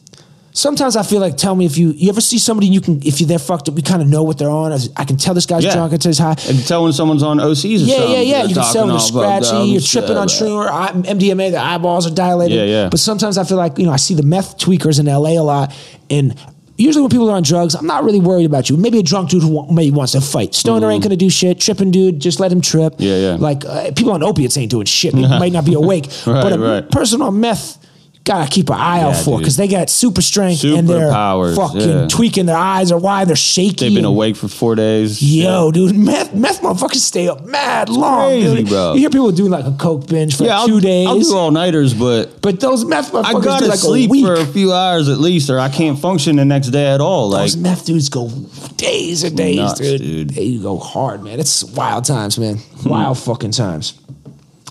Sometimes 0.55 0.97
I 0.97 1.03
feel 1.03 1.21
like, 1.21 1.39
tell 1.39 1.55
me 1.55 1.65
if 1.65 1.79
you 1.79 1.93
you 1.93 2.11
ever 2.11 2.21
see 2.21 2.39
somebody 2.39 2.67
you 2.67 2.83
can 2.83 3.01
if 3.07 3.21
you 3.21 3.27
they're 3.27 3.39
fucked 3.39 3.69
up, 3.71 3.77
you 3.77 3.83
kind 3.83 4.03
of 4.03 4.09
know 4.09 4.23
what 4.23 4.37
they're 4.37 4.51
on. 4.51 4.71
I 4.97 5.05
can 5.05 5.17
tell 5.17 5.33
this 5.33 5.47
guy's 5.47 5.65
Yeah. 5.65 5.73
drunk. 5.73 5.93
I 5.93 5.95
can 5.95 6.01
tell 6.01 6.11
he's 6.11 6.19
high. 6.19 6.37
and 6.49 6.67
tell 6.67 6.83
when 6.85 6.93
someone's 6.93 7.23
on 7.23 7.39
OCs 7.41 7.65
or 7.83 7.85
Yeah, 7.87 7.97
something. 7.97 8.13
yeah, 8.13 8.21
yeah. 8.21 8.43
You 8.45 8.55
can 8.55 8.73
tell 8.73 8.87
when 8.87 8.91
they're 8.97 8.99
scratchy, 9.01 9.57
you're 9.71 9.81
tripping 9.81 10.17
on 10.19 10.29
shroomer, 10.29 10.69
MDMA, 11.07 11.51
the 11.53 11.59
eyeballs 11.59 12.07
are 12.07 12.15
dilated. 12.15 12.57
Yeah, 12.59 12.65
yeah. 12.65 12.89
But 12.91 13.01
sometimes 13.01 13.39
I 13.39 13.45
feel 13.45 13.57
like, 13.57 13.79
you 13.79 13.87
know, 13.87 13.93
I 13.93 13.97
see 13.97 14.15
the 14.15 14.23
meth 14.23 14.59
tweakers 14.59 15.01
in 15.01 15.07
LA 15.07 15.41
a 15.41 15.43
lot. 15.43 15.73
And 16.11 16.35
usually 16.77 17.01
when 17.03 17.11
people 17.11 17.31
are 17.31 17.37
on 17.37 17.43
drugs, 17.45 17.75
I'm 17.75 17.87
not 17.87 18.05
really 18.05 18.21
worried 18.21 18.45
about 18.45 18.69
you. 18.69 18.77
Maybe 18.77 18.99
a 18.99 19.03
drunk 19.03 19.31
dude 19.31 19.43
who 19.43 19.67
maybe 19.73 19.91
wants 19.97 20.13
to 20.13 20.21
fight. 20.21 20.55
Stoner 20.55 20.91
ain't 20.91 21.03
going 21.03 21.11
to 21.11 21.17
do 21.17 21.31
shit. 21.31 21.61
Tripping 21.61 21.91
dude, 21.93 22.21
just 22.21 22.41
let 22.41 22.53
him 22.53 22.61
trip. 22.61 22.93
Mm-hmm. 22.95 23.03
Yeah, 23.05 23.17
yeah. 23.17 23.35
Like 23.37 23.65
uh, 23.65 23.93
people 23.93 24.13
on 24.13 24.23
opiates 24.23 24.59
ain't 24.59 24.71
doing 24.71 24.85
shit. 24.85 25.15
They 25.15 25.23
might 25.43 25.53
not 25.53 25.65
be 25.65 25.73
awake. 25.75 26.09
Right, 26.27 26.43
but 26.43 26.53
a 26.53 26.59
right. 26.59 26.91
person 26.91 27.23
on 27.23 27.41
meth, 27.41 27.79
gotta 28.25 28.49
keep 28.49 28.69
an 28.71 28.77
eye 28.77 29.01
out 29.01 29.17
for 29.17 29.39
because 29.39 29.57
they 29.57 29.67
got 29.67 29.91
super 29.91 30.23
strength 30.23 30.63
and 30.65 30.87
Super 30.87 30.99
they're 30.99 31.11
powers, 31.11 31.57
fucking 31.57 31.81
yeah. 31.81 32.07
tweaking 32.09 32.47
their 32.47 32.57
eyes 32.57 32.93
or 32.93 32.99
why 32.99 33.25
they're 33.25 33.35
shaky. 33.37 33.87
They've 33.87 33.95
been 33.95 34.05
awake 34.05 34.37
for 34.37 34.49
four 34.49 34.75
days. 34.75 35.23
Yo, 35.23 35.73
dude, 35.73 35.97
meth, 35.97 36.33
meth 36.35 36.61
motherfuckers 36.61 36.97
stay 36.97 37.29
up 37.29 37.45
mad 37.45 37.89
long, 37.89 38.31
crazy. 38.31 38.63
You 38.63 38.95
hear 38.95 39.11
people 39.11 39.33
doing 39.33 39.51
like 39.51 39.65
a 39.65 39.73
coke 39.73 40.07
binge 40.07 40.37
for 40.37 40.45
Yeah, 40.45 40.51
like 40.51 40.61
I'll, 40.61 40.69
two 40.69 40.81
days, 40.81 41.09
I'll 41.09 41.21
do 41.21 41.37
all 41.37 41.51
nighters, 41.51 41.95
but 41.95 42.41
but 42.43 42.61
those 42.61 42.85
meth 42.85 43.13
motherfuckers 43.13 43.41
I 43.41 43.45
gotta 43.45 43.65
do 43.65 43.71
like 43.71 43.79
sleep 43.79 44.11
a 44.11 44.23
for 44.23 44.35
a 44.35 44.47
few 44.47 44.73
hours 44.73 45.09
at 45.09 45.19
least, 45.19 45.51
or 45.51 45.59
I 45.59 45.69
can't 45.69 45.99
function 45.99 46.37
the 46.37 46.45
next 46.45 46.69
day 46.69 46.87
at 46.93 47.01
all. 47.01 47.31
Like, 47.31 47.43
those 47.43 47.57
meth 47.57 47.87
dudes 47.87 48.09
go 48.09 48.29
days 48.77 49.25
and 49.25 49.37
days, 49.37 49.57
Nuts, 49.57 49.81
dude. 49.81 50.01
dude. 50.01 50.31
They 50.31 50.57
go 50.59 50.79
hard, 50.79 51.23
man. 51.23 51.41
It's 51.41 51.65
wild 51.65 52.05
times, 52.05 52.39
man. 52.39 52.59
Wild 52.85 53.19
hmm. 53.19 53.25
fucking 53.25 53.53
times. 53.53 53.99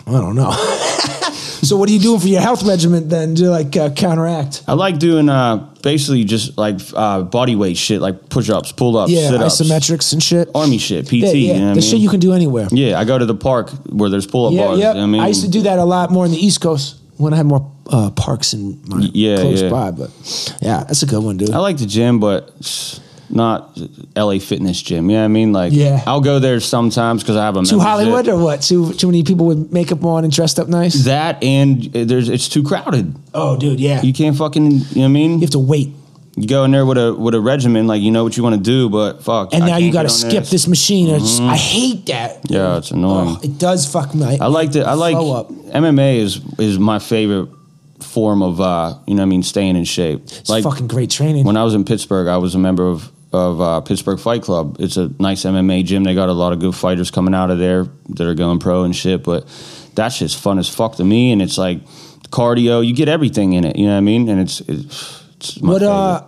I 0.06 0.12
don't 0.12 0.34
know. 0.34 0.50
so, 1.62 1.76
what 1.76 1.88
are 1.88 1.92
you 1.92 1.98
doing 2.00 2.18
for 2.20 2.28
your 2.28 2.40
health 2.40 2.62
regimen 2.64 3.08
then 3.08 3.34
to 3.36 3.50
like 3.50 3.76
uh, 3.76 3.90
counteract? 3.90 4.62
I 4.66 4.74
like 4.74 4.98
doing 4.98 5.28
uh, 5.28 5.56
basically 5.82 6.24
just 6.24 6.58
like 6.58 6.80
uh, 6.94 7.22
body 7.22 7.54
weight 7.56 7.76
shit, 7.76 8.00
like 8.00 8.28
push 8.28 8.50
ups, 8.50 8.72
pull 8.72 8.96
ups, 8.96 9.12
Yeah, 9.12 9.30
sit 9.30 9.40
ups, 9.40 9.60
isometrics 9.60 10.12
and 10.12 10.22
shit. 10.22 10.48
army 10.54 10.78
shit, 10.78 11.06
PT. 11.06 11.12
yeah, 11.12 11.28
yeah. 11.30 11.32
You 11.32 11.52
know 11.54 11.64
what 11.66 11.70
I 11.70 11.74
the 11.74 11.82
shit 11.82 12.00
you 12.00 12.08
can 12.10 12.20
do 12.20 12.32
anywhere. 12.32 12.68
yeah, 12.72 12.98
I 12.98 13.04
go 13.04 13.16
to 13.18 13.26
the 13.26 13.34
park 13.34 13.70
where 13.90 14.10
there's 14.10 14.26
pull 14.26 14.46
up 14.46 14.52
Yeah, 14.54 14.66
bars. 14.66 14.78
yeah. 14.80 14.88
you 14.90 14.98
know 14.98 15.02
I 15.02 15.06
mean, 15.06 15.20
I 15.22 15.28
used 15.28 15.42
to 15.44 15.50
do 15.50 15.62
that 15.62 15.78
a 15.78 15.84
lot 15.84 16.10
more 16.10 16.24
in 16.24 16.30
the 16.32 16.38
East 16.44 16.60
Coast 16.60 16.96
when 17.16 17.32
I 17.32 17.36
had 17.36 17.46
more 17.46 17.70
uh, 17.86 18.10
parks 18.10 18.54
in 18.54 18.80
my 18.88 19.08
Yeah, 19.12 19.36
close 19.36 19.62
yeah. 19.62 19.68
by. 19.70 19.90
But 19.92 20.10
yeah, 20.60 20.84
that's 20.84 21.02
a 21.02 21.06
good 21.06 21.22
one, 21.22 21.36
dude. 21.36 21.50
I 21.50 21.58
like 21.58 21.78
the 21.78 21.86
gym, 21.86 22.18
but 22.20 22.50
not 23.32 23.78
LA 24.16 24.38
Fitness 24.38 24.80
gym. 24.82 25.08
You 25.10 25.16
know 25.16 25.22
what 25.22 25.24
I 25.24 25.28
mean? 25.28 25.52
Like, 25.52 25.72
Yeah. 25.72 26.02
I'll 26.06 26.20
go 26.20 26.38
there 26.38 26.60
sometimes 26.60 27.22
because 27.22 27.36
I 27.36 27.44
have 27.44 27.56
a 27.56 27.62
Too 27.64 27.76
membership. 27.76 27.88
Hollywood 27.88 28.28
or 28.28 28.36
what? 28.42 28.62
Too 28.62 28.92
too 28.94 29.06
many 29.06 29.22
people 29.24 29.46
with 29.46 29.72
makeup 29.72 30.04
on 30.04 30.24
and 30.24 30.32
dressed 30.32 30.58
up 30.58 30.68
nice. 30.68 31.04
That 31.04 31.42
and 31.42 31.86
uh, 31.96 32.04
there's 32.04 32.28
it's 32.28 32.48
too 32.48 32.62
crowded. 32.62 33.14
Oh, 33.34 33.56
dude, 33.56 33.80
yeah. 33.80 34.02
You 34.02 34.12
can't 34.12 34.36
fucking. 34.36 34.70
You 34.70 34.78
know 34.78 34.84
what 34.94 35.04
I 35.04 35.08
mean? 35.08 35.32
You 35.34 35.40
have 35.40 35.50
to 35.50 35.58
wait, 35.58 35.90
You 36.36 36.46
go 36.46 36.64
in 36.64 36.70
there 36.70 36.84
with 36.86 36.98
a 36.98 37.14
with 37.14 37.34
a 37.34 37.40
regimen, 37.40 37.86
like 37.86 38.02
you 38.02 38.10
know 38.10 38.22
what 38.24 38.36
you 38.36 38.42
want 38.42 38.56
to 38.56 38.60
do, 38.62 38.88
but 38.90 39.22
fuck. 39.24 39.54
and 39.54 39.64
I 39.64 39.66
now 39.66 39.76
you 39.78 39.92
got 39.92 40.02
to 40.02 40.08
skip 40.10 40.44
this 40.44 40.66
machine. 40.68 41.08
It's, 41.08 41.40
I 41.40 41.56
hate 41.56 42.06
that. 42.06 42.40
Yeah, 42.50 42.76
it's 42.78 42.90
annoying. 42.90 43.36
Oh, 43.36 43.40
it 43.42 43.58
does 43.58 43.86
fuck 43.90 44.14
me. 44.14 44.38
I 44.38 44.46
like 44.48 44.72
the 44.72 44.84
I 44.86 44.92
like 44.94 45.16
up. 45.16 45.48
MMA 45.50 46.16
is 46.16 46.40
is 46.58 46.78
my 46.78 46.98
favorite 46.98 47.48
form 48.00 48.42
of 48.42 48.60
uh 48.60 48.94
you 49.06 49.14
know 49.14 49.22
what 49.22 49.26
I 49.26 49.30
mean 49.30 49.42
staying 49.42 49.76
in 49.76 49.84
shape. 49.84 50.20
It's 50.24 50.48
like 50.50 50.64
fucking 50.64 50.88
great 50.88 51.08
training. 51.10 51.44
when 51.44 51.56
I 51.56 51.64
was 51.64 51.74
in 51.74 51.84
Pittsburgh, 51.84 52.28
I 52.28 52.36
was 52.38 52.54
a 52.54 52.58
member 52.58 52.86
of 52.88 53.10
of 53.32 53.60
uh, 53.60 53.80
Pittsburgh 53.80 54.20
Fight 54.20 54.42
Club. 54.42 54.76
It's 54.80 54.96
a 54.96 55.10
nice 55.18 55.42
MMA 55.44 55.84
gym. 55.84 56.04
They 56.04 56.14
got 56.14 56.28
a 56.28 56.32
lot 56.32 56.52
of 56.52 56.58
good 56.60 56.74
fighters 56.74 57.10
coming 57.10 57.34
out 57.34 57.50
of 57.50 57.58
there 57.58 57.86
that 58.10 58.26
are 58.26 58.34
going 58.34 58.58
pro 58.58 58.84
and 58.84 58.94
shit. 58.94 59.22
But 59.24 59.46
that's 59.94 60.18
just 60.18 60.38
fun 60.40 60.58
as 60.58 60.68
fuck 60.68 60.96
to 60.96 61.04
me, 61.04 61.32
and 61.32 61.40
it's 61.42 61.58
like 61.58 61.80
cardio. 62.30 62.86
You 62.86 62.94
get 62.94 63.08
everything 63.08 63.52
in 63.54 63.64
it. 63.64 63.76
You 63.76 63.86
know 63.86 63.92
what 63.92 63.98
I 63.98 64.00
mean? 64.02 64.28
And 64.28 64.40
it's 64.40 64.60
it's, 64.62 65.24
it's 65.36 65.60
my 65.62 65.72
what 65.72 65.80
favorite. 65.80 65.94
uh, 65.94 66.26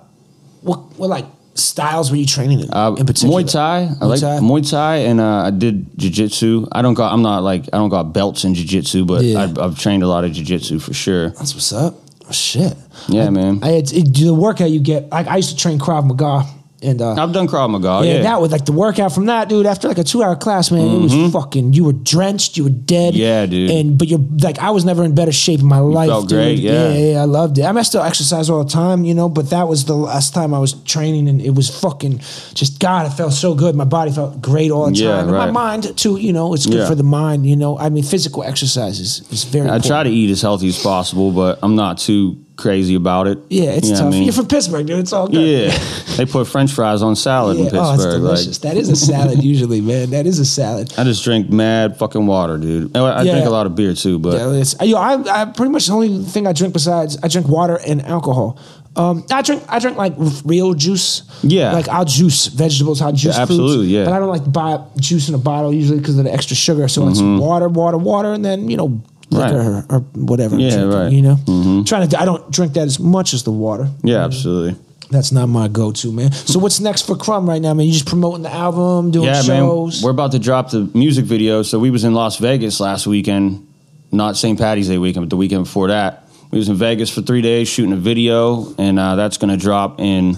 what 0.63 0.79
what 0.99 1.09
like 1.11 1.27
styles 1.55 2.11
were 2.11 2.17
you 2.17 2.27
training 2.27 2.61
in? 2.61 2.69
Uh, 2.73 2.95
in 2.99 3.07
particular, 3.07 3.43
Muay 3.43 3.51
Thai. 3.53 3.83
I 3.85 3.87
Muay 3.89 4.09
like 4.09 4.21
Thai? 4.21 4.39
Muay 4.39 4.71
Thai, 4.71 4.97
and 4.97 5.21
uh, 5.21 5.45
I 5.47 5.51
did 5.51 5.87
Jiu 5.99 6.11
Jitsu. 6.11 6.67
I 6.73 6.83
don't 6.83 6.95
got. 6.95 7.13
I'm 7.13 7.23
not 7.23 7.43
like 7.43 7.65
I 7.73 7.77
don't 7.79 7.91
got 7.91 8.13
belts 8.13 8.45
in 8.45 8.55
Jiu 8.55 8.65
Jitsu, 8.67 9.05
but 9.05 9.23
Yeah. 9.23 9.43
I've, 9.43 9.59
I've 9.59 9.79
trained 9.79 10.03
a 10.03 10.09
lot 10.09 10.25
of 10.25 10.33
Jiu 10.33 10.45
Jitsu 10.45 10.79
for 10.79 10.95
sure. 10.95 11.31
That's 11.31 11.55
what's 11.55 11.73
up. 11.73 11.95
Oh, 12.27 12.33
shit. 12.33 12.75
Yeah, 13.09 13.29
man. 13.29 13.59
I 13.63 13.69
had 13.69 13.93
it, 13.93 14.15
the 14.15 14.33
workout 14.33 14.71
you 14.71 14.81
get. 14.81 15.11
Like 15.11 15.27
I 15.29 15.37
used 15.37 15.51
to 15.51 15.57
train 15.57 15.79
Krav 15.79 16.07
Maga, 16.07 16.45
and 16.85 17.01
uh, 17.03 17.15
I've 17.15 17.33
done 17.33 17.49
Krav 17.49 17.71
Maga. 17.71 18.07
yeah, 18.07 18.17
Yeah, 18.17 18.23
that 18.23 18.41
was 18.41 18.53
like 18.53 18.65
the 18.67 18.73
workout 18.73 19.13
from 19.13 19.27
that, 19.27 19.49
dude. 19.49 19.67
After 19.67 19.89
like 19.89 19.99
a 19.99 20.05
two 20.05 20.23
hour 20.23 20.37
class, 20.37 20.71
man, 20.71 20.87
it 20.87 21.01
was 21.01 21.33
fucking. 21.33 21.73
You 21.73 21.85
were 21.85 21.93
drenched, 21.93 22.57
you 22.57 22.65
were 22.65 22.71
dead. 22.71 23.15
Mm-hmm. 23.15 23.23
Yeah, 23.23 23.47
dude. 23.47 23.71
And 23.71 23.99
but 23.99 24.09
you're 24.09 24.21
like, 24.41 24.59
I 24.59 24.71
was 24.71 24.85
never 24.85 25.03
in 25.05 25.15
better 25.15 25.33
shape 25.33 25.61
in 25.61 25.67
my 25.67 25.79
life. 25.79 26.09
felt 26.09 26.29
dude. 26.29 26.37
great, 26.39 26.59
yeah. 26.59 26.89
yeah, 26.93 27.13
yeah, 27.13 27.23
I 27.23 27.25
loved 27.25 27.59
it. 27.59 27.63
I 27.65 27.73
mean, 27.73 27.79
I 27.79 27.83
still 27.83 28.03
exercise 28.03 28.51
all 28.51 28.63
the 28.65 28.71
time, 28.71 29.05
you 29.05 29.15
know. 29.15 29.29
But 29.29 29.51
that 29.51 29.67
was 29.69 29.85
the 29.87 29.97
last 29.97 30.35
time 30.35 30.53
I 30.55 30.59
was 30.59 30.75
training, 30.85 31.29
and 31.29 31.41
it 31.41 31.55
was 31.55 31.69
fucking 31.81 32.19
just 32.55 32.79
God. 32.81 33.07
It 33.07 33.15
felt 33.17 33.33
so 33.33 33.55
good. 33.55 33.75
My 33.75 33.85
body 33.85 34.13
felt 34.13 34.41
great 34.43 34.71
all 34.71 34.87
the 34.91 34.93
time, 34.95 35.03
Yeah, 35.05 35.21
and 35.21 35.31
my 35.31 35.51
mind 35.51 35.97
too. 35.97 36.17
You 36.19 36.33
know, 36.33 36.55
it's 36.55 36.67
good 36.67 36.77
Yeah. 36.77 36.89
for 36.89 36.95
the 36.95 37.03
mind. 37.03 37.47
You 37.47 37.57
know, 37.57 37.79
I 37.79 37.89
mean, 37.89 38.05
physical 38.05 38.43
exercise 38.45 39.01
is, 39.01 39.23
is 39.31 39.45
very. 39.45 39.63
I 39.65 39.77
important. 39.77 39.85
try 39.87 40.03
to 40.05 40.11
eat 40.11 40.31
as 40.31 40.43
healthy 40.43 40.69
as 40.69 40.83
possible, 40.83 41.31
but 41.33 41.59
I'm 41.63 41.77
not 41.77 41.99
too 41.99 42.44
crazy 42.57 42.95
about 42.95 43.27
it. 43.27 43.39
Yeah, 43.51 43.71
it's 43.73 43.89
You 43.89 43.95
know 43.95 43.99
tough. 44.01 44.07
I 44.09 44.11
mean? 44.11 44.23
You're 44.25 44.33
from 44.33 44.47
Pittsburgh, 44.47 44.87
dude. 44.87 44.99
It's 45.01 45.13
all 45.13 45.27
good. 45.29 45.41
Yeah, 45.73 45.79
they 46.17 46.25
put 46.27 46.47
French 46.47 46.73
fries 46.73 47.03
on 47.03 47.17
salad 47.17 47.59
in 47.59 47.65
Yeah. 47.67 47.71
Oh, 47.75 47.95
it's 47.95 48.05
delicious. 48.05 48.47
like, 48.65 48.73
that 48.75 48.81
is 48.81 48.89
a 48.89 48.97
salad 48.97 49.43
usually, 49.53 49.81
man. 49.81 50.11
That 50.11 50.27
is 50.27 50.39
a 50.39 50.45
salad. 50.45 50.93
I 50.97 51.05
just 51.05 51.25
drink 51.25 51.51
mad 51.51 51.97
fucking 51.99 52.27
water, 52.27 52.57
dude. 52.59 52.97
I 52.97 53.01
I 53.01 53.23
Yeah. 53.23 53.33
drink 53.33 53.47
a 53.47 53.51
lot 53.51 53.67
of 53.67 53.75
beer 53.75 53.95
too, 53.95 54.19
but 54.19 54.35
Yeah, 54.37 54.85
yo, 54.85 54.97
I, 54.99 55.43
I 55.43 55.45
pretty 55.47 55.73
much 55.73 55.87
the 55.87 55.93
only 55.95 56.23
thing 56.25 56.47
I 56.47 56.53
drink 56.53 56.73
besides 56.73 57.19
I 57.23 57.29
drink 57.29 57.49
water 57.49 57.79
and 57.87 58.05
alcohol. 58.07 58.59
Um, 58.97 59.25
I 59.33 59.43
drink 59.43 59.65
I 59.69 59.81
drink 59.81 59.97
like 59.97 60.15
real 60.45 60.73
juice. 60.75 61.23
Yeah. 61.43 61.73
like 61.73 61.89
I'll 61.89 62.05
juice 62.05 62.47
vegetables. 62.47 63.03
I'll 63.03 63.11
juice 63.13 63.35
Yeah, 63.37 63.43
absolutely, 63.43 63.77
fruits, 63.79 63.91
yeah. 63.91 64.05
But 64.05 64.13
I 64.13 64.19
don't 64.21 64.29
like 64.29 64.45
to 64.45 64.51
buy 64.51 64.79
juice 65.01 65.29
in 65.29 65.35
a 65.35 65.39
bottle 65.39 65.75
usually 65.75 65.99
because 65.99 66.17
of 66.17 66.25
the 66.25 66.33
extra 66.33 66.55
sugar. 66.55 66.87
So 66.87 67.09
it's 67.09 67.21
water, 67.21 67.69
water, 67.69 67.99
water, 67.99 68.33
and 68.33 68.45
then 68.45 68.71
you 68.71 68.77
know 68.77 69.03
liquor 69.35 69.55
Mm-hmm. 69.59 69.75
Right. 69.75 69.85
or, 69.91 69.97
or 69.97 70.01
whatever. 70.15 70.57
Yeah, 70.59 70.71
drinking, 70.71 70.91
right. 70.91 71.13
You 71.13 71.23
know, 71.23 71.85
trying 71.85 72.09
to 72.09 72.21
I 72.21 72.25
don't 72.25 72.51
drink 72.51 72.73
that 72.75 72.87
as 72.87 72.99
much 72.99 73.35
as 73.35 73.43
the 73.43 73.51
water. 73.53 73.89
yeah, 74.03 74.25
absolutely. 74.25 74.81
That's 75.11 75.31
not 75.33 75.47
my 75.49 75.69
go-to, 75.69 76.11
man. 76.13 76.33
So 76.33 76.59
what's 76.59 76.81
next 76.81 77.03
for 77.07 77.15
Crumb 77.15 77.47
right 77.49 77.61
now, 77.61 77.75
man? 77.75 77.87
You 77.87 77.93
just 77.93 78.07
promoting 78.07 78.43
the 78.43 78.51
album, 78.53 79.11
doing 79.11 79.27
Yeah, 79.27 79.43
shows. 79.43 80.01
man. 80.01 80.05
We're 80.05 80.11
about 80.11 80.33
to 80.33 80.39
drop 80.39 80.71
the 80.71 80.91
music 80.95 81.27
video. 81.27 81.63
So 81.63 81.79
we 81.79 81.91
was 81.91 82.05
in 82.05 82.15
Las 82.15 82.39
Vegas 82.39 82.81
last 82.81 83.07
weekend, 83.07 83.67
not 84.11 84.37
St. 84.37 84.59
Patty's 84.59 84.89
Day 84.89 84.97
weekend, 84.99 85.27
but 85.27 85.31
the 85.31 85.37
weekend 85.37 85.65
before 85.65 85.89
that. 85.89 86.27
We 86.51 86.59
was 86.59 86.69
in 86.69 86.77
Vegas 86.77 87.11
for 87.11 87.21
three 87.21 87.43
days 87.43 87.69
shooting 87.69 87.93
a 87.93 87.97
video, 87.97 88.75
and 88.79 88.99
uh, 88.99 89.15
that's 89.17 89.37
going 89.37 89.51
to 89.51 89.57
drop 89.63 90.01
in 90.01 90.37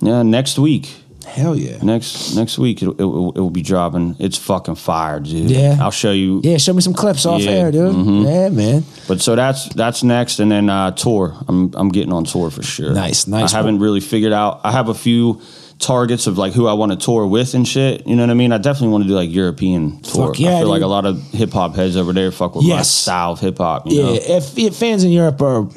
yeah, 0.00 0.22
next 0.22 0.58
week. 0.58 0.92
Hell 1.24 1.56
yeah. 1.56 1.78
Next 1.82 2.34
next 2.36 2.58
week 2.58 2.82
it, 2.82 2.88
it, 2.88 3.00
it 3.00 3.04
will 3.04 3.50
be 3.50 3.62
dropping. 3.62 4.16
It's 4.18 4.38
fucking 4.38 4.76
fire, 4.76 5.20
dude. 5.20 5.50
Yeah. 5.50 5.78
I'll 5.80 5.90
show 5.90 6.12
you. 6.12 6.40
Yeah, 6.44 6.58
show 6.58 6.72
me 6.72 6.80
some 6.80 6.94
clips 6.94 7.26
off 7.26 7.40
Yeah, 7.40 7.50
air, 7.50 7.72
dude. 7.72 7.94
mhm. 7.94 8.24
Yeah, 8.24 8.48
man. 8.50 8.84
But 9.08 9.20
so 9.20 9.34
that's 9.34 9.68
that's 9.74 10.02
next, 10.02 10.38
and 10.40 10.50
then 10.50 10.70
uh, 10.70 10.90
tour. 10.92 11.34
I'm 11.48 11.72
I'm 11.74 11.88
getting 11.88 12.12
on 12.12 12.24
tour 12.24 12.50
for 12.50 12.62
sure. 12.62 12.92
Nice, 12.92 13.26
nice. 13.26 13.52
I 13.52 13.56
haven't 13.56 13.80
really 13.80 14.00
figured 14.00 14.32
out. 14.32 14.60
I 14.64 14.72
have 14.72 14.88
a 14.88 14.94
few 14.94 15.40
targets 15.78 16.26
of 16.26 16.38
like 16.38 16.52
who 16.52 16.66
I 16.66 16.72
want 16.74 16.92
to 16.92 16.96
tour 16.98 17.26
with 17.26 17.54
and 17.54 17.66
shit. 17.66 18.06
You 18.06 18.16
know 18.16 18.22
what 18.22 18.30
I 18.30 18.34
mean? 18.34 18.52
I 18.52 18.58
definitely 18.58 18.88
want 18.88 19.04
to 19.04 19.08
do 19.08 19.14
like 19.14 19.30
European 19.30 20.00
tour. 20.02 20.28
Fuck 20.28 20.38
yeah, 20.40 20.56
I 20.56 20.60
feel 20.60 20.68
like 20.68 20.82
a 20.82 20.86
lot 20.86 21.04
of 21.04 21.20
hip 21.32 21.52
hop 21.52 21.74
heads 21.74 21.96
over 21.96 22.12
there 22.12 22.30
fuck 22.30 22.54
with 22.54 22.66
my 22.66 22.82
style 22.82 23.32
of 23.32 23.40
hip 23.40 23.58
hop. 23.58 23.84
Yeah, 23.86 24.02
know? 24.04 24.12
if, 24.14 24.56
if 24.56 24.76
fans 24.76 25.04
in 25.04 25.10
Europe 25.10 25.40
are, 25.42 25.68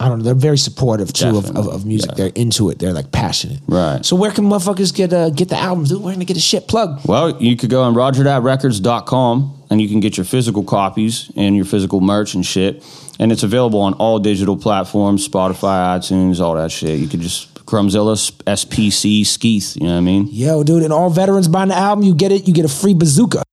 I 0.00 0.08
don't 0.08 0.18
know, 0.18 0.24
they're 0.24 0.34
very 0.34 0.56
supportive 0.56 1.12
too 1.12 1.36
of, 1.36 1.54
of, 1.54 1.68
of 1.68 1.84
music. 1.84 2.10
yeah. 2.10 2.14
They're 2.16 2.32
into 2.34 2.70
it. 2.70 2.78
They're 2.78 2.94
like 2.94 3.12
passionate. 3.12 3.60
Right. 3.66 4.02
So 4.04 4.16
where 4.16 4.30
can 4.30 4.46
motherfuckers 4.46 4.94
get 4.94 5.12
uh, 5.12 5.28
get 5.28 5.50
the 5.50 5.58
albums, 5.58 5.90
dude? 5.90 6.02
Where 6.02 6.12
can 6.14 6.20
they 6.20 6.24
get 6.24 6.38
a 6.38 6.40
shit 6.40 6.66
plug? 6.66 7.02
Well, 7.04 7.40
you 7.40 7.54
could 7.54 7.68
go 7.68 7.82
on 7.82 7.92
rogerdatrecords.com 7.94 9.64
and 9.68 9.80
you 9.80 9.88
can 9.88 10.00
get 10.00 10.16
your 10.16 10.24
physical 10.24 10.64
copies 10.64 11.30
and 11.36 11.54
your 11.54 11.66
physical 11.66 12.00
merch 12.00 12.34
and 12.34 12.44
shit. 12.46 12.82
And 13.18 13.30
it's 13.30 13.42
available 13.42 13.80
on 13.80 13.92
all 13.94 14.18
digital 14.18 14.56
platforms, 14.56 15.28
Spotify, 15.28 15.98
iTunes, 15.98 16.40
all 16.40 16.54
that 16.54 16.72
shit. 16.72 16.98
You 16.98 17.06
could 17.06 17.20
just 17.20 17.50
Crumzilla, 17.66 18.16
SPC, 18.46 19.20
Skeeth, 19.20 19.76
you 19.76 19.86
know 19.86 19.92
what 19.92 19.98
I 19.98 20.00
mean? 20.00 20.28
Yo, 20.32 20.64
dude, 20.64 20.82
and 20.82 20.92
all 20.92 21.08
veterans 21.08 21.46
buying 21.46 21.68
the 21.68 21.76
album, 21.76 22.04
you 22.04 22.14
get 22.14 22.32
it. 22.32 22.48
You 22.48 22.54
get 22.54 22.64
a 22.64 22.68
free 22.68 22.94
bazooka. 22.94 23.44